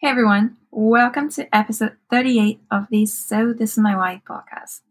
Hey 0.00 0.10
everyone, 0.10 0.58
welcome 0.70 1.28
to 1.30 1.52
episode 1.52 1.96
38 2.08 2.60
of 2.70 2.86
the 2.88 3.04
So 3.04 3.52
This 3.52 3.72
Is 3.72 3.78
My 3.78 3.96
Why 3.96 4.22
podcast. 4.24 4.82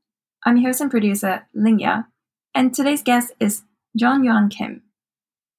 I'm 0.45 0.57
your 0.57 0.67
host 0.67 0.81
and 0.81 0.91
producer, 0.91 1.47
Lingya, 1.55 2.07
and 2.53 2.73
today's 2.73 3.03
guest 3.03 3.31
is 3.39 3.63
John 3.95 4.25
Yuan 4.25 4.49
Kim. 4.49 4.81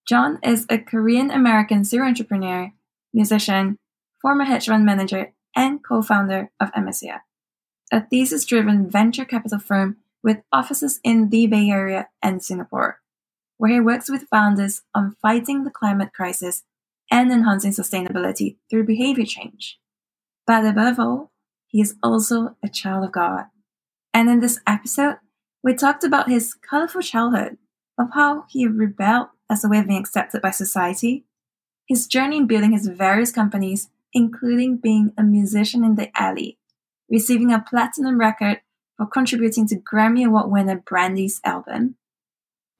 John 0.07 0.39
is 0.43 0.67
a 0.69 0.77
Korean 0.77 1.31
American 1.31 1.83
serial 1.83 2.09
entrepreneur, 2.09 2.75
musician, 3.15 3.79
former 4.21 4.45
hedge 4.45 4.67
fund 4.67 4.85
manager, 4.85 5.32
and 5.57 5.83
co 5.83 6.03
founder 6.03 6.51
of 6.61 6.69
Emisia, 6.77 7.23
a 7.91 8.03
thesis 8.03 8.45
driven 8.45 8.91
venture 8.91 9.25
capital 9.25 9.59
firm 9.59 9.96
with 10.23 10.43
offices 10.53 11.01
in 11.03 11.30
the 11.30 11.46
Bay 11.46 11.71
Area 11.71 12.11
and 12.23 12.45
Singapore, 12.45 13.01
where 13.57 13.73
he 13.73 13.80
works 13.80 14.11
with 14.11 14.29
founders 14.29 14.83
on 14.95 15.17
fighting 15.23 15.65
the 15.65 15.71
climate 15.71 16.12
crisis 16.12 16.65
and 17.11 17.30
enhancing 17.32 17.72
sustainability 17.72 18.56
through 18.68 18.84
behavior 18.84 19.25
change. 19.25 19.79
But 20.46 20.64
above 20.64 20.98
all, 20.98 21.32
he 21.66 21.80
is 21.80 21.96
also 22.03 22.57
a 22.62 22.68
child 22.68 23.04
of 23.04 23.12
God. 23.12 23.46
And 24.14 24.30
in 24.30 24.40
this 24.40 24.61
episode, 24.66 25.16
we 25.63 25.75
talked 25.75 26.04
about 26.04 26.30
his 26.30 26.54
colorful 26.54 27.02
childhood, 27.02 27.58
of 27.99 28.08
how 28.14 28.44
he 28.49 28.66
rebelled 28.66 29.29
as 29.50 29.64
a 29.64 29.68
way 29.68 29.79
of 29.79 29.86
being 29.86 30.00
accepted 30.00 30.40
by 30.40 30.50
society, 30.50 31.25
his 31.86 32.06
journey 32.06 32.39
in 32.39 32.47
building 32.47 32.72
his 32.72 32.86
various 32.86 33.33
companies, 33.33 33.91
including 34.12 34.77
being 34.77 35.12
a 35.19 35.22
musician 35.22 35.84
in 35.84 35.97
the 35.97 36.11
alley, 36.19 36.58
receiving 37.11 37.52
a 37.52 37.61
platinum 37.61 38.19
record 38.19 38.61
for 38.97 39.06
contributing 39.06 39.66
to 39.66 39.77
Grammy 39.77 40.27
Award 40.27 40.50
winner 40.50 40.77
Brandy's 40.77 41.41
album, 41.44 41.97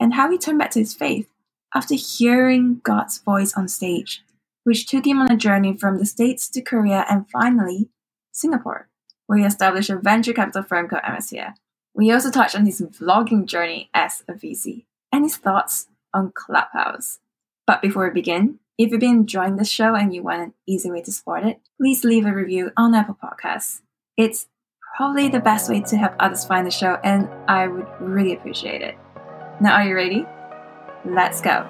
and 0.00 0.14
how 0.14 0.30
he 0.30 0.38
turned 0.38 0.58
back 0.58 0.70
to 0.70 0.78
his 0.78 0.95
faith 0.95 1.28
after 1.74 1.95
hearing 1.95 2.80
God's 2.82 3.18
voice 3.18 3.54
on 3.54 3.68
stage, 3.68 4.22
which 4.64 4.86
took 4.86 5.06
him 5.06 5.20
on 5.20 5.30
a 5.30 5.36
journey 5.36 5.77
from 5.77 5.98
the 5.98 6.06
States 6.06 6.48
to 6.50 6.62
Korea 6.62 7.04
and 7.08 7.28
finally 7.30 7.91
Singapore, 8.32 8.88
where 9.27 9.38
he 9.38 9.44
established 9.44 9.91
a 9.91 9.96
venture 9.96 10.32
capital 10.32 10.62
firm 10.62 10.88
called 10.88 11.02
Emisia. 11.06 11.55
We 11.94 12.12
also 12.12 12.30
touched 12.30 12.56
on 12.56 12.66
his 12.66 12.80
vlogging 12.80 13.47
journey 13.47 13.91
as 13.92 14.22
a 14.28 14.33
VC 14.34 14.84
and 15.12 15.25
his 15.25 15.36
thoughts 15.36 15.88
on 16.14 16.33
Clubhouse. 16.34 17.19
But 17.66 17.82
before 17.82 18.05
we 18.05 18.14
begin, 18.14 18.60
if 18.78 18.91
you've 18.92 19.00
been 19.00 19.10
enjoying 19.10 19.56
the 19.56 19.64
show 19.64 19.94
and 19.94 20.14
you 20.14 20.22
want 20.22 20.42
an 20.42 20.55
easy 20.66 20.91
way 20.91 21.03
to 21.03 21.12
support 21.12 21.44
it, 21.44 21.60
please 21.80 22.05
leave 22.05 22.27
a 22.27 22.32
review 22.32 22.70
on 22.77 22.94
Apple 22.94 23.19
Podcasts. 23.22 23.80
It's 24.16 24.47
probably 24.97 25.28
the 25.28 25.41
best 25.41 25.69
way 25.69 25.80
to 25.80 25.97
help 25.97 26.14
others 26.20 26.44
find 26.44 26.66
the 26.66 26.70
show, 26.70 26.98
and 27.03 27.28
I 27.48 27.66
would 27.66 27.86
really 28.00 28.34
appreciate 28.34 28.82
it. 28.82 28.97
Now, 29.60 29.75
are 29.75 29.84
you 29.84 29.94
ready? 29.94 30.27
Let's 31.04 31.41
go. 31.41 31.64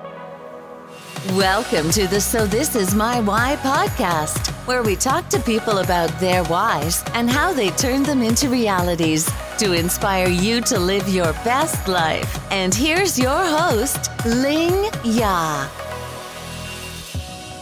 Welcome 1.35 1.91
to 1.91 2.07
the 2.07 2.19
So 2.19 2.47
This 2.47 2.75
Is 2.75 2.95
My 2.95 3.21
Why 3.21 3.57
podcast, 3.57 4.49
where 4.67 4.83
we 4.83 4.97
talk 4.97 5.29
to 5.29 5.39
people 5.41 5.79
about 5.79 6.09
their 6.19 6.43
whys 6.45 7.05
and 7.13 7.29
how 7.29 7.53
they 7.53 7.69
turn 7.71 8.03
them 8.05 8.23
into 8.23 8.49
realities 8.49 9.31
to 9.59 9.75
inspire 9.75 10.29
you 10.29 10.63
to 10.63 10.79
live 10.79 11.07
your 11.11 11.35
best 11.45 11.89
life. 11.89 12.41
And 12.51 12.75
here's 12.75 13.19
your 13.19 13.45
host, 13.45 14.11
Ling 14.25 14.91
Ya. 15.05 15.69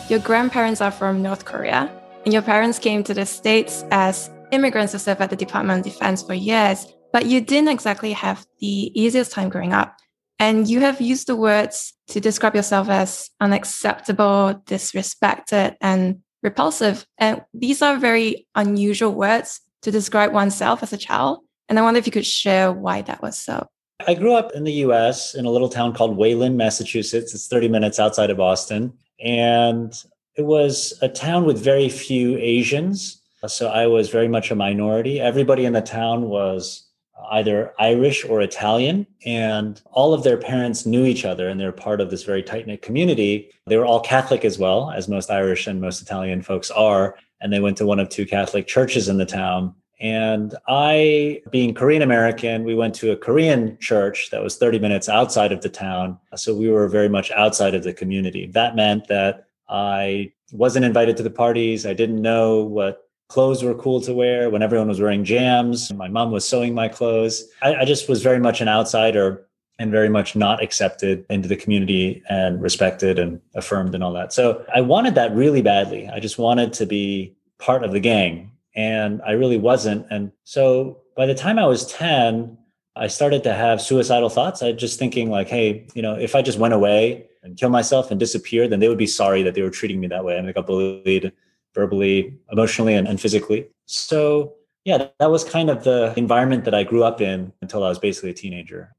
Your 0.09 0.21
grandparents 0.21 0.81
are 0.81 0.93
from 0.93 1.21
North 1.21 1.45
Korea, 1.45 1.91
and 2.25 2.33
your 2.33 2.43
parents 2.43 2.79
came 2.79 3.03
to 3.03 3.15
the 3.15 3.27
States 3.27 3.85
as 3.91 4.31
immigrants 4.53 4.93
to 4.93 5.01
serve 5.01 5.21
at 5.21 5.31
the 5.31 5.37
Department 5.37 5.85
of 5.85 5.93
Defense 5.93 6.23
for 6.23 6.35
years, 6.35 6.87
but 7.13 7.27
you 7.27 7.41
didn't 7.41 7.71
exactly 7.71 8.13
have 8.13 8.47
the 8.61 8.93
easiest 8.95 9.33
time 9.33 9.49
growing 9.49 9.73
up. 9.73 9.97
And 10.39 10.69
you 10.69 10.81
have 10.81 11.01
used 11.01 11.29
the 11.29 11.37
words 11.37 11.95
to 12.09 12.21
describe 12.21 12.55
yourself 12.55 12.89
as 12.89 13.31
unacceptable, 13.41 14.63
disrespected, 14.67 15.77
and 15.81 16.21
repulsive. 16.43 17.07
And 17.19 17.43
these 17.55 17.83
are 17.83 17.97
very 17.97 18.47
unusual 18.55 19.15
words 19.15 19.61
to 19.83 19.91
describe 19.91 20.33
oneself 20.33 20.83
as 20.83 20.93
a 20.93 20.99
child. 20.99 21.41
And 21.69 21.79
I 21.79 21.83
wonder 21.83 21.99
if 21.99 22.07
you 22.07 22.13
could 22.13 22.27
share 22.27 22.73
why 22.73 23.03
that 23.03 23.23
was 23.23 23.39
so. 23.39 23.67
I 24.07 24.15
grew 24.15 24.35
up 24.35 24.53
in 24.53 24.65
the 24.65 24.73
US 24.73 25.35
in 25.35 25.47
a 25.47 25.51
little 25.51 25.69
town 25.69 25.95
called 25.95 26.17
Wayland, 26.17 26.57
Massachusetts. 26.57 27.35
It's 27.35 27.49
30 27.49 27.69
minutes 27.69 27.99
outside 27.99 28.31
of 28.31 28.37
Boston. 28.37 28.93
And 29.25 29.93
it 30.37 30.45
was 30.45 30.97
a 31.01 31.09
town 31.09 31.47
with 31.47 31.59
very 31.59 31.89
few 31.89 32.37
Asians. 32.37 33.23
So 33.47 33.69
I 33.69 33.87
was 33.87 34.11
very 34.11 34.29
much 34.29 34.51
a 34.51 34.55
minority. 34.55 35.21
Everybody 35.21 35.65
in 35.65 35.73
the 35.73 35.81
town 35.81 36.29
was 36.29 36.86
either 37.31 37.73
Irish 37.79 38.25
or 38.25 38.41
Italian, 38.41 39.07
and 39.25 39.81
all 39.91 40.15
of 40.15 40.23
their 40.23 40.37
parents 40.37 40.87
knew 40.87 41.05
each 41.05 41.25
other 41.25 41.49
and 41.49 41.59
they're 41.59 41.73
part 41.73 42.01
of 42.01 42.11
this 42.11 42.23
very 42.23 42.43
tight 42.43 42.67
knit 42.67 42.83
community. 42.83 43.51
They 43.67 43.77
were 43.77 43.87
all 43.87 44.01
Catholic 44.01 44.45
as 44.45 44.59
well, 44.59 44.91
as 44.91 45.09
most 45.09 45.31
Irish 45.31 45.67
and 45.67 45.81
most 45.81 46.03
Italian 46.03 46.43
folks 46.43 46.71
are. 46.71 47.17
And 47.41 47.53
they 47.53 47.61
went 47.61 47.77
to 47.79 47.87
one 47.87 48.01
of 48.01 48.09
two 48.09 48.27
Catholic 48.27 48.67
churches 48.67 49.09
in 49.09 49.19
the 49.19 49.27
town. 49.27 49.75
And 49.99 50.55
I, 50.69 51.43
being 51.51 51.73
Korean 51.73 52.03
American, 52.03 52.65
we 52.65 52.75
went 52.75 52.95
to 52.97 53.13
a 53.13 53.17
Korean 53.17 53.79
church 53.79 54.29
that 54.31 54.43
was 54.43 54.57
30 54.57 54.79
minutes 54.79 55.09
outside 55.09 55.53
of 55.53 55.63
the 55.63 55.71
town. 55.71 56.19
So 56.35 56.55
we 56.55 56.69
were 56.69 56.87
very 56.87 57.09
much 57.09 57.31
outside 57.31 57.75
of 57.75 57.83
the 57.83 57.95
community. 57.95 58.47
That 58.47 58.77
meant 58.77 59.09
that 59.09 59.47
I 59.69 60.33
wasn't 60.53 60.85
invited 60.85 61.17
to 61.17 61.23
the 61.23 61.31
parties. 61.31 61.87
I 61.87 61.95
didn't 61.95 62.21
know 62.21 62.63
what 62.63 63.06
clothes 63.29 63.63
were 63.63 63.75
cool 63.75 64.01
to 64.03 64.15
wear 64.15 64.51
when 64.51 64.63
everyone 64.63 64.89
was 64.89 65.01
wearing 65.01 65.25
jams. 65.25 65.93
My 65.93 66.09
mom 66.09 66.31
was 66.31 66.47
sewing 66.47 66.75
my 66.75 66.89
clothes. 66.89 67.45
I, 67.63 67.77
I, 67.77 67.85
just 67.85 68.09
was 68.09 68.23
very 68.23 68.39
much 68.39 68.61
an 68.61 68.69
outsider 68.69 69.47
and 69.79 69.91
very 69.91 70.09
much 70.09 70.37
not 70.37 70.63
accepted 70.63 71.27
into 71.29 71.49
the 71.49 71.57
community 71.57 72.23
and 72.29 72.63
respected 72.63 73.19
and 73.19 73.41
affirmed 73.55 73.95
and 73.95 74.03
all 74.03 74.13
that. 74.13 74.33
So 74.33 74.65
I 74.75 74.81
wanted 74.81 75.15
that 75.17 75.35
really 75.35 75.61
badly. 75.61 76.09
I 76.09 76.21
just 76.21 76.39
wanted 76.39 76.73
to 76.75 76.87
be 76.87 77.37
part 77.59 77.85
of 77.85 77.93
the 77.93 78.01
gang 78.01 78.53
and 78.75 79.21
I 79.27 79.33
really 79.33 79.59
wasn't. 79.59 80.07
And 80.11 80.33
so 80.45 81.03
by 81.17 81.27
the 81.27 81.35
time 81.35 81.59
I 81.59 81.67
was 81.67 81.87
10, 81.93 82.57
I 82.95 83.09
started 83.09 83.43
to 83.43 83.53
have 83.53 83.83
suicidal 83.83 84.31
thoughts. 84.31 84.63
I 84.63 84.73
just 84.73 84.99
thinking 84.99 85.31
like, 85.31 85.49
hey, 85.49 85.87
you 85.95 86.01
know, 86.01 86.15
if 86.15 86.35
I 86.35 86.43
just 86.43 86.59
went 86.59 86.73
away 86.73 87.27
and 87.43 87.57
kill 87.57 87.69
myself 87.69 88.11
and 88.11 88.19
disappeared, 88.19 88.71
then 88.71 88.81
they 88.81 88.89
would 88.89 88.97
be 88.99 89.07
sorry 89.07 89.43
that 89.43 89.55
they 89.55 89.63
were 89.63 89.71
treating 89.71 90.01
me 90.01 90.07
that 90.09 90.25
way. 90.25 90.39
I, 90.39 90.49
I 90.49 90.53
got 90.53 90.67
bullied 90.67 91.33
verbally, 91.77 92.37
emotionally, 92.51 92.95
and, 92.95 93.07
and 93.07 93.21
physically. 93.21 93.69
So, 93.85 94.55
yeah, 94.85 95.07
that 95.21 95.31
was 95.31 95.45
kind 95.45 95.71
of 95.71 95.85
the 95.85 96.13
environment 96.17 96.65
that 96.65 96.75
I 96.75 96.83
grew 96.83 97.05
up 97.05 97.21
in 97.21 97.53
until 97.63 97.85
I 97.85 97.89
was 97.89 98.01
basically 98.01 98.31
a 98.31 98.35
teenager. 98.35 98.97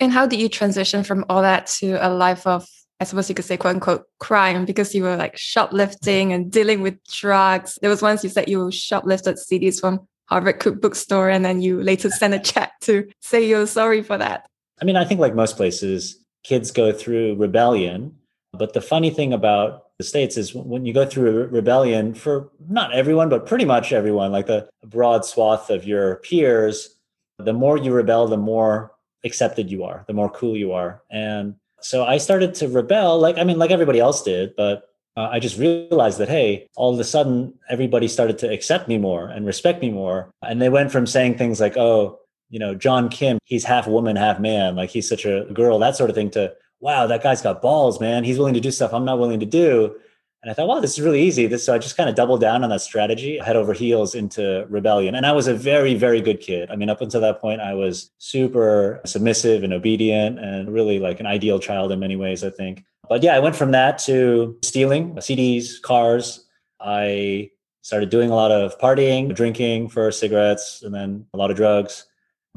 And 0.00 0.12
how 0.12 0.26
did 0.26 0.40
you 0.40 0.50
transition 0.50 1.04
from 1.04 1.24
all 1.30 1.40
that 1.40 1.66
to 1.78 1.92
a 2.06 2.10
life 2.10 2.46
of, 2.46 2.66
I 3.00 3.04
suppose 3.04 3.28
you 3.30 3.34
could 3.34 3.46
say, 3.46 3.56
quote 3.56 3.76
unquote, 3.76 4.04
crime 4.20 4.66
because 4.66 4.94
you 4.94 5.02
were 5.04 5.16
like 5.16 5.36
shoplifting 5.38 6.32
and 6.32 6.52
dealing 6.52 6.82
with 6.82 7.02
drugs? 7.04 7.78
There 7.80 7.90
was 7.90 8.02
once 8.02 8.22
you 8.22 8.28
said 8.28 8.48
you 8.48 8.58
shoplifted 8.70 9.38
CDs 9.38 9.80
from 9.80 10.06
Harvard 10.26 10.58
Cookbook 10.60 10.94
Store 10.94 11.30
and 11.30 11.44
then 11.44 11.62
you 11.62 11.82
later 11.82 12.10
sent 12.10 12.34
a 12.34 12.38
check 12.38 12.72
to 12.82 13.08
say 13.22 13.46
you're 13.46 13.66
sorry 13.66 14.02
for 14.02 14.18
that. 14.18 14.46
I 14.82 14.84
mean, 14.84 14.96
I 14.96 15.04
think 15.04 15.20
like 15.20 15.34
most 15.34 15.56
places, 15.56 16.18
kids 16.44 16.70
go 16.70 16.92
through 16.92 17.36
rebellion. 17.36 18.16
But 18.52 18.72
the 18.72 18.80
funny 18.80 19.10
thing 19.10 19.32
about 19.32 19.85
the 19.98 20.04
states 20.04 20.36
is 20.36 20.54
when 20.54 20.84
you 20.84 20.92
go 20.92 21.06
through 21.06 21.44
a 21.44 21.46
rebellion 21.46 22.14
for 22.14 22.50
not 22.68 22.92
everyone 22.94 23.28
but 23.28 23.46
pretty 23.46 23.64
much 23.64 23.92
everyone 23.92 24.32
like 24.32 24.46
the 24.46 24.68
broad 24.84 25.24
swath 25.24 25.70
of 25.70 25.84
your 25.84 26.16
peers 26.16 26.96
the 27.38 27.52
more 27.52 27.78
you 27.78 27.92
rebel 27.92 28.26
the 28.26 28.36
more 28.36 28.92
accepted 29.24 29.70
you 29.70 29.84
are 29.84 30.04
the 30.06 30.12
more 30.12 30.30
cool 30.30 30.56
you 30.56 30.72
are. 30.72 31.02
And 31.10 31.56
so 31.80 32.04
i 32.04 32.16
started 32.18 32.54
to 32.54 32.68
rebel 32.68 33.18
like 33.18 33.38
i 33.38 33.44
mean 33.44 33.58
like 33.58 33.70
everybody 33.70 34.00
else 34.00 34.22
did 34.22 34.54
but 34.56 34.88
uh, 35.16 35.28
i 35.30 35.38
just 35.38 35.58
realized 35.58 36.18
that 36.18 36.28
hey 36.28 36.66
all 36.74 36.92
of 36.92 36.98
a 36.98 37.04
sudden 37.04 37.52
everybody 37.68 38.08
started 38.08 38.38
to 38.38 38.50
accept 38.50 38.88
me 38.88 38.98
more 38.98 39.28
and 39.28 39.46
respect 39.46 39.82
me 39.82 39.90
more. 39.90 40.30
And 40.42 40.60
they 40.60 40.68
went 40.68 40.90
from 40.90 41.06
saying 41.06 41.36
things 41.36 41.60
like 41.60 41.76
oh 41.76 42.18
you 42.50 42.58
know 42.58 42.74
john 42.74 43.08
kim 43.08 43.38
he's 43.44 43.64
half 43.64 43.86
woman 43.86 44.16
half 44.16 44.38
man 44.40 44.76
like 44.76 44.90
he's 44.90 45.08
such 45.08 45.24
a 45.24 45.46
girl 45.52 45.78
that 45.78 45.96
sort 45.96 46.10
of 46.10 46.16
thing 46.16 46.30
to 46.30 46.52
wow, 46.80 47.06
that 47.06 47.22
guy's 47.22 47.42
got 47.42 47.62
balls, 47.62 48.00
man. 48.00 48.24
He's 48.24 48.38
willing 48.38 48.54
to 48.54 48.60
do 48.60 48.70
stuff 48.70 48.92
I'm 48.92 49.04
not 49.04 49.18
willing 49.18 49.40
to 49.40 49.46
do. 49.46 49.96
And 50.42 50.50
I 50.50 50.54
thought, 50.54 50.68
wow, 50.68 50.78
this 50.78 50.92
is 50.96 51.04
really 51.04 51.22
easy. 51.22 51.46
This, 51.46 51.64
so 51.64 51.74
I 51.74 51.78
just 51.78 51.96
kind 51.96 52.08
of 52.08 52.14
doubled 52.14 52.40
down 52.40 52.62
on 52.62 52.70
that 52.70 52.80
strategy, 52.80 53.38
head 53.38 53.56
over 53.56 53.72
heels 53.72 54.14
into 54.14 54.64
rebellion. 54.68 55.14
And 55.14 55.26
I 55.26 55.32
was 55.32 55.48
a 55.48 55.54
very, 55.54 55.94
very 55.94 56.20
good 56.20 56.40
kid. 56.40 56.70
I 56.70 56.76
mean, 56.76 56.88
up 56.88 57.00
until 57.00 57.20
that 57.22 57.40
point, 57.40 57.60
I 57.60 57.74
was 57.74 58.12
super 58.18 59.00
submissive 59.04 59.64
and 59.64 59.72
obedient 59.72 60.38
and 60.38 60.72
really 60.72 61.00
like 61.00 61.18
an 61.18 61.26
ideal 61.26 61.58
child 61.58 61.90
in 61.90 61.98
many 61.98 62.14
ways, 62.14 62.44
I 62.44 62.50
think. 62.50 62.84
But 63.08 63.22
yeah, 63.22 63.34
I 63.34 63.40
went 63.40 63.56
from 63.56 63.72
that 63.72 63.98
to 64.00 64.56
stealing 64.62 65.12
uh, 65.16 65.20
CDs, 65.20 65.80
cars. 65.82 66.46
I 66.80 67.50
started 67.82 68.10
doing 68.10 68.30
a 68.30 68.34
lot 68.34 68.52
of 68.52 68.78
partying, 68.78 69.34
drinking 69.34 69.88
for 69.88 70.12
cigarettes, 70.12 70.82
and 70.82 70.94
then 70.94 71.26
a 71.34 71.36
lot 71.36 71.50
of 71.50 71.56
drugs. 71.56 72.06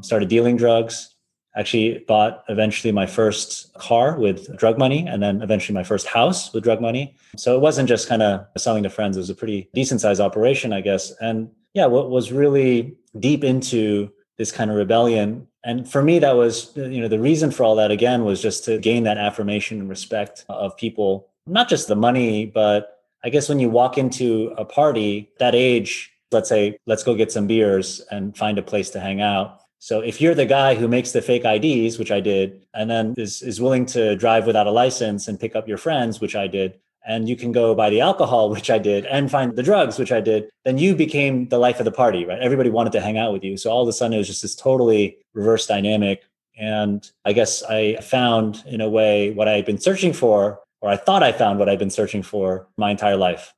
Started 0.02 0.28
dealing 0.28 0.56
drugs 0.56 1.16
actually 1.56 2.04
bought 2.06 2.44
eventually 2.48 2.92
my 2.92 3.06
first 3.06 3.72
car 3.74 4.18
with 4.18 4.56
drug 4.56 4.78
money 4.78 5.06
and 5.06 5.22
then 5.22 5.42
eventually 5.42 5.74
my 5.74 5.82
first 5.82 6.06
house 6.06 6.52
with 6.52 6.64
drug 6.64 6.80
money. 6.80 7.16
So 7.36 7.56
it 7.56 7.60
wasn't 7.60 7.88
just 7.88 8.08
kind 8.08 8.22
of 8.22 8.46
selling 8.56 8.82
to 8.84 8.90
friends. 8.90 9.16
It 9.16 9.20
was 9.20 9.30
a 9.30 9.34
pretty 9.34 9.68
decent 9.74 10.00
sized 10.00 10.20
operation 10.20 10.72
i 10.72 10.80
guess. 10.80 11.12
And 11.20 11.50
yeah 11.74 11.86
what 11.86 12.10
was 12.10 12.32
really 12.32 12.96
deep 13.18 13.44
into 13.44 14.10
this 14.38 14.52
kind 14.52 14.70
of 14.70 14.76
rebellion 14.76 15.46
and 15.64 15.88
for 15.90 16.02
me 16.02 16.18
that 16.18 16.36
was 16.36 16.74
you 16.76 17.00
know 17.00 17.08
the 17.08 17.18
reason 17.18 17.50
for 17.50 17.64
all 17.64 17.76
that 17.76 17.90
again 17.90 18.24
was 18.24 18.40
just 18.40 18.64
to 18.64 18.78
gain 18.78 19.02
that 19.02 19.18
affirmation 19.18 19.80
and 19.80 19.88
respect 19.88 20.44
of 20.48 20.76
people. 20.76 21.28
Not 21.46 21.68
just 21.68 21.88
the 21.88 21.96
money 21.96 22.46
but 22.46 23.00
I 23.22 23.28
guess 23.28 23.48
when 23.48 23.60
you 23.60 23.68
walk 23.68 23.98
into 23.98 24.54
a 24.56 24.64
party, 24.64 25.30
that 25.38 25.54
age, 25.54 26.10
let's 26.32 26.48
say, 26.48 26.78
let's 26.86 27.02
go 27.02 27.14
get 27.14 27.30
some 27.30 27.46
beers 27.46 28.00
and 28.10 28.36
find 28.36 28.58
a 28.58 28.62
place 28.62 28.90
to 28.90 29.00
hang 29.00 29.20
out. 29.20 29.59
So 29.82 30.00
if 30.00 30.20
you're 30.20 30.34
the 30.34 30.44
guy 30.44 30.74
who 30.74 30.88
makes 30.88 31.12
the 31.12 31.22
fake 31.22 31.46
IDs, 31.46 31.98
which 31.98 32.12
I 32.12 32.20
did, 32.20 32.60
and 32.74 32.90
then 32.90 33.14
is, 33.16 33.40
is 33.40 33.62
willing 33.62 33.86
to 33.86 34.14
drive 34.14 34.46
without 34.46 34.66
a 34.66 34.70
license 34.70 35.26
and 35.26 35.40
pick 35.40 35.56
up 35.56 35.66
your 35.66 35.78
friends, 35.78 36.20
which 36.20 36.36
I 36.36 36.48
did, 36.48 36.78
and 37.06 37.26
you 37.26 37.34
can 37.34 37.50
go 37.50 37.74
buy 37.74 37.88
the 37.88 38.02
alcohol, 38.02 38.50
which 38.54 38.70
I 38.70 38.78
did, 38.78 39.06
and 39.06 39.30
find 39.30 39.56
the 39.56 39.62
drugs, 39.62 39.98
which 39.98 40.12
I 40.12 40.20
did, 40.20 40.50
then 40.66 40.76
you 40.76 40.94
became 40.94 41.48
the 41.48 41.56
life 41.56 41.78
of 41.78 41.86
the 41.86 41.92
party, 41.92 42.26
right? 42.26 42.38
Everybody 42.38 42.68
wanted 42.68 42.92
to 42.92 43.00
hang 43.00 43.16
out 43.16 43.32
with 43.32 43.42
you. 43.42 43.56
So 43.56 43.70
all 43.70 43.82
of 43.82 43.88
a 43.88 43.92
sudden 43.92 44.12
it 44.12 44.18
was 44.18 44.26
just 44.26 44.42
this 44.42 44.54
totally 44.54 45.16
reverse 45.32 45.66
dynamic. 45.66 46.24
And 46.58 47.10
I 47.24 47.32
guess 47.32 47.62
I 47.62 47.96
found 48.02 48.62
in 48.66 48.82
a 48.82 48.88
way 48.88 49.30
what 49.30 49.48
I 49.48 49.52
had 49.52 49.64
been 49.64 49.80
searching 49.80 50.12
for, 50.12 50.60
or 50.82 50.90
I 50.90 50.98
thought 50.98 51.22
I 51.22 51.32
found 51.32 51.58
what 51.58 51.70
I'd 51.70 51.78
been 51.78 51.88
searching 51.88 52.22
for 52.22 52.68
my 52.76 52.90
entire 52.90 53.16
life. 53.16 53.54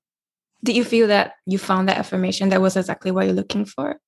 Did 0.62 0.76
you 0.76 0.84
feel 0.84 1.08
that 1.08 1.34
you 1.46 1.58
found 1.58 1.88
that 1.88 1.98
affirmation 1.98 2.50
that 2.50 2.60
was 2.60 2.76
exactly 2.76 3.10
what 3.10 3.26
you're 3.26 3.34
looking 3.34 3.64
for? 3.64 3.98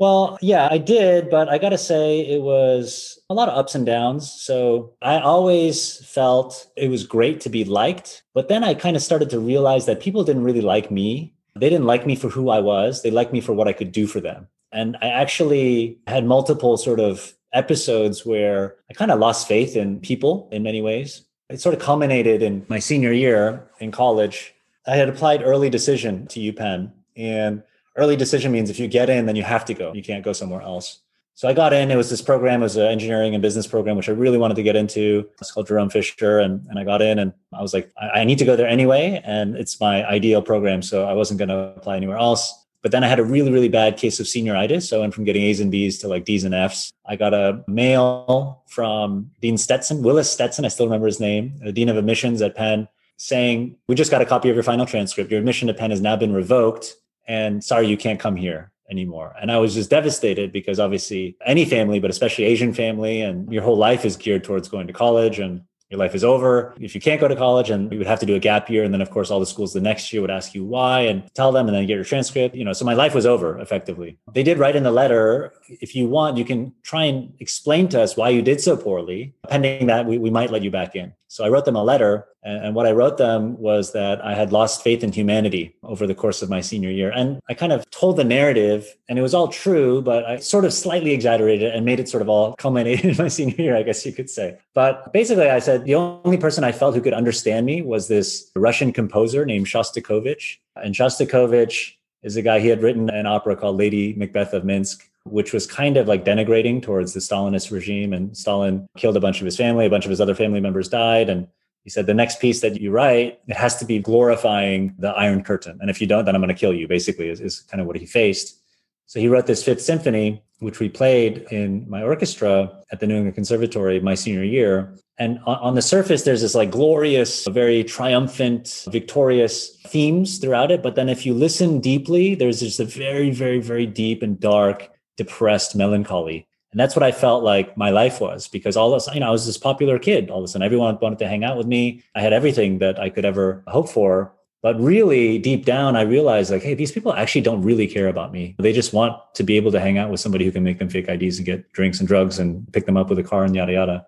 Well, 0.00 0.38
yeah, 0.40 0.66
I 0.70 0.78
did, 0.78 1.28
but 1.28 1.50
I 1.50 1.58
got 1.58 1.68
to 1.68 1.78
say 1.78 2.20
it 2.20 2.40
was 2.40 3.20
a 3.28 3.34
lot 3.34 3.50
of 3.50 3.58
ups 3.58 3.74
and 3.74 3.84
downs. 3.84 4.32
So 4.32 4.94
I 5.02 5.20
always 5.20 5.98
felt 6.06 6.68
it 6.74 6.88
was 6.88 7.06
great 7.06 7.38
to 7.42 7.50
be 7.50 7.64
liked, 7.64 8.22
but 8.32 8.48
then 8.48 8.64
I 8.64 8.72
kind 8.72 8.96
of 8.96 9.02
started 9.02 9.28
to 9.28 9.38
realize 9.38 9.84
that 9.84 10.00
people 10.00 10.24
didn't 10.24 10.44
really 10.44 10.62
like 10.62 10.90
me. 10.90 11.34
They 11.54 11.68
didn't 11.68 11.84
like 11.84 12.06
me 12.06 12.16
for 12.16 12.30
who 12.30 12.48
I 12.48 12.60
was, 12.60 13.02
they 13.02 13.10
liked 13.10 13.34
me 13.34 13.42
for 13.42 13.52
what 13.52 13.68
I 13.68 13.74
could 13.74 13.92
do 13.92 14.06
for 14.06 14.20
them. 14.22 14.48
And 14.72 14.96
I 15.02 15.08
actually 15.08 15.98
had 16.06 16.24
multiple 16.24 16.78
sort 16.78 16.98
of 16.98 17.34
episodes 17.52 18.24
where 18.24 18.76
I 18.88 18.94
kind 18.94 19.10
of 19.10 19.18
lost 19.18 19.48
faith 19.48 19.76
in 19.76 20.00
people 20.00 20.48
in 20.50 20.62
many 20.62 20.80
ways. 20.80 21.26
It 21.50 21.60
sort 21.60 21.74
of 21.74 21.80
culminated 21.82 22.40
in 22.42 22.64
my 22.68 22.78
senior 22.78 23.12
year 23.12 23.68
in 23.80 23.90
college. 23.90 24.54
I 24.86 24.96
had 24.96 25.10
applied 25.10 25.42
early 25.42 25.68
decision 25.68 26.26
to 26.28 26.40
UPenn 26.40 26.92
and 27.16 27.62
early 28.00 28.16
decision 28.16 28.50
means 28.50 28.70
if 28.70 28.80
you 28.80 28.88
get 28.88 29.10
in, 29.10 29.26
then 29.26 29.36
you 29.36 29.42
have 29.42 29.64
to 29.66 29.74
go. 29.74 29.92
You 29.92 30.02
can't 30.02 30.24
go 30.24 30.32
somewhere 30.32 30.62
else. 30.62 31.00
So 31.34 31.48
I 31.48 31.54
got 31.54 31.72
in. 31.72 31.90
It 31.90 31.96
was 31.96 32.10
this 32.10 32.20
program, 32.20 32.60
it 32.60 32.64
was 32.64 32.76
an 32.76 32.86
engineering 32.86 33.34
and 33.34 33.40
business 33.40 33.66
program, 33.66 33.96
which 33.96 34.08
I 34.08 34.12
really 34.12 34.36
wanted 34.36 34.56
to 34.56 34.62
get 34.62 34.76
into. 34.76 35.26
It's 35.40 35.50
called 35.50 35.68
Jerome 35.68 35.88
Fisher. 35.88 36.38
And, 36.38 36.66
and 36.68 36.78
I 36.78 36.84
got 36.84 37.00
in 37.00 37.18
and 37.18 37.32
I 37.54 37.62
was 37.62 37.72
like, 37.72 37.90
I, 37.98 38.20
I 38.20 38.24
need 38.24 38.38
to 38.38 38.44
go 38.44 38.56
there 38.56 38.68
anyway. 38.68 39.22
And 39.24 39.56
it's 39.56 39.80
my 39.80 40.06
ideal 40.06 40.42
program. 40.42 40.82
So 40.82 41.06
I 41.06 41.14
wasn't 41.14 41.38
going 41.38 41.48
to 41.48 41.74
apply 41.76 41.96
anywhere 41.96 42.18
else. 42.18 42.52
But 42.82 42.92
then 42.92 43.04
I 43.04 43.08
had 43.08 43.18
a 43.18 43.24
really, 43.24 43.52
really 43.52 43.68
bad 43.68 43.96
case 43.96 44.20
of 44.20 44.26
senioritis. 44.26 44.88
So 44.88 44.98
I 44.98 45.00
went 45.00 45.14
from 45.14 45.24
getting 45.24 45.42
A's 45.42 45.60
and 45.60 45.70
B's 45.70 45.98
to 45.98 46.08
like 46.08 46.24
D's 46.24 46.44
and 46.44 46.54
F's. 46.54 46.92
I 47.06 47.16
got 47.16 47.32
a 47.32 47.64
mail 47.66 48.62
from 48.68 49.30
Dean 49.40 49.56
Stetson, 49.56 50.02
Willis 50.02 50.30
Stetson. 50.30 50.64
I 50.64 50.68
still 50.68 50.86
remember 50.86 51.06
his 51.06 51.20
name, 51.20 51.54
the 51.62 51.72
Dean 51.72 51.88
of 51.88 51.96
Admissions 51.96 52.42
at 52.42 52.54
Penn, 52.54 52.86
saying, 53.16 53.76
We 53.88 53.94
just 53.94 54.10
got 54.10 54.20
a 54.20 54.26
copy 54.26 54.48
of 54.48 54.56
your 54.56 54.62
final 54.62 54.86
transcript. 54.86 55.30
Your 55.30 55.40
admission 55.40 55.68
to 55.68 55.74
Penn 55.74 55.90
has 55.90 56.00
now 56.00 56.16
been 56.16 56.32
revoked 56.34 56.96
and 57.30 57.62
sorry, 57.62 57.86
you 57.86 57.96
can't 57.96 58.18
come 58.18 58.34
here 58.34 58.72
anymore. 58.90 59.36
And 59.40 59.52
I 59.52 59.58
was 59.58 59.74
just 59.74 59.88
devastated 59.88 60.50
because 60.50 60.80
obviously 60.80 61.36
any 61.46 61.64
family, 61.64 62.00
but 62.00 62.10
especially 62.10 62.44
Asian 62.44 62.74
family, 62.74 63.20
and 63.20 63.50
your 63.52 63.62
whole 63.62 63.76
life 63.76 64.04
is 64.04 64.16
geared 64.16 64.42
towards 64.42 64.68
going 64.68 64.88
to 64.88 64.92
college 64.92 65.38
and 65.38 65.62
your 65.90 65.98
life 65.98 66.16
is 66.16 66.24
over. 66.24 66.74
If 66.80 66.92
you 66.96 67.00
can't 67.00 67.20
go 67.20 67.28
to 67.28 67.36
college 67.36 67.70
and 67.70 67.90
you 67.92 67.98
would 67.98 68.08
have 68.08 68.18
to 68.18 68.26
do 68.26 68.34
a 68.34 68.40
gap 68.40 68.68
year. 68.68 68.82
And 68.82 68.92
then 68.92 69.00
of 69.00 69.10
course, 69.10 69.30
all 69.30 69.38
the 69.38 69.46
schools 69.46 69.72
the 69.72 69.80
next 69.80 70.12
year 70.12 70.20
would 70.22 70.30
ask 70.30 70.54
you 70.54 70.64
why 70.64 71.02
and 71.02 71.32
tell 71.34 71.52
them 71.52 71.68
and 71.68 71.76
then 71.76 71.86
get 71.86 71.94
your 71.94 72.04
transcript, 72.04 72.56
you 72.56 72.64
know, 72.64 72.72
so 72.72 72.84
my 72.84 72.94
life 72.94 73.14
was 73.14 73.26
over 73.26 73.60
effectively. 73.60 74.18
They 74.32 74.42
did 74.42 74.58
write 74.58 74.74
in 74.74 74.82
the 74.82 74.90
letter, 74.90 75.52
if 75.68 75.94
you 75.94 76.08
want, 76.08 76.36
you 76.36 76.44
can 76.44 76.72
try 76.82 77.04
and 77.04 77.32
explain 77.38 77.88
to 77.90 78.02
us 78.02 78.16
why 78.16 78.30
you 78.30 78.42
did 78.42 78.60
so 78.60 78.76
poorly. 78.76 79.34
Pending 79.48 79.86
that, 79.86 80.04
we, 80.04 80.18
we 80.18 80.30
might 80.30 80.50
let 80.50 80.62
you 80.62 80.72
back 80.72 80.96
in. 80.96 81.12
So 81.30 81.44
I 81.44 81.48
wrote 81.48 81.64
them 81.64 81.76
a 81.76 81.84
letter 81.84 82.26
and, 82.42 82.74
what 82.74 82.86
I 82.86 82.92
wrote 82.92 83.18
them 83.18 83.56
was 83.58 83.92
that 83.92 84.24
I 84.24 84.34
had 84.34 84.50
lost 84.50 84.82
faith 84.82 85.04
in 85.04 85.12
humanity 85.12 85.76
over 85.84 86.04
the 86.06 86.14
course 86.14 86.42
of 86.42 86.50
my 86.50 86.60
senior 86.60 86.90
year. 86.90 87.12
And 87.14 87.38
I 87.48 87.54
kind 87.54 87.72
of 87.72 87.88
told 87.90 88.16
the 88.16 88.24
narrative, 88.24 88.96
and 89.08 89.16
it 89.16 89.22
was 89.22 89.32
all 89.32 89.46
true, 89.46 90.02
but 90.02 90.24
I 90.24 90.38
sort 90.38 90.64
of 90.64 90.72
slightly 90.72 91.12
exaggerated 91.12 91.68
it 91.68 91.74
and 91.74 91.84
made 91.84 92.00
it 92.00 92.08
sort 92.08 92.22
of 92.22 92.28
all 92.28 92.54
culminate 92.58 93.04
in 93.04 93.16
my 93.16 93.28
senior 93.28 93.62
year, 93.62 93.76
I 93.76 93.84
guess 93.84 94.04
you 94.04 94.12
could 94.12 94.28
say. 94.28 94.58
But 94.74 95.12
basically, 95.12 95.50
I 95.50 95.60
said 95.60 95.84
the 95.84 95.94
only 95.94 96.36
person 96.36 96.64
I 96.64 96.72
felt 96.72 96.96
who 96.96 97.00
could 97.00 97.14
understand 97.14 97.64
me 97.64 97.82
was 97.82 98.08
this 98.08 98.50
Russian 98.56 98.92
composer 98.92 99.46
named 99.46 99.66
Shostakovich. 99.66 100.56
And 100.76 100.94
Shostakovich 100.96 101.92
is 102.22 102.36
a 102.36 102.42
guy, 102.42 102.58
he 102.58 102.68
had 102.68 102.82
written 102.82 103.08
an 103.08 103.26
opera 103.26 103.54
called 103.54 103.76
Lady 103.76 104.14
Macbeth 104.14 104.52
of 104.52 104.64
Minsk 104.64 105.09
which 105.24 105.52
was 105.52 105.66
kind 105.66 105.96
of 105.96 106.08
like 106.08 106.24
denigrating 106.24 106.82
towards 106.82 107.12
the 107.12 107.20
Stalinist 107.20 107.70
regime. 107.70 108.12
And 108.12 108.36
Stalin 108.36 108.88
killed 108.96 109.16
a 109.16 109.20
bunch 109.20 109.40
of 109.40 109.44
his 109.44 109.56
family, 109.56 109.86
a 109.86 109.90
bunch 109.90 110.04
of 110.04 110.10
his 110.10 110.20
other 110.20 110.34
family 110.34 110.60
members 110.60 110.88
died. 110.88 111.28
And 111.28 111.46
he 111.84 111.90
said, 111.90 112.06
the 112.06 112.14
next 112.14 112.40
piece 112.40 112.60
that 112.60 112.80
you 112.80 112.90
write, 112.90 113.40
it 113.46 113.56
has 113.56 113.76
to 113.76 113.84
be 113.84 113.98
glorifying 113.98 114.94
the 114.98 115.10
Iron 115.10 115.42
Curtain. 115.42 115.78
And 115.80 115.90
if 115.90 116.00
you 116.00 116.06
don't, 116.06 116.24
then 116.24 116.34
I'm 116.34 116.40
going 116.40 116.54
to 116.54 116.60
kill 116.60 116.74
you, 116.74 116.86
basically, 116.86 117.28
is, 117.28 117.40
is 117.40 117.60
kind 117.60 117.80
of 117.80 117.86
what 117.86 117.96
he 117.96 118.06
faced. 118.06 118.58
So 119.06 119.18
he 119.18 119.28
wrote 119.28 119.46
this 119.46 119.64
fifth 119.64 119.80
symphony, 119.82 120.42
which 120.60 120.78
we 120.78 120.88
played 120.88 121.46
in 121.50 121.88
my 121.88 122.02
orchestra 122.02 122.70
at 122.92 123.00
the 123.00 123.06
New 123.06 123.16
England 123.16 123.34
Conservatory 123.34 123.98
my 123.98 124.14
senior 124.14 124.44
year. 124.44 124.94
And 125.18 125.38
on, 125.46 125.74
the 125.74 125.82
surface, 125.82 126.22
there's 126.22 126.42
this 126.42 126.54
like 126.54 126.70
glorious, 126.70 127.46
very 127.46 127.82
triumphant, 127.82 128.86
victorious 128.88 129.76
themes 129.86 130.38
throughout 130.38 130.70
it. 130.70 130.82
But 130.82 130.94
then 130.94 131.08
if 131.08 131.26
you 131.26 131.34
listen 131.34 131.80
deeply, 131.80 132.34
there's 132.34 132.60
just 132.60 132.78
a 132.78 132.84
very, 132.84 133.30
very, 133.30 133.58
very 133.58 133.84
deep 133.84 134.22
and 134.22 134.38
dark, 134.38 134.88
depressed 135.22 135.76
melancholy 135.76 136.46
and 136.72 136.78
that's 136.78 136.94
what 136.94 137.02
I 137.02 137.10
felt 137.10 137.42
like 137.42 137.76
my 137.76 137.90
life 137.90 138.20
was 138.20 138.46
because 138.46 138.76
all 138.76 138.92
of 138.92 138.96
a 138.96 139.00
sudden, 139.00 139.16
you 139.16 139.20
know, 139.20 139.28
I 139.28 139.32
was 139.32 139.46
this 139.46 139.58
popular 139.58 139.98
kid. 139.98 140.30
All 140.30 140.38
of 140.38 140.44
a 140.44 140.48
sudden, 140.48 140.64
everyone 140.64 140.96
wanted 141.00 141.18
to 141.18 141.28
hang 141.28 141.42
out 141.42 141.56
with 141.56 141.66
me. 141.66 142.04
I 142.14 142.20
had 142.20 142.32
everything 142.32 142.78
that 142.78 142.98
I 143.00 143.10
could 143.10 143.24
ever 143.24 143.64
hope 143.66 143.88
for. 143.88 144.32
But 144.62 144.78
really, 144.78 145.38
deep 145.38 145.64
down, 145.64 145.96
I 145.96 146.02
realized 146.02 146.50
like, 146.50 146.62
hey, 146.62 146.74
these 146.74 146.92
people 146.92 147.14
actually 147.14 147.40
don't 147.40 147.62
really 147.62 147.86
care 147.86 148.08
about 148.08 148.30
me. 148.30 148.54
They 148.58 148.74
just 148.74 148.92
want 148.92 149.16
to 149.34 149.42
be 149.42 149.56
able 149.56 149.72
to 149.72 149.80
hang 149.80 149.96
out 149.96 150.10
with 150.10 150.20
somebody 150.20 150.44
who 150.44 150.52
can 150.52 150.62
make 150.62 150.78
them 150.78 150.90
fake 150.90 151.08
IDs 151.08 151.38
and 151.38 151.46
get 151.46 151.72
drinks 151.72 151.98
and 151.98 152.06
drugs 152.06 152.38
and 152.38 152.70
pick 152.72 152.86
them 152.86 152.96
up 152.96 153.08
with 153.08 153.18
a 153.18 153.22
car 153.22 153.44
and 153.44 153.56
yada 153.56 153.72
yada. 153.72 154.06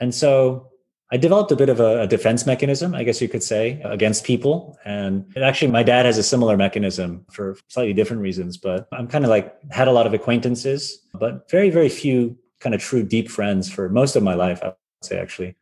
And 0.00 0.14
so 0.14 0.71
I 1.12 1.18
developed 1.18 1.52
a 1.52 1.56
bit 1.56 1.68
of 1.68 1.78
a, 1.78 2.00
a, 2.00 2.06
defense 2.06 2.46
mechanism, 2.46 2.94
I 2.94 3.04
guess 3.04 3.20
you 3.20 3.28
could 3.28 3.42
say, 3.42 3.82
against 3.84 4.24
people. 4.24 4.78
And 4.86 5.26
actually, 5.36 5.70
my 5.70 5.82
dad 5.82 6.06
has 6.06 6.16
a 6.16 6.22
similar 6.22 6.56
mechanism 6.56 7.26
for 7.30 7.58
slightly 7.68 7.92
different 7.92 8.22
reasons. 8.22 8.56
But 8.56 8.88
I'm 8.92 9.08
kind 9.08 9.22
of 9.22 9.28
like 9.28 9.54
had 9.70 9.88
a 9.88 9.92
lot 9.92 10.06
of 10.06 10.14
acquaintances, 10.14 11.06
but 11.12 11.50
very, 11.50 11.68
very 11.68 11.90
few 11.90 12.38
kind 12.60 12.74
of 12.74 12.80
true 12.80 13.02
deep 13.02 13.30
friends 13.30 13.70
for 13.70 13.90
most 13.90 14.16
of 14.16 14.22
my 14.22 14.32
life, 14.32 14.60
I 14.62 14.68
would 14.68 14.76
say, 15.02 15.18
actually. 15.18 15.54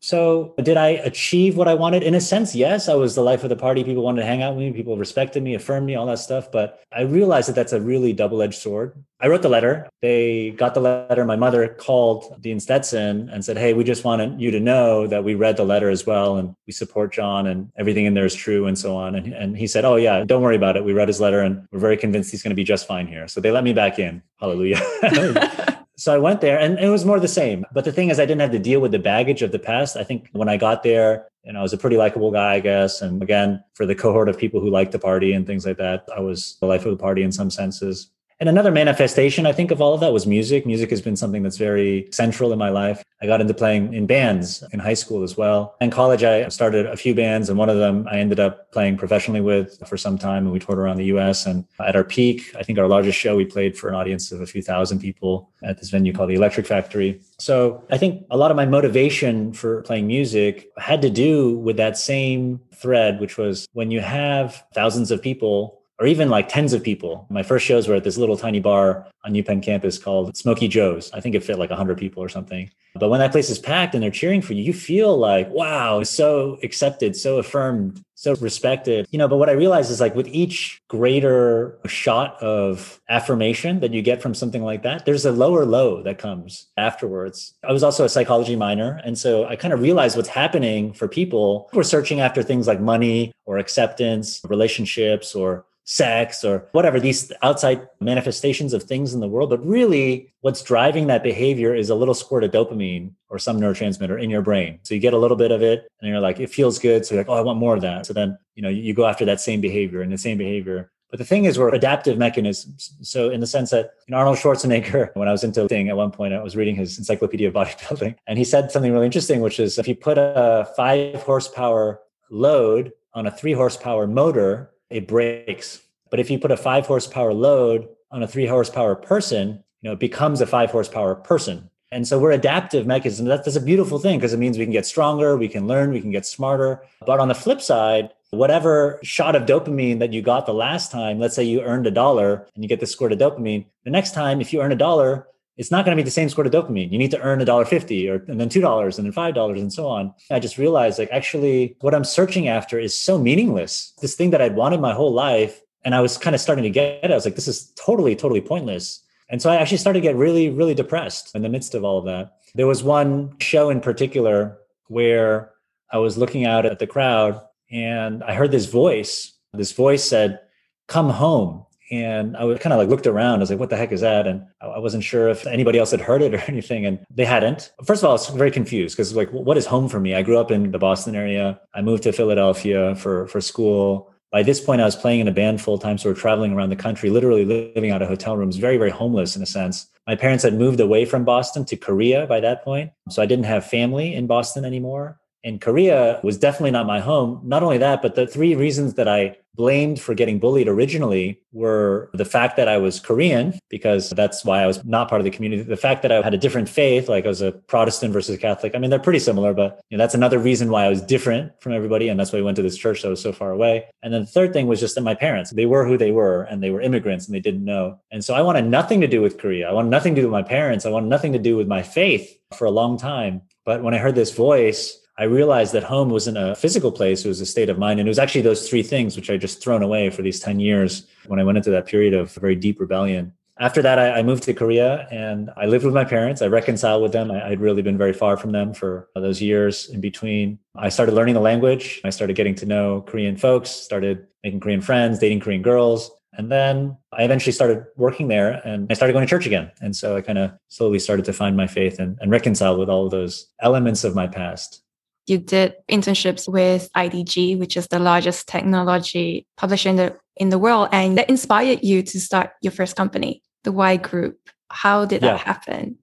So, 0.00 0.54
did 0.62 0.76
I 0.76 0.90
achieve 0.90 1.56
what 1.56 1.66
I 1.66 1.74
wanted? 1.74 2.04
In 2.04 2.14
a 2.14 2.20
sense, 2.20 2.54
yes. 2.54 2.88
I 2.88 2.94
was 2.94 3.14
the 3.14 3.22
life 3.22 3.42
of 3.42 3.48
the 3.48 3.56
party. 3.56 3.82
People 3.82 4.04
wanted 4.04 4.20
to 4.20 4.26
hang 4.26 4.42
out 4.42 4.54
with 4.54 4.64
me. 4.64 4.72
People 4.72 4.96
respected 4.96 5.42
me, 5.42 5.54
affirmed 5.54 5.86
me, 5.86 5.96
all 5.96 6.06
that 6.06 6.20
stuff. 6.20 6.52
But 6.52 6.80
I 6.92 7.02
realized 7.02 7.48
that 7.48 7.54
that's 7.54 7.72
a 7.72 7.80
really 7.80 8.12
double 8.12 8.40
edged 8.40 8.60
sword. 8.60 9.02
I 9.20 9.26
wrote 9.26 9.42
the 9.42 9.48
letter. 9.48 9.88
They 10.00 10.50
got 10.50 10.74
the 10.74 10.80
letter. 10.80 11.24
My 11.24 11.34
mother 11.34 11.68
called 11.68 12.40
Dean 12.40 12.60
Stetson 12.60 13.28
and 13.30 13.44
said, 13.44 13.58
Hey, 13.58 13.74
we 13.74 13.82
just 13.82 14.04
wanted 14.04 14.40
you 14.40 14.52
to 14.52 14.60
know 14.60 15.08
that 15.08 15.24
we 15.24 15.34
read 15.34 15.56
the 15.56 15.64
letter 15.64 15.90
as 15.90 16.06
well 16.06 16.36
and 16.36 16.54
we 16.68 16.72
support 16.72 17.12
John 17.12 17.48
and 17.48 17.70
everything 17.76 18.04
in 18.04 18.14
there 18.14 18.26
is 18.26 18.34
true 18.34 18.66
and 18.66 18.78
so 18.78 18.96
on. 18.96 19.16
And, 19.16 19.32
and 19.32 19.56
he 19.56 19.66
said, 19.66 19.84
Oh, 19.84 19.96
yeah, 19.96 20.24
don't 20.24 20.42
worry 20.42 20.56
about 20.56 20.76
it. 20.76 20.84
We 20.84 20.92
read 20.92 21.08
his 21.08 21.20
letter 21.20 21.40
and 21.40 21.66
we're 21.72 21.80
very 21.80 21.96
convinced 21.96 22.30
he's 22.30 22.42
going 22.42 22.50
to 22.50 22.56
be 22.56 22.64
just 22.64 22.86
fine 22.86 23.08
here. 23.08 23.26
So 23.26 23.40
they 23.40 23.50
let 23.50 23.64
me 23.64 23.72
back 23.72 23.98
in. 23.98 24.22
Hallelujah. 24.38 24.80
so 25.98 26.14
I 26.14 26.18
went 26.18 26.40
there 26.40 26.58
and 26.60 26.78
it 26.78 26.88
was 26.88 27.04
more 27.04 27.18
the 27.18 27.26
same. 27.26 27.66
But 27.72 27.84
the 27.84 27.90
thing 27.90 28.08
is, 28.08 28.20
I 28.20 28.24
didn't 28.24 28.40
have 28.40 28.52
to 28.52 28.58
deal 28.60 28.80
with 28.80 28.92
the 28.92 29.00
baggage 29.00 29.42
of 29.42 29.50
the 29.50 29.58
past. 29.58 29.96
I 29.96 30.04
think 30.04 30.28
when 30.32 30.48
I 30.48 30.56
got 30.56 30.84
there, 30.84 31.26
you 31.42 31.52
know, 31.52 31.58
I 31.58 31.62
was 31.62 31.72
a 31.72 31.78
pretty 31.78 31.96
likable 31.96 32.30
guy, 32.30 32.54
I 32.54 32.60
guess. 32.60 33.02
And 33.02 33.20
again, 33.20 33.64
for 33.74 33.84
the 33.84 33.96
cohort 33.96 34.28
of 34.28 34.38
people 34.38 34.60
who 34.60 34.70
like 34.70 34.92
to 34.92 34.98
party 34.98 35.32
and 35.32 35.44
things 35.44 35.66
like 35.66 35.76
that, 35.78 36.08
I 36.16 36.20
was 36.20 36.56
the 36.60 36.66
life 36.66 36.86
of 36.86 36.92
the 36.92 37.02
party 37.02 37.22
in 37.24 37.32
some 37.32 37.50
senses. 37.50 38.10
And 38.40 38.48
another 38.48 38.70
manifestation, 38.70 39.46
I 39.46 39.52
think, 39.52 39.72
of 39.72 39.82
all 39.82 39.94
of 39.94 40.00
that 40.00 40.12
was 40.12 40.24
music. 40.24 40.64
Music 40.64 40.90
has 40.90 41.02
been 41.02 41.16
something 41.16 41.42
that's 41.42 41.56
very 41.56 42.06
central 42.12 42.52
in 42.52 42.58
my 42.58 42.68
life. 42.68 43.02
I 43.20 43.26
got 43.26 43.40
into 43.40 43.52
playing 43.52 43.94
in 43.94 44.06
bands 44.06 44.62
in 44.72 44.78
high 44.78 44.94
school 44.94 45.24
as 45.24 45.36
well. 45.36 45.74
In 45.80 45.90
college, 45.90 46.22
I 46.22 46.48
started 46.50 46.86
a 46.86 46.96
few 46.96 47.16
bands, 47.16 47.48
and 47.48 47.58
one 47.58 47.68
of 47.68 47.78
them 47.78 48.06
I 48.08 48.18
ended 48.18 48.38
up 48.38 48.70
playing 48.70 48.96
professionally 48.96 49.40
with 49.40 49.82
for 49.88 49.96
some 49.96 50.18
time. 50.18 50.44
And 50.44 50.52
we 50.52 50.60
toured 50.60 50.78
around 50.78 50.98
the 50.98 51.06
US. 51.06 51.46
And 51.46 51.64
at 51.80 51.96
our 51.96 52.04
peak, 52.04 52.54
I 52.56 52.62
think 52.62 52.78
our 52.78 52.86
largest 52.86 53.18
show, 53.18 53.34
we 53.34 53.44
played 53.44 53.76
for 53.76 53.88
an 53.88 53.96
audience 53.96 54.30
of 54.30 54.40
a 54.40 54.46
few 54.46 54.62
thousand 54.62 55.00
people 55.00 55.50
at 55.64 55.78
this 55.78 55.90
venue 55.90 56.12
called 56.12 56.30
the 56.30 56.34
Electric 56.34 56.66
Factory. 56.66 57.20
So 57.40 57.82
I 57.90 57.98
think 57.98 58.24
a 58.30 58.36
lot 58.36 58.52
of 58.52 58.56
my 58.56 58.66
motivation 58.66 59.52
for 59.52 59.82
playing 59.82 60.06
music 60.06 60.70
had 60.78 61.02
to 61.02 61.10
do 61.10 61.58
with 61.58 61.76
that 61.78 61.98
same 61.98 62.60
thread, 62.72 63.18
which 63.18 63.36
was 63.36 63.66
when 63.72 63.90
you 63.90 64.00
have 64.00 64.64
thousands 64.74 65.10
of 65.10 65.20
people 65.20 65.77
or 65.98 66.06
even 66.06 66.28
like 66.28 66.48
tens 66.48 66.72
of 66.72 66.82
people. 66.82 67.26
My 67.30 67.42
first 67.42 67.66
shows 67.66 67.88
were 67.88 67.96
at 67.96 68.04
this 68.04 68.16
little 68.16 68.36
tiny 68.36 68.60
bar 68.60 69.06
on 69.24 69.32
UPenn 69.32 69.62
campus 69.62 69.98
called 69.98 70.36
Smokey 70.36 70.68
Joe's. 70.68 71.10
I 71.12 71.20
think 71.20 71.34
it 71.34 71.42
fit 71.44 71.58
like 71.58 71.70
100 71.70 71.98
people 71.98 72.22
or 72.22 72.28
something. 72.28 72.70
But 72.94 73.10
when 73.10 73.20
that 73.20 73.32
place 73.32 73.50
is 73.50 73.58
packed 73.58 73.94
and 73.94 74.02
they're 74.02 74.10
cheering 74.10 74.42
for 74.42 74.54
you, 74.54 74.62
you 74.62 74.72
feel 74.72 75.16
like, 75.16 75.48
wow, 75.50 76.02
so 76.02 76.58
accepted, 76.62 77.14
so 77.16 77.38
affirmed, 77.38 78.02
so 78.14 78.34
respected. 78.36 79.06
You 79.10 79.18
know, 79.18 79.28
but 79.28 79.36
what 79.36 79.48
I 79.48 79.52
realized 79.52 79.90
is 79.90 80.00
like 80.00 80.14
with 80.14 80.26
each 80.28 80.80
greater 80.88 81.78
shot 81.86 82.42
of 82.42 83.00
affirmation 83.08 83.80
that 83.80 83.92
you 83.92 84.02
get 84.02 84.22
from 84.22 84.34
something 84.34 84.62
like 84.62 84.82
that, 84.82 85.04
there's 85.04 85.26
a 85.26 85.32
lower 85.32 85.64
low 85.64 86.02
that 86.02 86.18
comes 86.18 86.68
afterwards. 86.76 87.54
I 87.62 87.72
was 87.72 87.82
also 87.82 88.04
a 88.04 88.08
psychology 88.08 88.56
minor. 88.56 89.00
And 89.04 89.16
so 89.16 89.44
I 89.44 89.54
kind 89.54 89.74
of 89.74 89.80
realized 89.80 90.16
what's 90.16 90.28
happening 90.28 90.92
for 90.92 91.06
people 91.06 91.68
who 91.72 91.78
are 91.78 91.84
searching 91.84 92.20
after 92.20 92.42
things 92.42 92.66
like 92.66 92.80
money 92.80 93.32
or 93.44 93.58
acceptance, 93.58 94.40
relationships, 94.48 95.34
or 95.34 95.64
sex 95.90 96.44
or 96.44 96.68
whatever 96.72 97.00
these 97.00 97.32
outside 97.42 97.88
manifestations 97.98 98.74
of 98.74 98.82
things 98.82 99.14
in 99.14 99.20
the 99.20 99.26
world. 99.26 99.48
But 99.48 99.66
really 99.66 100.30
what's 100.42 100.62
driving 100.62 101.06
that 101.06 101.22
behavior 101.22 101.74
is 101.74 101.88
a 101.88 101.94
little 101.94 102.12
squirt 102.12 102.44
of 102.44 102.50
dopamine 102.50 103.12
or 103.30 103.38
some 103.38 103.58
neurotransmitter 103.58 104.22
in 104.22 104.28
your 104.28 104.42
brain. 104.42 104.80
So 104.82 104.92
you 104.92 105.00
get 105.00 105.14
a 105.14 105.18
little 105.18 105.36
bit 105.36 105.50
of 105.50 105.62
it 105.62 105.88
and 106.02 106.10
you're 106.10 106.20
like 106.20 106.40
it 106.40 106.50
feels 106.50 106.78
good. 106.78 107.06
So 107.06 107.14
you're 107.14 107.24
like 107.24 107.30
oh 107.30 107.38
i 107.38 107.40
want 107.40 107.58
more 107.58 107.74
of 107.74 107.80
that. 107.80 108.04
So 108.04 108.12
then 108.12 108.38
you 108.54 108.62
know 108.62 108.68
you 108.68 108.92
go 108.92 109.06
after 109.06 109.24
that 109.24 109.40
same 109.40 109.62
behavior 109.62 110.02
and 110.02 110.12
the 110.12 110.18
same 110.18 110.36
behavior. 110.36 110.92
But 111.10 111.20
the 111.20 111.24
thing 111.24 111.46
is, 111.46 111.58
we're 111.58 111.74
adaptive 111.74 112.18
mechanisms. 112.18 112.92
So, 113.00 113.30
in 113.30 113.40
the 113.40 113.46
sense 113.46 113.70
that 113.70 113.92
you 114.06 114.12
know, 114.12 114.18
Arnold 114.18 114.36
Schwarzenegger, 114.36 115.08
when 115.16 115.26
I 115.26 115.32
was 115.32 115.42
into 115.42 115.66
thing 115.66 115.88
at 115.88 115.96
one 115.96 116.10
point, 116.10 116.34
I 116.34 116.42
was 116.42 116.54
reading 116.54 116.76
his 116.76 116.98
Encyclopedia 116.98 117.48
of 117.48 117.54
Bodybuilding, 117.54 118.14
and 118.26 118.36
he 118.36 118.44
said 118.44 118.70
something 118.70 118.92
really 118.92 119.06
interesting, 119.06 119.40
which 119.40 119.58
is 119.58 119.78
if 119.78 119.88
you 119.88 119.94
put 119.94 120.18
a 120.18 120.68
five 120.76 121.22
horsepower 121.22 122.00
load 122.30 122.92
on 123.14 123.26
a 123.26 123.30
three 123.30 123.54
horsepower 123.54 124.06
motor, 124.06 124.70
it 124.90 125.08
breaks. 125.08 125.82
But 126.10 126.20
if 126.20 126.30
you 126.30 126.38
put 126.38 126.50
a 126.50 126.56
five 126.56 126.86
horsepower 126.86 127.34
load 127.34 127.88
on 128.10 128.22
a 128.22 128.28
three 128.28 128.46
horsepower 128.46 128.94
person, 128.94 129.62
you 129.82 129.88
know, 129.88 129.92
it 129.92 130.00
becomes 130.00 130.40
a 130.40 130.46
five 130.46 130.70
horsepower 130.70 131.14
person. 131.14 131.70
And 131.90 132.06
so 132.06 132.18
we're 132.18 132.32
adaptive 132.32 132.86
mechanism. 132.86 133.26
That's, 133.26 133.44
that's 133.44 133.56
a 133.56 133.62
beautiful 133.62 133.98
thing 133.98 134.18
because 134.18 134.34
it 134.34 134.38
means 134.38 134.58
we 134.58 134.64
can 134.64 134.72
get 134.72 134.84
stronger, 134.84 135.36
we 135.36 135.48
can 135.48 135.66
learn, 135.66 135.90
we 135.90 136.00
can 136.00 136.10
get 136.10 136.26
smarter. 136.26 136.82
But 137.06 137.18
on 137.18 137.28
the 137.28 137.34
flip 137.34 137.62
side, 137.62 138.10
whatever 138.30 139.00
shot 139.02 139.34
of 139.34 139.44
dopamine 139.44 139.98
that 140.00 140.12
you 140.12 140.20
got 140.20 140.44
the 140.44 140.52
last 140.52 140.90
time, 140.90 141.18
let's 141.18 141.34
say 141.34 141.44
you 141.44 141.62
earned 141.62 141.86
a 141.86 141.90
dollar 141.90 142.46
and 142.54 142.62
you 142.62 142.68
get 142.68 142.80
the 142.80 142.86
squirt 142.86 143.12
of 143.12 143.18
dopamine, 143.18 143.64
the 143.84 143.90
next 143.90 144.12
time, 144.12 144.40
if 144.40 144.52
you 144.52 144.60
earn 144.60 144.72
a 144.72 144.76
dollar, 144.76 145.28
it's 145.58 145.70
not 145.70 145.84
going 145.84 145.96
to 145.96 146.00
be 146.00 146.04
the 146.04 146.10
same 146.10 146.28
score 146.28 146.46
of 146.46 146.52
dopamine. 146.52 146.90
You 146.90 146.98
need 146.98 147.10
to 147.10 147.20
earn 147.20 147.40
a 147.40 147.44
dollar 147.44 147.64
fifty, 147.64 148.08
or 148.08 148.24
and 148.28 148.40
then 148.40 148.48
two 148.48 148.60
dollars, 148.60 148.96
and 148.96 149.04
then 149.04 149.12
five 149.12 149.34
dollars, 149.34 149.60
and 149.60 149.72
so 149.72 149.86
on. 149.88 150.14
I 150.30 150.38
just 150.38 150.56
realized, 150.56 150.98
like, 150.98 151.10
actually, 151.10 151.76
what 151.80 151.94
I'm 151.94 152.04
searching 152.04 152.48
after 152.48 152.78
is 152.78 152.98
so 152.98 153.18
meaningless. 153.18 153.92
This 154.00 154.14
thing 154.14 154.30
that 154.30 154.40
I'd 154.40 154.56
wanted 154.56 154.80
my 154.80 154.94
whole 154.94 155.12
life, 155.12 155.60
and 155.84 155.94
I 155.94 156.00
was 156.00 156.16
kind 156.16 156.34
of 156.34 156.40
starting 156.40 156.62
to 156.62 156.70
get 156.70 157.04
it. 157.04 157.10
I 157.10 157.14
was 157.14 157.24
like, 157.24 157.34
this 157.34 157.48
is 157.48 157.72
totally, 157.72 158.14
totally 158.16 158.40
pointless. 158.40 159.02
And 159.30 159.42
so 159.42 159.50
I 159.50 159.56
actually 159.56 159.78
started 159.78 160.00
to 160.00 160.08
get 160.08 160.16
really, 160.16 160.48
really 160.48 160.74
depressed 160.74 161.34
in 161.34 161.42
the 161.42 161.50
midst 161.50 161.74
of 161.74 161.84
all 161.84 161.98
of 161.98 162.06
that. 162.06 162.38
There 162.54 162.66
was 162.66 162.82
one 162.82 163.36
show 163.40 163.68
in 163.68 163.80
particular 163.80 164.58
where 164.86 165.52
I 165.92 165.98
was 165.98 166.16
looking 166.16 166.46
out 166.46 166.64
at 166.64 166.78
the 166.78 166.86
crowd, 166.86 167.40
and 167.70 168.22
I 168.24 168.34
heard 168.34 168.52
this 168.52 168.66
voice. 168.66 169.32
This 169.52 169.72
voice 169.72 170.04
said, 170.04 170.40
"Come 170.86 171.10
home." 171.10 171.66
And 171.90 172.36
I 172.36 172.44
was 172.44 172.58
kind 172.58 172.72
of 172.72 172.78
like 172.78 172.88
looked 172.88 173.06
around. 173.06 173.36
I 173.36 173.38
was 173.38 173.50
like, 173.50 173.58
what 173.58 173.70
the 173.70 173.76
heck 173.76 173.92
is 173.92 174.02
that? 174.02 174.26
And 174.26 174.44
I 174.60 174.78
wasn't 174.78 175.04
sure 175.04 175.28
if 175.28 175.46
anybody 175.46 175.78
else 175.78 175.90
had 175.90 176.00
heard 176.00 176.22
it 176.22 176.34
or 176.36 176.42
anything. 176.48 176.86
And 176.86 177.04
they 177.10 177.24
hadn't. 177.24 177.72
First 177.84 178.02
of 178.02 178.06
all, 178.06 178.10
I 178.10 178.14
was 178.14 178.28
very 178.28 178.50
confused 178.50 178.96
because 178.96 179.14
like, 179.14 179.30
what 179.30 179.56
is 179.56 179.66
home 179.66 179.88
for 179.88 180.00
me? 180.00 180.14
I 180.14 180.22
grew 180.22 180.38
up 180.38 180.50
in 180.50 180.70
the 180.70 180.78
Boston 180.78 181.14
area. 181.14 181.60
I 181.74 181.80
moved 181.80 182.02
to 182.04 182.12
Philadelphia 182.12 182.94
for, 182.96 183.26
for 183.28 183.40
school. 183.40 184.12
By 184.30 184.42
this 184.42 184.60
point, 184.60 184.82
I 184.82 184.84
was 184.84 184.96
playing 184.96 185.20
in 185.20 185.28
a 185.28 185.32
band 185.32 185.62
full 185.62 185.78
time. 185.78 185.96
So 185.96 186.10
we're 186.10 186.14
traveling 186.14 186.52
around 186.52 186.68
the 186.68 186.76
country, 186.76 187.08
literally 187.08 187.46
living 187.46 187.90
out 187.90 188.02
of 188.02 188.08
hotel 188.08 188.36
rooms, 188.36 188.56
very, 188.56 188.76
very 188.76 188.90
homeless 188.90 189.36
in 189.36 189.42
a 189.42 189.46
sense. 189.46 189.88
My 190.06 190.16
parents 190.16 190.44
had 190.44 190.54
moved 190.54 190.80
away 190.80 191.06
from 191.06 191.24
Boston 191.24 191.64
to 191.66 191.76
Korea 191.76 192.26
by 192.26 192.40
that 192.40 192.62
point. 192.62 192.92
So 193.08 193.22
I 193.22 193.26
didn't 193.26 193.46
have 193.46 193.64
family 193.64 194.14
in 194.14 194.26
Boston 194.26 194.66
anymore. 194.66 195.18
And 195.44 195.60
Korea 195.60 196.20
was 196.22 196.36
definitely 196.36 196.72
not 196.72 196.86
my 196.86 197.00
home. 197.00 197.40
Not 197.44 197.62
only 197.62 197.78
that, 197.78 198.02
but 198.02 198.16
the 198.16 198.26
three 198.26 198.54
reasons 198.54 198.94
that 198.94 199.08
I 199.08 199.36
blamed 199.58 200.00
for 200.00 200.14
getting 200.14 200.38
bullied 200.38 200.68
originally 200.68 201.40
were 201.52 202.10
the 202.14 202.24
fact 202.24 202.56
that 202.56 202.68
I 202.68 202.78
was 202.78 203.00
Korean, 203.00 203.58
because 203.68 204.10
that's 204.10 204.44
why 204.44 204.62
I 204.62 204.66
was 204.66 204.82
not 204.84 205.08
part 205.08 205.20
of 205.20 205.24
the 205.24 205.32
community. 205.32 205.62
The 205.62 205.76
fact 205.76 206.02
that 206.02 206.12
I 206.12 206.22
had 206.22 206.32
a 206.32 206.38
different 206.38 206.68
faith, 206.68 207.08
like 207.08 207.24
I 207.24 207.28
was 207.28 207.42
a 207.42 207.50
Protestant 207.52 208.12
versus 208.12 208.38
Catholic. 208.38 208.76
I 208.76 208.78
mean, 208.78 208.88
they're 208.88 209.00
pretty 209.00 209.18
similar, 209.18 209.52
but 209.52 209.80
you 209.90 209.98
know, 209.98 210.02
that's 210.02 210.14
another 210.14 210.38
reason 210.38 210.70
why 210.70 210.84
I 210.84 210.88
was 210.88 211.02
different 211.02 211.52
from 211.60 211.72
everybody. 211.72 212.08
And 212.08 212.18
that's 212.18 212.32
why 212.32 212.38
I 212.38 212.42
went 212.42 212.56
to 212.56 212.62
this 212.62 212.76
church 212.76 213.02
that 213.02 213.08
was 213.08 213.20
so 213.20 213.32
far 213.32 213.50
away. 213.50 213.86
And 214.04 214.14
then 214.14 214.20
the 214.20 214.28
third 214.28 214.52
thing 214.52 214.68
was 214.68 214.78
just 214.78 214.94
that 214.94 215.00
my 215.00 215.16
parents, 215.16 215.50
they 215.50 215.66
were 215.66 215.84
who 215.84 215.98
they 215.98 216.12
were 216.12 216.44
and 216.44 216.62
they 216.62 216.70
were 216.70 216.80
immigrants 216.80 217.26
and 217.26 217.34
they 217.34 217.40
didn't 217.40 217.64
know. 217.64 217.98
And 218.12 218.24
so 218.24 218.34
I 218.34 218.42
wanted 218.42 218.66
nothing 218.66 219.00
to 219.00 219.08
do 219.08 219.20
with 219.20 219.38
Korea. 219.38 219.68
I 219.68 219.72
wanted 219.72 219.90
nothing 219.90 220.14
to 220.14 220.20
do 220.20 220.28
with 220.28 220.32
my 220.32 220.48
parents. 220.48 220.86
I 220.86 220.90
wanted 220.90 221.08
nothing 221.08 221.32
to 221.32 221.38
do 221.40 221.56
with 221.56 221.66
my 221.66 221.82
faith 221.82 222.38
for 222.56 222.66
a 222.66 222.70
long 222.70 222.96
time. 222.96 223.42
But 223.64 223.82
when 223.82 223.92
I 223.92 223.98
heard 223.98 224.14
this 224.14 224.34
voice, 224.34 224.98
I 225.18 225.24
realized 225.24 225.72
that 225.72 225.82
home 225.82 226.10
wasn't 226.10 226.38
a 226.38 226.54
physical 226.54 226.92
place, 226.92 227.24
it 227.24 227.28
was 227.28 227.40
a 227.40 227.46
state 227.46 227.68
of 227.68 227.76
mind. 227.76 227.98
And 227.98 228.08
it 228.08 228.10
was 228.10 228.20
actually 228.20 228.42
those 228.42 228.68
three 228.68 228.84
things 228.84 229.16
which 229.16 229.30
I 229.30 229.36
just 229.36 229.60
thrown 229.60 229.82
away 229.82 230.10
for 230.10 230.22
these 230.22 230.38
10 230.38 230.60
years 230.60 231.06
when 231.26 231.40
I 231.40 231.44
went 231.44 231.58
into 231.58 231.70
that 231.70 231.86
period 231.86 232.14
of 232.14 232.32
very 232.34 232.54
deep 232.54 232.78
rebellion. 232.78 233.32
After 233.58 233.82
that, 233.82 233.98
I, 233.98 234.20
I 234.20 234.22
moved 234.22 234.44
to 234.44 234.54
Korea 234.54 235.08
and 235.10 235.50
I 235.56 235.66
lived 235.66 235.84
with 235.84 235.92
my 235.92 236.04
parents. 236.04 236.40
I 236.40 236.46
reconciled 236.46 237.02
with 237.02 237.10
them. 237.10 237.32
I, 237.32 237.48
I'd 237.48 237.60
really 237.60 237.82
been 237.82 237.98
very 237.98 238.12
far 238.12 238.36
from 238.36 238.52
them 238.52 238.72
for 238.72 239.08
those 239.16 239.42
years 239.42 239.88
in 239.88 240.00
between. 240.00 240.60
I 240.76 240.88
started 240.88 241.16
learning 241.16 241.34
the 241.34 241.40
language. 241.40 242.00
I 242.04 242.10
started 242.10 242.36
getting 242.36 242.54
to 242.54 242.66
know 242.66 243.00
Korean 243.00 243.36
folks, 243.36 243.70
started 243.70 244.28
making 244.44 244.60
Korean 244.60 244.80
friends, 244.80 245.18
dating 245.18 245.40
Korean 245.40 245.62
girls. 245.62 246.12
And 246.34 246.52
then 246.52 246.96
I 247.12 247.24
eventually 247.24 247.50
started 247.50 247.84
working 247.96 248.28
there 248.28 248.62
and 248.64 248.86
I 248.88 248.94
started 248.94 249.14
going 249.14 249.26
to 249.26 249.30
church 249.30 249.46
again. 249.46 249.72
And 249.80 249.96
so 249.96 250.16
I 250.16 250.20
kind 250.20 250.38
of 250.38 250.52
slowly 250.68 251.00
started 251.00 251.24
to 251.24 251.32
find 251.32 251.56
my 251.56 251.66
faith 251.66 251.98
and, 251.98 252.16
and 252.20 252.30
reconcile 252.30 252.78
with 252.78 252.88
all 252.88 253.06
of 253.06 253.10
those 253.10 253.48
elements 253.60 254.04
of 254.04 254.14
my 254.14 254.28
past 254.28 254.84
you 255.28 255.38
did 255.38 255.74
internships 255.90 256.50
with 256.50 256.90
IDG, 256.96 257.58
which 257.58 257.76
is 257.76 257.88
the 257.88 257.98
largest 257.98 258.48
technology 258.48 259.46
publisher 259.56 259.90
in 259.90 259.96
the 259.96 260.16
in 260.36 260.50
the 260.50 260.58
world, 260.58 260.88
and 260.92 261.18
that 261.18 261.28
inspired 261.28 261.82
you 261.82 262.02
to 262.02 262.20
start 262.20 262.50
your 262.62 262.70
first 262.70 262.96
company, 262.96 263.42
the 263.64 263.72
Y 263.72 263.96
Group. 263.96 264.38
How 264.70 265.04
did 265.04 265.22
yeah. 265.22 265.32
that 265.32 265.40
happen? 265.40 265.98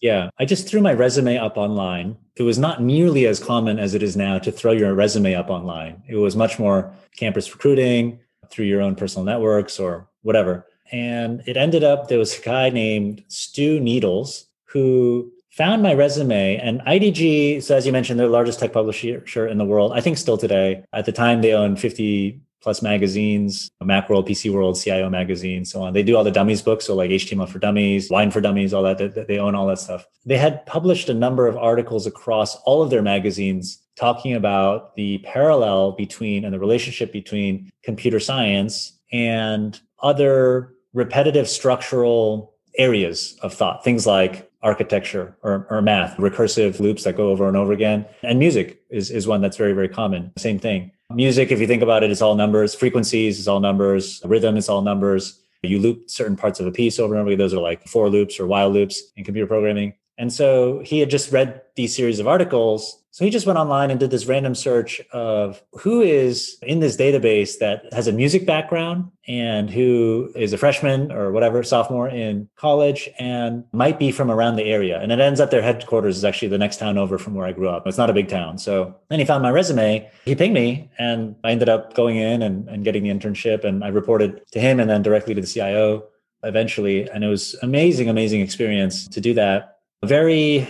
Yeah, 0.00 0.30
I 0.38 0.46
just 0.46 0.66
threw 0.66 0.80
my 0.80 0.94
resume 0.94 1.36
up 1.36 1.56
online. 1.56 2.16
It 2.36 2.42
was 2.42 2.58
not 2.58 2.82
nearly 2.82 3.26
as 3.26 3.38
common 3.38 3.78
as 3.78 3.94
it 3.94 4.02
is 4.02 4.16
now 4.16 4.38
to 4.38 4.50
throw 4.50 4.72
your 4.72 4.94
resume 4.94 5.34
up 5.34 5.50
online. 5.50 6.02
It 6.08 6.16
was 6.16 6.36
much 6.36 6.58
more 6.58 6.92
campus 7.16 7.52
recruiting 7.52 8.18
through 8.50 8.64
your 8.64 8.80
own 8.80 8.94
personal 8.94 9.24
networks 9.24 9.78
or 9.78 10.08
whatever. 10.22 10.66
And 10.90 11.42
it 11.46 11.56
ended 11.56 11.84
up 11.84 12.08
there 12.08 12.18
was 12.18 12.38
a 12.38 12.42
guy 12.42 12.70
named 12.70 13.24
Stu 13.28 13.78
Needles 13.78 14.46
who 14.64 15.30
found 15.50 15.82
my 15.82 15.94
resume 15.94 16.56
and 16.56 16.80
IDG, 16.82 17.62
so 17.62 17.76
as 17.76 17.86
you 17.86 17.92
mentioned, 17.92 18.18
they're 18.18 18.26
the 18.26 18.32
largest 18.32 18.60
tech 18.60 18.72
publisher 18.72 19.46
in 19.46 19.58
the 19.58 19.64
world. 19.64 19.92
I 19.92 20.00
think 20.00 20.16
still 20.18 20.38
today. 20.38 20.84
At 20.92 21.06
the 21.06 21.12
time, 21.12 21.42
they 21.42 21.52
owned 21.52 21.80
50 21.80 22.40
plus 22.62 22.82
magazines, 22.82 23.70
Macworld, 23.82 24.28
PC 24.28 24.52
World, 24.52 24.78
CIO 24.78 25.08
magazine, 25.08 25.64
so 25.64 25.82
on. 25.82 25.94
They 25.94 26.02
do 26.02 26.16
all 26.16 26.24
the 26.24 26.30
dummies 26.30 26.60
books, 26.60 26.84
so 26.84 26.94
like 26.94 27.10
HTML 27.10 27.48
for 27.48 27.58
Dummies, 27.58 28.10
Wine 28.10 28.30
for 28.30 28.42
Dummies, 28.42 28.74
all 28.74 28.82
that. 28.82 29.26
They 29.26 29.38
own 29.38 29.54
all 29.54 29.66
that 29.68 29.78
stuff. 29.78 30.06
They 30.26 30.36
had 30.36 30.66
published 30.66 31.08
a 31.08 31.14
number 31.14 31.46
of 31.46 31.56
articles 31.56 32.06
across 32.06 32.56
all 32.62 32.82
of 32.82 32.90
their 32.90 33.00
magazines 33.00 33.78
talking 33.96 34.34
about 34.34 34.94
the 34.94 35.18
parallel 35.18 35.92
between 35.92 36.44
and 36.44 36.52
the 36.52 36.58
relationship 36.58 37.12
between 37.12 37.70
computer 37.82 38.20
science 38.20 38.98
and 39.10 39.80
other 40.02 40.74
repetitive 40.92 41.48
structural 41.48 42.54
areas 42.76 43.38
of 43.42 43.54
thought, 43.54 43.82
things 43.84 44.06
like 44.06 44.49
architecture 44.62 45.36
or, 45.42 45.66
or 45.70 45.80
math, 45.80 46.16
recursive 46.16 46.80
loops 46.80 47.04
that 47.04 47.16
go 47.16 47.30
over 47.30 47.48
and 47.48 47.56
over 47.56 47.72
again. 47.72 48.04
And 48.22 48.38
music 48.38 48.82
is, 48.90 49.10
is 49.10 49.26
one 49.26 49.40
that's 49.40 49.56
very, 49.56 49.72
very 49.72 49.88
common. 49.88 50.32
Same 50.38 50.58
thing. 50.58 50.92
Music, 51.12 51.50
if 51.50 51.60
you 51.60 51.66
think 51.66 51.82
about 51.82 52.02
it's 52.04 52.22
all 52.22 52.34
numbers. 52.34 52.74
Frequencies 52.74 53.38
is 53.38 53.48
all 53.48 53.60
numbers. 53.60 54.20
Rhythm 54.24 54.56
is 54.56 54.68
all 54.68 54.82
numbers. 54.82 55.42
You 55.62 55.78
loop 55.78 56.08
certain 56.08 56.36
parts 56.36 56.60
of 56.60 56.66
a 56.66 56.72
piece 56.72 56.98
over 56.98 57.14
and 57.14 57.20
over. 57.20 57.36
Those 57.36 57.52
are 57.52 57.60
like 57.60 57.86
for 57.86 58.08
loops 58.08 58.38
or 58.38 58.46
while 58.46 58.70
loops 58.70 59.02
in 59.16 59.24
computer 59.24 59.46
programming. 59.46 59.94
And 60.18 60.32
so 60.32 60.80
he 60.80 61.00
had 61.00 61.10
just 61.10 61.32
read 61.32 61.62
these 61.76 61.96
series 61.96 62.20
of 62.20 62.28
articles 62.28 62.99
so 63.12 63.24
he 63.24 63.30
just 63.30 63.46
went 63.46 63.58
online 63.58 63.90
and 63.90 63.98
did 63.98 64.12
this 64.12 64.26
random 64.26 64.54
search 64.54 65.00
of 65.12 65.60
who 65.80 66.00
is 66.00 66.56
in 66.62 66.78
this 66.78 66.96
database 66.96 67.58
that 67.58 67.92
has 67.92 68.06
a 68.06 68.12
music 68.12 68.46
background 68.46 69.10
and 69.26 69.68
who 69.68 70.32
is 70.36 70.52
a 70.52 70.58
freshman 70.58 71.10
or 71.10 71.32
whatever, 71.32 71.64
sophomore 71.64 72.08
in 72.08 72.48
college 72.54 73.08
and 73.18 73.64
might 73.72 73.98
be 73.98 74.12
from 74.12 74.30
around 74.30 74.54
the 74.54 74.64
area. 74.64 75.00
And 75.00 75.10
it 75.10 75.18
ends 75.18 75.40
up 75.40 75.50
their 75.50 75.62
headquarters 75.62 76.16
is 76.16 76.24
actually 76.24 76.48
the 76.48 76.58
next 76.58 76.76
town 76.76 76.98
over 76.98 77.18
from 77.18 77.34
where 77.34 77.46
I 77.46 77.52
grew 77.52 77.68
up. 77.68 77.84
It's 77.86 77.98
not 77.98 78.10
a 78.10 78.14
big 78.14 78.28
town. 78.28 78.58
So 78.58 78.94
then 79.08 79.18
he 79.18 79.24
found 79.24 79.42
my 79.42 79.50
resume, 79.50 80.08
he 80.24 80.36
pinged 80.36 80.54
me, 80.54 80.88
and 80.96 81.34
I 81.42 81.50
ended 81.50 81.68
up 81.68 81.94
going 81.94 82.16
in 82.16 82.42
and, 82.42 82.68
and 82.68 82.84
getting 82.84 83.02
the 83.02 83.10
internship. 83.10 83.64
And 83.64 83.82
I 83.82 83.88
reported 83.88 84.42
to 84.52 84.60
him 84.60 84.78
and 84.78 84.88
then 84.88 85.02
directly 85.02 85.34
to 85.34 85.40
the 85.40 85.48
CIO 85.48 86.04
eventually. 86.44 87.10
And 87.10 87.24
it 87.24 87.28
was 87.28 87.56
amazing, 87.60 88.08
amazing 88.08 88.40
experience 88.40 89.08
to 89.08 89.20
do 89.20 89.34
that. 89.34 89.78
Very, 90.04 90.68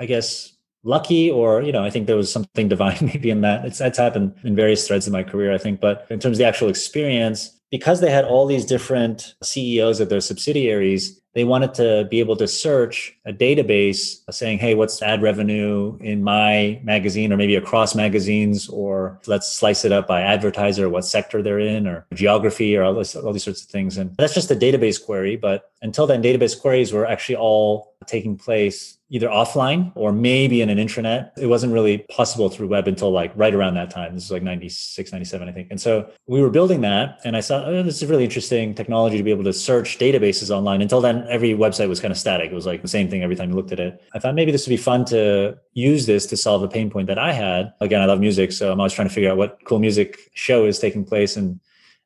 I 0.00 0.06
guess, 0.06 0.53
lucky 0.84 1.30
or 1.30 1.62
you 1.62 1.72
know 1.72 1.82
i 1.82 1.90
think 1.90 2.06
there 2.06 2.16
was 2.16 2.30
something 2.30 2.68
divine 2.74 2.98
maybe 3.00 3.30
in 3.30 3.40
that 3.40 3.64
it's 3.64 3.78
that's 3.78 3.98
happened 3.98 4.34
in 4.44 4.54
various 4.54 4.86
threads 4.86 5.06
of 5.06 5.12
my 5.12 5.22
career 5.22 5.52
i 5.52 5.58
think 5.58 5.80
but 5.80 6.06
in 6.10 6.20
terms 6.20 6.36
of 6.36 6.38
the 6.38 6.44
actual 6.44 6.68
experience 6.68 7.54
because 7.74 8.00
they 8.00 8.10
had 8.10 8.24
all 8.24 8.46
these 8.46 8.64
different 8.64 9.34
CEOs 9.42 9.98
of 9.98 10.08
their 10.08 10.20
subsidiaries, 10.20 11.20
they 11.32 11.42
wanted 11.42 11.74
to 11.74 12.06
be 12.08 12.20
able 12.20 12.36
to 12.36 12.46
search 12.46 13.18
a 13.26 13.32
database 13.32 14.18
saying, 14.30 14.60
hey, 14.60 14.76
what's 14.76 15.02
ad 15.02 15.20
revenue 15.22 15.98
in 16.00 16.22
my 16.22 16.80
magazine 16.84 17.32
or 17.32 17.36
maybe 17.36 17.56
across 17.56 17.96
magazines, 17.96 18.68
or 18.68 19.20
let's 19.26 19.52
slice 19.52 19.84
it 19.84 19.90
up 19.90 20.06
by 20.06 20.20
advertiser, 20.20 20.88
what 20.88 21.04
sector 21.04 21.42
they're 21.42 21.58
in, 21.58 21.88
or 21.88 22.06
geography, 22.14 22.76
or 22.76 22.84
all, 22.84 22.94
this, 22.94 23.16
all 23.16 23.32
these 23.32 23.42
sorts 23.42 23.64
of 23.64 23.68
things. 23.68 23.98
And 23.98 24.14
that's 24.18 24.34
just 24.34 24.52
a 24.52 24.54
database 24.54 25.04
query. 25.04 25.34
But 25.34 25.72
until 25.82 26.06
then, 26.06 26.22
database 26.22 26.56
queries 26.56 26.92
were 26.92 27.06
actually 27.06 27.36
all 27.36 27.96
taking 28.06 28.36
place 28.36 28.93
either 29.10 29.28
offline 29.28 29.92
or 29.94 30.12
maybe 30.12 30.62
in 30.62 30.70
an 30.70 30.78
intranet. 30.78 31.30
It 31.36 31.46
wasn't 31.46 31.72
really 31.72 31.98
possible 32.10 32.48
through 32.48 32.68
web 32.68 32.88
until 32.88 33.10
like 33.10 33.32
right 33.36 33.54
around 33.54 33.74
that 33.74 33.90
time. 33.90 34.14
This 34.14 34.24
is 34.24 34.30
like 34.30 34.42
96, 34.42 35.12
97, 35.12 35.48
I 35.48 35.52
think. 35.52 35.68
And 35.70 35.80
so 35.80 36.10
we 36.26 36.40
were 36.40 36.50
building 36.50 36.80
that. 36.80 37.20
And 37.24 37.36
I 37.36 37.42
thought, 37.42 37.68
oh, 37.68 37.82
this 37.82 38.02
is 38.02 38.08
really 38.08 38.24
interesting 38.24 38.74
technology 38.74 39.18
to 39.18 39.22
be 39.22 39.30
able 39.30 39.44
to 39.44 39.52
search 39.52 39.98
databases 39.98 40.50
online. 40.50 40.80
Until 40.80 41.00
then, 41.00 41.26
every 41.28 41.50
website 41.50 41.88
was 41.88 42.00
kind 42.00 42.12
of 42.12 42.18
static. 42.18 42.50
It 42.50 42.54
was 42.54 42.66
like 42.66 42.82
the 42.82 42.88
same 42.88 43.10
thing 43.10 43.22
every 43.22 43.36
time 43.36 43.50
you 43.50 43.56
looked 43.56 43.72
at 43.72 43.80
it. 43.80 44.02
I 44.14 44.18
thought 44.18 44.34
maybe 44.34 44.52
this 44.52 44.66
would 44.66 44.72
be 44.72 44.78
fun 44.78 45.04
to 45.06 45.58
use 45.74 46.06
this 46.06 46.26
to 46.26 46.36
solve 46.36 46.62
a 46.62 46.68
pain 46.68 46.90
point 46.90 47.06
that 47.08 47.18
I 47.18 47.32
had. 47.32 47.74
Again, 47.80 48.00
I 48.00 48.06
love 48.06 48.20
music. 48.20 48.52
So 48.52 48.72
I'm 48.72 48.80
always 48.80 48.94
trying 48.94 49.08
to 49.08 49.14
figure 49.14 49.30
out 49.30 49.36
what 49.36 49.58
cool 49.64 49.78
music 49.78 50.18
show 50.32 50.64
is 50.64 50.78
taking 50.78 51.04
place. 51.04 51.36
And 51.36 51.60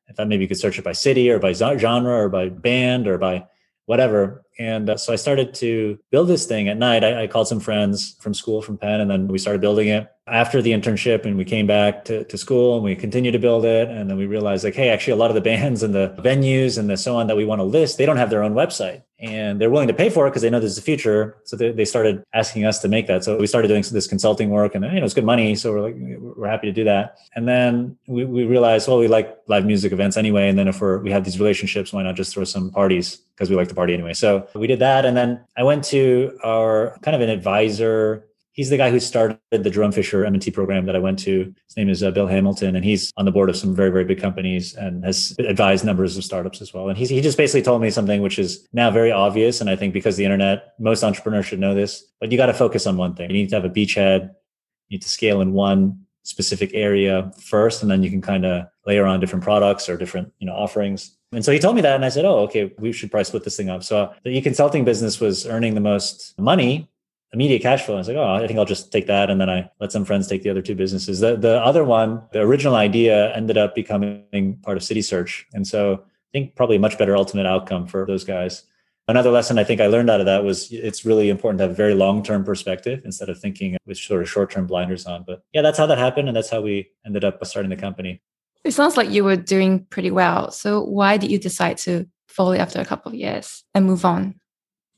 I 0.09 0.13
thought 0.13 0.27
maybe 0.27 0.43
you 0.43 0.47
could 0.49 0.59
search 0.59 0.77
it 0.77 0.83
by 0.83 0.91
city 0.91 1.29
or 1.29 1.39
by 1.39 1.53
genre 1.53 2.23
or 2.23 2.29
by 2.29 2.49
band 2.49 3.07
or 3.07 3.17
by 3.17 3.45
whatever. 3.85 4.43
And 4.59 4.89
uh, 4.89 4.97
so 4.97 5.13
I 5.13 5.15
started 5.15 5.53
to 5.55 5.97
build 6.11 6.27
this 6.27 6.45
thing 6.45 6.67
at 6.67 6.77
night. 6.77 7.01
I, 7.03 7.23
I, 7.23 7.27
called 7.27 7.47
some 7.47 7.61
friends 7.61 8.17
from 8.19 8.33
school 8.33 8.61
from 8.61 8.77
Penn, 8.77 8.99
and 8.99 9.09
then 9.09 9.29
we 9.29 9.37
started 9.37 9.61
building 9.61 9.87
it 9.87 10.11
after 10.27 10.61
the 10.61 10.71
internship. 10.71 11.25
And 11.25 11.37
we 11.37 11.45
came 11.45 11.65
back 11.65 12.03
to, 12.05 12.25
to 12.25 12.37
school 12.37 12.75
and 12.75 12.83
we 12.83 12.93
continued 12.93 13.31
to 13.31 13.39
build 13.39 13.63
it. 13.63 13.87
And 13.87 14.09
then 14.09 14.17
we 14.17 14.25
realized, 14.25 14.65
like, 14.65 14.75
hey, 14.75 14.89
actually, 14.89 15.13
a 15.13 15.15
lot 15.15 15.31
of 15.31 15.35
the 15.35 15.41
bands 15.41 15.81
and 15.81 15.95
the 15.95 16.13
venues 16.19 16.77
and 16.77 16.89
the 16.89 16.97
so 16.97 17.15
on 17.15 17.27
that 17.27 17.37
we 17.37 17.45
want 17.45 17.59
to 17.59 17.63
list, 17.63 17.97
they 17.97 18.05
don't 18.05 18.17
have 18.17 18.29
their 18.29 18.43
own 18.43 18.53
website 18.53 19.03
and 19.21 19.59
they're 19.59 19.69
willing 19.69 19.87
to 19.87 19.93
pay 19.93 20.09
for 20.09 20.27
it 20.27 20.31
because 20.31 20.41
they 20.41 20.49
know 20.49 20.59
there's 20.59 20.77
a 20.77 20.81
future. 20.81 21.37
So 21.43 21.57
they, 21.57 21.71
they 21.71 21.85
started 21.85 22.23
asking 22.33 22.65
us 22.65 22.79
to 22.79 22.87
make 22.87 23.07
that. 23.07 23.23
So 23.23 23.37
we 23.37 23.47
started 23.47 23.67
doing 23.67 23.83
this 23.91 24.07
consulting 24.07 24.49
work 24.49 24.75
and, 24.75 24.85
you 24.85 24.99
know, 24.99 25.05
it's 25.05 25.13
good 25.13 25.25
money. 25.25 25.55
So 25.55 25.73
we're 25.73 25.81
like, 25.81 25.95
we're 25.97 26.47
happy 26.47 26.67
to 26.67 26.73
do 26.73 26.83
that. 26.85 27.17
And 27.35 27.47
then 27.47 27.97
we, 28.07 28.23
we 28.25 28.45
realized, 28.45 28.87
well, 28.87 28.97
we 28.97 29.07
like 29.07 29.37
live 29.47 29.65
music 29.65 29.91
events 29.91 30.15
anyway. 30.15 30.47
And 30.47 30.57
then 30.57 30.67
if 30.67 30.79
we're, 30.79 30.99
we 30.99 31.11
have 31.11 31.25
these 31.25 31.39
relationships, 31.39 31.91
why 31.91 32.03
not 32.03 32.15
just 32.15 32.33
throw 32.33 32.43
some 32.45 32.71
parties 32.71 33.21
because 33.39 33.49
we 33.49 33.55
like 33.55 33.69
to 33.69 33.75
party 33.75 33.93
anyway. 33.93 34.13
So 34.13 34.47
we 34.55 34.67
did 34.67 34.79
that. 34.79 35.05
And 35.05 35.15
then 35.15 35.43
I 35.57 35.63
went 35.63 35.83
to 35.85 36.37
our 36.43 36.97
kind 37.01 37.15
of 37.15 37.21
an 37.21 37.29
advisor 37.29 38.29
he's 38.59 38.69
the 38.69 38.75
guy 38.75 38.91
who 38.91 38.99
started 38.99 39.39
the 39.51 39.69
Jerome 39.69 39.93
Fisher 39.93 40.25
M&T 40.25 40.51
program 40.51 40.85
that 40.85 40.93
I 40.93 40.99
went 40.99 41.17
to. 41.19 41.53
His 41.65 41.77
name 41.77 41.87
is 41.87 42.03
uh, 42.03 42.11
Bill 42.11 42.27
Hamilton, 42.27 42.75
and 42.75 42.83
he's 42.83 43.09
on 43.15 43.23
the 43.23 43.31
board 43.31 43.49
of 43.49 43.55
some 43.55 43.73
very, 43.73 43.89
very 43.89 44.03
big 44.03 44.19
companies 44.19 44.75
and 44.75 45.01
has 45.05 45.33
advised 45.39 45.85
numbers 45.85 46.17
of 46.17 46.25
startups 46.25 46.61
as 46.61 46.73
well. 46.73 46.89
And 46.89 46.97
he's, 46.97 47.07
he 47.07 47.21
just 47.21 47.37
basically 47.37 47.61
told 47.61 47.81
me 47.81 47.89
something 47.89 48.21
which 48.21 48.37
is 48.37 48.67
now 48.73 48.91
very 48.91 49.13
obvious. 49.13 49.61
And 49.61 49.69
I 49.69 49.77
think 49.77 49.93
because 49.93 50.17
the 50.17 50.25
internet, 50.25 50.73
most 50.77 51.05
entrepreneurs 51.05 51.45
should 51.45 51.61
know 51.61 51.73
this, 51.73 52.03
but 52.19 52.33
you 52.33 52.37
got 52.37 52.47
to 52.47 52.53
focus 52.53 52.85
on 52.85 52.97
one 52.97 53.15
thing. 53.15 53.29
You 53.29 53.37
need 53.37 53.49
to 53.49 53.55
have 53.55 53.63
a 53.63 53.69
beachhead. 53.69 54.23
You 54.89 54.95
need 54.97 55.03
to 55.03 55.09
scale 55.09 55.39
in 55.39 55.53
one 55.53 56.05
specific 56.23 56.71
area 56.73 57.31
first, 57.41 57.81
and 57.81 57.89
then 57.89 58.03
you 58.03 58.09
can 58.09 58.21
kind 58.21 58.45
of 58.45 58.67
layer 58.85 59.05
on 59.05 59.19
different 59.19 59.43
products 59.43 59.89
or 59.89 59.97
different, 59.97 60.31
you 60.39 60.47
know, 60.47 60.53
offerings. 60.53 61.15
And 61.31 61.45
so 61.45 61.51
he 61.51 61.59
told 61.59 61.75
me 61.75 61.81
that, 61.81 61.95
and 61.95 62.05
I 62.05 62.09
said, 62.09 62.25
"Oh, 62.25 62.39
okay, 62.39 62.73
we 62.79 62.91
should 62.91 63.11
probably 63.11 63.25
split 63.25 63.43
this 63.43 63.57
thing 63.57 63.69
up." 63.69 63.83
So 63.83 64.13
the 64.23 64.31
e-consulting 64.31 64.83
business 64.83 65.19
was 65.19 65.45
earning 65.45 65.75
the 65.75 65.81
most 65.81 66.33
money, 66.39 66.89
immediate 67.33 67.61
cash 67.61 67.83
flow. 67.83 67.95
I 67.95 67.99
was 67.99 68.07
like, 68.07 68.17
oh, 68.17 68.33
I 68.33 68.47
think 68.47 68.57
I'll 68.57 68.65
just 68.65 68.91
take 68.91 69.07
that. 69.07 69.29
And 69.29 69.39
then 69.39 69.49
I 69.49 69.69
let 69.79 69.91
some 69.91 70.05
friends 70.05 70.27
take 70.27 70.43
the 70.43 70.49
other 70.49 70.61
two 70.61 70.75
businesses. 70.75 71.19
The, 71.19 71.35
the 71.35 71.63
other 71.63 71.83
one, 71.83 72.23
the 72.31 72.41
original 72.41 72.75
idea 72.75 73.33
ended 73.35 73.57
up 73.57 73.75
becoming 73.75 74.57
part 74.63 74.77
of 74.77 74.83
Citysearch 74.83 75.43
And 75.53 75.67
so 75.67 75.93
I 75.93 76.29
think 76.31 76.55
probably 76.55 76.77
a 76.77 76.79
much 76.79 76.97
better 76.97 77.15
ultimate 77.15 77.45
outcome 77.45 77.87
for 77.87 78.05
those 78.05 78.23
guys. 78.23 78.63
Another 79.09 79.31
lesson 79.31 79.57
I 79.57 79.63
think 79.63 79.81
I 79.81 79.87
learned 79.87 80.11
out 80.11 80.19
of 80.19 80.27
that 80.27 80.43
was 80.43 80.71
it's 80.71 81.03
really 81.03 81.29
important 81.29 81.57
to 81.57 81.63
have 81.63 81.71
a 81.71 81.73
very 81.73 81.95
long 81.95 82.21
term 82.21 82.43
perspective 82.43 83.01
instead 83.03 83.27
of 83.27 83.39
thinking 83.39 83.75
with 83.87 83.97
sort 83.97 84.21
of 84.21 84.29
short 84.29 84.51
term 84.51 84.67
blinders 84.67 85.07
on. 85.07 85.23
But 85.25 85.41
yeah, 85.51 85.63
that's 85.63 85.79
how 85.79 85.87
that 85.87 85.97
happened. 85.97 86.27
And 86.27 86.37
that's 86.37 86.51
how 86.51 86.61
we 86.61 86.91
ended 87.03 87.23
up 87.23 87.43
starting 87.43 87.71
the 87.71 87.75
company. 87.75 88.21
It 88.63 88.71
sounds 88.71 88.97
like 88.97 89.09
you 89.09 89.23
were 89.23 89.35
doing 89.35 89.87
pretty 89.89 90.11
well. 90.11 90.51
So 90.51 90.83
why 90.83 91.17
did 91.17 91.31
you 91.31 91.39
decide 91.39 91.79
to 91.79 92.07
follow 92.27 92.53
after 92.53 92.79
a 92.79 92.85
couple 92.85 93.11
of 93.11 93.15
years 93.15 93.63
and 93.73 93.87
move 93.87 94.05
on? 94.05 94.39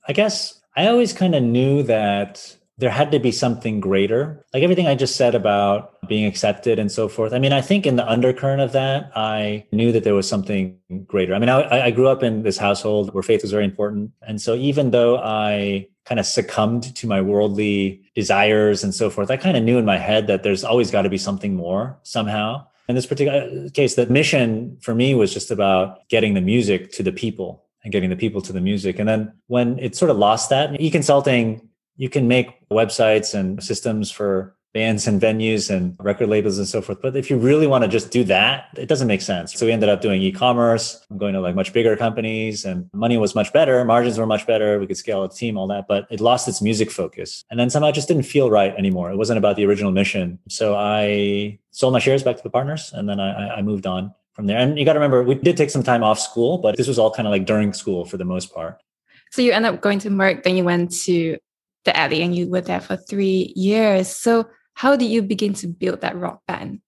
I 0.06 0.12
guess 0.12 0.60
I 0.76 0.88
always 0.88 1.14
kind 1.14 1.34
of 1.34 1.42
knew 1.42 1.82
that 1.84 2.58
there 2.78 2.90
had 2.90 3.12
to 3.12 3.20
be 3.20 3.32
something 3.32 3.80
greater. 3.80 4.44
Like 4.54 4.64
everything 4.64 4.88
I 4.88 4.96
just 4.96 5.16
said 5.16 5.36
about 5.36 6.08
being 6.08 6.26
accepted 6.26 6.80
and 6.80 6.92
so 6.92 7.08
forth. 7.08 7.34
I 7.34 7.40
mean, 7.40 7.54
I 7.54 7.62
think 7.62 7.86
in 7.86 7.96
the 7.96 8.10
undercurrent 8.10 8.62
of 8.62 8.72
that, 8.72 9.12
I 9.16 9.66
knew 9.72 9.92
that 9.92 10.04
there 10.04 10.16
was 10.16 10.28
something 10.28 10.78
greater. 11.06 11.36
I 11.36 11.40
mean, 11.40 11.50
I, 11.50 11.88
I 11.88 11.92
grew 11.92 12.08
up 12.08 12.24
in 12.24 12.44
this 12.44 12.58
household 12.58 13.14
where 13.14 13.24
faith 13.24 13.44
was 13.44 13.52
very 13.52 13.66
important. 13.66 14.12
And 14.28 14.42
so 14.42 14.56
even 14.56 14.92
though 14.92 15.18
I 15.20 15.88
kind 16.06 16.20
of 16.20 16.26
succumbed 16.26 16.96
to 16.96 17.08
my 17.08 17.22
worldly 17.22 18.02
desires 18.16 18.84
and 18.84 18.96
so 18.96 19.10
forth, 19.10 19.30
I 19.30 19.38
kind 19.38 19.56
of 19.58 19.64
knew 19.64 19.78
in 19.78 19.86
my 19.86 19.98
head 19.98 20.28
that 20.28 20.44
there's 20.44 20.64
always 20.64 20.90
got 20.90 21.04
to 21.04 21.10
be 21.10 21.18
something 21.18 21.56
more 21.56 22.00
somehow. 22.04 22.66
In 22.88 22.96
this 22.96 23.06
particular 23.06 23.70
case, 23.70 23.96
the 23.96 24.08
mission 24.08 24.78
for 24.82 24.96
me 24.96 25.14
was 25.14 25.32
just 25.34 25.52
about 25.52 26.08
getting 26.10 26.34
the 26.34 26.42
music 26.42 26.92
to 26.94 27.04
the 27.04 27.12
people 27.12 27.64
and 27.84 27.94
getting 27.94 28.10
the 28.10 28.16
people 28.16 28.42
to 28.42 28.54
the 28.54 28.62
music. 28.62 29.00
And 29.00 29.08
then 29.08 29.34
when 29.48 29.80
it 29.80 29.96
sort 29.96 30.12
of 30.12 30.18
lost 30.18 30.50
that, 30.50 30.80
e-consulting, 30.82 31.68
you 32.02 32.10
can 32.10 32.28
make 32.28 32.68
websites 32.72 33.36
and 33.36 33.64
systems 33.64 34.10
for 34.10 34.56
bands 34.74 35.06
and 35.06 35.22
venues 35.22 35.70
and 35.70 35.96
record 36.00 36.30
labels 36.30 36.58
and 36.58 36.68
so 36.68 36.82
forth. 36.82 37.00
But 37.00 37.16
if 37.16 37.30
you 37.30 37.38
really 37.38 37.68
want 37.68 37.84
to 37.84 37.88
just 37.88 38.10
do 38.10 38.24
that, 38.24 38.70
it 38.76 38.88
doesn't 38.88 39.08
make 39.08 39.22
sense. 39.22 39.54
So 39.54 39.68
we 39.68 39.72
ended 39.72 39.88
up 39.88 40.02
doing 40.02 40.20
e-commerce, 40.20 41.06
going 41.16 41.36
to 41.36 41.42
like 41.42 41.54
much 41.54 41.74
bigger 41.74 41.96
companies 41.96 42.66
and 42.66 42.90
money 42.92 43.20
was 43.20 43.36
much 43.36 43.54
better. 43.54 43.86
Margins 43.86 44.18
were 44.18 44.26
much 44.26 44.48
better. 44.48 44.80
We 44.80 44.88
could 44.88 44.98
scale 44.98 45.24
a 45.24 45.30
team, 45.30 45.60
all 45.60 45.68
that, 45.68 45.88
but 45.88 46.08
it 46.10 46.20
lost 46.20 46.48
its 46.48 46.60
music 46.60 46.90
focus. 46.90 47.44
And 47.52 47.60
then 47.60 47.70
somehow 47.70 47.90
it 47.90 47.94
just 47.94 48.08
didn't 48.08 48.24
feel 48.24 48.50
right 48.50 48.74
anymore. 48.76 49.12
It 49.12 49.18
wasn't 49.18 49.38
about 49.38 49.56
the 49.56 49.68
original 49.68 49.92
mission. 49.92 50.40
So 50.50 50.76
I 50.76 51.60
sold 51.70 51.94
my 51.94 52.00
shares 52.00 52.24
back 52.24 52.38
to 52.38 52.44
the 52.44 52.50
partners 52.50 52.92
and 52.96 53.08
then 53.08 53.20
I, 53.20 53.58
I 53.58 53.62
moved 53.62 53.86
on 53.86 54.12
from 54.34 54.48
there. 54.48 54.58
And 54.58 54.80
you 54.80 54.86
got 54.86 54.94
to 54.94 55.00
remember, 55.00 55.22
we 55.22 55.36
did 55.36 55.56
take 55.56 55.70
some 55.70 55.84
time 55.84 56.04
off 56.04 56.20
school, 56.20 56.58
but 56.58 56.78
this 56.78 56.88
was 56.88 56.98
all 56.98 57.12
kind 57.12 57.28
of 57.28 57.32
like 57.32 57.46
during 57.46 57.74
school 57.74 58.06
for 58.06 58.18
the 58.18 58.26
most 58.26 58.52
part. 58.56 58.82
So 59.30 59.44
you 59.44 59.52
end 59.52 59.68
up 59.68 59.82
going 59.82 60.00
to 60.00 60.10
Merck, 60.10 60.42
then 60.42 60.58
you 60.58 60.64
went 60.64 60.92
to 61.04 61.38
the 61.86 61.98
Alley 61.98 62.22
and 62.22 62.36
you 62.36 62.50
were 62.50 62.62
there 62.62 62.82
for 62.82 62.96
three 62.96 63.54
years. 63.56 64.08
So 64.08 64.48
how 64.74 64.96
did 64.96 65.10
you 65.10 65.22
begin 65.22 65.54
to 65.56 65.68
build 65.68 66.02
that 66.02 66.16
rock 66.16 66.42
band? 66.48 66.82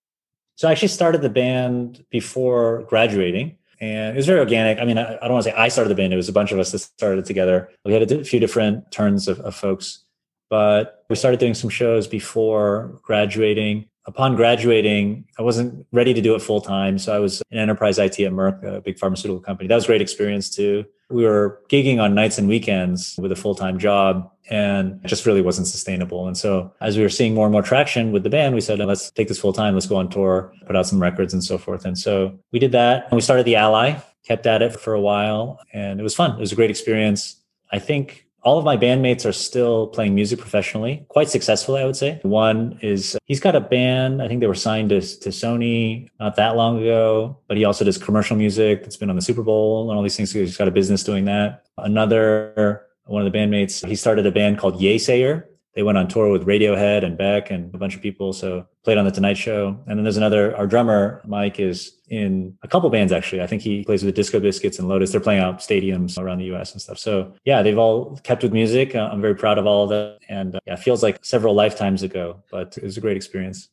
So 0.55 0.67
I 0.67 0.71
actually 0.71 0.89
started 0.89 1.21
the 1.21 1.29
band 1.29 2.05
before 2.09 2.83
graduating. 2.83 3.57
And 3.81 4.15
it 4.15 4.17
was 4.17 4.27
very 4.27 4.39
organic. 4.39 4.79
I 4.79 4.85
mean, 4.85 4.97
I, 4.97 5.15
I 5.15 5.21
don't 5.21 5.33
want 5.33 5.45
to 5.45 5.51
say 5.51 5.57
I 5.57 5.67
started 5.67 5.89
the 5.89 5.95
band. 5.95 6.13
It 6.13 6.17
was 6.17 6.29
a 6.29 6.33
bunch 6.33 6.51
of 6.51 6.59
us 6.59 6.71
that 6.71 6.79
started 6.79 7.25
together. 7.25 7.69
We 7.83 7.93
had 7.93 8.09
a 8.11 8.23
few 8.23 8.39
different 8.39 8.91
turns 8.91 9.27
of, 9.27 9.39
of 9.41 9.55
folks, 9.55 10.05
but 10.49 11.03
we 11.09 11.15
started 11.15 11.39
doing 11.39 11.53
some 11.53 11.69
shows 11.69 12.07
before 12.07 12.99
graduating 13.01 13.89
upon 14.05 14.35
graduating, 14.35 15.25
I 15.39 15.41
wasn't 15.41 15.85
ready 15.91 16.13
to 16.13 16.21
do 16.21 16.35
it 16.35 16.41
full 16.41 16.61
time. 16.61 16.97
So 16.97 17.15
I 17.15 17.19
was 17.19 17.41
in 17.51 17.59
enterprise 17.59 17.97
IT 17.99 18.19
at 18.19 18.31
Merck, 18.31 18.63
a 18.63 18.81
big 18.81 18.99
pharmaceutical 18.99 19.41
company. 19.41 19.67
That 19.67 19.75
was 19.75 19.85
a 19.85 19.87
great 19.87 20.01
experience 20.01 20.49
too. 20.49 20.85
We 21.09 21.23
were 21.23 21.61
gigging 21.69 22.01
on 22.01 22.13
nights 22.13 22.37
and 22.37 22.47
weekends 22.47 23.15
with 23.17 23.31
a 23.31 23.35
full 23.35 23.55
time 23.55 23.79
job 23.79 24.29
and 24.49 24.99
it 25.03 25.07
just 25.07 25.25
really 25.25 25.41
wasn't 25.41 25.67
sustainable. 25.67 26.27
And 26.27 26.37
so 26.37 26.73
as 26.81 26.97
we 26.97 27.03
were 27.03 27.09
seeing 27.09 27.33
more 27.33 27.45
and 27.45 27.51
more 27.51 27.61
traction 27.61 28.11
with 28.11 28.23
the 28.23 28.29
band, 28.29 28.55
we 28.55 28.61
said, 28.61 28.79
let's 28.79 29.11
take 29.11 29.27
this 29.27 29.39
full 29.39 29.53
time. 29.53 29.73
Let's 29.73 29.87
go 29.87 29.95
on 29.95 30.09
tour, 30.09 30.53
put 30.65 30.75
out 30.75 30.87
some 30.87 31.01
records 31.01 31.33
and 31.33 31.43
so 31.43 31.57
forth. 31.57 31.85
And 31.85 31.97
so 31.97 32.37
we 32.51 32.59
did 32.59 32.71
that 32.73 33.05
and 33.05 33.13
we 33.13 33.21
started 33.21 33.45
the 33.45 33.55
Ally, 33.55 33.95
kept 34.25 34.45
at 34.45 34.61
it 34.61 34.79
for 34.79 34.93
a 34.93 35.01
while 35.01 35.59
and 35.71 35.99
it 35.99 36.03
was 36.03 36.15
fun. 36.15 36.31
It 36.31 36.39
was 36.39 36.51
a 36.51 36.55
great 36.55 36.69
experience. 36.69 37.37
I 37.71 37.79
think 37.79 38.27
all 38.43 38.57
of 38.57 38.65
my 38.65 38.75
bandmates 38.75 39.25
are 39.25 39.31
still 39.31 39.87
playing 39.87 40.13
music 40.13 40.37
professionally, 40.37 41.05
quite 41.07 41.29
successfully, 41.29 41.81
I 41.81 41.85
would 41.85 41.95
say. 41.95 42.19
One 42.23 42.77
is 42.81 43.17
he's 43.25 43.39
got 43.39 43.55
a 43.55 43.61
band. 43.61 44.21
I 44.21 44.27
think 44.27 44.41
they 44.41 44.47
were 44.47 44.53
signed 44.53 44.89
to, 44.89 44.99
to 44.99 45.29
Sony 45.29 46.09
not 46.19 46.35
that 46.35 46.57
long 46.57 46.81
ago, 46.81 47.37
but 47.47 47.55
he 47.55 47.63
also 47.63 47.85
does 47.85 47.97
commercial 47.97 48.35
music 48.35 48.81
that's 48.81 48.97
been 48.97 49.09
on 49.09 49.15
the 49.15 49.21
Super 49.21 49.43
Bowl 49.43 49.89
and 49.89 49.97
all 49.97 50.03
these 50.03 50.17
things. 50.17 50.31
So 50.31 50.39
he's 50.39 50.57
got 50.57 50.67
a 50.67 50.71
business 50.71 51.03
doing 51.03 51.25
that. 51.25 51.65
Another 51.77 52.85
one 53.05 53.25
of 53.25 53.31
the 53.31 53.37
bandmates, 53.37 53.87
he 53.87 53.95
started 53.95 54.25
a 54.25 54.31
band 54.31 54.57
called 54.57 54.79
Yeasayer 54.79 55.43
they 55.73 55.81
went 55.81 55.97
on 55.97 56.07
tour 56.07 56.31
with 56.31 56.45
Radiohead 56.45 57.03
and 57.03 57.17
Beck 57.17 57.49
and 57.49 57.73
a 57.73 57.77
bunch 57.77 57.95
of 57.95 58.01
people. 58.01 58.31
So 58.31 58.67
played 58.83 58.97
on 58.97 59.05
the 59.05 59.11
Tonight 59.11 59.37
Show. 59.37 59.79
And 59.87 59.97
then 59.97 60.03
there's 60.03 60.17
another, 60.17 60.55
our 60.55 60.67
drummer, 60.67 61.21
Mike, 61.25 61.59
is 61.59 61.97
in 62.09 62.55
a 62.61 62.67
couple 62.67 62.89
bands 62.91 63.11
actually. 63.11 63.41
I 63.41 63.47
think 63.47 63.63
he 63.63 63.83
plays 63.83 64.03
with 64.03 64.13
the 64.13 64.21
Disco 64.21 64.39
Biscuits 64.39 64.77
and 64.77 64.87
Lotus. 64.87 65.11
They're 65.11 65.21
playing 65.21 65.41
out 65.41 65.59
stadiums 65.59 66.17
around 66.17 66.39
the 66.39 66.53
US 66.55 66.73
and 66.73 66.81
stuff. 66.81 66.99
So 66.99 67.33
yeah, 67.43 67.63
they've 67.63 67.77
all 67.77 68.17
kept 68.23 68.43
with 68.43 68.53
music. 68.53 68.95
Uh, 68.95 69.09
I'm 69.11 69.21
very 69.21 69.35
proud 69.35 69.57
of 69.57 69.65
all 69.65 69.83
of 69.85 69.89
that. 69.89 70.19
And 70.29 70.55
uh, 70.55 70.59
yeah, 70.67 70.75
feels 70.75 71.01
like 71.01 71.25
several 71.25 71.55
lifetimes 71.55 72.03
ago, 72.03 72.43
but 72.51 72.77
it 72.77 72.83
was 72.83 72.97
a 72.97 73.01
great 73.01 73.17
experience. 73.17 73.69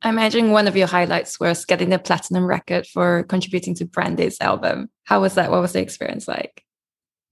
I 0.00 0.08
imagine 0.08 0.50
one 0.50 0.66
of 0.66 0.76
your 0.76 0.88
highlights 0.88 1.38
was 1.38 1.64
getting 1.64 1.90
the 1.90 1.98
platinum 1.98 2.46
record 2.46 2.86
for 2.86 3.24
contributing 3.24 3.74
to 3.76 3.84
Brandy's 3.84 4.40
album. 4.40 4.90
How 5.04 5.20
was 5.20 5.34
that? 5.34 5.50
What 5.50 5.60
was 5.60 5.74
the 5.74 5.80
experience 5.80 6.26
like? 6.26 6.64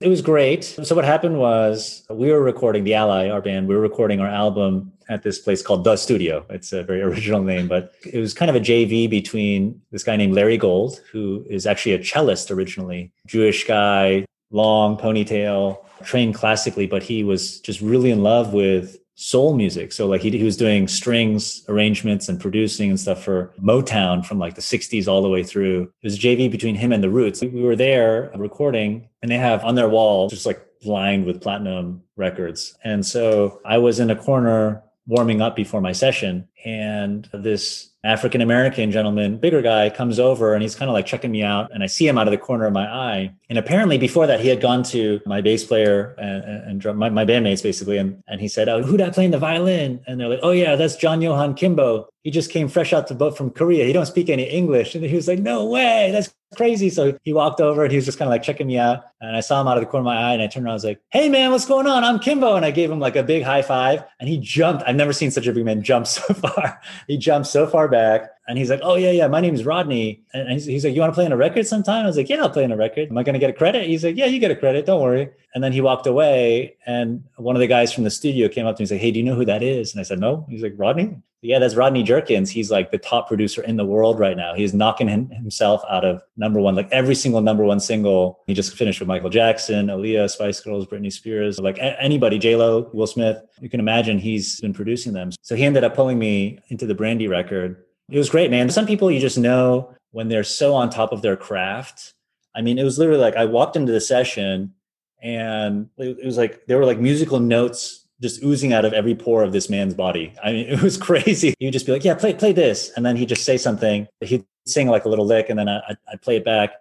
It 0.01 0.09
was 0.09 0.23
great. 0.23 0.65
So 0.65 0.95
what 0.95 1.05
happened 1.05 1.39
was 1.39 2.05
we 2.09 2.33
were 2.33 2.43
recording 2.43 2.85
the 2.85 2.95
Ally, 2.95 3.29
our 3.29 3.43
band. 3.43 3.69
We 3.69 3.75
were 3.75 3.83
recording 3.83 4.19
our 4.19 4.29
album 4.29 4.93
at 5.11 5.23
this 5.23 5.39
place 5.39 5.61
called 5.61 5.85
The 5.85 5.97
Studio. 5.97 6.47
It's 6.49 6.73
a 6.73 6.83
very 6.83 7.03
original 7.09 7.43
name, 7.43 7.69
but 7.69 7.93
it 8.11 8.19
was 8.19 8.33
kind 8.33 8.49
of 8.49 8.57
a 8.57 8.61
JV 8.61 9.11
between 9.11 9.79
this 9.91 10.03
guy 10.03 10.17
named 10.17 10.35
Larry 10.35 10.57
Gold, 10.57 11.03
who 11.13 11.45
is 11.51 11.67
actually 11.67 11.93
a 11.93 11.99
cellist 11.99 12.51
originally, 12.51 13.13
Jewish 13.27 13.67
guy, 13.67 14.25
long 14.51 14.97
ponytail, 14.97 15.85
trained 16.03 16.35
classically, 16.35 16.87
but 16.87 17.03
he 17.03 17.23
was 17.23 17.61
just 17.61 17.83
really 17.83 18.11
in 18.11 18.23
love 18.23 18.55
with 18.55 18.97
soul 19.21 19.53
music. 19.53 19.93
So 19.93 20.07
like 20.07 20.23
he, 20.23 20.31
he 20.31 20.43
was 20.43 20.57
doing 20.57 20.89
strings 20.89 21.63
arrangements 21.69 22.31
and 22.31 22.41
producing 22.41 22.89
and 22.89 22.99
stuff 22.99 23.23
for 23.23 23.53
Motown 23.61 24.25
from 24.25 24.39
like 24.39 24.55
the 24.55 24.63
60s 24.63 25.07
all 25.07 25.21
the 25.21 25.29
way 25.29 25.43
through. 25.43 25.83
It 25.83 26.07
was 26.07 26.19
JV 26.19 26.51
between 26.51 26.75
him 26.75 26.91
and 26.91 27.05
the 27.05 27.11
Roots. 27.11 27.43
We 27.43 27.61
were 27.61 27.77
there 27.77 28.33
recording 28.35 29.11
and 29.21 29.31
they 29.31 29.37
have 29.37 29.63
on 29.63 29.75
their 29.75 29.91
wall 29.91 30.31
just 30.31 30.47
like 30.47 30.67
lined 30.87 31.27
with 31.27 31.43
platinum 31.43 32.03
records. 32.17 32.75
And 32.83 33.05
so 33.05 33.61
I 33.67 33.77
was 33.77 34.01
in 34.01 34.09
a 34.09 34.17
corner 34.17 34.83
warming 35.07 35.43
up 35.43 35.55
before 35.55 35.83
my 35.83 35.93
session 35.93 36.49
and 36.65 37.29
this 37.35 37.90
African 38.03 38.41
American 38.41 38.91
gentleman, 38.91 39.37
bigger 39.37 39.61
guy, 39.61 39.91
comes 39.91 40.19
over 40.19 40.55
and 40.55 40.63
he's 40.63 40.75
kind 40.75 40.89
of 40.89 40.95
like 40.95 41.05
checking 41.05 41.31
me 41.31 41.43
out. 41.43 41.71
And 41.73 41.83
I 41.83 41.87
see 41.87 42.09
him 42.09 42.17
out 42.17 42.27
of 42.27 42.31
the 42.31 42.39
corner 42.39 42.67
of 42.67 42.73
my 42.73 42.87
eye. 42.87 43.35
And 43.51 43.59
apparently, 43.59 43.99
before 43.99 44.27
that, 44.27 44.41
he 44.41 44.49
had 44.49 44.61
gone 44.61 44.83
to 44.85 45.21
my 45.27 45.41
bass 45.43 45.65
player 45.65 46.15
and, 46.19 46.83
and 46.85 46.99
my, 46.99 47.11
my 47.11 47.25
bandmates 47.27 47.63
basically. 47.63 47.99
And, 47.99 48.23
and 48.27 48.41
he 48.41 48.49
said, 48.49 48.69
Oh, 48.69 48.83
who 48.83 48.97
that 48.97 49.13
playing 49.13 49.33
the 49.33 49.39
violin? 49.39 50.01
And 50.07 50.19
they're 50.19 50.29
like, 50.29 50.41
Oh, 50.43 50.53
yeah, 50.53 50.77
that's 50.77 50.97
John 50.97 51.21
Johan 51.21 51.55
Kimbo. 51.55 52.09
He 52.23 52.31
just 52.31 52.51
came 52.51 52.69
fresh 52.69 52.93
out 52.93 53.09
the 53.09 53.15
boat 53.15 53.37
from 53.37 53.51
Korea. 53.51 53.85
He 53.85 53.93
don't 53.93 54.07
speak 54.07 54.29
any 54.29 54.45
English. 54.45 54.95
And 54.95 55.05
he 55.05 55.17
was 55.17 55.27
like, 55.27 55.39
No 55.39 55.65
way. 55.65 56.11
That's 56.13 56.35
crazy. 56.57 56.91
So 56.91 57.17
he 57.23 57.33
walked 57.33 57.61
over 57.61 57.85
and 57.85 57.93
he 57.93 57.97
was 57.97 58.05
just 58.05 58.19
kind 58.19 58.29
of 58.29 58.33
like 58.33 58.43
checking 58.43 58.67
me 58.67 58.77
out. 58.77 59.05
And 59.21 59.37
I 59.37 59.41
saw 59.41 59.61
him 59.61 59.69
out 59.69 59.79
of 59.79 59.83
the 59.83 59.87
corner 59.87 60.03
of 60.03 60.07
my 60.07 60.17
eye 60.17 60.33
and 60.35 60.43
I 60.43 60.49
turned 60.49 60.67
around. 60.67 60.73
I 60.73 60.75
was 60.75 60.85
like, 60.85 61.01
Hey 61.11 61.29
man, 61.29 61.51
what's 61.51 61.65
going 61.65 61.87
on? 61.87 62.05
I'm 62.05 62.19
Kimbo. 62.19 62.57
And 62.57 62.65
I 62.65 62.73
gave 62.73 62.91
him 62.91 62.99
like 63.01 63.17
a 63.17 63.23
big 63.23 63.43
high 63.43 63.63
five 63.63 64.05
and 64.19 64.29
he 64.29 64.37
jumped. 64.39 64.83
I've 64.87 64.97
never 64.97 65.13
seen 65.13 65.31
such 65.31 65.47
a 65.47 65.53
big 65.53 65.65
man 65.65 65.83
jump 65.83 66.07
so 66.09 66.35
far. 66.35 66.81
he 67.07 67.17
jumped 67.17 67.49
so 67.49 67.67
far 67.67 67.89
back 67.89 68.29
and 68.49 68.59
he's 68.59 68.69
like, 68.69 68.81
Oh 68.83 68.97
yeah, 68.97 69.13
yeah, 69.13 69.29
my 69.29 69.41
name's 69.41 69.65
Rodney. 69.65 70.23
And 70.35 70.51
he's, 70.51 70.67
he's 70.67 70.85
like, 70.85 70.95
You 70.95 71.01
want 71.01 71.13
to 71.13 71.15
play 71.15 71.25
in 71.25 71.33
a 71.33 71.37
record 71.37 71.67
sometime? 71.67 72.05
I 72.05 72.07
was 72.09 72.17
like, 72.17 72.29
Yeah, 72.29 72.43
I'll 72.43 72.51
play 72.51 72.65
in 72.65 72.73
a 72.73 72.77
record. 72.77 73.09
Am 73.09 73.17
I 73.17 73.23
going 73.23 73.35
to 73.35 73.39
get 73.41 73.51
a 73.51 73.55
credit? 73.55 73.87
He's 73.87 74.05
like, 74.05 74.17
Yeah, 74.17 74.27
you 74.27 74.41
get 74.41 74.51
a 74.51 74.57
credit. 74.57 74.85
Don't 74.85 75.01
worry. 75.01 75.31
And 75.55 75.65
then 75.65 75.73
he 75.73 75.81
walked 75.81 76.07
away 76.07 76.77
and 76.87 77.25
one 77.37 77.57
of 77.57 77.61
the 77.61 77.67
guys 77.67 77.93
from 77.93 78.05
the 78.05 78.11
studio 78.11 78.49
came 78.49 78.67
up 78.67 78.77
to 78.77 78.81
me 78.81 78.85
and 78.85 78.89
said, 78.91 79.01
Hey, 79.01 79.11
do 79.11 79.19
you 79.19 79.25
know 79.25 79.35
who 79.35 79.45
that 79.47 79.63
is? 79.63 79.93
And 79.93 80.01
I 80.01 80.05
said, 80.05 80.19
No. 80.21 80.47
He's 80.51 80.63
like, 80.63 80.75
Rodney? 80.77 81.17
Yeah, 81.43 81.59
that's 81.59 81.75
Rodney 81.75 82.03
Jerkins. 82.03 82.51
He's 82.51 82.71
like 82.71 82.91
the 82.91 82.99
top 82.99 83.27
producer 83.27 83.63
in 83.63 83.77
the 83.77 83.85
world 83.85 84.19
right 84.19 84.37
now. 84.37 84.55
He's 84.55 84.75
knocking 84.75 85.09
him, 85.09 85.31
himself 85.31 85.83
out 85.89 86.05
of 86.05 86.23
number 86.37 86.61
one, 86.61 86.75
like 86.75 86.91
every 86.93 87.15
single 87.15 87.41
number 87.41 87.65
one 87.65 87.81
single. 87.81 88.41
He 88.47 88.53
just 88.53 88.77
finished 88.77 89.01
with 89.01 89.09
Michael 89.09 89.31
Jackson, 89.31 89.87
Aaliyah, 89.87 90.29
Spice 90.29 90.61
Girls, 90.61 90.87
Britney 90.87 91.11
Spears, 91.11 91.59
like 91.59 91.79
anybody, 91.81 92.39
J 92.39 92.57
Lo, 92.57 92.91
Will 92.93 93.07
Smith. 93.07 93.43
You 93.61 93.71
can 93.71 93.81
imagine 93.81 94.19
he's 94.19 94.61
been 94.61 94.75
producing 94.75 95.15
them. 95.15 95.31
So 95.41 95.57
he 95.57 95.65
ended 95.65 95.83
up 95.83 95.95
pulling 95.95 96.19
me 96.19 96.59
into 96.69 96.85
the 96.85 96.95
Brandy 96.95 97.27
record. 97.27 97.85
It 98.11 98.19
was 98.19 98.29
great, 98.29 98.51
man. 98.51 98.69
Some 98.69 98.87
people 98.87 99.11
you 99.11 99.21
just 99.21 99.39
know 99.39 99.95
when 100.11 100.29
they're 100.29 100.45
so 100.45 100.75
on 100.75 100.91
top 100.91 101.13
of 101.13 101.23
their 101.23 101.37
craft. 101.37 102.13
I 102.55 102.61
mean, 102.61 102.79
it 102.79 102.85
was 102.85 102.99
literally 102.99 103.21
like 103.21 103.37
I 103.37 103.47
walked 103.47 103.77
into 103.77 103.93
the 103.93 104.01
session 104.01 104.75
and 105.23 105.89
it 105.97 106.25
was 106.25 106.37
like 106.37 106.67
there 106.67 106.77
were 106.79 106.87
like 106.87 106.99
musical 106.99 107.41
notes 107.41 108.00
just 108.21 108.43
oozing 108.43 108.73
out 108.73 108.85
of 108.85 108.93
every 108.93 109.15
pore 109.15 109.43
of 109.43 109.53
this 109.53 109.71
man's 109.71 109.95
body. 109.95 110.33
I 110.43 110.53
mean, 110.53 110.67
it 110.69 110.83
was 110.83 110.97
crazy. 110.97 111.55
He 111.59 111.67
would 111.67 111.73
just 111.73 111.87
be 111.87 111.93
like, 111.93 112.05
"Yeah, 112.05 112.15
play 112.15 112.35
play 112.35 112.53
this," 112.53 112.91
and 112.97 113.05
then 113.05 113.17
he'd 113.17 113.29
just 113.29 113.45
say 113.45 113.57
something. 113.57 114.07
He'd 114.21 114.45
sing 114.67 114.89
like 114.89 115.05
a 115.05 115.09
little 115.09 115.27
lick, 115.27 115.49
and 115.49 115.59
then 115.59 115.69
I, 115.69 115.97
I'd 116.11 116.23
play 116.23 116.37
it 116.37 116.45
back. 116.45 116.73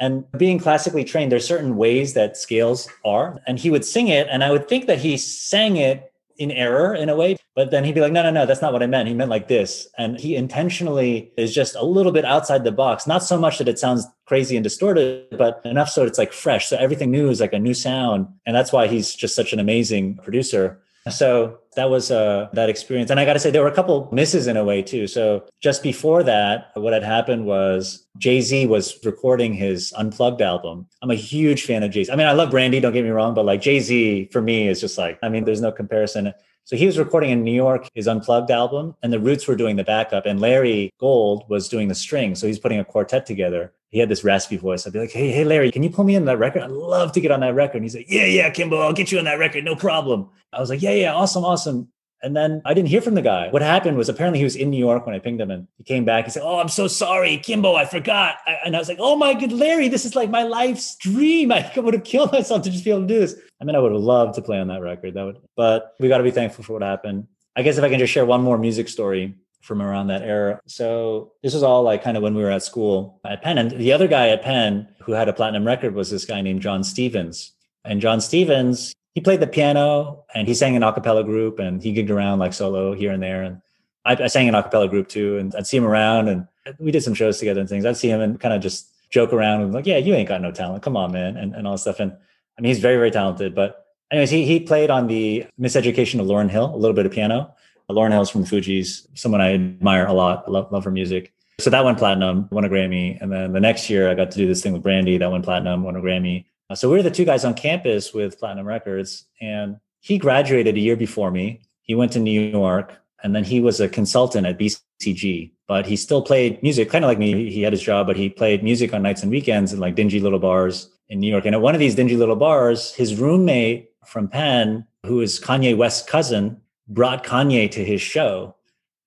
And 0.00 0.24
being 0.32 0.58
classically 0.58 1.04
trained, 1.04 1.30
there's 1.30 1.46
certain 1.46 1.76
ways 1.76 2.14
that 2.14 2.36
scales 2.36 2.88
are, 3.04 3.40
and 3.46 3.58
he 3.58 3.70
would 3.70 3.84
sing 3.84 4.08
it, 4.08 4.26
and 4.30 4.42
I 4.42 4.50
would 4.50 4.68
think 4.68 4.86
that 4.86 4.98
he 4.98 5.16
sang 5.16 5.76
it 5.76 6.10
in 6.36 6.50
error 6.50 6.94
in 6.94 7.08
a 7.08 7.14
way, 7.14 7.36
but 7.54 7.70
then 7.70 7.84
he'd 7.84 7.94
be 7.94 8.00
like, 8.00 8.12
"No, 8.12 8.22
no, 8.22 8.30
no, 8.30 8.46
that's 8.46 8.60
not 8.60 8.72
what 8.72 8.82
I 8.82 8.86
meant. 8.86 9.08
He 9.08 9.14
meant 9.14 9.30
like 9.30 9.48
this," 9.48 9.86
and 9.98 10.18
he 10.18 10.34
intentionally 10.34 11.32
is 11.36 11.54
just 11.54 11.76
a 11.76 11.84
little 11.84 12.10
bit 12.12 12.24
outside 12.24 12.64
the 12.64 12.72
box. 12.72 13.06
Not 13.06 13.22
so 13.22 13.38
much 13.38 13.58
that 13.58 13.68
it 13.68 13.78
sounds 13.78 14.06
crazy 14.26 14.56
and 14.56 14.64
distorted, 14.64 15.26
but 15.38 15.60
enough 15.64 15.90
so 15.90 16.04
it's 16.04 16.18
like 16.18 16.32
fresh. 16.32 16.66
So 16.66 16.76
everything 16.76 17.10
new 17.10 17.30
is 17.30 17.40
like 17.40 17.52
a 17.52 17.58
new 17.58 17.74
sound, 17.74 18.26
and 18.46 18.56
that's 18.56 18.72
why 18.72 18.88
he's 18.88 19.14
just 19.14 19.36
such 19.36 19.52
an 19.52 19.60
amazing 19.60 20.16
producer. 20.16 20.80
So 21.10 21.58
that 21.76 21.90
was 21.90 22.10
uh, 22.10 22.48
that 22.54 22.70
experience. 22.70 23.10
And 23.10 23.20
I 23.20 23.26
got 23.26 23.34
to 23.34 23.38
say, 23.38 23.50
there 23.50 23.60
were 23.62 23.68
a 23.68 23.74
couple 23.74 24.08
misses 24.10 24.46
in 24.46 24.56
a 24.56 24.64
way 24.64 24.80
too. 24.80 25.06
So 25.06 25.44
just 25.60 25.82
before 25.82 26.22
that, 26.22 26.70
what 26.74 26.94
had 26.94 27.02
happened 27.02 27.44
was 27.44 28.06
Jay 28.16 28.40
Z 28.40 28.66
was 28.66 28.98
recording 29.04 29.52
his 29.52 29.92
Unplugged 29.96 30.40
album. 30.40 30.86
I'm 31.02 31.10
a 31.10 31.14
huge 31.14 31.64
fan 31.64 31.82
of 31.82 31.90
Jay 31.90 32.04
Z. 32.04 32.12
I 32.12 32.16
mean, 32.16 32.26
I 32.26 32.32
love 32.32 32.50
Brandy, 32.50 32.80
don't 32.80 32.94
get 32.94 33.04
me 33.04 33.10
wrong, 33.10 33.34
but 33.34 33.44
like 33.44 33.60
Jay 33.60 33.80
Z 33.80 34.30
for 34.32 34.40
me 34.40 34.66
is 34.68 34.80
just 34.80 34.96
like, 34.96 35.18
I 35.22 35.28
mean, 35.28 35.44
there's 35.44 35.60
no 35.60 35.72
comparison. 35.72 36.32
So 36.66 36.76
he 36.76 36.86
was 36.86 36.98
recording 36.98 37.30
in 37.30 37.44
New 37.44 37.52
York 37.52 37.88
his 37.94 38.08
Unplugged 38.08 38.50
album, 38.50 38.94
and 39.02 39.12
the 39.12 39.20
Roots 39.20 39.46
were 39.46 39.56
doing 39.56 39.76
the 39.76 39.84
backup, 39.84 40.24
and 40.24 40.40
Larry 40.40 40.90
Gold 40.98 41.44
was 41.50 41.68
doing 41.68 41.88
the 41.88 41.94
string. 41.94 42.34
So 42.34 42.46
he's 42.46 42.58
putting 42.58 42.80
a 42.80 42.84
quartet 42.84 43.26
together 43.26 43.74
he 43.94 44.00
had 44.00 44.08
this 44.08 44.24
raspy 44.24 44.56
voice. 44.56 44.84
I'd 44.88 44.92
be 44.92 44.98
like, 44.98 45.12
hey, 45.12 45.30
hey, 45.30 45.44
Larry, 45.44 45.70
can 45.70 45.84
you 45.84 45.88
pull 45.88 46.02
me 46.02 46.16
in 46.16 46.24
that 46.24 46.36
record? 46.36 46.62
I'd 46.62 46.70
love 46.72 47.12
to 47.12 47.20
get 47.20 47.30
on 47.30 47.38
that 47.40 47.54
record. 47.54 47.76
And 47.76 47.84
he's 47.84 47.94
like, 47.94 48.10
yeah, 48.10 48.24
yeah, 48.24 48.50
Kimbo, 48.50 48.80
I'll 48.80 48.92
get 48.92 49.12
you 49.12 49.20
on 49.20 49.24
that 49.26 49.38
record. 49.38 49.62
No 49.62 49.76
problem. 49.76 50.30
I 50.52 50.58
was 50.58 50.68
like, 50.68 50.82
yeah, 50.82 50.90
yeah, 50.90 51.14
awesome, 51.14 51.44
awesome. 51.44 51.92
And 52.20 52.36
then 52.36 52.60
I 52.64 52.74
didn't 52.74 52.88
hear 52.88 53.00
from 53.00 53.14
the 53.14 53.22
guy. 53.22 53.50
What 53.50 53.62
happened 53.62 53.96
was 53.96 54.08
apparently 54.08 54.40
he 54.40 54.44
was 54.44 54.56
in 54.56 54.70
New 54.70 54.78
York 54.78 55.06
when 55.06 55.14
I 55.14 55.20
pinged 55.20 55.40
him 55.40 55.52
and 55.52 55.68
he 55.78 55.84
came 55.84 56.04
back. 56.04 56.24
He 56.24 56.32
said, 56.32 56.42
Oh, 56.44 56.58
I'm 56.58 56.68
so 56.68 56.88
sorry, 56.88 57.36
Kimbo, 57.36 57.76
I 57.76 57.84
forgot. 57.84 58.38
I, 58.46 58.56
and 58.64 58.74
I 58.74 58.80
was 58.80 58.88
like, 58.88 58.98
Oh 58.98 59.14
my 59.14 59.32
good 59.32 59.52
Larry, 59.52 59.86
this 59.86 60.04
is 60.04 60.16
like 60.16 60.28
my 60.28 60.42
life's 60.42 60.96
dream. 60.96 61.52
I 61.52 61.70
would 61.76 61.94
have 61.94 62.02
killed 62.02 62.32
myself 62.32 62.62
to 62.62 62.70
just 62.70 62.84
be 62.84 62.90
able 62.90 63.02
to 63.02 63.06
do 63.06 63.20
this. 63.20 63.36
I 63.60 63.64
mean, 63.64 63.76
I 63.76 63.78
would 63.78 63.92
have 63.92 64.00
loved 64.00 64.34
to 64.34 64.42
play 64.42 64.58
on 64.58 64.66
that 64.68 64.80
record. 64.80 65.14
That 65.14 65.24
would, 65.24 65.38
but 65.54 65.94
we 66.00 66.08
got 66.08 66.18
to 66.18 66.24
be 66.24 66.32
thankful 66.32 66.64
for 66.64 66.72
what 66.72 66.82
happened. 66.82 67.28
I 67.54 67.62
guess 67.62 67.78
if 67.78 67.84
I 67.84 67.90
can 67.90 68.00
just 68.00 68.12
share 68.12 68.26
one 68.26 68.42
more 68.42 68.58
music 68.58 68.88
story 68.88 69.34
from 69.64 69.80
around 69.80 70.08
that 70.08 70.22
era. 70.22 70.60
So 70.66 71.32
this 71.42 71.54
was 71.54 71.62
all 71.62 71.82
like 71.82 72.04
kind 72.04 72.16
of 72.16 72.22
when 72.22 72.34
we 72.34 72.42
were 72.42 72.50
at 72.50 72.62
school 72.62 73.18
at 73.24 73.42
Penn. 73.42 73.56
And 73.56 73.70
the 73.70 73.92
other 73.92 74.06
guy 74.06 74.28
at 74.28 74.42
Penn 74.42 74.86
who 75.00 75.12
had 75.12 75.28
a 75.28 75.32
platinum 75.32 75.66
record 75.66 75.94
was 75.94 76.10
this 76.10 76.26
guy 76.26 76.42
named 76.42 76.60
John 76.60 76.84
Stevens. 76.84 77.52
And 77.84 78.00
John 78.00 78.20
Stevens, 78.20 78.94
he 79.14 79.22
played 79.22 79.40
the 79.40 79.46
piano 79.46 80.24
and 80.34 80.46
he 80.46 80.54
sang 80.54 80.74
in 80.74 80.82
a 80.82 80.92
cappella 80.92 81.24
group 81.24 81.58
and 81.58 81.82
he 81.82 81.94
gigged 81.94 82.10
around 82.10 82.40
like 82.40 82.52
solo 82.52 82.92
here 82.92 83.10
and 83.10 83.22
there. 83.22 83.42
And 83.42 83.62
I, 84.04 84.24
I 84.24 84.26
sang 84.26 84.48
in 84.48 84.54
a 84.54 84.62
cappella 84.62 84.88
group 84.88 85.08
too. 85.08 85.38
And 85.38 85.54
I'd 85.54 85.66
see 85.66 85.78
him 85.78 85.86
around 85.86 86.28
and 86.28 86.46
we 86.78 86.90
did 86.90 87.02
some 87.02 87.14
shows 87.14 87.38
together 87.38 87.60
and 87.60 87.68
things. 87.68 87.86
I'd 87.86 87.96
see 87.96 88.10
him 88.10 88.20
and 88.20 88.38
kind 88.38 88.52
of 88.52 88.60
just 88.60 88.90
joke 89.10 89.32
around 89.32 89.62
and 89.62 89.72
like, 89.72 89.86
yeah, 89.86 89.96
you 89.96 90.12
ain't 90.12 90.28
got 90.28 90.42
no 90.42 90.52
talent. 90.52 90.82
Come 90.82 90.96
on, 90.96 91.10
man. 91.10 91.38
And, 91.38 91.54
and 91.54 91.66
all 91.66 91.72
this 91.72 91.82
stuff. 91.82 92.00
And 92.00 92.12
I 92.58 92.60
mean, 92.60 92.68
he's 92.68 92.80
very, 92.80 92.96
very 92.96 93.10
talented. 93.10 93.54
But 93.54 93.86
anyways, 94.10 94.30
he, 94.30 94.44
he 94.44 94.60
played 94.60 94.90
on 94.90 95.06
the 95.06 95.46
Miseducation 95.58 96.20
of 96.20 96.26
Lauryn 96.26 96.50
Hill, 96.50 96.74
a 96.74 96.76
little 96.76 96.94
bit 96.94 97.06
of 97.06 97.12
piano. 97.12 97.54
Lauryn 97.94 98.12
Hill's 98.12 98.30
from 98.30 98.44
Fugees, 98.44 99.06
someone 99.14 99.40
I 99.40 99.54
admire 99.54 100.06
a 100.06 100.12
lot. 100.12 100.50
love, 100.50 100.70
love 100.72 100.84
her 100.84 100.90
music. 100.90 101.32
So 101.60 101.70
that 101.70 101.84
went 101.84 101.98
platinum, 101.98 102.48
won 102.50 102.64
a 102.64 102.68
Grammy. 102.68 103.20
And 103.20 103.30
then 103.30 103.52
the 103.52 103.60
next 103.60 103.88
year, 103.88 104.10
I 104.10 104.14
got 104.14 104.30
to 104.32 104.36
do 104.38 104.46
this 104.46 104.62
thing 104.62 104.72
with 104.72 104.82
Brandy 104.82 105.18
that 105.18 105.30
went 105.30 105.44
platinum, 105.44 105.84
won 105.84 105.96
a 105.96 106.00
Grammy. 106.00 106.46
Uh, 106.68 106.74
so 106.74 106.88
we 106.90 106.96
were 106.96 107.02
the 107.02 107.10
two 107.10 107.24
guys 107.24 107.44
on 107.44 107.54
campus 107.54 108.12
with 108.12 108.38
Platinum 108.38 108.66
Records. 108.66 109.26
And 109.40 109.76
he 110.00 110.18
graduated 110.18 110.76
a 110.76 110.80
year 110.80 110.96
before 110.96 111.30
me. 111.30 111.62
He 111.82 111.94
went 111.94 112.12
to 112.12 112.18
New 112.18 112.40
York 112.40 112.94
and 113.24 113.34
then 113.34 113.42
he 113.42 113.58
was 113.58 113.80
a 113.80 113.88
consultant 113.88 114.46
at 114.46 114.58
BCG, 114.58 115.50
but 115.66 115.86
he 115.86 115.96
still 115.96 116.20
played 116.20 116.62
music, 116.62 116.90
kind 116.90 117.04
of 117.04 117.08
like 117.08 117.18
me. 117.18 117.50
He 117.50 117.62
had 117.62 117.72
his 117.72 117.82
job, 117.82 118.06
but 118.06 118.16
he 118.16 118.28
played 118.28 118.62
music 118.62 118.92
on 118.92 119.02
nights 119.02 119.22
and 119.22 119.30
weekends 119.30 119.72
in 119.72 119.80
like 119.80 119.94
dingy 119.94 120.20
little 120.20 120.38
bars 120.38 120.90
in 121.08 121.20
New 121.20 121.30
York. 121.30 121.46
And 121.46 121.54
at 121.54 121.62
one 121.62 121.74
of 121.74 121.80
these 121.80 121.94
dingy 121.94 122.16
little 122.16 122.36
bars, 122.36 122.92
his 122.94 123.16
roommate 123.16 123.90
from 124.04 124.28
Penn, 124.28 124.86
who 125.06 125.22
is 125.22 125.40
Kanye 125.40 125.74
West's 125.74 126.06
cousin, 126.08 126.60
brought 126.88 127.24
Kanye 127.24 127.70
to 127.72 127.84
his 127.84 128.00
show. 128.00 128.54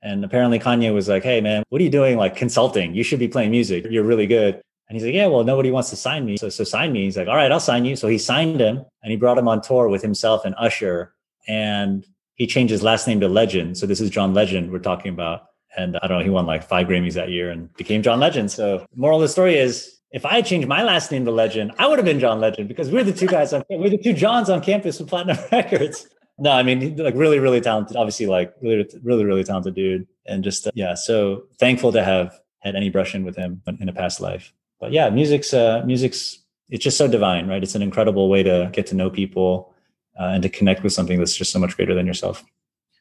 And 0.02 0.24
apparently 0.24 0.60
Kanye 0.60 0.94
was 0.94 1.08
like, 1.08 1.24
Hey 1.24 1.42
man, 1.42 1.64
what 1.70 1.82
are 1.82 1.84
you 1.84 1.90
doing? 1.90 2.18
Like 2.18 2.36
consulting. 2.36 2.96
You 2.96 3.04
should 3.04 3.20
be 3.20 3.28
playing 3.28 3.52
music. 3.52 3.86
You're 3.90 4.04
really 4.04 4.28
good. 4.28 4.62
And 4.90 4.96
he's 4.96 5.04
like, 5.04 5.14
Yeah, 5.14 5.28
well, 5.28 5.44
nobody 5.44 5.72
wants 5.72 5.90
to 5.90 5.96
sign 5.96 6.26
me. 6.26 6.38
So, 6.38 6.50
so 6.50 6.64
sign 6.64 6.92
me. 6.92 7.06
He's 7.06 7.18
like, 7.18 7.28
All 7.28 7.36
right, 7.36 7.52
I'll 7.52 7.60
sign 7.60 7.86
you. 7.86 7.96
So 7.96 8.08
he 8.08 8.18
signed 8.18 8.60
him 8.60 8.84
and 9.04 9.12
he 9.12 9.18
brought 9.18 9.38
him 9.38 9.48
on 9.48 9.62
tour 9.62 9.90
with 9.90 10.02
himself 10.02 10.46
and 10.46 10.56
Usher. 10.58 11.14
And 11.48 12.06
he 12.36 12.46
changed 12.46 12.72
his 12.72 12.84
last 12.84 13.08
name 13.08 13.20
to 13.20 13.28
Legend. 13.28 13.78
So 13.78 13.86
this 13.86 14.00
is 14.00 14.10
John 14.10 14.34
Legend 14.34 14.72
we're 14.72 14.80
talking 14.80 15.12
about. 15.12 15.46
And 15.76 15.98
I 16.02 16.08
don't 16.08 16.20
know, 16.20 16.24
he 16.24 16.30
won 16.30 16.46
like 16.46 16.64
five 16.64 16.88
Grammys 16.88 17.14
that 17.14 17.30
year 17.30 17.50
and 17.52 17.74
became 17.76 18.02
John 18.02 18.20
Legend. 18.20 18.52
So 18.52 18.86
moral 18.96 19.18
of 19.18 19.22
the 19.24 19.30
story 19.30 19.58
is 19.58 20.00
if 20.12 20.26
I 20.26 20.36
had 20.36 20.46
changed 20.46 20.68
my 20.68 20.84
last 20.84 21.12
name 21.12 21.26
to 21.26 21.32
Legend, 21.32 21.74
I 21.78 21.88
would 21.88 22.00
have 22.00 22.06
been 22.06 22.20
John 22.20 22.40
Legend 22.40 22.68
because 22.68 22.90
we're 22.90 23.04
the 23.04 23.14
two 23.14 23.28
guys 23.28 23.54
on 23.54 23.64
we're 23.70 23.90
the 23.90 23.98
two 23.98 24.14
Johns 24.14 24.50
on 24.50 24.62
campus 24.62 25.00
with 25.00 25.10
Platinum 25.10 25.38
Records. 25.52 26.08
No, 26.40 26.52
I 26.52 26.64
mean, 26.64 26.96
like 26.98 27.16
really, 27.16 27.40
really 27.40 27.62
talented. 27.62 27.98
Obviously, 27.98 28.28
like 28.28 28.54
really, 28.62 28.88
really, 29.04 29.26
really 29.26 29.44
talented 29.44 29.76
dude, 29.76 30.08
and 30.26 30.44
just 30.44 30.68
uh, 30.68 30.72
yeah. 30.76 30.94
So 30.94 31.44
thankful 31.60 31.92
to 31.94 32.04
have 32.04 32.40
had 32.60 32.76
any 32.76 32.90
brush 32.90 33.16
in 33.16 33.24
with 33.26 33.36
him 33.36 33.62
in 33.80 33.90
a 33.90 33.94
past 33.94 34.22
life. 34.22 34.54
But 34.80 34.92
yeah, 34.92 35.10
music's 35.10 35.54
uh, 35.54 35.84
music's 35.86 36.40
it's 36.70 36.84
just 36.84 36.98
so 36.98 37.08
divine, 37.08 37.48
right? 37.48 37.64
It's 37.64 37.76
an 37.76 37.82
incredible 37.82 38.30
way 38.30 38.44
to 38.44 38.70
get 38.74 38.86
to 38.88 38.96
know 38.96 39.10
people 39.10 39.74
uh, 40.20 40.26
and 40.26 40.44
to 40.44 40.50
connect 40.50 40.84
with 40.84 40.94
something 40.94 41.18
that's 41.18 41.36
just 41.36 41.52
so 41.52 41.60
much 41.60 41.76
greater 41.76 41.96
than 41.96 42.06
yourself. 42.06 42.44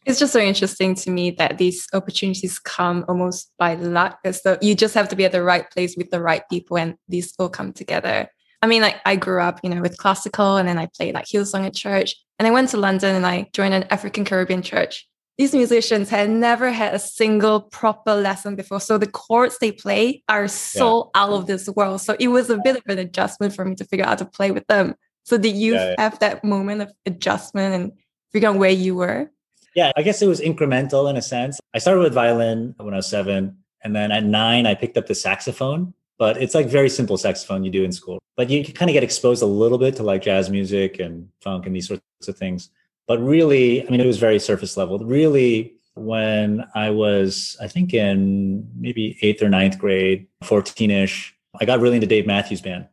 It's 0.06 0.20
just 0.20 0.32
so 0.32 0.38
interesting 0.38 0.94
to 0.94 1.10
me 1.10 1.32
that 1.32 1.58
these 1.58 1.88
opportunities 1.92 2.60
come 2.60 3.04
almost 3.08 3.52
by 3.58 3.74
luck, 3.74 4.20
though 4.44 4.56
you 4.62 4.76
just 4.76 4.94
have 4.94 5.08
to 5.08 5.16
be 5.16 5.24
at 5.24 5.32
the 5.32 5.42
right 5.42 5.68
place 5.72 5.96
with 5.96 6.10
the 6.10 6.22
right 6.22 6.42
people, 6.48 6.78
and 6.78 6.96
these 7.08 7.34
all 7.38 7.48
come 7.48 7.72
together. 7.72 8.30
I 8.62 8.66
mean, 8.66 8.82
like 8.82 8.96
I 9.04 9.16
grew 9.16 9.40
up, 9.40 9.60
you 9.62 9.70
know, 9.70 9.80
with 9.80 9.96
classical, 9.96 10.56
and 10.56 10.68
then 10.68 10.78
I 10.78 10.86
played 10.86 11.14
like 11.14 11.26
Hillsong 11.26 11.66
at 11.66 11.74
church, 11.74 12.14
and 12.38 12.46
I 12.46 12.50
went 12.50 12.70
to 12.70 12.76
London 12.76 13.14
and 13.14 13.26
I 13.26 13.48
joined 13.52 13.74
an 13.74 13.84
African 13.90 14.24
Caribbean 14.24 14.62
church. 14.62 15.06
these 15.38 15.52
musicians 15.52 16.08
had 16.08 16.30
never 16.30 16.70
had 16.70 16.94
a 16.94 16.98
single 16.98 17.60
proper 17.60 18.14
lesson 18.14 18.56
before. 18.56 18.80
So 18.80 18.96
the 18.96 19.06
chords 19.06 19.58
they 19.58 19.72
play 19.72 20.22
are 20.28 20.48
so 20.48 21.10
yeah. 21.14 21.22
out 21.22 21.32
of 21.32 21.46
this 21.46 21.68
world. 21.68 22.00
So 22.00 22.16
it 22.18 22.28
was 22.28 22.48
a 22.48 22.58
bit 22.58 22.76
of 22.76 22.82
an 22.86 22.98
adjustment 22.98 23.54
for 23.54 23.64
me 23.64 23.74
to 23.76 23.84
figure 23.84 24.04
out 24.04 24.10
how 24.10 24.14
to 24.16 24.24
play 24.24 24.50
with 24.50 24.66
them. 24.66 24.94
So 25.24 25.36
did 25.36 25.54
you 25.54 25.74
yeah, 25.74 25.90
yeah. 25.90 26.02
have 26.02 26.18
that 26.20 26.42
moment 26.42 26.82
of 26.82 26.92
adjustment 27.04 27.74
and 27.74 27.92
figure 28.32 28.48
out 28.48 28.56
where 28.56 28.70
you 28.70 28.94
were? 28.94 29.30
Yeah, 29.74 29.92
I 29.96 30.02
guess 30.02 30.22
it 30.22 30.26
was 30.26 30.40
incremental 30.40 31.10
in 31.10 31.16
a 31.16 31.22
sense. 31.22 31.60
I 31.74 31.78
started 31.78 32.00
with 32.00 32.14
violin 32.14 32.74
when 32.78 32.94
I 32.94 32.98
was 32.98 33.08
seven. 33.08 33.58
And 33.84 33.94
then 33.94 34.10
at 34.10 34.24
nine, 34.24 34.66
I 34.66 34.74
picked 34.74 34.96
up 34.96 35.06
the 35.06 35.14
saxophone, 35.14 35.92
but 36.18 36.36
it's 36.42 36.54
like 36.54 36.66
very 36.66 36.88
simple 36.88 37.16
saxophone 37.16 37.64
you 37.64 37.70
do 37.70 37.84
in 37.84 37.92
school. 37.92 38.18
But 38.36 38.50
you 38.50 38.64
kind 38.64 38.90
of 38.90 38.94
get 38.94 39.02
exposed 39.02 39.42
a 39.42 39.46
little 39.46 39.78
bit 39.78 39.96
to 39.96 40.02
like 40.02 40.22
jazz 40.22 40.50
music 40.50 40.98
and 40.98 41.28
funk 41.40 41.66
and 41.66 41.74
these 41.74 41.88
sorts 41.88 42.02
of 42.28 42.36
things. 42.36 42.70
But 43.06 43.18
really, 43.20 43.86
I 43.86 43.90
mean, 43.90 44.00
it 44.00 44.06
was 44.06 44.18
very 44.18 44.38
surface 44.38 44.76
level. 44.76 44.98
Really, 44.98 45.76
when 45.94 46.66
I 46.74 46.90
was, 46.90 47.56
I 47.60 47.68
think 47.68 47.94
in 47.94 48.68
maybe 48.76 49.18
eighth 49.22 49.42
or 49.42 49.48
ninth 49.48 49.78
grade, 49.78 50.26
14 50.42 50.90
ish, 50.90 51.34
I 51.58 51.64
got 51.64 51.80
really 51.80 51.96
into 51.96 52.06
Dave 52.06 52.26
Matthews 52.26 52.60
Band. 52.60 52.86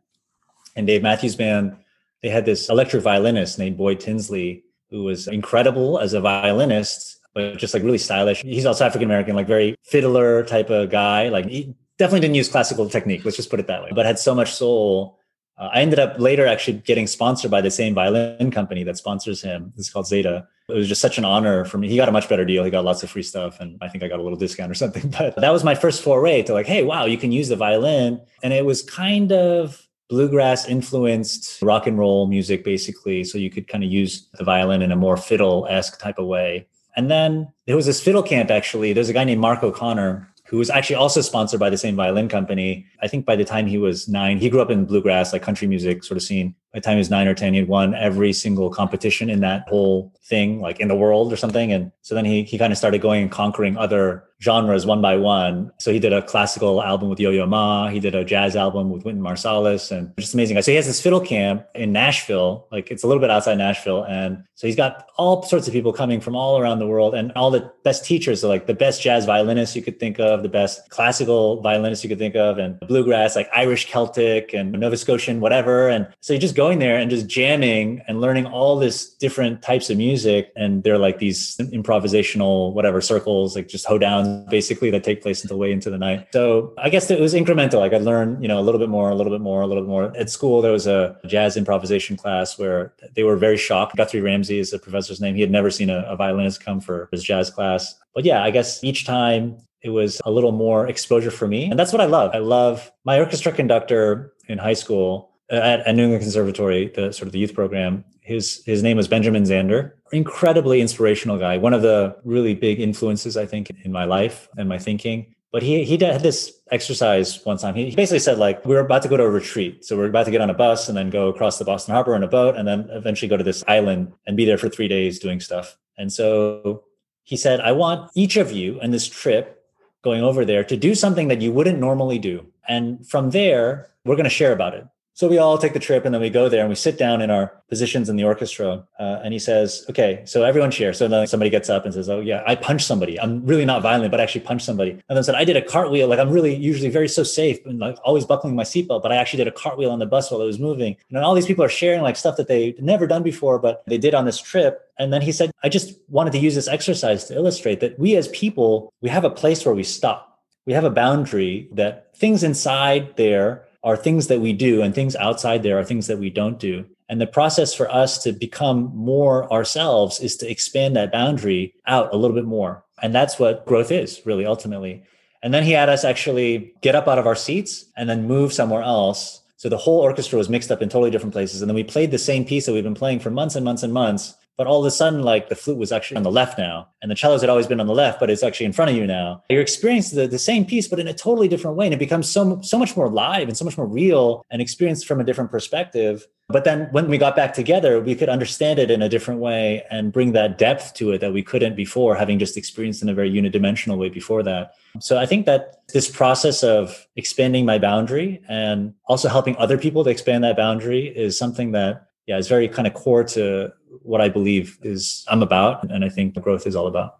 And 0.75 0.87
Dave 0.87 1.03
Matthews 1.03 1.35
Band, 1.35 1.75
they 2.21 2.29
had 2.29 2.45
this 2.45 2.69
electric 2.69 3.03
violinist 3.03 3.59
named 3.59 3.77
Boyd 3.77 3.99
Tinsley, 3.99 4.63
who 4.89 5.03
was 5.03 5.27
incredible 5.27 5.99
as 5.99 6.13
a 6.13 6.21
violinist, 6.21 7.19
but 7.33 7.57
just 7.57 7.73
like 7.73 7.83
really 7.83 7.97
stylish. 7.97 8.41
He's 8.41 8.65
also 8.65 8.85
African 8.85 9.07
American, 9.07 9.35
like 9.35 9.47
very 9.47 9.75
fiddler 9.83 10.43
type 10.43 10.69
of 10.69 10.89
guy. 10.89 11.29
Like 11.29 11.47
he 11.47 11.75
definitely 12.03 12.21
didn't 12.21 12.35
use 12.35 12.49
classical 12.49 12.89
technique, 12.89 13.23
let's 13.25 13.37
just 13.37 13.49
put 13.49 13.59
it 13.59 13.67
that 13.67 13.81
way, 13.83 13.89
but 13.93 14.05
had 14.05 14.19
so 14.19 14.35
much 14.35 14.53
soul 14.53 15.19
uh, 15.57 15.69
I 15.71 15.81
ended 15.81 15.99
up 15.99 16.19
later 16.19 16.47
actually 16.47 16.79
getting 16.79 17.05
sponsored 17.05 17.51
by 17.51 17.61
the 17.61 17.69
same 17.69 17.93
violin 17.93 18.49
company 18.49 18.83
that 18.83 18.97
sponsors 18.97 19.41
him. 19.41 19.71
It's 19.77 19.89
called 19.89 20.07
Zeta. 20.07 20.47
It 20.67 20.73
was 20.73 20.87
just 20.87 21.01
such 21.01 21.17
an 21.17 21.25
honor 21.25 21.65
for 21.65 21.77
me. 21.77 21.89
He 21.89 21.95
got 21.95 22.09
a 22.09 22.11
much 22.11 22.27
better 22.27 22.45
deal. 22.45 22.63
He 22.63 22.71
got 22.71 22.83
lots 22.83 23.03
of 23.03 23.11
free 23.11 23.23
stuff, 23.23 23.59
and 23.59 23.77
I 23.81 23.87
think 23.87 24.03
I 24.03 24.07
got 24.07 24.19
a 24.19 24.23
little 24.23 24.37
discount 24.37 24.71
or 24.71 24.73
something. 24.83 25.09
But 25.09 25.35
that 25.35 25.51
was 25.51 25.63
my 25.63 25.75
first 25.75 26.01
foray 26.01 26.41
to 26.43 26.53
like, 26.53 26.65
hey, 26.65 26.83
wow, 26.83 27.05
you 27.05 27.17
can 27.17 27.31
use 27.31 27.49
the 27.49 27.55
violin. 27.55 28.19
And 28.41 28.53
it 28.53 28.65
was 28.65 28.81
kind 28.81 29.31
of 29.31 29.87
bluegrass 30.09 30.67
influenced 30.67 31.61
rock 31.61 31.85
and 31.85 31.97
roll 31.97 32.27
music, 32.27 32.63
basically. 32.63 33.23
So 33.23 33.37
you 33.37 33.49
could 33.49 33.67
kind 33.67 33.83
of 33.83 33.91
use 33.91 34.29
the 34.33 34.43
violin 34.43 34.81
in 34.81 34.91
a 34.91 34.95
more 34.95 35.17
fiddle 35.17 35.67
esque 35.69 35.99
type 35.99 36.17
of 36.17 36.25
way. 36.25 36.67
And 36.95 37.09
then 37.09 37.51
there 37.65 37.75
was 37.75 37.87
this 37.87 38.01
fiddle 38.01 38.21
camp 38.21 38.51
actually. 38.51 38.93
There's 38.93 39.09
a 39.09 39.13
guy 39.13 39.23
named 39.23 39.41
Mark 39.41 39.63
O'Connor 39.63 40.31
who 40.53 40.59
was 40.59 40.69
actually 40.69 40.97
also 40.97 41.19
sponsored 41.19 41.59
by 41.59 41.71
the 41.71 41.77
same 41.79 41.95
violin 41.95 42.29
company. 42.29 42.85
I 43.01 43.07
think 43.07 43.25
by 43.25 43.35
the 43.35 43.43
time 43.43 43.65
he 43.65 43.79
was 43.79 44.07
nine, 44.07 44.37
he 44.37 44.51
grew 44.51 44.61
up 44.61 44.69
in 44.69 44.85
bluegrass, 44.85 45.33
like 45.33 45.41
country 45.41 45.67
music 45.67 46.03
sort 46.03 46.15
of 46.15 46.21
scene. 46.21 46.53
By 46.73 46.79
the 46.79 46.81
time 46.81 46.95
he 46.95 46.99
was 46.99 47.11
nine 47.11 47.27
or 47.27 47.35
10, 47.35 47.53
he 47.53 47.59
had 47.59 47.67
won 47.67 47.93
every 47.93 48.33
single 48.33 48.71
competition 48.71 49.29
in 49.29 49.41
that 49.41 49.67
whole 49.69 50.11
thing, 50.23 50.59
like 50.59 50.79
in 50.79 50.87
the 50.87 50.95
world 50.95 51.31
or 51.31 51.35
something. 51.35 51.71
And 51.71 51.91
so 52.01 52.15
then 52.15 52.25
he, 52.25 52.43
he 52.43 52.57
kind 52.57 52.73
of 52.73 52.77
started 52.77 52.99
going 52.99 53.21
and 53.21 53.31
conquering 53.31 53.77
other 53.77 54.23
genres 54.43 54.85
one 54.85 55.01
by 55.01 55.15
one. 55.15 55.71
So 55.79 55.91
he 55.91 55.99
did 55.99 56.11
a 56.11 56.21
classical 56.21 56.83
album 56.83 57.09
with 57.09 57.19
Yo-Yo 57.19 57.45
Ma. 57.45 57.87
He 57.87 57.99
did 57.99 58.13
a 58.13 58.25
jazz 58.25 58.55
album 58.55 58.89
with 58.89 59.05
Wynton 59.05 59.23
Marsalis 59.23 59.91
and 59.91 60.11
just 60.17 60.33
amazing. 60.33 60.61
So 60.61 60.71
he 60.71 60.75
has 60.75 60.85
this 60.85 61.01
fiddle 61.01 61.21
camp 61.21 61.65
in 61.75 61.93
Nashville, 61.93 62.67
like 62.71 62.91
it's 62.91 63.03
a 63.03 63.07
little 63.07 63.21
bit 63.21 63.29
outside 63.29 63.57
Nashville. 63.57 64.03
And 64.03 64.43
so 64.55 64.67
he's 64.67 64.75
got 64.75 65.07
all 65.17 65.43
sorts 65.43 65.67
of 65.67 65.73
people 65.73 65.93
coming 65.93 66.19
from 66.19 66.35
all 66.35 66.59
around 66.59 66.79
the 66.79 66.87
world 66.87 67.15
and 67.15 67.31
all 67.33 67.51
the 67.51 67.71
best 67.83 68.03
teachers. 68.03 68.41
So 68.41 68.49
like 68.49 68.67
the 68.67 68.73
best 68.73 69.01
jazz 69.01 69.25
violinists 69.25 69.75
you 69.75 69.81
could 69.81 69.99
think 69.99 70.19
of, 70.19 70.43
the 70.43 70.49
best 70.49 70.89
classical 70.89 71.61
violinists 71.61 72.03
you 72.03 72.09
could 72.09 72.19
think 72.19 72.35
of, 72.35 72.57
and 72.57 72.79
bluegrass, 72.81 73.35
like 73.35 73.49
Irish 73.55 73.89
Celtic 73.89 74.53
and 74.53 74.73
Nova 74.73 74.97
Scotian, 74.97 75.39
whatever. 75.39 75.87
And 75.87 76.07
so 76.19 76.33
you're 76.33 76.41
just 76.41 76.55
going 76.63 76.79
there 76.79 76.97
and 76.97 77.11
just 77.11 77.27
jamming 77.27 78.01
and 78.07 78.21
learning 78.21 78.45
all 78.45 78.77
this 78.79 79.13
different 79.25 79.61
types 79.61 79.89
of 79.89 79.97
music. 79.97 80.49
And 80.55 80.81
they're 80.83 80.97
like 80.97 81.19
these 81.19 81.57
improvisational, 81.57 82.73
whatever 82.73 83.01
circles, 83.01 83.53
like 83.57 83.67
just 83.67 83.85
hoedowns 83.85 84.49
basically 84.49 84.89
that 84.91 85.03
take 85.03 85.21
place 85.21 85.41
until 85.43 85.59
way 85.59 85.73
into 85.73 85.89
the 85.89 85.97
night. 85.97 86.27
So 86.31 86.73
I 86.77 86.89
guess 86.89 87.11
it 87.11 87.19
was 87.19 87.33
incremental. 87.33 87.79
Like 87.79 87.93
I 87.93 87.97
learned, 87.97 88.41
you 88.41 88.47
know, 88.47 88.59
a 88.59 88.65
little 88.67 88.79
bit 88.79 88.87
more, 88.87 89.09
a 89.09 89.15
little 89.15 89.33
bit 89.33 89.41
more, 89.41 89.61
a 89.61 89.67
little 89.67 89.83
bit 89.83 89.89
more. 89.89 90.15
At 90.15 90.29
school, 90.29 90.61
there 90.61 90.71
was 90.71 90.87
a 90.87 91.17
jazz 91.27 91.57
improvisation 91.57 92.15
class 92.15 92.57
where 92.57 92.93
they 93.13 93.23
were 93.23 93.35
very 93.35 93.57
shocked. 93.57 93.97
Guthrie 93.97 94.21
Ramsey 94.21 94.57
is 94.57 94.71
the 94.71 94.79
professor's 94.79 95.19
name. 95.19 95.35
He 95.35 95.41
had 95.41 95.51
never 95.51 95.69
seen 95.69 95.89
a, 95.89 95.99
a 96.07 96.15
violinist 96.15 96.63
come 96.63 96.79
for 96.79 97.09
his 97.11 97.23
jazz 97.23 97.49
class. 97.49 97.93
But 98.15 98.23
yeah, 98.23 98.41
I 98.41 98.51
guess 98.51 98.81
each 98.85 99.05
time 99.05 99.57
it 99.81 99.89
was 99.89 100.21
a 100.23 100.31
little 100.31 100.53
more 100.53 100.87
exposure 100.87 101.31
for 101.31 101.45
me. 101.45 101.65
And 101.65 101.77
that's 101.77 101.91
what 101.91 101.99
I 101.99 102.05
love. 102.05 102.31
I 102.33 102.37
love 102.39 102.89
my 103.03 103.19
orchestra 103.19 103.51
conductor 103.51 104.33
in 104.47 104.57
high 104.57 104.75
school 104.75 105.32
at, 105.57 105.81
at 105.81 105.95
New 105.95 106.03
England 106.03 106.23
Conservatory, 106.23 106.89
the 106.89 107.11
sort 107.11 107.27
of 107.27 107.31
the 107.31 107.39
youth 107.39 107.53
program. 107.53 108.03
His 108.21 108.63
his 108.65 108.81
name 108.81 108.97
was 108.97 109.07
Benjamin 109.07 109.43
Zander. 109.43 109.91
Incredibly 110.11 110.81
inspirational 110.81 111.37
guy. 111.37 111.57
One 111.57 111.73
of 111.73 111.81
the 111.81 112.15
really 112.23 112.55
big 112.55 112.79
influences 112.79 113.35
I 113.37 113.45
think 113.45 113.69
in 113.83 113.91
my 113.91 114.05
life 114.05 114.47
and 114.57 114.69
my 114.69 114.77
thinking. 114.77 115.33
But 115.51 115.61
he 115.61 115.83
he 115.83 115.97
had 115.97 116.23
this 116.23 116.51
exercise 116.71 117.45
one 117.45 117.57
time. 117.57 117.75
He 117.75 117.95
basically 117.95 118.19
said 118.19 118.37
like 118.37 118.65
we 118.65 118.75
are 118.75 118.79
about 118.79 119.03
to 119.03 119.07
go 119.09 119.17
to 119.17 119.23
a 119.23 119.29
retreat, 119.29 119.85
so 119.85 119.95
we're 119.97 120.07
about 120.07 120.25
to 120.25 120.31
get 120.31 120.41
on 120.41 120.49
a 120.49 120.53
bus 120.53 120.89
and 120.89 120.97
then 120.97 121.09
go 121.09 121.27
across 121.27 121.59
the 121.59 121.65
Boston 121.65 121.93
Harbor 121.93 122.15
in 122.15 122.23
a 122.23 122.27
boat, 122.27 122.55
and 122.55 122.67
then 122.67 122.87
eventually 122.91 123.29
go 123.29 123.37
to 123.37 123.43
this 123.43 123.63
island 123.67 124.13
and 124.25 124.35
be 124.35 124.45
there 124.45 124.57
for 124.57 124.69
three 124.69 124.87
days 124.87 125.19
doing 125.19 125.39
stuff. 125.39 125.77
And 125.97 126.11
so 126.11 126.83
he 127.23 127.37
said, 127.37 127.61
I 127.61 127.71
want 127.71 128.11
each 128.15 128.37
of 128.37 128.51
you 128.51 128.81
in 128.81 128.91
this 128.91 129.07
trip 129.07 129.63
going 130.03 130.23
over 130.23 130.43
there 130.43 130.63
to 130.63 130.75
do 130.75 130.95
something 130.95 131.29
that 131.29 131.41
you 131.41 131.51
wouldn't 131.51 131.79
normally 131.79 132.19
do. 132.19 132.45
And 132.67 133.07
from 133.07 133.29
there, 133.29 133.89
we're 134.05 134.15
going 134.15 134.25
to 134.25 134.29
share 134.29 134.51
about 134.51 134.73
it. 134.73 134.85
So 135.15 135.27
we 135.27 135.37
all 135.37 135.59
take 135.59 135.73
the 135.73 135.79
trip 135.79 136.05
and 136.05 136.13
then 136.13 136.21
we 136.21 136.31
go 136.31 136.49
there 136.49 136.61
and 136.61 136.69
we 136.69 136.75
sit 136.75 136.97
down 136.97 137.21
in 137.21 137.29
our 137.29 137.61
positions 137.69 138.09
in 138.09 138.15
the 138.15 138.23
orchestra. 138.23 138.83
Uh, 138.99 139.19
and 139.23 139.31
he 139.31 139.37
says, 139.37 139.85
okay, 139.87 140.23
so 140.25 140.43
everyone 140.43 140.71
shares. 140.71 140.97
So 140.97 141.07
then 141.07 141.27
somebody 141.27 141.51
gets 141.51 141.69
up 141.69 141.85
and 141.85 141.93
says, 141.93 142.09
oh 142.09 142.19
yeah, 142.19 142.41
I 142.47 142.55
punched 142.55 142.87
somebody. 142.87 143.19
I'm 143.19 143.45
really 143.45 143.63
not 143.63 143.83
violent, 143.83 144.09
but 144.09 144.19
I 144.19 144.23
actually 144.23 144.41
punched 144.41 144.65
somebody. 144.65 144.91
And 144.91 145.15
then 145.15 145.23
said, 145.23 145.35
I 145.35 145.45
did 145.45 145.55
a 145.55 145.61
cartwheel. 145.61 146.07
Like 146.07 146.17
I'm 146.17 146.31
really 146.31 146.55
usually 146.55 146.89
very 146.89 147.07
so 147.07 147.21
safe 147.21 147.63
and 147.67 147.77
like 147.77 147.97
always 148.03 148.25
buckling 148.25 148.55
my 148.55 148.63
seatbelt, 148.63 149.03
but 149.03 149.11
I 149.11 149.17
actually 149.17 149.37
did 149.37 149.47
a 149.47 149.51
cartwheel 149.51 149.91
on 149.91 149.99
the 149.99 150.07
bus 150.07 150.31
while 150.31 150.41
it 150.41 150.45
was 150.45 150.57
moving. 150.57 150.95
And 151.09 151.19
all 151.19 151.35
these 151.35 151.45
people 151.45 151.63
are 151.63 151.69
sharing 151.69 152.01
like 152.01 152.15
stuff 152.15 152.37
that 152.37 152.47
they'd 152.47 152.81
never 152.81 153.05
done 153.05 153.21
before, 153.21 153.59
but 153.59 153.83
they 153.85 153.99
did 153.99 154.15
on 154.15 154.25
this 154.25 154.39
trip. 154.41 154.89
And 154.97 155.13
then 155.13 155.21
he 155.21 155.31
said, 155.31 155.51
I 155.63 155.69
just 155.69 155.93
wanted 156.09 156.33
to 156.33 156.39
use 156.39 156.55
this 156.55 156.67
exercise 156.67 157.25
to 157.25 157.35
illustrate 157.35 157.81
that 157.81 157.99
we 157.99 158.15
as 158.15 158.29
people, 158.29 158.91
we 159.01 159.09
have 159.09 159.25
a 159.25 159.29
place 159.29 159.63
where 159.63 159.75
we 159.75 159.83
stop. 159.83 160.39
We 160.65 160.73
have 160.73 160.85
a 160.85 160.89
boundary 160.89 161.67
that 161.73 162.15
things 162.15 162.41
inside 162.41 163.15
there 163.17 163.65
are 163.83 163.97
things 163.97 164.27
that 164.27 164.39
we 164.39 164.53
do 164.53 164.81
and 164.81 164.95
things 164.95 165.15
outside 165.17 165.61
there 165.61 165.77
are 165.77 165.83
things 165.83 166.07
that 166.07 166.19
we 166.19 166.29
don't 166.29 166.59
do. 166.59 166.85
And 167.09 167.19
the 167.19 167.27
process 167.27 167.73
for 167.73 167.91
us 167.91 168.23
to 168.23 168.31
become 168.31 168.91
more 168.95 169.51
ourselves 169.51 170.19
is 170.19 170.37
to 170.37 170.49
expand 170.49 170.95
that 170.95 171.11
boundary 171.11 171.75
out 171.85 172.13
a 172.13 172.17
little 172.17 172.35
bit 172.35 172.45
more. 172.45 172.83
And 173.01 173.13
that's 173.13 173.37
what 173.37 173.65
growth 173.65 173.91
is 173.91 174.21
really 174.25 174.45
ultimately. 174.45 175.03
And 175.41 175.53
then 175.53 175.63
he 175.63 175.71
had 175.71 175.89
us 175.89 176.05
actually 176.05 176.73
get 176.81 176.95
up 176.95 177.07
out 177.07 177.19
of 177.19 177.27
our 177.27 177.35
seats 177.35 177.85
and 177.97 178.09
then 178.09 178.27
move 178.27 178.53
somewhere 178.53 178.81
else. 178.81 179.41
So 179.57 179.67
the 179.67 179.77
whole 179.77 179.99
orchestra 179.99 180.37
was 180.37 180.49
mixed 180.49 180.71
up 180.71 180.81
in 180.81 180.87
totally 180.87 181.11
different 181.11 181.33
places. 181.33 181.61
And 181.61 181.69
then 181.69 181.75
we 181.75 181.83
played 181.83 182.11
the 182.11 182.17
same 182.17 182.45
piece 182.45 182.65
that 182.65 182.73
we've 182.73 182.83
been 182.83 182.95
playing 182.95 183.19
for 183.19 183.29
months 183.29 183.55
and 183.55 183.65
months 183.65 183.83
and 183.83 183.93
months 183.93 184.35
but 184.57 184.67
all 184.67 184.79
of 184.79 184.85
a 184.85 184.91
sudden 184.91 185.23
like 185.23 185.49
the 185.49 185.55
flute 185.55 185.77
was 185.77 185.91
actually 185.91 186.17
on 186.17 186.23
the 186.23 186.31
left 186.31 186.57
now 186.57 186.87
and 187.01 187.11
the 187.11 187.15
cellos 187.15 187.41
had 187.41 187.49
always 187.49 187.67
been 187.67 187.79
on 187.79 187.87
the 187.87 187.93
left 187.93 188.19
but 188.19 188.29
it's 188.29 188.43
actually 188.43 188.65
in 188.65 188.73
front 188.73 188.91
of 188.91 188.97
you 188.97 189.05
now. 189.07 189.43
You're 189.49 189.61
experiencing 189.61 190.19
the, 190.19 190.27
the 190.27 190.39
same 190.39 190.65
piece 190.65 190.87
but 190.87 190.99
in 190.99 191.07
a 191.07 191.13
totally 191.13 191.47
different 191.47 191.77
way 191.77 191.85
and 191.85 191.93
it 191.93 191.99
becomes 191.99 192.29
so 192.29 192.61
so 192.61 192.77
much 192.77 192.95
more 192.95 193.09
live 193.09 193.47
and 193.47 193.57
so 193.57 193.65
much 193.65 193.77
more 193.77 193.87
real 193.87 194.45
and 194.51 194.61
experienced 194.61 195.07
from 195.07 195.19
a 195.19 195.23
different 195.23 195.51
perspective. 195.51 196.27
But 196.49 196.65
then 196.65 196.89
when 196.91 197.07
we 197.07 197.17
got 197.17 197.35
back 197.35 197.53
together 197.53 197.99
we 197.99 198.15
could 198.15 198.29
understand 198.29 198.79
it 198.79 198.91
in 198.91 199.01
a 199.01 199.09
different 199.09 199.39
way 199.39 199.83
and 199.89 200.11
bring 200.11 200.33
that 200.33 200.57
depth 200.57 200.93
to 200.95 201.11
it 201.11 201.21
that 201.21 201.33
we 201.33 201.41
couldn't 201.41 201.75
before 201.75 202.15
having 202.15 202.37
just 202.39 202.57
experienced 202.57 203.01
in 203.01 203.09
a 203.09 203.13
very 203.13 203.31
unidimensional 203.31 203.97
way 203.97 204.09
before 204.09 204.43
that. 204.43 204.73
So 204.99 205.17
i 205.17 205.25
think 205.25 205.45
that 205.45 205.87
this 205.93 206.09
process 206.09 206.63
of 206.63 207.07
expanding 207.15 207.65
my 207.65 207.79
boundary 207.79 208.41
and 208.47 208.93
also 209.05 209.29
helping 209.29 209.55
other 209.57 209.77
people 209.77 210.03
to 210.03 210.09
expand 210.09 210.43
that 210.43 210.57
boundary 210.57 211.07
is 211.07 211.37
something 211.37 211.71
that 211.71 212.07
yeah 212.27 212.37
it's 212.37 212.47
very 212.47 212.67
kind 212.67 212.87
of 212.87 212.93
core 212.93 213.23
to 213.23 213.71
what 214.01 214.21
I 214.21 214.29
believe 214.29 214.79
is 214.81 215.25
I'm 215.27 215.43
about, 215.43 215.89
and 215.89 216.03
I 216.03 216.09
think 216.09 216.33
growth 216.41 216.65
is 216.65 216.75
all 216.75 216.87
about. 216.87 217.17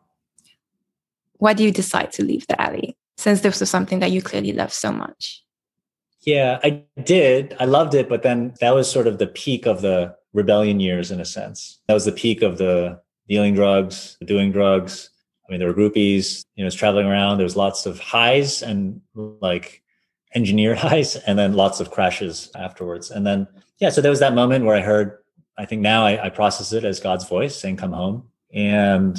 Why 1.38 1.54
do 1.54 1.64
you 1.64 1.72
decide 1.72 2.12
to 2.14 2.24
leave 2.24 2.48
the 2.48 2.60
alley? 2.62 2.98
Since 3.18 3.42
this 3.42 3.60
was 3.60 3.70
something 3.70 4.00
that 4.00 4.12
you 4.12 4.22
clearly 4.22 4.54
love 4.54 4.74
so 4.74 4.92
much. 4.92 5.44
Yeah, 6.22 6.60
I 6.64 6.84
did. 7.04 7.56
I 7.60 7.66
loved 7.66 7.94
it, 7.94 8.10
but 8.10 8.24
then 8.24 8.54
that 8.60 8.74
was 8.74 8.90
sort 8.90 9.08
of 9.08 9.18
the 9.18 9.28
peak 9.28 9.66
of 9.66 9.82
the 9.82 10.16
rebellion 10.34 10.80
years 10.80 11.12
in 11.12 11.20
a 11.20 11.26
sense. 11.26 11.80
That 11.88 11.94
was 11.94 12.06
the 12.06 12.12
peak 12.12 12.42
of 12.42 12.58
the 12.58 13.00
dealing 13.28 13.54
drugs, 13.54 14.18
doing 14.26 14.52
drugs. 14.52 15.10
I 15.48 15.52
mean, 15.52 15.60
there 15.60 15.68
were 15.68 15.74
groupies, 15.74 16.46
you 16.56 16.64
know, 16.64 16.68
was 16.68 16.76
traveling 16.76 17.08
around. 17.08 17.38
There 17.38 17.44
was 17.44 17.58
lots 17.58 17.86
of 17.86 18.00
highs 18.00 18.62
and 18.64 19.02
like 19.14 19.84
engineered 20.34 20.78
highs, 20.88 21.18
and 21.18 21.38
then 21.38 21.54
lots 21.54 21.80
of 21.80 21.92
crashes 21.92 22.50
afterwards. 22.56 23.12
And 23.12 23.28
then, 23.28 23.48
yeah, 23.80 23.90
so 23.90 24.02
there 24.02 24.12
was 24.12 24.20
that 24.20 24.34
moment 24.34 24.66
where 24.66 24.76
I 24.76 24.82
heard 24.82 25.18
I 25.58 25.66
think 25.66 25.82
now 25.82 26.06
I, 26.06 26.26
I 26.26 26.30
process 26.30 26.74
it 26.74 26.84
as 26.84 27.00
God's 27.00 27.28
voice 27.28 27.56
saying, 27.56 27.78
come 27.78 27.94
home. 27.94 28.28
And 28.54 29.18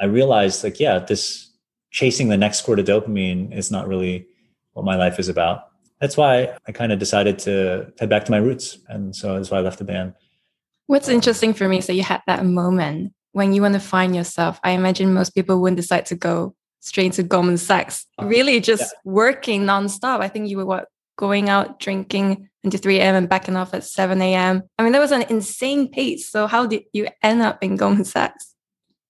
I 0.00 0.06
realized 0.06 0.64
like, 0.64 0.80
yeah, 0.80 0.98
this 0.98 1.50
chasing 1.90 2.28
the 2.28 2.36
next 2.36 2.58
squirt 2.58 2.78
of 2.78 2.86
dopamine 2.86 3.54
is 3.54 3.70
not 3.70 3.88
really 3.88 4.26
what 4.72 4.84
my 4.84 4.96
life 4.96 5.18
is 5.18 5.28
about. 5.28 5.68
That's 6.00 6.16
why 6.16 6.56
I 6.66 6.72
kind 6.72 6.92
of 6.92 6.98
decided 6.98 7.38
to 7.40 7.92
head 7.98 8.08
back 8.08 8.24
to 8.24 8.30
my 8.30 8.38
roots. 8.38 8.78
And 8.88 9.14
so 9.14 9.34
that's 9.34 9.50
why 9.50 9.58
I 9.58 9.60
left 9.60 9.78
the 9.78 9.84
band. 9.84 10.14
What's 10.86 11.08
interesting 11.08 11.52
for 11.52 11.68
me 11.68 11.78
is 11.78 11.86
that 11.88 11.94
you 11.94 12.02
had 12.02 12.22
that 12.26 12.44
moment 12.44 13.12
when 13.32 13.52
you 13.52 13.62
want 13.62 13.74
to 13.74 13.80
find 13.80 14.16
yourself, 14.16 14.58
I 14.64 14.72
imagine 14.72 15.14
most 15.14 15.34
people 15.34 15.60
wouldn't 15.60 15.76
decide 15.76 16.06
to 16.06 16.16
go 16.16 16.54
straight 16.80 17.12
to 17.12 17.22
Goldman 17.22 17.58
Sachs. 17.58 18.06
Uh-huh. 18.18 18.28
Really 18.28 18.60
just 18.60 18.82
yeah. 18.82 19.12
working 19.12 19.62
nonstop. 19.62 20.20
I 20.20 20.28
think 20.28 20.48
you 20.48 20.56
were 20.56 20.66
what 20.66 20.88
going 21.20 21.50
out 21.50 21.78
drinking 21.78 22.48
until 22.64 22.80
3 22.80 22.98
a.m. 22.98 23.14
and 23.14 23.28
backing 23.28 23.54
off 23.54 23.74
at 23.74 23.84
7 23.84 24.20
a.m. 24.22 24.62
I 24.78 24.82
mean, 24.82 24.92
that 24.92 25.00
was 25.00 25.12
an 25.12 25.22
insane 25.28 25.88
pace. 25.88 26.28
So 26.28 26.46
how 26.46 26.66
did 26.66 26.84
you 26.92 27.08
end 27.22 27.42
up 27.42 27.62
in 27.62 27.76
Goldman 27.76 28.06
Sachs? 28.06 28.54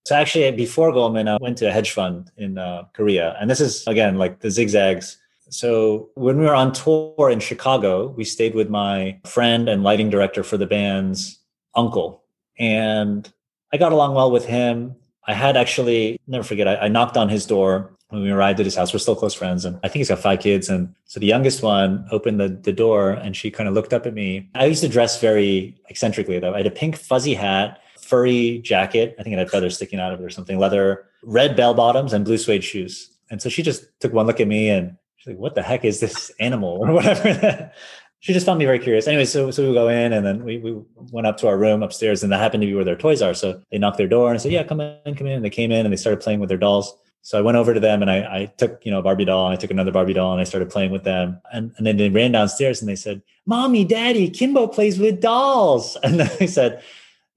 So 0.06 0.16
actually, 0.16 0.50
before 0.50 0.92
Goldman, 0.92 1.28
I 1.28 1.38
went 1.40 1.56
to 1.58 1.68
a 1.68 1.70
hedge 1.70 1.92
fund 1.92 2.30
in 2.36 2.58
uh, 2.58 2.84
Korea, 2.94 3.36
and 3.40 3.48
this 3.48 3.60
is 3.60 3.86
again 3.86 4.16
like 4.16 4.40
the 4.40 4.50
zigzags. 4.50 5.18
So 5.50 6.10
when 6.14 6.38
we 6.38 6.46
were 6.46 6.54
on 6.54 6.72
tour 6.72 7.30
in 7.30 7.38
Chicago, 7.38 8.08
we 8.08 8.24
stayed 8.24 8.54
with 8.54 8.68
my 8.70 9.20
friend 9.26 9.68
and 9.68 9.82
lighting 9.82 10.10
director 10.10 10.42
for 10.42 10.56
the 10.56 10.66
band's 10.66 11.38
uncle, 11.76 12.24
and 12.58 13.30
I 13.72 13.76
got 13.76 13.92
along 13.92 14.14
well 14.14 14.32
with 14.32 14.46
him. 14.46 14.96
I 15.28 15.34
had 15.34 15.56
actually 15.56 16.18
never 16.26 16.44
forget. 16.44 16.66
I, 16.66 16.86
I 16.86 16.88
knocked 16.88 17.16
on 17.16 17.28
his 17.28 17.46
door 17.46 17.96
when 18.10 18.22
we 18.22 18.30
arrived 18.30 18.60
at 18.60 18.66
his 18.66 18.76
house. 18.76 18.92
We're 18.92 18.98
still 18.98 19.16
close 19.16 19.34
friends, 19.34 19.64
and 19.64 19.76
I 19.82 19.88
think 19.88 20.00
he's 20.00 20.08
got 20.08 20.18
five 20.18 20.40
kids. 20.40 20.68
And 20.68 20.94
so 21.06 21.18
the 21.18 21.26
youngest 21.26 21.62
one 21.62 22.06
opened 22.10 22.38
the, 22.38 22.48
the 22.48 22.72
door, 22.72 23.10
and 23.10 23.36
she 23.36 23.50
kind 23.50 23.68
of 23.68 23.74
looked 23.74 23.92
up 23.92 24.06
at 24.06 24.14
me. 24.14 24.48
I 24.54 24.66
used 24.66 24.82
to 24.82 24.88
dress 24.88 25.20
very 25.20 25.76
eccentrically, 25.88 26.38
though. 26.38 26.54
I 26.54 26.58
had 26.58 26.66
a 26.66 26.70
pink 26.70 26.96
fuzzy 26.96 27.34
hat 27.34 27.80
furry 28.10 28.58
jacket. 28.58 29.14
I 29.18 29.22
think 29.22 29.34
it 29.34 29.38
had 29.38 29.50
feathers 29.50 29.76
sticking 29.76 30.00
out 30.00 30.12
of 30.12 30.20
it 30.20 30.24
or 30.24 30.30
something, 30.30 30.58
leather, 30.58 31.06
red 31.22 31.56
bell 31.56 31.74
bottoms, 31.74 32.12
and 32.12 32.24
blue 32.24 32.38
suede 32.38 32.64
shoes. 32.64 33.08
And 33.30 33.40
so 33.40 33.48
she 33.48 33.62
just 33.62 33.86
took 34.00 34.12
one 34.12 34.26
look 34.26 34.40
at 34.40 34.48
me 34.48 34.68
and 34.68 34.96
she's 35.16 35.28
like, 35.28 35.38
what 35.38 35.54
the 35.54 35.62
heck 35.62 35.84
is 35.84 36.00
this 36.00 36.30
animal 36.40 36.80
or 36.82 36.92
whatever? 36.92 37.72
she 38.18 38.32
just 38.32 38.44
found 38.44 38.58
me 38.58 38.64
very 38.64 38.80
curious. 38.80 39.06
Anyway, 39.06 39.24
so 39.24 39.50
so 39.50 39.66
we 39.66 39.72
go 39.72 39.88
in 39.88 40.12
and 40.12 40.26
then 40.26 40.44
we, 40.44 40.58
we 40.58 40.76
went 41.12 41.26
up 41.26 41.36
to 41.38 41.48
our 41.48 41.56
room 41.56 41.82
upstairs 41.82 42.22
and 42.22 42.32
that 42.32 42.38
happened 42.38 42.62
to 42.62 42.66
be 42.66 42.74
where 42.74 42.84
their 42.84 42.96
toys 42.96 43.22
are. 43.22 43.32
So 43.32 43.62
they 43.70 43.78
knocked 43.78 43.98
their 43.98 44.08
door 44.08 44.32
and 44.32 44.40
said, 44.40 44.52
Yeah, 44.52 44.64
come 44.64 44.80
in, 44.80 45.14
come 45.14 45.26
in. 45.26 45.34
And 45.34 45.44
they 45.44 45.50
came 45.50 45.70
in 45.70 45.86
and 45.86 45.92
they 45.92 45.96
started 45.96 46.20
playing 46.20 46.40
with 46.40 46.48
their 46.48 46.58
dolls. 46.58 46.92
So 47.22 47.38
I 47.38 47.42
went 47.42 47.56
over 47.56 47.74
to 47.74 47.80
them 47.80 48.02
and 48.02 48.10
I, 48.10 48.16
I 48.18 48.46
took, 48.46 48.84
you 48.84 48.90
know, 48.90 49.00
a 49.00 49.02
Barbie 49.02 49.26
doll 49.26 49.46
and 49.46 49.52
I 49.52 49.56
took 49.56 49.70
another 49.70 49.92
Barbie 49.92 50.14
doll 50.14 50.32
and 50.32 50.40
I 50.40 50.44
started 50.44 50.70
playing 50.70 50.90
with 50.90 51.04
them. 51.04 51.40
And, 51.52 51.72
and 51.76 51.86
then 51.86 51.96
they 51.96 52.08
ran 52.08 52.32
downstairs 52.32 52.80
and 52.80 52.88
they 52.88 52.96
said, 52.96 53.22
Mommy, 53.46 53.84
Daddy, 53.84 54.30
Kimbo 54.30 54.66
plays 54.66 54.98
with 54.98 55.20
dolls. 55.20 55.96
And 56.04 56.18
then 56.18 56.30
they 56.38 56.46
said, 56.46 56.82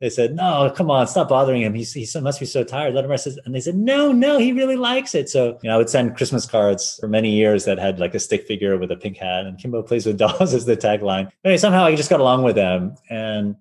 they 0.03 0.09
said, 0.09 0.35
"No, 0.35 0.69
come 0.75 0.91
on, 0.91 1.07
stop 1.07 1.29
bothering 1.29 1.61
him. 1.61 1.73
He's 1.73 1.93
he 1.93 2.05
must 2.19 2.37
be 2.37 2.45
so 2.45 2.65
tired. 2.65 2.93
Let 2.93 3.05
him 3.05 3.09
rest." 3.09 3.25
And 3.45 3.55
they 3.55 3.61
said, 3.61 3.75
"No, 3.75 4.11
no, 4.11 4.37
he 4.37 4.51
really 4.51 4.75
likes 4.75 5.15
it." 5.15 5.29
So 5.29 5.57
you 5.63 5.69
know, 5.69 5.75
I 5.75 5.77
would 5.77 5.89
send 5.89 6.17
Christmas 6.17 6.45
cards 6.45 6.97
for 6.99 7.07
many 7.07 7.31
years 7.31 7.63
that 7.63 7.79
had 7.79 8.01
like 8.01 8.13
a 8.13 8.19
stick 8.19 8.45
figure 8.45 8.77
with 8.77 8.91
a 8.91 8.97
pink 8.97 9.15
hat, 9.15 9.45
and 9.45 9.57
Kimbo 9.57 9.81
plays 9.81 10.05
with 10.05 10.17
dolls 10.23 10.53
as 10.53 10.65
the 10.65 10.75
tagline. 10.75 11.31
Anyway, 11.45 11.57
somehow 11.57 11.85
I 11.85 11.95
just 11.95 12.09
got 12.09 12.19
along 12.19 12.43
with 12.43 12.55
them, 12.55 12.95
and 13.09 13.55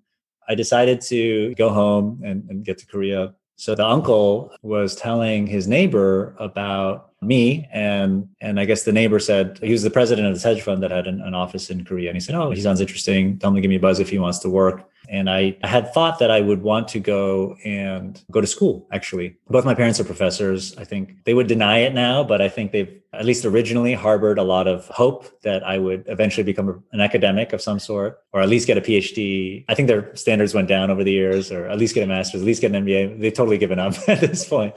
I 0.48 0.56
decided 0.56 1.00
to 1.02 1.54
go 1.54 1.68
home 1.68 2.20
and, 2.24 2.42
and 2.50 2.64
get 2.64 2.78
to 2.78 2.86
Korea. 2.86 3.34
So 3.62 3.76
the 3.76 3.86
uncle 3.86 4.52
was 4.62 4.96
telling 4.96 5.46
his 5.46 5.68
neighbor 5.68 6.34
about 6.40 7.12
me 7.20 7.68
and 7.72 8.28
and 8.40 8.58
I 8.58 8.64
guess 8.64 8.82
the 8.82 8.90
neighbor 8.90 9.20
said 9.20 9.60
he 9.62 9.70
was 9.70 9.84
the 9.84 9.90
president 9.98 10.26
of 10.26 10.34
this 10.34 10.42
hedge 10.42 10.62
fund 10.62 10.82
that 10.82 10.90
had 10.90 11.06
an, 11.06 11.20
an 11.20 11.32
office 11.32 11.70
in 11.70 11.84
Korea. 11.84 12.10
And 12.10 12.16
he 12.16 12.20
said 12.20 12.34
oh 12.34 12.50
he 12.50 12.60
sounds 12.60 12.80
interesting. 12.80 13.38
Tell 13.38 13.50
him 13.50 13.54
to 13.54 13.60
give 13.60 13.68
me 13.68 13.76
a 13.76 13.78
buzz 13.78 14.00
if 14.00 14.10
he 14.10 14.18
wants 14.18 14.40
to 14.40 14.50
work 14.50 14.90
and 15.12 15.28
I, 15.28 15.56
I 15.62 15.68
had 15.68 15.92
thought 15.92 16.18
that 16.18 16.30
I 16.30 16.40
would 16.40 16.62
want 16.62 16.88
to 16.88 16.98
go 16.98 17.54
and 17.64 18.20
go 18.30 18.40
to 18.40 18.46
school 18.46 18.88
actually 18.92 19.36
both 19.48 19.64
my 19.64 19.74
parents 19.74 20.00
are 20.00 20.04
professors 20.04 20.76
I 20.76 20.84
think 20.84 21.24
they 21.24 21.34
would 21.34 21.46
deny 21.46 21.78
it 21.78 21.94
now 21.94 22.24
but 22.24 22.40
I 22.40 22.48
think 22.48 22.72
they've 22.72 23.00
at 23.12 23.24
least 23.26 23.44
originally 23.44 23.92
harbored 23.92 24.38
a 24.38 24.42
lot 24.42 24.66
of 24.66 24.88
hope 24.88 25.42
that 25.42 25.62
I 25.62 25.78
would 25.78 26.04
eventually 26.08 26.44
become 26.44 26.82
an 26.92 27.00
academic 27.00 27.52
of 27.52 27.60
some 27.60 27.78
sort 27.78 28.18
or 28.32 28.40
at 28.40 28.48
least 28.48 28.66
get 28.66 28.78
a 28.78 28.80
PhD 28.80 29.64
I 29.68 29.74
think 29.74 29.86
their 29.86 30.16
standards 30.16 30.54
went 30.54 30.68
down 30.68 30.90
over 30.90 31.04
the 31.04 31.12
years 31.12 31.52
or 31.52 31.68
at 31.68 31.78
least 31.78 31.94
get 31.94 32.02
a 32.02 32.06
master's 32.06 32.40
at 32.40 32.46
least 32.46 32.62
get 32.62 32.74
an 32.74 32.84
MBA 32.84 33.20
they've 33.20 33.34
totally 33.34 33.58
given 33.58 33.78
up 33.78 33.94
at 34.08 34.20
this 34.20 34.48
point 34.48 34.74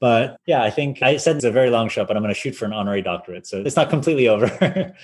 but 0.00 0.36
yeah, 0.44 0.62
I 0.62 0.68
think 0.68 1.02
I 1.02 1.16
said 1.16 1.36
it's 1.36 1.46
a 1.46 1.50
very 1.50 1.70
long 1.70 1.88
shot, 1.88 2.08
but 2.08 2.16
I'm 2.16 2.22
going 2.22 2.34
to 2.34 2.38
shoot 2.38 2.54
for 2.54 2.66
an 2.66 2.74
honorary 2.74 3.00
doctorate. 3.00 3.46
So 3.46 3.62
it's 3.64 3.76
not 3.76 3.88
completely 3.88 4.28
over 4.34 4.46
at 4.60 4.94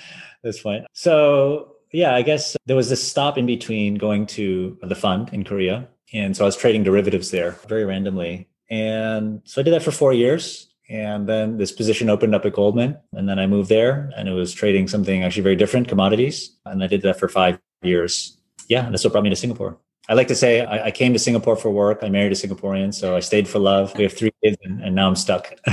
this 0.42 0.60
point. 0.60 0.84
So 0.92 1.76
yeah, 1.92 2.14
I 2.14 2.22
guess 2.22 2.56
there 2.66 2.76
was 2.76 2.88
this 2.88 3.06
stop 3.06 3.36
in 3.36 3.46
between 3.46 3.96
going 3.96 4.26
to 4.26 4.78
the 4.82 4.94
fund 4.94 5.30
in 5.32 5.44
Korea. 5.44 5.88
And 6.12 6.36
so 6.36 6.44
I 6.44 6.46
was 6.46 6.56
trading 6.56 6.82
derivatives 6.82 7.30
there 7.30 7.52
very 7.68 7.84
randomly. 7.84 8.48
And 8.68 9.42
so 9.44 9.60
I 9.60 9.64
did 9.64 9.74
that 9.74 9.82
for 9.82 9.90
four 9.90 10.12
years. 10.12 10.68
And 10.88 11.28
then 11.28 11.56
this 11.56 11.70
position 11.70 12.10
opened 12.10 12.34
up 12.34 12.44
at 12.44 12.52
Goldman. 12.52 12.98
And 13.12 13.28
then 13.28 13.38
I 13.38 13.46
moved 13.46 13.68
there 13.68 14.10
and 14.16 14.28
it 14.28 14.32
was 14.32 14.52
trading 14.52 14.88
something 14.88 15.22
actually 15.22 15.42
very 15.42 15.56
different, 15.56 15.88
commodities. 15.88 16.56
And 16.64 16.82
I 16.82 16.86
did 16.86 17.02
that 17.02 17.18
for 17.18 17.28
five 17.28 17.60
years. 17.82 18.36
Yeah, 18.68 18.84
And 18.84 18.92
that's 18.92 19.04
what 19.04 19.12
brought 19.12 19.24
me 19.24 19.30
to 19.30 19.36
Singapore. 19.36 19.78
I 20.08 20.14
like 20.14 20.28
to 20.28 20.34
say 20.34 20.64
I, 20.64 20.86
I, 20.86 20.90
came 20.90 21.12
to 21.12 21.18
Singapore 21.18 21.54
for 21.54 21.70
work. 21.70 22.00
I 22.02 22.08
married 22.08 22.32
a 22.32 22.34
Singaporean, 22.34 22.92
so 22.92 23.14
I 23.14 23.20
stayed 23.20 23.46
for 23.46 23.60
love. 23.60 23.96
We 23.96 24.02
have 24.02 24.12
three 24.12 24.32
kids, 24.42 24.56
and, 24.64 24.82
and 24.82 24.94
now 24.94 25.06
I'm 25.06 25.14
stuck. 25.14 25.54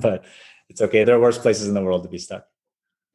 but 0.00 0.24
it's 0.68 0.80
okay. 0.80 1.04
There 1.04 1.14
are 1.14 1.20
worse 1.20 1.38
places 1.38 1.68
in 1.68 1.74
the 1.74 1.82
world 1.82 2.02
to 2.02 2.08
be 2.08 2.18
stuck. 2.18 2.46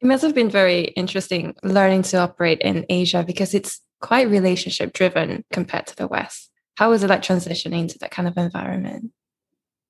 It 0.02 0.06
must 0.06 0.24
have 0.24 0.34
been 0.34 0.50
very 0.50 0.86
interesting 0.96 1.54
learning 1.62 2.02
to 2.02 2.16
operate 2.16 2.60
in 2.60 2.84
Asia 2.88 3.22
because 3.24 3.54
it's 3.54 3.80
quite 4.00 4.28
relationship 4.28 4.92
driven 4.92 5.44
compared 5.52 5.86
to 5.86 5.96
the 5.96 6.08
West. 6.08 6.50
How 6.74 6.90
was 6.90 7.04
it 7.04 7.08
like 7.08 7.22
transitioning 7.22 7.88
to 7.88 7.98
that 8.00 8.10
kind 8.10 8.26
of 8.26 8.36
environment? 8.36 9.12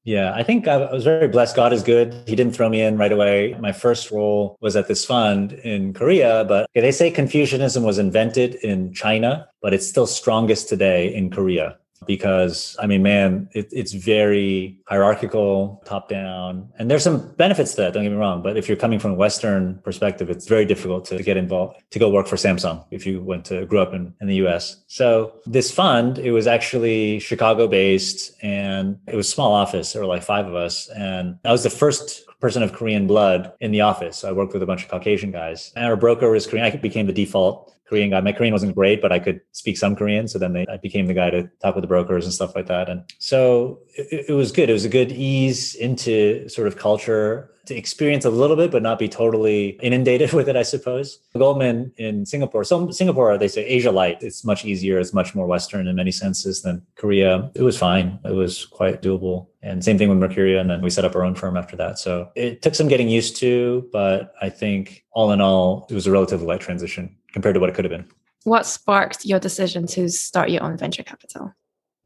Yeah, 0.04 0.34
I 0.34 0.42
think 0.42 0.68
I 0.68 0.92
was 0.92 1.04
very 1.04 1.28
blessed. 1.28 1.56
God 1.56 1.72
is 1.72 1.82
good. 1.82 2.12
He 2.26 2.36
didn't 2.36 2.54
throw 2.54 2.68
me 2.68 2.82
in 2.82 2.98
right 2.98 3.12
away. 3.12 3.56
My 3.58 3.72
first 3.72 4.10
role 4.10 4.58
was 4.60 4.76
at 4.76 4.86
this 4.86 5.02
fund 5.02 5.52
in 5.52 5.94
Korea, 5.94 6.44
but 6.46 6.68
they 6.74 6.92
say 6.92 7.10
Confucianism 7.10 7.82
was 7.82 7.98
invented 7.98 8.56
in 8.56 8.92
China, 8.92 9.48
but 9.62 9.72
it's 9.72 9.88
still 9.88 10.06
strongest 10.06 10.68
today 10.68 11.14
in 11.14 11.30
Korea 11.30 11.78
because 12.06 12.76
I 12.80 12.86
mean, 12.86 13.02
man, 13.02 13.48
it, 13.52 13.68
it's 13.72 13.92
very 13.92 14.78
hierarchical, 14.86 15.82
top 15.84 16.08
down, 16.08 16.70
and 16.78 16.90
there's 16.90 17.04
some 17.04 17.34
benefits 17.36 17.74
to 17.74 17.82
that. 17.82 17.92
Don't 17.94 18.02
get 18.02 18.12
me 18.12 18.18
wrong, 18.18 18.42
but 18.42 18.56
if 18.56 18.68
you're 18.68 18.76
coming 18.76 18.98
from 18.98 19.12
a 19.12 19.14
Western 19.14 19.78
perspective, 19.84 20.30
it's 20.30 20.46
very 20.48 20.64
difficult 20.64 21.04
to 21.06 21.22
get 21.22 21.36
involved 21.36 21.82
to 21.90 21.98
go 21.98 22.10
work 22.10 22.26
for 22.26 22.36
Samsung 22.36 22.84
if 22.90 23.06
you 23.06 23.22
went 23.22 23.44
to 23.46 23.66
grew 23.66 23.80
up 23.80 23.94
in, 23.94 24.14
in 24.20 24.26
the 24.26 24.36
U.S. 24.36 24.82
So 24.86 25.40
this 25.46 25.70
fund, 25.70 26.18
it 26.18 26.32
was 26.32 26.46
actually 26.46 27.18
Chicago 27.20 27.66
based, 27.66 28.32
and 28.42 28.98
it 29.06 29.16
was 29.16 29.28
small 29.28 29.52
office. 29.52 29.92
There 29.92 30.02
were 30.02 30.08
like 30.08 30.22
five 30.22 30.46
of 30.46 30.54
us, 30.54 30.88
and 30.90 31.38
I 31.44 31.52
was 31.52 31.62
the 31.62 31.70
first 31.70 32.24
person 32.40 32.62
of 32.62 32.72
Korean 32.72 33.06
blood 33.06 33.52
in 33.60 33.70
the 33.70 33.82
office. 33.82 34.18
So 34.18 34.28
I 34.28 34.32
worked 34.32 34.52
with 34.52 34.62
a 34.62 34.66
bunch 34.66 34.82
of 34.82 34.90
Caucasian 34.90 35.30
guys, 35.30 35.72
and 35.76 35.86
our 35.86 35.96
broker 35.96 36.30
was 36.30 36.46
Korean. 36.46 36.66
I 36.66 36.76
became 36.76 37.06
the 37.06 37.12
default 37.12 37.72
Korean 37.92 38.08
guy. 38.08 38.22
My 38.22 38.32
Korean 38.32 38.54
wasn't 38.54 38.74
great, 38.74 39.02
but 39.02 39.12
I 39.12 39.18
could 39.18 39.42
speak 39.52 39.76
some 39.76 39.94
Korean. 39.94 40.26
So 40.26 40.38
then 40.38 40.54
they, 40.54 40.66
I 40.66 40.78
became 40.78 41.08
the 41.08 41.12
guy 41.12 41.28
to 41.28 41.50
talk 41.60 41.74
with 41.74 41.82
the 41.82 41.88
brokers 41.88 42.24
and 42.24 42.32
stuff 42.32 42.56
like 42.56 42.66
that. 42.68 42.88
And 42.88 43.04
so 43.18 43.80
it, 43.94 44.30
it 44.30 44.32
was 44.32 44.50
good. 44.50 44.70
It 44.70 44.72
was 44.72 44.86
a 44.86 44.88
good 44.88 45.12
ease 45.12 45.74
into 45.74 46.48
sort 46.48 46.68
of 46.68 46.78
culture 46.78 47.50
to 47.66 47.76
experience 47.76 48.24
a 48.24 48.30
little 48.30 48.56
bit, 48.56 48.70
but 48.70 48.82
not 48.82 48.98
be 48.98 49.08
totally 49.08 49.78
inundated 49.82 50.32
with 50.38 50.48
it, 50.48 50.56
I 50.56 50.62
suppose. 50.62 51.18
Goldman 51.36 51.92
in 51.98 52.24
Singapore. 52.24 52.64
So 52.64 52.90
Singapore, 52.90 53.36
they 53.36 53.46
say 53.46 53.62
Asia 53.62 53.92
light. 53.92 54.22
It's 54.22 54.42
much 54.42 54.64
easier. 54.64 54.98
It's 54.98 55.12
much 55.12 55.34
more 55.34 55.46
Western 55.46 55.86
in 55.86 55.94
many 55.94 56.12
senses 56.12 56.62
than 56.62 56.80
Korea. 56.96 57.50
It 57.54 57.62
was 57.62 57.76
fine. 57.76 58.18
It 58.24 58.32
was 58.32 58.64
quite 58.64 59.02
doable. 59.02 59.48
And 59.62 59.84
same 59.84 59.98
thing 59.98 60.08
with 60.08 60.18
Mercuria. 60.18 60.62
And 60.62 60.70
then 60.70 60.80
we 60.80 60.88
set 60.88 61.04
up 61.04 61.14
our 61.14 61.24
own 61.24 61.34
firm 61.34 61.58
after 61.58 61.76
that. 61.76 61.98
So 61.98 62.30
it 62.34 62.62
took 62.62 62.74
some 62.74 62.88
getting 62.88 63.10
used 63.10 63.36
to, 63.36 63.86
but 63.92 64.32
I 64.40 64.48
think 64.48 65.04
all 65.12 65.30
in 65.30 65.42
all, 65.42 65.86
it 65.90 65.94
was 65.94 66.06
a 66.06 66.10
relatively 66.10 66.46
light 66.46 66.62
transition 66.62 67.16
compared 67.32 67.54
to 67.54 67.60
what 67.60 67.68
it 67.68 67.74
could 67.74 67.84
have 67.84 67.92
been. 67.92 68.06
What 68.44 68.66
sparked 68.66 69.24
your 69.24 69.38
decision 69.38 69.86
to 69.88 70.08
start 70.08 70.50
your 70.50 70.62
own 70.62 70.76
venture 70.76 71.02
capital? 71.02 71.54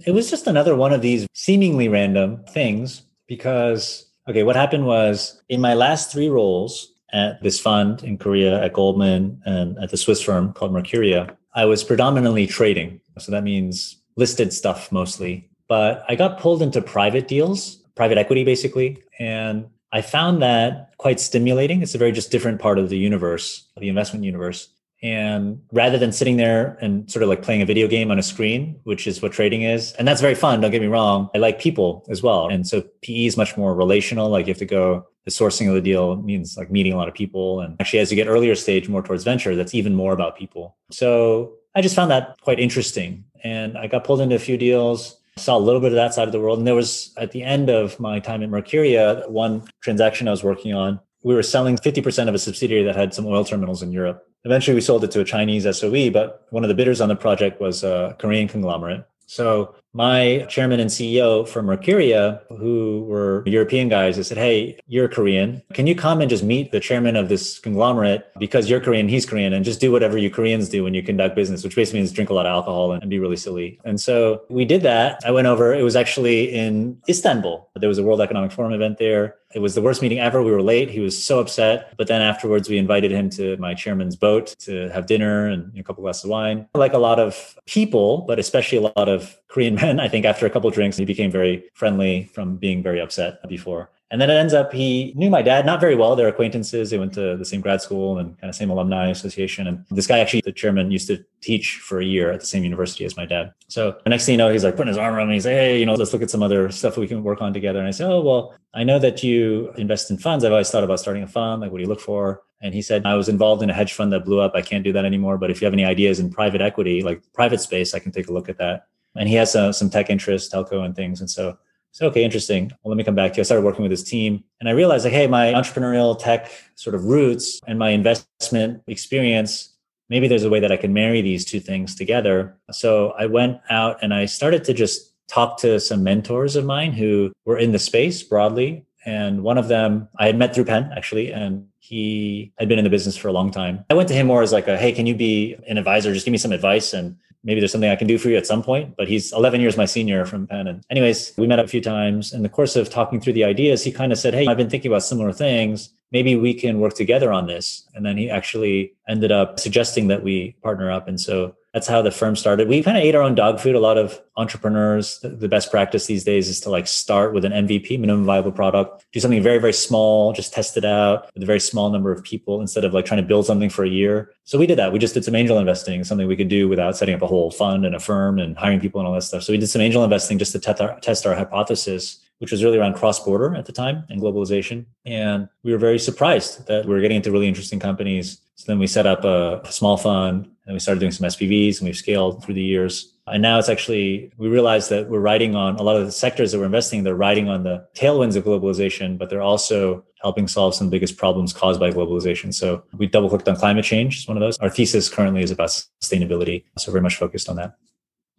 It 0.04 0.12
was 0.12 0.28
just 0.28 0.46
another 0.46 0.76
one 0.76 0.92
of 0.92 1.00
these 1.00 1.26
seemingly 1.32 1.88
random 1.88 2.44
things 2.50 3.02
because, 3.26 4.06
okay, 4.28 4.42
what 4.42 4.56
happened 4.56 4.86
was 4.86 5.42
in 5.48 5.60
my 5.60 5.74
last 5.74 6.12
three 6.12 6.28
roles 6.28 6.92
at 7.12 7.42
this 7.42 7.58
fund 7.58 8.02
in 8.02 8.18
Korea, 8.18 8.62
at 8.62 8.74
Goldman, 8.74 9.40
and 9.46 9.78
at 9.78 9.90
the 9.90 9.96
Swiss 9.96 10.20
firm 10.20 10.52
called 10.52 10.72
Mercuria, 10.72 11.34
I 11.54 11.64
was 11.64 11.82
predominantly 11.82 12.46
trading. 12.46 13.00
So 13.18 13.32
that 13.32 13.44
means 13.44 13.96
listed 14.16 14.52
stuff 14.52 14.92
mostly. 14.92 15.48
But 15.68 16.04
I 16.08 16.14
got 16.14 16.38
pulled 16.38 16.62
into 16.62 16.82
private 16.82 17.26
deals, 17.26 17.76
private 17.94 18.18
equity 18.18 18.44
basically. 18.44 19.02
And 19.18 19.66
I 19.92 20.02
found 20.02 20.42
that 20.42 20.92
quite 20.98 21.20
stimulating. 21.20 21.82
It's 21.82 21.94
a 21.94 21.98
very 21.98 22.12
just 22.12 22.30
different 22.30 22.60
part 22.60 22.78
of 22.78 22.90
the 22.90 22.98
universe, 22.98 23.66
the 23.78 23.88
investment 23.88 24.24
universe. 24.24 24.68
And 25.06 25.62
rather 25.70 25.98
than 25.98 26.10
sitting 26.10 26.36
there 26.36 26.76
and 26.80 27.08
sort 27.08 27.22
of 27.22 27.28
like 27.28 27.40
playing 27.40 27.62
a 27.62 27.64
video 27.64 27.86
game 27.86 28.10
on 28.10 28.18
a 28.18 28.22
screen, 28.22 28.80
which 28.82 29.06
is 29.06 29.22
what 29.22 29.30
trading 29.30 29.62
is, 29.62 29.92
and 29.92 30.08
that's 30.08 30.20
very 30.20 30.34
fun, 30.34 30.60
don't 30.60 30.72
get 30.72 30.82
me 30.82 30.88
wrong. 30.88 31.30
I 31.32 31.38
like 31.38 31.60
people 31.60 32.04
as 32.08 32.24
well. 32.24 32.48
And 32.48 32.66
so 32.66 32.82
PE 33.02 33.26
is 33.26 33.36
much 33.36 33.56
more 33.56 33.72
relational. 33.72 34.28
Like 34.28 34.46
you 34.46 34.50
have 34.50 34.58
to 34.58 34.66
go, 34.66 35.06
the 35.24 35.30
sourcing 35.30 35.68
of 35.68 35.74
the 35.74 35.80
deal 35.80 36.16
means 36.16 36.56
like 36.56 36.72
meeting 36.72 36.92
a 36.92 36.96
lot 36.96 37.06
of 37.06 37.14
people. 37.14 37.60
And 37.60 37.76
actually, 37.80 38.00
as 38.00 38.10
you 38.10 38.16
get 38.16 38.26
earlier 38.26 38.56
stage, 38.56 38.88
more 38.88 39.02
towards 39.02 39.22
venture, 39.22 39.54
that's 39.54 39.74
even 39.76 39.94
more 39.94 40.12
about 40.12 40.36
people. 40.36 40.76
So 40.90 41.52
I 41.76 41.82
just 41.82 41.94
found 41.94 42.10
that 42.10 42.40
quite 42.40 42.58
interesting. 42.58 43.24
And 43.44 43.78
I 43.78 43.86
got 43.86 44.02
pulled 44.02 44.20
into 44.20 44.34
a 44.34 44.40
few 44.40 44.58
deals 44.58 45.20
saw 45.38 45.54
a 45.56 45.60
little 45.60 45.82
bit 45.82 45.92
of 45.92 45.96
that 45.96 46.14
side 46.14 46.26
of 46.26 46.32
the 46.32 46.40
world. 46.40 46.58
And 46.58 46.66
there 46.66 46.74
was 46.74 47.12
at 47.18 47.32
the 47.32 47.42
end 47.42 47.68
of 47.68 48.00
my 48.00 48.20
time 48.20 48.42
at 48.42 48.48
Mercuria, 48.48 49.28
one 49.28 49.68
transaction 49.82 50.28
I 50.28 50.30
was 50.30 50.42
working 50.42 50.72
on, 50.72 50.98
we 51.22 51.34
were 51.34 51.42
selling 51.42 51.76
50% 51.76 52.28
of 52.28 52.34
a 52.34 52.38
subsidiary 52.38 52.84
that 52.84 52.96
had 52.96 53.12
some 53.12 53.26
oil 53.26 53.44
terminals 53.44 53.82
in 53.82 53.92
Europe. 53.92 54.24
Eventually, 54.46 54.76
we 54.76 54.80
sold 54.80 55.02
it 55.02 55.10
to 55.10 55.20
a 55.20 55.24
Chinese 55.24 55.64
SOE, 55.76 56.08
but 56.10 56.46
one 56.50 56.62
of 56.62 56.68
the 56.68 56.74
bidders 56.74 57.00
on 57.00 57.08
the 57.08 57.16
project 57.16 57.60
was 57.60 57.82
a 57.82 58.14
Korean 58.20 58.46
conglomerate. 58.46 59.04
So 59.26 59.74
my 59.92 60.46
chairman 60.48 60.78
and 60.78 60.88
CEO 60.88 61.48
from 61.48 61.66
Mercuria, 61.66 62.42
who 62.58 63.04
were 63.08 63.42
European 63.46 63.88
guys, 63.88 64.16
they 64.16 64.22
said, 64.22 64.38
Hey, 64.38 64.78
you're 64.86 65.08
Korean. 65.08 65.62
Can 65.72 65.86
you 65.86 65.96
come 65.96 66.20
and 66.20 66.30
just 66.30 66.44
meet 66.44 66.70
the 66.70 66.78
chairman 66.78 67.16
of 67.16 67.28
this 67.28 67.58
conglomerate 67.58 68.26
because 68.38 68.70
you're 68.70 68.78
Korean, 68.78 69.08
he's 69.08 69.26
Korean, 69.26 69.52
and 69.52 69.64
just 69.64 69.80
do 69.80 69.90
whatever 69.90 70.16
you 70.16 70.30
Koreans 70.30 70.68
do 70.68 70.84
when 70.84 70.94
you 70.94 71.02
conduct 71.02 71.34
business, 71.34 71.64
which 71.64 71.74
basically 71.74 72.00
means 72.00 72.12
drink 72.12 72.30
a 72.30 72.34
lot 72.34 72.46
of 72.46 72.50
alcohol 72.50 72.92
and 72.92 73.10
be 73.10 73.18
really 73.18 73.36
silly. 73.36 73.80
And 73.84 74.00
so 74.00 74.42
we 74.48 74.64
did 74.64 74.82
that. 74.82 75.20
I 75.24 75.32
went 75.32 75.48
over, 75.48 75.74
it 75.74 75.82
was 75.82 75.96
actually 75.96 76.52
in 76.54 77.00
Istanbul. 77.08 77.68
There 77.74 77.88
was 77.88 77.98
a 77.98 78.04
World 78.04 78.20
Economic 78.20 78.52
Forum 78.52 78.72
event 78.72 78.98
there. 78.98 79.36
It 79.56 79.62
was 79.62 79.74
the 79.74 79.80
worst 79.80 80.02
meeting 80.02 80.18
ever. 80.18 80.42
We 80.42 80.50
were 80.50 80.60
late. 80.60 80.90
He 80.90 81.00
was 81.00 81.16
so 81.24 81.38
upset. 81.38 81.94
But 81.96 82.08
then 82.08 82.20
afterwards, 82.20 82.68
we 82.68 82.76
invited 82.76 83.10
him 83.10 83.30
to 83.30 83.56
my 83.56 83.72
chairman's 83.72 84.14
boat 84.14 84.54
to 84.58 84.90
have 84.90 85.06
dinner 85.06 85.48
and 85.48 85.72
a 85.78 85.82
couple 85.82 86.02
glasses 86.02 86.24
of 86.24 86.30
wine. 86.30 86.68
Like 86.74 86.92
a 86.92 86.98
lot 86.98 87.18
of 87.18 87.56
people, 87.64 88.26
but 88.28 88.38
especially 88.38 88.76
a 88.76 88.82
lot 88.82 89.08
of 89.08 89.34
Korean 89.48 89.74
men, 89.82 89.98
I 89.98 90.08
think 90.08 90.26
after 90.26 90.44
a 90.44 90.50
couple 90.50 90.68
drinks, 90.68 90.98
he 90.98 91.06
became 91.06 91.30
very 91.30 91.64
friendly 91.72 92.24
from 92.34 92.56
being 92.58 92.82
very 92.82 93.00
upset 93.00 93.48
before. 93.48 93.90
And 94.10 94.20
then 94.20 94.30
it 94.30 94.34
ends 94.34 94.54
up 94.54 94.72
he 94.72 95.12
knew 95.16 95.30
my 95.30 95.42
dad 95.42 95.66
not 95.66 95.80
very 95.80 95.96
well. 95.96 96.14
They're 96.14 96.28
acquaintances. 96.28 96.90
They 96.90 96.98
went 96.98 97.12
to 97.14 97.36
the 97.36 97.44
same 97.44 97.60
grad 97.60 97.82
school 97.82 98.18
and 98.18 98.38
kind 98.38 98.48
of 98.48 98.54
same 98.54 98.70
alumni 98.70 99.10
association. 99.10 99.66
And 99.66 99.84
this 99.90 100.06
guy 100.06 100.20
actually, 100.20 100.42
the 100.44 100.52
chairman, 100.52 100.92
used 100.92 101.08
to 101.08 101.24
teach 101.40 101.78
for 101.78 102.00
a 102.00 102.04
year 102.04 102.30
at 102.30 102.40
the 102.40 102.46
same 102.46 102.62
university 102.62 103.04
as 103.04 103.16
my 103.16 103.26
dad. 103.26 103.52
So 103.66 103.96
the 104.04 104.10
next 104.10 104.26
thing 104.26 104.34
you 104.34 104.38
know, 104.38 104.52
he's 104.52 104.62
like 104.62 104.76
putting 104.76 104.88
his 104.88 104.96
arm 104.96 105.14
around 105.14 105.28
me. 105.28 105.34
He's 105.34 105.46
like, 105.46 105.54
hey, 105.54 105.80
you 105.80 105.86
know, 105.86 105.94
let's 105.94 106.12
look 106.12 106.22
at 106.22 106.30
some 106.30 106.42
other 106.42 106.70
stuff 106.70 106.96
we 106.96 107.08
can 107.08 107.24
work 107.24 107.42
on 107.42 107.52
together. 107.52 107.80
And 107.80 107.88
I 107.88 107.90
said, 107.90 108.08
oh, 108.08 108.20
well, 108.20 108.54
I 108.74 108.84
know 108.84 109.00
that 109.00 109.24
you 109.24 109.72
invest 109.76 110.10
in 110.10 110.18
funds. 110.18 110.44
I've 110.44 110.52
always 110.52 110.70
thought 110.70 110.84
about 110.84 111.00
starting 111.00 111.24
a 111.24 111.26
fund. 111.26 111.62
Like, 111.62 111.72
what 111.72 111.78
do 111.78 111.82
you 111.82 111.88
look 111.88 112.00
for? 112.00 112.42
And 112.62 112.74
he 112.74 112.82
said, 112.82 113.04
I 113.04 113.14
was 113.14 113.28
involved 113.28 113.62
in 113.62 113.70
a 113.70 113.74
hedge 113.74 113.92
fund 113.92 114.12
that 114.12 114.24
blew 114.24 114.40
up. 114.40 114.52
I 114.54 114.62
can't 114.62 114.84
do 114.84 114.92
that 114.92 115.04
anymore. 115.04 115.36
But 115.36 115.50
if 115.50 115.60
you 115.60 115.66
have 115.66 115.74
any 115.74 115.84
ideas 115.84 116.20
in 116.20 116.30
private 116.30 116.60
equity, 116.60 117.02
like 117.02 117.22
private 117.34 117.60
space, 117.60 117.92
I 117.92 117.98
can 117.98 118.12
take 118.12 118.28
a 118.28 118.32
look 118.32 118.48
at 118.48 118.58
that. 118.58 118.86
And 119.16 119.28
he 119.28 119.34
has 119.34 119.56
uh, 119.56 119.72
some 119.72 119.90
tech 119.90 120.10
interest, 120.10 120.52
telco 120.52 120.84
and 120.84 120.94
things. 120.94 121.20
And 121.20 121.30
so 121.30 121.58
so, 121.96 122.06
okay, 122.08 122.22
interesting. 122.22 122.70
Well, 122.82 122.90
let 122.90 122.98
me 122.98 123.04
come 123.04 123.14
back 123.14 123.32
to 123.32 123.36
you. 123.38 123.40
I 123.40 123.44
started 123.44 123.64
working 123.64 123.80
with 123.80 123.90
this 123.90 124.02
team 124.02 124.44
and 124.60 124.68
I 124.68 124.72
realized 124.72 125.06
like, 125.06 125.14
hey, 125.14 125.26
my 125.26 125.54
entrepreneurial 125.54 126.18
tech 126.18 126.50
sort 126.74 126.94
of 126.94 127.06
roots 127.06 127.58
and 127.66 127.78
my 127.78 127.88
investment 127.88 128.82
experience, 128.86 129.70
maybe 130.10 130.28
there's 130.28 130.44
a 130.44 130.50
way 130.50 130.60
that 130.60 130.70
I 130.70 130.76
can 130.76 130.92
marry 130.92 131.22
these 131.22 131.42
two 131.46 131.58
things 131.58 131.94
together. 131.94 132.54
So 132.70 133.14
I 133.18 133.24
went 133.24 133.62
out 133.70 133.96
and 134.02 134.12
I 134.12 134.26
started 134.26 134.62
to 134.64 134.74
just 134.74 135.14
talk 135.28 135.56
to 135.60 135.80
some 135.80 136.04
mentors 136.04 136.54
of 136.54 136.66
mine 136.66 136.92
who 136.92 137.32
were 137.46 137.56
in 137.56 137.72
the 137.72 137.78
space 137.78 138.22
broadly. 138.22 138.84
And 139.06 139.42
one 139.42 139.56
of 139.56 139.68
them 139.68 140.06
I 140.18 140.26
had 140.26 140.36
met 140.36 140.54
through 140.54 140.66
Penn 140.66 140.92
actually, 140.94 141.32
and 141.32 141.66
he 141.78 142.52
had 142.58 142.68
been 142.68 142.78
in 142.78 142.84
the 142.84 142.90
business 142.90 143.16
for 143.16 143.28
a 143.28 143.32
long 143.32 143.50
time. 143.50 143.86
I 143.88 143.94
went 143.94 144.08
to 144.08 144.14
him 144.14 144.26
more 144.26 144.42
as 144.42 144.52
like 144.52 144.68
a, 144.68 144.76
hey, 144.76 144.92
can 144.92 145.06
you 145.06 145.14
be 145.14 145.56
an 145.66 145.78
advisor? 145.78 146.12
Just 146.12 146.26
give 146.26 146.32
me 146.32 146.36
some 146.36 146.52
advice. 146.52 146.92
And 146.92 147.16
maybe 147.46 147.60
there's 147.60 147.72
something 147.72 147.88
I 147.88 147.96
can 147.96 148.08
do 148.08 148.18
for 148.18 148.28
you 148.28 148.36
at 148.36 148.46
some 148.46 148.62
point. 148.62 148.96
But 148.96 149.08
he's 149.08 149.32
11 149.32 149.60
years 149.60 149.76
my 149.76 149.86
senior 149.86 150.26
from 150.26 150.46
Penn. 150.46 150.66
And 150.66 150.84
anyways, 150.90 151.32
we 151.38 151.46
met 151.46 151.60
a 151.60 151.66
few 151.66 151.80
times. 151.80 152.34
In 152.34 152.42
the 152.42 152.48
course 152.48 152.76
of 152.76 152.90
talking 152.90 153.20
through 153.20 153.32
the 153.34 153.44
ideas, 153.44 153.82
he 153.84 153.92
kind 153.92 154.12
of 154.12 154.18
said, 154.18 154.34
Hey, 154.34 154.46
I've 154.46 154.56
been 154.56 154.68
thinking 154.68 154.90
about 154.90 155.04
similar 155.04 155.32
things. 155.32 155.90
Maybe 156.12 156.36
we 156.36 156.52
can 156.52 156.80
work 156.80 156.94
together 156.94 157.32
on 157.32 157.46
this. 157.46 157.88
And 157.94 158.04
then 158.04 158.16
he 158.16 158.28
actually 158.28 158.92
ended 159.08 159.32
up 159.32 159.58
suggesting 159.58 160.08
that 160.08 160.22
we 160.22 160.56
partner 160.62 160.90
up. 160.90 161.08
And 161.08 161.20
so 161.20 161.54
that's 161.76 161.86
how 161.86 162.00
the 162.00 162.10
firm 162.10 162.34
started. 162.34 162.68
We 162.68 162.82
kind 162.82 162.96
of 162.96 163.04
ate 163.04 163.14
our 163.14 163.20
own 163.20 163.34
dog 163.34 163.60
food. 163.60 163.74
A 163.74 163.78
lot 163.78 163.98
of 163.98 164.18
entrepreneurs, 164.38 165.18
the 165.22 165.46
best 165.46 165.70
practice 165.70 166.06
these 166.06 166.24
days 166.24 166.48
is 166.48 166.58
to 166.60 166.70
like 166.70 166.86
start 166.86 167.34
with 167.34 167.44
an 167.44 167.52
MVP, 167.52 168.00
minimum 168.00 168.24
viable 168.24 168.50
product, 168.50 169.04
do 169.12 169.20
something 169.20 169.42
very, 169.42 169.58
very 169.58 169.74
small, 169.74 170.32
just 170.32 170.54
test 170.54 170.78
it 170.78 170.86
out 170.86 171.28
with 171.34 171.42
a 171.42 171.46
very 171.46 171.60
small 171.60 171.90
number 171.90 172.10
of 172.10 172.24
people 172.24 172.62
instead 172.62 172.86
of 172.86 172.94
like 172.94 173.04
trying 173.04 173.20
to 173.20 173.26
build 173.26 173.44
something 173.44 173.68
for 173.68 173.84
a 173.84 173.90
year. 173.90 174.32
So 174.44 174.58
we 174.58 174.66
did 174.66 174.78
that. 174.78 174.90
We 174.90 174.98
just 174.98 175.12
did 175.12 175.22
some 175.22 175.34
angel 175.34 175.58
investing, 175.58 176.02
something 176.02 176.26
we 176.26 176.34
could 176.34 176.48
do 176.48 176.66
without 176.66 176.96
setting 176.96 177.14
up 177.14 177.20
a 177.20 177.26
whole 177.26 177.50
fund 177.50 177.84
and 177.84 177.94
a 177.94 178.00
firm 178.00 178.38
and 178.38 178.56
hiring 178.56 178.80
people 178.80 179.02
and 179.02 179.06
all 179.06 179.12
that 179.12 179.24
stuff. 179.24 179.42
So 179.42 179.52
we 179.52 179.58
did 179.58 179.68
some 179.68 179.82
angel 179.82 180.02
investing 180.02 180.38
just 180.38 180.52
to 180.52 180.58
test 180.58 180.80
our, 180.80 180.98
test 181.00 181.26
our 181.26 181.34
hypothesis 181.34 182.25
which 182.38 182.52
was 182.52 182.62
really 182.62 182.78
around 182.78 182.94
cross 182.94 183.24
border 183.24 183.54
at 183.54 183.66
the 183.66 183.72
time 183.72 184.04
and 184.08 184.20
globalization. 184.20 184.84
And 185.04 185.48
we 185.62 185.72
were 185.72 185.78
very 185.78 185.98
surprised 185.98 186.66
that 186.66 186.84
we 186.84 186.94
were 186.94 187.00
getting 187.00 187.16
into 187.16 187.30
really 187.30 187.48
interesting 187.48 187.80
companies. 187.80 188.40
So 188.56 188.64
then 188.66 188.78
we 188.78 188.86
set 188.86 189.06
up 189.06 189.24
a, 189.24 189.60
a 189.64 189.72
small 189.72 189.96
fund 189.96 190.48
and 190.66 190.74
we 190.74 190.80
started 190.80 191.00
doing 191.00 191.12
some 191.12 191.26
SPVs 191.26 191.78
and 191.78 191.86
we've 191.86 191.96
scaled 191.96 192.44
through 192.44 192.54
the 192.54 192.62
years. 192.62 193.12
And 193.26 193.42
now 193.42 193.58
it's 193.58 193.68
actually, 193.68 194.32
we 194.36 194.48
realize 194.48 194.88
that 194.90 195.08
we're 195.08 195.20
riding 195.20 195.56
on 195.56 195.76
a 195.76 195.82
lot 195.82 195.96
of 195.96 196.06
the 196.06 196.12
sectors 196.12 196.52
that 196.52 196.58
we're 196.58 196.66
investing, 196.66 197.02
they're 197.02 197.16
riding 197.16 197.48
on 197.48 197.64
the 197.64 197.86
tailwinds 197.94 198.36
of 198.36 198.44
globalization, 198.44 199.18
but 199.18 199.30
they're 199.30 199.42
also 199.42 200.04
helping 200.22 200.46
solve 200.46 200.74
some 200.74 200.86
of 200.86 200.90
the 200.90 200.96
biggest 200.96 201.16
problems 201.16 201.52
caused 201.52 201.80
by 201.80 201.90
globalization. 201.90 202.54
So 202.54 202.84
we 202.96 203.06
double 203.06 203.28
clicked 203.28 203.48
on 203.48 203.56
climate 203.56 203.84
change, 203.84 204.18
it's 204.18 204.28
one 204.28 204.36
of 204.36 204.40
those. 204.40 204.58
Our 204.58 204.70
thesis 204.70 205.08
currently 205.08 205.42
is 205.42 205.50
about 205.50 205.70
sustainability. 206.02 206.64
So 206.78 206.92
very 206.92 207.02
much 207.02 207.16
focused 207.16 207.48
on 207.48 207.56
that 207.56 207.76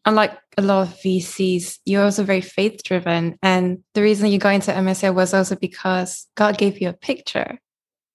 unlike 0.08 0.36
a 0.58 0.62
lot 0.62 0.88
of 0.88 0.96
VCs, 0.96 1.80
you're 1.86 2.04
also 2.04 2.24
very 2.24 2.42
faith 2.42 2.82
driven. 2.84 3.38
And 3.44 3.84
the 3.94 4.02
reason 4.02 4.32
you 4.32 4.40
got 4.40 4.56
into 4.56 4.72
MSA 4.72 5.14
was 5.14 5.34
also 5.34 5.56
because 5.56 6.26
God 6.36 6.58
gave 6.58 6.82
you 6.82 6.90
a 6.90 6.94
picture. 6.94 7.60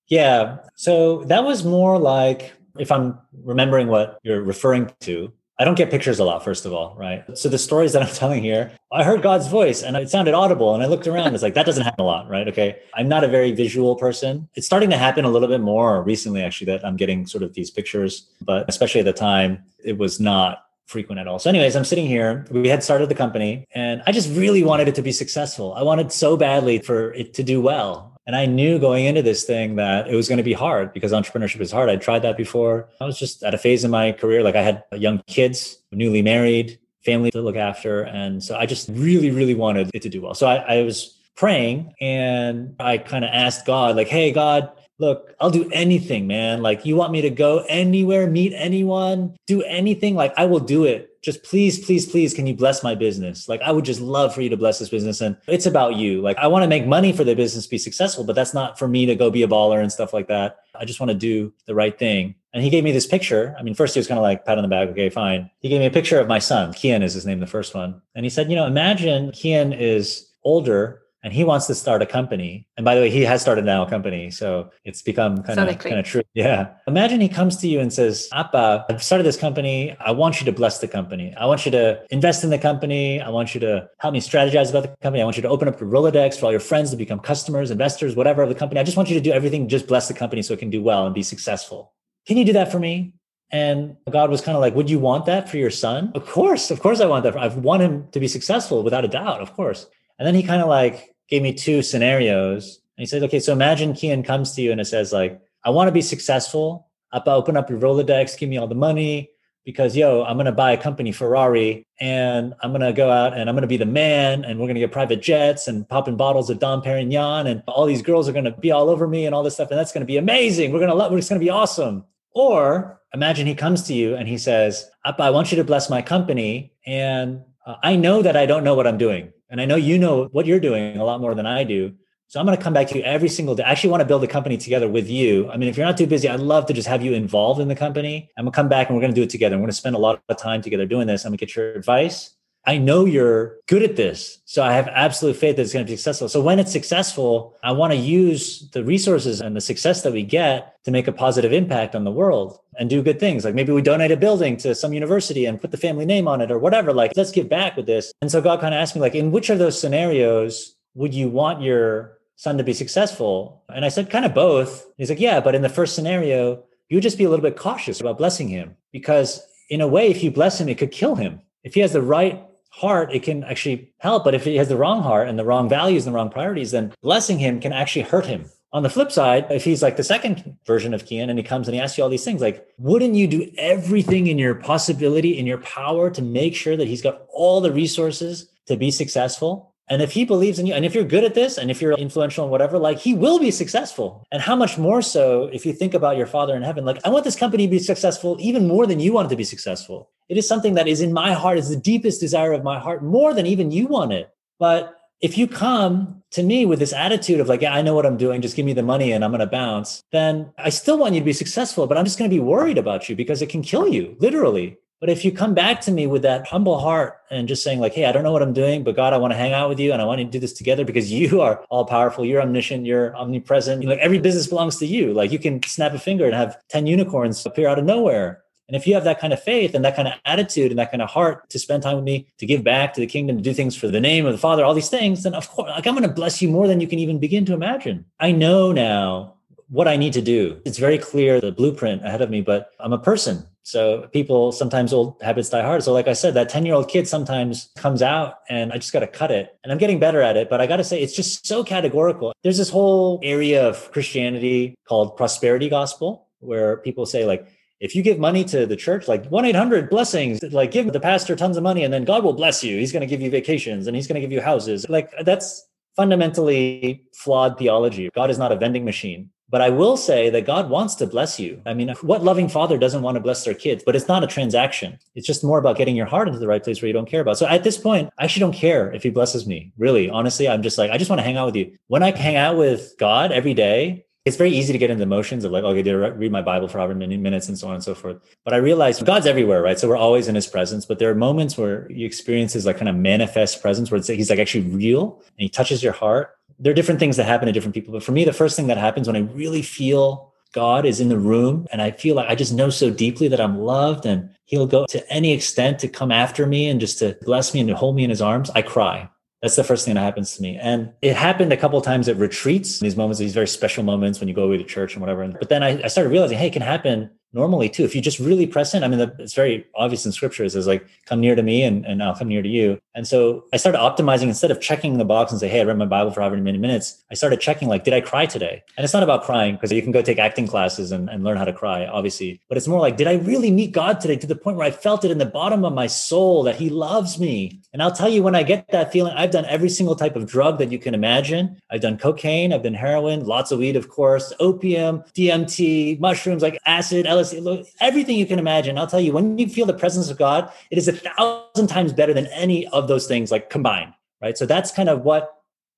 Yeah. 0.09 0.57
So 0.75 1.23
that 1.25 1.45
was 1.45 1.65
more 1.65 1.99
like, 1.99 2.53
if 2.79 2.91
I'm 2.91 3.19
remembering 3.45 3.89
what 3.89 4.19
you're 4.23 4.43
referring 4.43 4.91
to, 5.01 5.33
I 5.59 5.65
don't 5.65 5.77
get 5.77 5.91
pictures 5.91 6.19
a 6.19 6.25
lot, 6.25 6.43
first 6.43 6.65
of 6.65 6.73
all, 6.73 6.97
right? 6.97 7.25
So 7.37 7.51
the 7.51 7.59
stories 7.59 7.93
that 7.93 8.03
I'm 8.03 8.09
telling 8.15 8.43
here, 8.43 8.73
I 8.91 9.05
heard 9.05 9.21
God's 9.21 9.47
voice 9.47 9.83
and 9.83 9.95
it 9.95 10.09
sounded 10.09 10.33
audible. 10.33 10.75
And 10.75 10.83
I 10.83 10.87
looked 10.87 11.07
around, 11.07 11.35
it's 11.35 11.43
like, 11.43 11.55
that 11.55 11.67
doesn't 11.67 11.85
happen 11.85 12.01
a 12.01 12.07
lot, 12.07 12.29
right? 12.29 12.49
Okay. 12.49 12.79
I'm 12.95 13.07
not 13.07 13.23
a 13.23 13.29
very 13.29 13.53
visual 13.53 13.97
person. 13.97 14.49
It's 14.55 14.67
starting 14.67 14.89
to 14.91 14.97
happen 14.97 15.27
a 15.27 15.29
little 15.29 15.47
bit 15.47 15.61
more 15.61 16.03
recently, 16.03 16.43
actually, 16.43 16.73
that 16.73 16.85
I'm 16.87 16.97
getting 16.97 17.27
sort 17.27 17.45
of 17.45 17.53
these 17.53 17.71
pictures. 17.71 18.31
But 18.41 18.65
especially 18.67 19.01
at 19.01 19.05
the 19.05 19.13
time, 19.13 19.63
it 19.85 19.99
was 19.99 20.19
not 20.19 20.65
frequent 20.87 21.21
at 21.21 21.27
all. 21.27 21.39
So, 21.39 21.49
anyways, 21.51 21.75
I'm 21.77 21.85
sitting 21.85 22.07
here. 22.07 22.47
We 22.51 22.69
had 22.69 22.83
started 22.83 23.09
the 23.09 23.15
company 23.15 23.67
and 23.75 24.03
I 24.07 24.13
just 24.13 24.35
really 24.37 24.63
wanted 24.63 24.89
it 24.89 24.95
to 24.97 25.03
be 25.03 25.13
successful. 25.13 25.75
I 25.75 25.83
wanted 25.83 26.13
so 26.13 26.37
badly 26.37 26.79
for 26.79 27.13
it 27.15 27.35
to 27.35 27.43
do 27.43 27.61
well. 27.61 28.13
And 28.27 28.37
I 28.37 28.47
knew 28.47 28.79
going 28.79 29.05
into 29.05 29.23
this 29.23 29.45
thing 29.45 29.77
that 29.77 30.07
it 30.07 30.15
was 30.15 30.29
going 30.29 30.39
to 30.39 30.45
be 30.45 30.53
hard 30.53 30.93
because 30.93 31.11
entrepreneurship 31.11 31.61
is 31.61 31.73
hard. 31.73 31.91
I'd 31.91 32.01
tried 32.01 32.21
that 32.21 32.37
before. 32.37 32.89
I 33.01 33.05
was 33.05 33.19
just 33.19 33.43
at 33.43 33.53
a 33.53 33.59
phase 33.59 33.83
in 33.83 33.91
my 33.91 34.13
career, 34.13 34.45
like 34.45 34.55
I 34.55 34.63
had 34.63 34.85
young 34.93 35.21
kids, 35.27 35.79
newly 35.91 36.23
married, 36.23 36.79
family 37.05 37.33
to 37.33 37.41
look 37.41 37.57
after. 37.57 38.03
And 38.03 38.43
so 38.43 38.57
I 38.57 38.67
just 38.67 38.89
really, 38.93 39.33
really 39.33 39.57
wanted 39.57 39.91
it 39.93 40.03
to 40.03 40.09
do 40.09 40.23
well. 40.23 40.35
So 40.35 40.47
I, 40.47 40.79
I 40.79 40.83
was 40.83 41.19
praying 41.35 41.95
and 42.01 42.77
I 42.79 42.99
kind 42.99 43.25
of 43.25 43.31
asked 43.33 43.67
God, 43.67 43.97
like, 43.97 44.09
hey, 44.09 44.31
God, 44.31 44.71
look, 45.03 45.35
I'll 45.41 45.51
do 45.51 45.69
anything, 45.73 46.29
man. 46.29 46.63
Like, 46.63 46.87
you 46.87 46.95
want 46.95 47.13
me 47.13 47.21
to 47.23 47.29
go 47.29 47.65
anywhere, 47.69 48.31
meet 48.31 48.55
anyone, 48.55 49.37
do 49.47 49.61
anything? 49.63 50.15
Like, 50.15 50.33
I 50.39 50.47
will 50.47 50.61
do 50.61 50.85
it. 50.85 51.21
Just 51.23 51.43
please, 51.43 51.85
please, 51.85 52.07
please, 52.07 52.33
can 52.33 52.47
you 52.47 52.55
bless 52.55 52.83
my 52.83 52.95
business? 52.95 53.49
Like, 53.49 53.61
I 53.63 53.73
would 53.73 53.85
just 53.85 54.01
love 54.01 54.33
for 54.35 54.43
you 54.43 54.49
to 54.49 54.57
bless 54.57 54.79
this 54.79 54.89
business. 54.89 55.21
And 55.21 55.37
it's 55.49 55.67
about 55.67 55.97
you. 55.97 56.23
Like, 56.23 56.39
I 56.39 56.47
want 56.47 56.63
to 56.63 56.69
make 56.69 56.87
money 56.87 57.13
for 57.13 57.25
the 57.25 57.35
business, 57.35 57.67
be 57.67 57.79
successful, 57.79 58.25
but 58.25 58.35
that's 58.35 58.55
not 58.55 58.79
for 58.79 58.89
me 58.89 59.05
to 59.07 59.17
go 59.17 59.31
be 59.31 59.43
a 59.43 59.49
baller 59.49 59.83
and 59.83 59.93
stuff 59.93 60.13
like 60.13 60.29
that. 60.29 60.61
I 60.75 60.85
just 60.85 61.01
want 61.01 61.11
to 61.11 61.19
do 61.19 61.53
the 61.67 61.75
right 61.75 61.97
thing. 61.99 62.37
And 62.55 62.63
he 62.63 62.71
gave 62.71 62.85
me 62.85 62.93
this 62.93 63.07
picture. 63.07 63.57
I 63.59 63.63
mean, 63.63 63.75
first 63.75 63.95
he 63.95 63.99
was 63.99 64.07
kind 64.07 64.19
of 64.19 64.23
like 64.23 64.45
pat 64.45 64.59
on 64.59 64.63
the 64.63 64.69
back. 64.69 64.89
Okay, 64.91 65.11
fine. 65.11 65.51
He 65.61 65.69
gave 65.69 65.81
me 65.81 65.87
a 65.87 65.91
picture 65.91 66.21
of 66.21 66.29
my 66.29 66.39
son. 66.39 66.73
Kian 66.73 67.03
is 67.03 67.15
his 67.15 67.27
name, 67.27 67.41
the 67.41 67.47
first 67.47 67.75
one. 67.75 68.01
And 68.15 68.25
he 68.25 68.31
said, 68.31 68.49
you 68.51 68.57
know, 68.57 68.67
imagine 68.67 69.33
Kian 69.33 69.77
is 69.77 70.29
older 70.45 71.02
and 71.23 71.33
he 71.33 71.45
wants 71.45 71.67
to 71.67 71.75
start 71.75 72.03
a 72.03 72.07
company. 72.07 72.67
And 72.77 72.85
by 72.85 72.95
the 72.95 73.01
way, 73.01 73.11
he 73.11 73.23
has 73.23 73.41
started 73.41 73.65
now 73.65 73.85
a 73.85 73.89
company, 73.89 74.31
so 74.31 74.71
it's 74.85 75.03
become 75.03 75.43
kind 75.43 75.59
of 75.59 75.79
kind 75.79 75.99
of 75.99 76.05
true. 76.05 76.23
Yeah. 76.35 76.71
Imagine 76.87 77.21
he 77.21 77.29
comes 77.29 77.57
to 77.59 77.69
you 77.69 77.79
and 77.79 77.93
says, 77.93 78.29
"Appa, 78.33 78.87
I've 78.89 79.03
started 79.03 79.25
this 79.25 79.37
company. 79.37 79.95
I 80.01 80.11
want 80.11 80.41
you 80.41 80.47
to 80.47 80.53
bless 80.53 80.79
the 80.79 80.89
company. 80.89 81.35
I 81.37 81.47
want 81.47 81.65
you 81.65 81.71
to 81.73 82.03
invest 82.11 82.43
in 82.43 82.51
the 82.51 82.59
company. 82.59 83.21
I 83.21 83.29
want 83.29 83.55
you 83.55 83.61
to 83.61 83.89
help 83.99 84.15
me 84.15 84.21
strategize 84.21 84.71
about 84.71 84.83
the 84.83 84.97
company. 85.03 85.21
I 85.21 85.25
want 85.25 85.37
you 85.37 85.43
to 85.43 85.49
open 85.49 85.69
up 85.69 85.79
your 85.79 85.89
Rolodex 85.89 86.39
for 86.39 86.47
all 86.47 86.51
your 86.51 86.61
friends 86.61 86.91
to 86.91 86.97
become 86.97 87.21
customers, 87.21 87.71
investors, 87.71 88.17
whatever 88.17 88.43
of 88.43 88.49
the 88.49 88.55
company. 88.55 88.81
I 88.81 88.85
just 88.85 88.97
want 88.97 89.09
you 89.11 89.15
to 89.15 89.21
do 89.21 89.33
everything, 89.33 89.69
just 89.69 89.87
bless 89.87 90.09
the 90.09 90.15
company 90.15 90.43
so 90.43 90.55
it 90.55 90.59
can 90.59 90.71
do 90.71 90.83
well 90.83 91.07
and 91.07 91.15
be 91.15 91.23
successful. 91.23 91.93
Can 92.27 92.37
you 92.37 92.45
do 92.45 92.53
that 92.55 92.73
for 92.73 92.79
me?" 92.79 93.15
And 93.53 93.97
God 94.11 94.31
was 94.31 94.41
kind 94.41 94.57
of 94.57 94.63
like, 94.63 94.75
Would 94.75 94.89
you 94.89 94.99
want 94.99 95.27
that 95.27 95.49
for 95.49 95.59
your 95.59 95.71
son? 95.71 96.11
Of 96.15 96.27
course, 96.27 96.71
of 96.71 96.81
course, 96.81 97.01
I 97.01 97.07
want 97.07 97.25
that. 97.25 97.37
I 97.37 97.49
want 97.49 97.83
him 97.83 98.09
to 98.13 98.19
be 98.19 98.27
successful 98.27 98.83
without 98.83 99.05
a 99.05 99.09
doubt, 99.09 99.43
of 99.43 99.53
course. 99.53 99.87
And 100.19 100.27
then 100.27 100.35
he 100.35 100.43
kind 100.43 100.63
of 100.63 100.69
like 100.69 101.12
gave 101.33 101.43
me 101.43 101.55
two 101.55 101.81
scenarios. 101.81 102.79
And 102.99 103.03
he 103.03 103.07
said, 103.07 103.23
okay, 103.23 103.41
so 103.41 103.55
imagine 103.55 103.95
Kian 103.95 104.23
comes 104.23 104.53
to 104.53 104.61
you 104.61 104.71
and 104.71 104.87
says 104.87 105.15
like, 105.15 105.41
I 105.65 105.71
want 105.71 105.89
to 105.89 105.93
be 105.93 106.03
successful. 106.03 106.91
Open 107.11 107.57
up 107.57 107.71
your 107.71 107.81
Rolodex, 107.81 108.39
give 108.39 108.51
me 108.51 108.59
all 108.59 108.67
the 108.67 108.75
money 108.75 109.31
because 109.65 109.97
yo, 109.97 110.25
I'm 110.25 110.37
gonna 110.37 110.53
buy 110.53 110.73
a 110.73 110.77
company 110.77 111.11
Ferrari 111.11 111.87
and 111.99 112.53
I'm 112.63 112.71
gonna 112.73 112.93
go 112.93 113.11
out 113.11 113.33
and 113.33 113.49
I'm 113.49 113.57
gonna 113.57 113.67
be 113.67 113.79
the 113.79 113.87
man 113.87 114.45
and 114.45 114.61
we're 114.61 114.67
gonna 114.67 114.81
get 114.81 114.93
private 114.93 115.23
jets 115.23 115.69
and 115.69 115.89
popping 115.89 116.19
bottles 116.19 116.51
of 116.51 116.59
Dom 116.59 116.83
Perignon 116.83 117.47
and 117.47 117.63
all 117.67 117.87
these 117.87 118.03
girls 118.03 118.29
are 118.29 118.33
gonna 118.33 118.55
be 118.55 118.71
all 118.71 118.91
over 118.91 119.09
me 119.09 119.25
and 119.25 119.35
all 119.35 119.43
this 119.43 119.55
stuff 119.55 119.71
and 119.71 119.79
that's 119.79 119.93
gonna 119.93 120.05
be 120.05 120.19
amazing. 120.19 120.71
We're 120.71 120.81
gonna 120.81 120.95
love. 120.95 121.15
It's 121.15 121.31
gonna 121.31 121.39
be 121.39 121.49
awesome. 121.49 122.05
Or 122.35 123.01
imagine 123.15 123.47
he 123.47 123.55
comes 123.55 123.85
to 123.85 123.95
you 123.95 124.17
and 124.17 124.29
he 124.29 124.37
says, 124.37 124.87
I 125.03 125.31
want 125.31 125.51
you 125.51 125.57
to 125.57 125.65
bless 125.65 125.89
my 125.89 126.03
company 126.03 126.75
and 126.85 127.41
uh, 127.65 127.77
I 127.83 127.97
know 127.97 128.21
that 128.21 128.37
I 128.37 128.45
don't 128.45 128.65
know 128.65 128.75
what 128.75 128.87
I'm 128.87 128.99
doing. 128.99 129.33
And 129.53 129.61
I 129.61 129.67
know 129.67 129.77
you 129.77 129.99
know 129.99 130.25
what 130.33 130.47
you're 130.47 130.59
doing 130.59 130.97
a 130.97 131.05
lot 131.05 131.21
more 131.21 131.35
than 131.35 131.45
I 131.45 131.63
do. 131.63 131.93
So 132.27 132.41
I'm 132.41 132.47
going 132.47 132.57
to 132.57 132.65
come 132.65 132.73
back 132.73 132.89
to 132.89 132.97
you 132.97 133.05
every 133.05 133.29
single 133.29 133.55
day. 133.55 133.63
I 133.63 133.71
actually 133.71 133.91
want 133.91 134.01
to 134.01 134.07
build 134.07 134.25
a 134.25 134.27
company 134.27 134.57
together 134.57 134.89
with 134.89 135.11
you. 135.11 135.51
I 135.51 135.59
mean, 135.59 135.69
if 135.69 135.77
you're 135.77 135.85
not 135.85 135.99
too 135.99 136.07
busy, 136.07 136.27
I'd 136.27 136.41
love 136.41 136.65
to 136.67 136.73
just 136.73 136.89
have 136.89 137.03
you 137.03 137.13
involved 137.13 137.61
in 137.61 137.69
the 137.69 137.77
company. 137.77 138.31
I'm 138.39 138.47
going 138.47 138.53
to 138.53 138.57
come 138.57 138.71
back 138.71 138.89
and 138.89 138.97
we're 138.97 139.03
going 139.03 139.13
to 139.13 139.15
do 139.15 139.25
it 139.25 139.29
together. 139.29 139.57
We're 139.57 139.65
going 139.65 139.71
to 139.71 139.77
spend 139.77 139.95
a 139.95 139.99
lot 139.99 140.23
of 140.27 140.37
time 140.39 140.63
together 140.63 140.87
doing 140.87 141.07
this. 141.07 141.27
I'm 141.27 141.33
going 141.33 141.37
to 141.37 141.45
get 141.45 141.55
your 141.55 141.75
advice. 141.75 142.31
I 142.65 142.79
know 142.79 143.05
you're 143.05 143.59
good 143.69 143.83
at 143.83 143.97
this. 143.97 144.41
So 144.47 144.63
I 144.63 144.73
have 144.73 144.89
absolute 144.89 145.37
faith 145.37 145.57
that 145.57 145.63
it's 145.63 145.75
going 145.75 145.85
to 145.85 145.93
be 145.93 145.97
successful. 145.97 146.31
So 146.31 146.41
when 146.41 146.59
it's 146.59 146.73
successful, 146.73 147.55
I 147.63 147.73
want 147.73 147.93
to 147.93 147.99
use 147.99 148.71
the 148.71 148.83
resources 148.83 149.43
and 149.43 149.55
the 149.55 149.61
success 149.61 150.03
that 150.05 150.15
we 150.15 150.23
get 150.23 150.83
to 150.85 150.91
make 150.91 151.09
a 151.09 151.13
positive 151.13 151.53
impact 151.53 151.95
on 151.95 152.05
the 152.05 152.11
world 152.11 152.59
and 152.79 152.89
do 152.89 153.03
good 153.03 153.21
things. 153.21 153.45
Like 153.45 153.55
maybe 153.55 153.73
we 153.73 153.83
donate 153.83 154.11
a 154.11 154.17
building 154.17 154.57
to 154.59 154.75
some 154.75 154.93
university 154.93 155.45
and 155.45 155.61
put 155.61 155.71
the 155.71 155.77
family 155.77 156.07
name 156.07 156.27
on 156.27 156.41
it 156.41 156.51
or 156.51 156.59
whatever. 156.59 156.93
Like, 156.93 157.13
let's 157.17 157.33
give 157.33 157.49
back 157.49 157.77
with 157.77 157.87
this. 157.87 158.13
And 158.21 158.31
so 158.31 158.41
God 158.41 158.61
kind 158.61 158.75
of 158.75 158.81
asked 158.81 158.95
me, 158.95 159.01
like, 159.01 159.15
in 159.15 159.31
which 159.31 159.51
of 159.51 159.59
those 159.59 159.79
scenarios 159.79 160.77
would 160.95 161.15
you 161.15 161.29
want 161.29 161.63
your 161.63 162.19
son 162.37 162.59
to 162.59 162.65
be 162.65 162.73
successful? 162.73 163.63
And 163.69 163.85
I 163.85 163.89
said, 163.89 164.11
kind 164.11 164.25
of 164.25 164.35
both. 164.35 164.87
He's 164.97 165.11
like, 165.11 165.21
yeah, 165.21 165.41
but 165.41 165.55
in 165.55 165.63
the 165.63 165.69
first 165.69 165.95
scenario, 165.95 166.65
you 166.89 167.01
just 167.01 167.19
be 167.19 167.25
a 167.25 167.31
little 167.31 167.43
bit 167.43 167.57
cautious 167.57 168.01
about 168.01 168.19
blessing 168.19 168.49
him 168.49 168.77
because 168.91 169.47
in 169.71 169.81
a 169.81 169.89
way, 169.89 170.11
if 170.11 170.23
you 170.23 170.31
bless 170.31 170.61
him, 170.61 170.69
it 170.69 170.79
could 170.79 170.91
kill 170.91 171.15
him. 171.15 171.41
If 171.65 171.75
he 171.75 171.81
has 171.81 171.93
the 171.93 172.03
right 172.03 172.45
heart, 172.71 173.13
it 173.13 173.23
can 173.23 173.45
actually 173.45 173.93
help. 173.99 174.25
But 174.25 174.35
if 174.35 174.45
he 174.45 174.57
has 174.57 174.69
the 174.69 174.77
wrong 174.77 175.03
heart 175.03 175.29
and 175.29 175.39
the 175.39 175.45
wrong 175.45 175.69
values 175.69 176.07
and 176.07 176.15
the 176.15 176.17
wrong 176.17 176.31
priorities, 176.31 176.71
then 176.73 176.93
blessing 177.03 177.39
him 177.39 177.61
can 177.61 177.73
actually 177.73 178.03
hurt 178.03 178.27
him. 178.27 178.51
On 178.75 178.83
the 178.83 178.89
flip 178.89 179.13
side, 179.13 179.47
if 179.51 179.65
he's 179.65 179.83
like 179.83 179.97
the 179.97 180.05
second 180.05 180.57
version 180.67 180.95
of 180.95 181.05
Kian 181.05 181.29
and 181.29 181.39
he 181.39 181.43
comes 181.43 181.69
and 181.69 181.75
he 181.75 181.81
asks 181.81 181.99
you 181.99 182.05
all 182.05 182.11
these 182.11 182.25
things, 182.25 182.41
like, 182.41 182.67
wouldn't 182.79 183.15
you 183.15 183.27
do 183.27 183.53
everything 183.59 184.29
in 184.29 184.39
your 184.39 184.55
possibility, 184.55 185.39
in 185.39 185.45
your 185.45 185.59
power 185.59 186.09
to 186.11 186.23
make 186.23 186.55
sure 186.55 186.77
that 186.77 186.89
he's 186.89 187.03
got 187.03 187.27
all 187.33 187.61
the 187.61 187.71
resources 187.71 188.49
to 188.67 188.77
be 188.77 188.91
successful? 188.91 189.75
And 189.91 190.01
if 190.01 190.13
he 190.13 190.25
believes 190.25 190.59
in 190.59 190.65
you, 190.65 190.73
and 190.73 190.87
if 190.87 190.95
you're 190.95 191.05
good 191.05 191.25
at 191.25 191.35
this, 191.35 191.59
and 191.59 191.71
if 191.71 191.83
you're 191.83 191.93
influential 191.93 192.45
and 192.45 192.51
whatever, 192.51 192.79
like 192.79 192.99
he 192.99 193.13
will 193.13 193.39
be 193.39 193.51
successful. 193.51 194.27
And 194.33 194.41
how 194.41 194.57
much 194.57 194.79
more 194.79 195.03
so 195.03 195.51
if 195.53 195.67
you 195.67 195.75
think 195.75 195.93
about 195.93 196.17
your 196.17 196.27
father 196.27 196.57
in 196.57 196.63
heaven? 196.63 196.87
Like, 196.87 196.99
I 197.05 197.11
want 197.11 197.25
this 197.25 197.37
company 197.37 197.67
to 197.67 197.71
be 197.71 197.79
successful 197.79 198.39
even 198.41 198.67
more 198.67 198.87
than 198.87 199.01
you 199.01 199.13
want 199.13 199.27
it 199.27 199.31
to 199.31 199.37
be 199.37 199.45
successful. 199.45 200.09
It 200.31 200.39
is 200.39 200.49
something 200.49 200.75
that 200.75 200.89
is 200.89 201.03
in 201.03 201.13
my 201.13 201.35
heart, 201.35 201.59
is 201.59 201.69
the 201.69 201.77
deepest 201.77 202.21
desire 202.21 202.55
of 202.55 202.65
my 202.65 202.79
heart, 202.79 203.05
more 203.05 203.35
than 203.35 203.45
even 203.45 203.71
you 203.71 203.87
want 203.87 204.15
it. 204.15 204.33
But 204.59 204.97
if 205.23 205.39
you 205.39 205.47
come 205.47 206.23
to 206.33 206.43
me 206.43 206.67
with 206.67 206.81
this 206.81 206.93
attitude 206.93 207.39
of 207.39 207.49
like, 207.49 207.63
yeah, 207.63 207.73
I 207.73 207.81
know 207.81 207.95
what 207.95 208.05
I'm 208.05 208.17
doing, 208.17 208.43
just 208.43 208.57
give 208.57 208.67
me 208.67 208.73
the 208.73 208.83
money 208.83 209.13
and 209.13 209.25
I'm 209.25 209.31
going 209.31 209.41
to 209.41 209.47
bounce, 209.47 210.03
then 210.11 210.53
I 210.59 210.69
still 210.69 210.99
want 210.99 211.15
you 211.15 211.21
to 211.21 211.25
be 211.25 211.33
successful, 211.33 211.87
but 211.87 211.97
I'm 211.97 212.05
just 212.05 212.19
going 212.19 212.29
to 212.29 212.35
be 212.35 212.41
worried 212.41 212.77
about 212.77 213.09
you 213.09 213.15
because 213.15 213.41
it 213.41 213.49
can 213.49 213.63
kill 213.63 213.87
you, 213.87 214.17
literally. 214.19 214.79
But 214.99 215.11
if 215.11 215.25
you 215.25 215.33
come 215.33 215.55
back 215.55 215.81
to 215.83 215.91
me 215.91 216.07
with 216.07 216.23
that 216.23 216.47
humble 216.47 216.79
heart 216.79 217.21
and 217.31 217.49
just 217.49 217.65
saying, 217.65 217.81
like, 217.81 217.93
hey, 217.93 218.05
I 218.05 218.13
don't 218.13 218.23
know 218.23 218.33
what 218.33 218.43
I'm 218.43 218.53
doing, 218.53 218.85
but 218.85 218.95
God, 218.95 219.13
I 219.13 219.17
want 219.17 219.33
to 219.33 219.37
hang 219.37 219.53
out 219.53 219.69
with 219.69 219.81
you 219.81 219.93
and 219.93 220.03
I 220.03 220.05
want 220.05 220.21
to 220.21 220.25
do 220.25 220.39
this 220.41 220.53
together 220.53 220.85
because 220.85 221.11
you 221.21 221.41
are 221.41 221.65
all 221.71 221.85
powerful, 221.85 222.25
you're 222.25 222.43
omniscient, 222.43 222.85
you're 222.85 223.17
omnipresent. 223.17 223.83
You 223.83 223.89
know, 223.89 223.95
like 223.95 224.03
every 224.03 224.19
business 224.19 224.49
belongs 224.49 224.79
to 224.79 224.87
you. 224.87 225.13
Like 225.13 225.31
you 225.31 225.39
can 225.39 225.63
snap 225.63 225.93
a 225.93 225.99
finger 225.99 226.25
and 226.25 226.35
have 226.35 226.57
10 226.69 226.87
unicorns 226.87 227.45
appear 227.47 227.69
out 227.69 227.79
of 227.79 227.85
nowhere. 227.85 228.43
And 228.73 228.81
if 228.81 228.87
you 228.87 228.95
have 228.95 229.05
that 229.05 229.21
kind 229.21 229.35
of 229.35 229.43
faith 229.43 229.75
and 229.75 229.85
that 229.85 229.95
kind 229.95 230.09
of 230.09 230.15
attitude 230.25 230.73
and 230.73 230.79
that 230.79 230.91
kind 230.91 231.03
of 231.03 231.11
heart 231.11 231.51
to 231.51 231.59
spend 231.59 231.83
time 231.83 231.97
with 231.97 232.05
me, 232.05 232.27
to 232.39 232.47
give 232.47 232.65
back 232.65 232.95
to 232.95 233.03
the 233.03 233.07
kingdom, 233.07 233.37
to 233.37 233.43
do 233.43 233.53
things 233.53 233.77
for 233.77 233.89
the 233.89 234.01
name 234.01 234.25
of 234.25 234.33
the 234.33 234.39
Father, 234.39 234.65
all 234.65 234.73
these 234.73 234.89
things, 234.89 235.25
then 235.25 235.35
of 235.35 235.47
course, 235.51 235.69
like 235.69 235.87
I'm 235.87 235.93
going 235.93 236.09
to 236.09 236.15
bless 236.15 236.41
you 236.41 236.49
more 236.49 236.67
than 236.67 236.81
you 236.81 236.89
can 236.89 236.99
even 236.99 237.19
begin 237.19 237.45
to 237.45 237.53
imagine. 237.53 238.07
I 238.19 238.33
know 238.33 238.73
now 238.73 239.35
what 239.69 239.89
I 239.89 239.97
need 239.97 240.15
to 240.15 240.23
do. 240.23 240.59
It's 240.65 240.79
very 240.79 240.97
clear 240.97 241.39
the 241.39 241.53
blueprint 241.53 242.03
ahead 242.03 242.23
of 242.23 242.31
me, 242.31 242.41
but 242.41 242.71
I'm 242.81 242.95
a 242.95 242.99
person. 242.99 243.47
So 243.63 244.09
people 244.11 244.53
sometimes 244.53 244.95
old 244.95 245.21
habits 245.21 245.51
die 245.51 245.61
hard. 245.61 245.83
So 245.83 245.93
like 245.93 246.09
I 246.09 246.15
said, 246.15 246.33
that 246.35 246.49
10 246.49 246.65
year 246.65 246.75
old 246.75 246.89
kid 246.89 247.07
sometimes 247.07 247.71
comes 247.77 248.01
out 248.01 248.37
and 248.49 248.73
I 248.73 248.77
just 248.77 248.95
got 248.95 249.01
to 249.01 249.07
cut 249.07 249.31
it. 249.31 249.55
And 249.63 249.71
I'm 249.71 249.79
getting 249.79 249.99
better 249.99 250.23
at 250.23 250.39
it, 250.39 250.49
but 250.49 250.63
I 250.63 250.67
got 250.67 250.79
to 250.79 250.85
say 250.85 251.03
it's 251.03 251.15
just 251.15 251.47
so 251.47 251.63
categorical. 251.63 252.33
There's 252.43 252.57
this 252.57 252.71
whole 252.71 253.21
area 253.23 253.69
of 253.69 253.93
Christianity 253.93 254.75
called 254.89 255.15
prosperity 255.19 255.69
gospel 255.69 256.27
where 256.41 256.79
people 256.79 257.07
say 257.07 257.27
like, 257.27 257.47
if 257.83 257.97
you 257.97 258.03
give 258.03 258.19
money 258.19 258.45
to 258.45 258.65
the 258.65 258.77
church, 258.77 259.09
like 259.09 259.27
1 259.27 259.45
800 259.45 259.91
blessings, 259.91 260.41
like 260.53 260.71
give 260.71 260.93
the 260.93 261.01
pastor 261.01 261.35
tons 261.35 261.57
of 261.57 261.65
money 261.65 261.83
and 261.83 261.93
then 261.93 262.05
God 262.05 262.23
will 262.23 262.33
bless 262.33 262.63
you. 262.63 262.79
He's 262.79 262.93
going 262.93 263.01
to 263.01 263.09
give 263.09 263.21
you 263.21 263.29
vacations 263.29 263.89
and 263.89 263.97
he's 263.97 264.07
going 264.07 264.15
to 264.15 264.21
give 264.21 264.31
you 264.31 264.41
houses. 264.41 264.89
Like 264.89 265.11
that's 265.25 265.67
fundamentally 265.97 267.05
flawed 267.13 267.59
theology. 267.59 268.09
God 268.15 268.31
is 268.31 268.39
not 268.39 268.53
a 268.53 268.57
vending 268.57 268.85
machine. 268.85 269.31
But 269.51 269.61
I 269.61 269.69
will 269.69 269.99
say 269.99 270.31
that 270.31 270.47
God 270.47 270.71
wants 270.71 270.95
to 270.95 271.07
bless 271.07 271.39
you. 271.39 271.61
I 271.67 271.75
mean, 271.75 271.93
what 272.01 272.25
loving 272.25 272.49
father 272.49 272.79
doesn't 272.79 273.03
want 273.03 273.17
to 273.17 273.21
bless 273.21 273.45
their 273.45 273.53
kids? 273.53 273.83
But 273.85 273.95
it's 273.95 274.09
not 274.09 274.25
a 274.25 274.27
transaction. 274.27 274.99
It's 275.15 275.27
just 275.27 275.45
more 275.45 275.59
about 275.59 275.77
getting 275.77 275.95
your 275.95 276.07
heart 276.07 276.27
into 276.27 276.41
the 276.41 276.47
right 276.47 276.65
place 276.65 276.81
where 276.81 276.87
you 276.87 276.95
don't 276.95 277.09
care 277.09 277.21
about. 277.21 277.37
So 277.37 277.47
at 277.47 277.63
this 277.63 277.77
point, 277.77 278.09
I 278.17 278.25
actually 278.25 278.41
don't 278.41 278.55
care 278.55 278.91
if 278.93 279.03
he 279.03 279.11
blesses 279.11 279.47
me. 279.47 279.71
Really, 279.77 280.09
honestly, 280.09 280.49
I'm 280.49 280.63
just 280.63 280.79
like, 280.79 280.91
I 280.91 280.97
just 280.97 281.11
want 281.11 281.19
to 281.19 281.25
hang 281.25 281.37
out 281.37 281.45
with 281.45 281.57
you. 281.57 281.77
When 281.89 282.03
I 282.03 282.17
hang 282.17 282.37
out 282.37 282.57
with 282.57 282.95
God 282.99 283.31
every 283.31 283.53
day, 283.53 284.07
it's 284.25 284.37
very 284.37 284.51
easy 284.51 284.73
to 284.73 284.79
get 284.79 284.91
into 284.91 285.01
the 285.01 285.09
emotions 285.09 285.45
of 285.45 285.51
like, 285.51 285.65
okay, 285.65 285.83
did 285.83 285.95
I 285.95 286.09
read 286.09 286.31
my 286.31 286.43
Bible 286.43 286.69
for 286.69 286.79
however 286.79 286.95
many 286.95 287.17
minutes 287.17 287.49
and 287.49 287.59
so 287.59 287.67
on 287.69 287.75
and 287.75 287.83
so 287.83 287.95
forth. 287.95 288.19
But 288.45 288.55
I 288.55 288.59
realized 288.59 289.05
God's 289.05 289.27
everywhere, 289.27 289.63
right? 289.63 289.79
So 289.79 289.89
we're 289.89 289.97
always 289.97 290.29
in 290.29 290.37
his 290.37 290.47
presence, 290.47 290.87
but 290.87 291.01
there 291.01 291.11
are 291.11 291.15
moments 291.15 291.59
where 291.59 291.91
you 291.91 292.07
experience 292.07 292.53
his 292.53 292.65
like 292.65 292.77
kind 292.77 292.89
of 292.89 292.95
manifest 292.95 293.61
presence 293.61 293.91
where 293.91 294.01
he's 294.01 294.31
like 294.31 294.39
actually 294.39 294.69
real 294.71 295.21
and 295.27 295.39
he 295.39 295.49
touches 295.49 295.83
your 295.83 295.93
heart. 295.93 296.37
There 296.61 296.71
are 296.71 296.75
different 296.75 297.01
things 297.01 297.17
that 297.17 297.25
happen 297.25 297.47
to 297.47 297.53
different 297.53 297.75
people. 297.75 297.93
But 297.93 298.05
for 298.05 298.13
me, 298.13 298.25
the 298.25 298.33
first 298.33 298.55
thing 298.55 298.69
that 298.69 298.79
happens 298.79 299.09
when 299.09 299.17
I 299.17 299.21
really 299.21 299.63
feel 299.63 300.33
God 300.53 300.87
is 300.87 301.01
in 301.01 301.09
the 301.09 301.19
room 301.19 301.67
and 301.73 301.83
I 301.83 301.91
feel 301.91 302.15
like 302.15 302.29
I 302.29 302.37
just 302.37 302.53
know 302.53 302.71
so 302.71 302.91
deeply 302.91 303.27
that 303.27 303.41
I'm 303.41 303.59
loved 303.59 304.07
and 304.07 304.31
he'll 304.45 304.69
go 304.69 304.87
to 304.87 305.13
any 305.13 305.33
extent 305.33 305.81
to 305.81 305.89
come 305.89 306.13
after 306.13 306.47
me 306.47 306.69
and 306.69 306.79
just 306.79 306.99
to 307.01 307.19
bless 307.23 307.53
me 307.55 307.61
and 307.61 307.69
to 307.71 307.75
hold 307.75 307.97
me 307.97 308.05
in 308.05 308.11
his 308.11 308.23
arms, 308.23 308.51
I 308.51 308.63
cry. 308.63 309.09
That's 309.43 309.57
the 309.57 309.65
first 309.65 309.85
thing 309.85 309.95
that 309.95 310.01
happens 310.01 310.37
to 310.37 310.43
me. 310.43 310.57
And 310.57 310.93
it 311.03 311.17
happened 311.17 311.53
a 311.53 311.57
couple 311.57 311.81
times 311.81 312.09
at 312.09 312.17
retreats, 312.17 312.79
these 312.79 312.97
moments, 312.97 313.19
these 313.19 313.35
very 313.35 313.49
special 313.49 313.83
moments 313.83 314.21
when 314.21 314.29
you 314.29 314.35
go 314.35 314.45
away 314.45 314.57
to 314.57 314.65
church 314.65 314.95
and 314.95 315.01
whatever. 315.01 315.27
But 315.27 315.49
then 315.49 315.65
I, 315.65 315.83
I 315.83 315.89
started 315.89 316.11
realizing, 316.11 316.39
hey, 316.39 316.47
it 316.47 316.53
can 316.53 316.63
happen 316.63 317.11
normally 317.33 317.69
too. 317.69 317.85
If 317.85 317.95
you 317.95 318.01
just 318.01 318.19
really 318.19 318.47
press 318.47 318.75
in, 318.75 318.85
I 318.85 318.89
mean, 318.89 319.01
it's 319.19 319.35
very 319.35 319.67
obvious 319.75 320.05
in 320.07 320.13
scripture. 320.13 320.45
It 320.45 320.51
says 320.51 320.67
like, 320.67 320.87
come 321.07 321.21
near 321.21 321.35
to 321.35 321.43
me 321.43 321.63
and, 321.63 321.85
and 321.87 322.03
I'll 322.03 322.15
come 322.15 322.29
near 322.29 322.43
to 322.43 322.49
you. 322.49 322.79
And 322.95 323.07
so 323.07 323.45
I 323.53 323.57
started 323.57 323.79
optimizing 323.79 324.25
instead 324.25 324.51
of 324.51 324.61
checking 324.61 324.99
the 324.99 325.05
box 325.05 325.33
and 325.33 325.41
say, 325.41 325.49
Hey, 325.49 325.61
I 325.61 325.65
read 325.65 325.79
my 325.79 325.87
Bible 325.87 326.11
for 326.11 326.21
however 326.21 326.37
many 326.37 326.59
minutes. 326.59 327.03
I 327.11 327.15
started 327.15 327.41
checking 327.41 327.69
like, 327.69 327.85
did 327.85 327.95
I 327.95 328.01
cry 328.01 328.27
today? 328.27 328.63
And 328.77 328.85
it's 328.85 328.93
not 328.93 329.03
about 329.03 329.25
crying 329.25 329.55
because 329.55 329.73
you 329.73 329.83
can 329.83 329.93
go 329.93 330.03
take 330.03 330.19
acting 330.19 330.47
classes 330.47 330.93
and, 330.93 331.09
and 331.09 331.25
learn 331.25 331.37
how 331.37 331.45
to 331.45 331.53
cry, 331.53 331.87
obviously. 331.87 332.41
But 332.49 332.59
it's 332.59 332.69
more 332.69 332.81
like, 332.81 332.97
did 332.97 333.07
I 333.07 333.15
really 333.15 333.51
meet 333.51 333.73
God 333.73 334.01
today 334.01 334.17
to 334.17 334.27
the 334.27 334.37
point 334.37 334.57
where 334.57 334.67
I 334.67 334.71
felt 334.71 335.05
it 335.05 335.11
in 335.11 335.19
the 335.19 335.27
bottom 335.27 335.65
of 335.65 335.73
my 335.73 335.87
soul 335.87 336.43
that 336.45 336.57
he 336.57 336.69
loves 336.69 337.19
me? 337.19 337.61
And 337.73 337.83
I'll 337.83 337.93
tell 337.93 338.09
you, 338.09 338.23
when 338.23 338.35
I 338.35 338.43
get 338.43 338.69
that 338.73 338.93
feeling, 338.93 339.15
I've 339.17 339.31
done 339.31 339.47
every 339.47 339.71
single 339.71 339.97
type 339.97 340.17
of 340.17 340.27
drug 340.27 340.59
that 340.59 340.71
you 340.71 340.79
can 340.79 340.95
imagine. 340.95 341.61
I've 341.71 341.81
done 341.81 341.97
cocaine, 341.97 342.53
I've 342.53 342.63
done 342.63 342.75
heroin, 342.75 343.25
lots 343.25 343.51
of 343.51 343.59
weed, 343.59 343.77
of 343.77 343.89
course, 343.89 344.33
opium, 344.41 345.03
DMT, 345.15 345.99
mushrooms, 345.99 346.43
like 346.43 346.59
acid, 346.67 347.07
every 347.23 347.65
everything 347.81 348.17
you 348.17 348.27
can 348.27 348.39
imagine. 348.39 348.79
I'll 348.79 348.87
tell 348.87 349.01
you, 349.01 349.13
when 349.13 349.39
you 349.39 349.49
feel 349.49 349.67
the 349.67 349.75
presence 349.75 350.11
of 350.11 350.19
God, 350.19 350.51
it 350.71 350.79
is 350.79 350.89
a 350.89 350.93
thousand 350.93 351.69
times 351.69 351.93
better 351.93 352.15
than 352.15 352.27
any 352.29 352.67
of 352.69 352.89
those 352.89 353.07
things 353.07 353.31
like 353.31 353.51
combined, 353.51 353.93
right? 354.21 354.37
So 354.37 354.47
that's 354.47 354.73
kind 354.73 354.89
of 354.89 355.03
what 355.03 355.35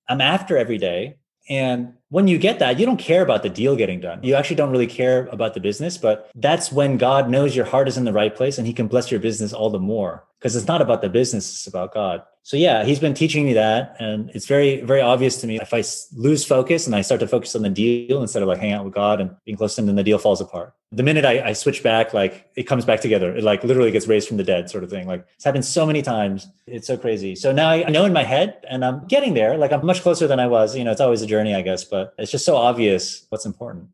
I'm 0.09 0.20
after 0.20 0.57
every 0.57 0.78
day. 0.78 1.16
And 1.49 1.95
when 2.09 2.26
you 2.26 2.38
get 2.38 2.59
that, 2.61 2.78
you 2.78 2.86
don't 2.86 2.97
care 2.97 3.22
about 3.22 3.42
the 3.42 3.51
deal 3.51 3.76
getting 3.76 4.01
done. 4.01 4.22
You 4.22 4.34
actually 4.34 4.57
don't 4.57 4.70
really 4.70 4.86
care 4.86 5.26
about 5.30 5.53
the 5.53 5.61
business, 5.61 5.99
but 5.99 6.30
that's 6.34 6.72
when 6.72 6.97
God 6.97 7.28
knows 7.28 7.55
your 7.55 7.66
heart 7.66 7.86
is 7.86 7.99
in 7.99 8.05
the 8.05 8.12
right 8.12 8.34
place 8.34 8.57
and 8.57 8.66
he 8.66 8.72
can 8.72 8.88
bless 8.88 9.11
your 9.11 9.20
business 9.20 9.53
all 9.53 9.68
the 9.68 9.78
more 9.78 10.24
because 10.45 10.55
it's 10.55 10.68
not 10.68 10.82
about 10.82 11.01
the 11.01 11.09
business, 11.09 11.51
it's 11.51 11.66
about 11.66 11.95
God 11.95 12.22
so 12.45 12.59
yeah, 12.59 12.84
he's 12.84 12.99
been 12.99 13.14
teaching 13.14 13.47
me 13.47 13.55
that, 13.55 13.97
and 13.99 14.30
it's 14.34 14.45
very, 14.45 14.82
very 14.82 15.01
obvious 15.01 15.40
to 15.40 15.47
me. 15.47 15.59
If 15.59 15.72
I 15.72 15.82
lose 16.14 16.45
focus 16.45 16.84
and 16.86 16.95
I 16.95 17.01
start 17.01 17.20
to 17.20 17.26
focus 17.26 17.57
on 17.57 17.62
the 17.62 17.70
deal 17.70 18.20
instead 18.20 18.42
of 18.42 18.49
like 18.49 18.59
hang 18.59 18.72
out 18.72 18.84
with 18.84 18.92
God 18.92 19.18
and 19.18 19.34
being 19.47 19.57
close 19.57 19.74
to 19.76 19.80
Him, 19.80 19.86
then 19.86 19.97
the 19.97 20.05
deal 20.05 20.18
falls 20.18 20.42
apart. 20.42 20.74
The 20.92 21.03
minute 21.03 21.24
I, 21.24 21.40
I 21.40 21.53
switch 21.55 21.82
back, 21.82 22.12
like 22.12 22.51
it 22.55 22.64
comes 22.64 22.84
back 22.84 23.01
together. 23.01 23.34
It 23.34 23.45
like 23.45 23.64
literally 23.64 23.90
gets 23.90 24.07
raised 24.07 24.28
from 24.28 24.36
the 24.36 24.45
dead, 24.45 24.68
sort 24.68 24.84
of 24.84 24.90
thing. 24.90 25.07
Like 25.07 25.26
it's 25.36 25.45
happened 25.45 25.64
so 25.64 25.86
many 25.86 26.03
times. 26.03 26.47
It's 26.66 26.86
so 26.86 26.99
crazy. 26.99 27.34
So 27.34 27.51
now 27.51 27.70
I 27.70 27.88
know 27.88 28.05
in 28.05 28.12
my 28.12 28.24
head, 28.24 28.59
and 28.68 28.84
I'm 28.84 29.07
getting 29.07 29.32
there. 29.32 29.57
Like 29.57 29.72
I'm 29.72 29.84
much 29.86 30.03
closer 30.03 30.26
than 30.26 30.38
I 30.38 30.47
was. 30.47 30.76
You 30.76 30.84
know, 30.84 30.92
it's 30.92 31.01
always 31.01 31.22
a 31.22 31.26
journey, 31.26 31.55
I 31.55 31.62
guess, 31.62 31.84
but 31.84 32.12
it's 32.18 32.30
just 32.30 32.45
so 32.45 32.57
obvious 32.57 33.24
what's 33.30 33.47
important. 33.47 33.88